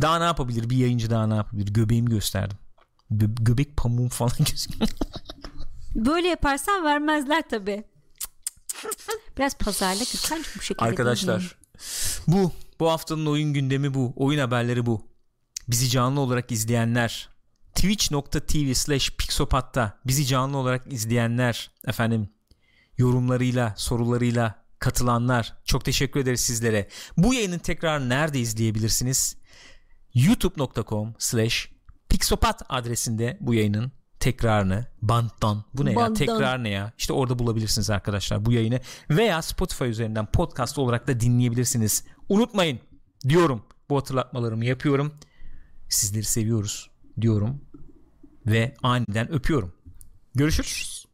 Daha 0.00 0.18
ne 0.18 0.24
yapabilir 0.24 0.70
bir 0.70 0.76
yayıncı 0.76 1.10
daha 1.10 1.26
ne 1.26 1.34
yapabilir? 1.34 1.66
Göbeğimi 1.72 2.10
gösterdim. 2.10 2.58
Gö- 3.12 3.44
göbek 3.44 3.76
pamuğum 3.76 4.08
falan 4.08 4.32
gözüküyor. 4.38 4.88
Böyle 5.94 6.28
yaparsan 6.28 6.84
vermezler 6.84 7.48
tabi. 7.48 7.84
Biraz 9.38 9.54
pazarlık 9.58 10.08
lütfen 10.14 10.42
bu 10.58 10.62
şekilde. 10.62 10.84
Arkadaşlar 10.88 11.56
bu 12.26 12.52
bu 12.80 12.90
haftanın 12.90 13.26
oyun 13.26 13.52
gündemi 13.52 13.94
bu. 13.94 14.12
Oyun 14.16 14.38
haberleri 14.38 14.86
bu. 14.86 15.06
Bizi 15.68 15.88
canlı 15.88 16.20
olarak 16.20 16.52
izleyenler 16.52 17.28
twitch.tv 17.74 18.74
slash 18.74 19.10
pixopat'ta 19.10 19.98
bizi 20.06 20.26
canlı 20.26 20.56
olarak 20.56 20.92
izleyenler 20.92 21.70
efendim 21.86 22.28
yorumlarıyla 22.98 23.74
sorularıyla 23.76 24.66
katılanlar 24.78 25.54
çok 25.64 25.84
teşekkür 25.84 26.20
ederiz 26.20 26.40
sizlere. 26.40 26.88
Bu 27.16 27.34
yayının 27.34 27.58
tekrar 27.58 28.08
nerede 28.08 28.40
izleyebilirsiniz? 28.40 29.36
youtube.com 30.14 31.14
slash 31.18 31.70
pixopat 32.08 32.62
adresinde 32.68 33.38
bu 33.40 33.54
yayının 33.54 33.92
tekrarını 34.20 34.86
banttan. 35.02 35.64
Bu 35.74 35.84
ne 35.84 35.90
ya? 35.90 35.96
Banttan. 35.96 36.14
tekrar 36.14 36.64
ne 36.64 36.68
ya? 36.68 36.92
İşte 36.98 37.12
orada 37.12 37.38
bulabilirsiniz 37.38 37.90
arkadaşlar 37.90 38.44
bu 38.44 38.52
yayını. 38.52 38.80
Veya 39.10 39.42
Spotify 39.42 39.84
üzerinden 39.84 40.26
podcast 40.26 40.78
olarak 40.78 41.08
da 41.08 41.20
dinleyebilirsiniz. 41.20 42.04
Unutmayın 42.28 42.80
diyorum. 43.28 43.62
Bu 43.90 43.96
hatırlatmalarımı 43.96 44.64
yapıyorum. 44.64 45.14
Sizleri 45.88 46.24
seviyoruz 46.24 46.90
diyorum. 47.20 47.60
Ve 48.46 48.74
aniden 48.82 49.32
öpüyorum. 49.32 49.72
Görüşürüz 50.34 51.05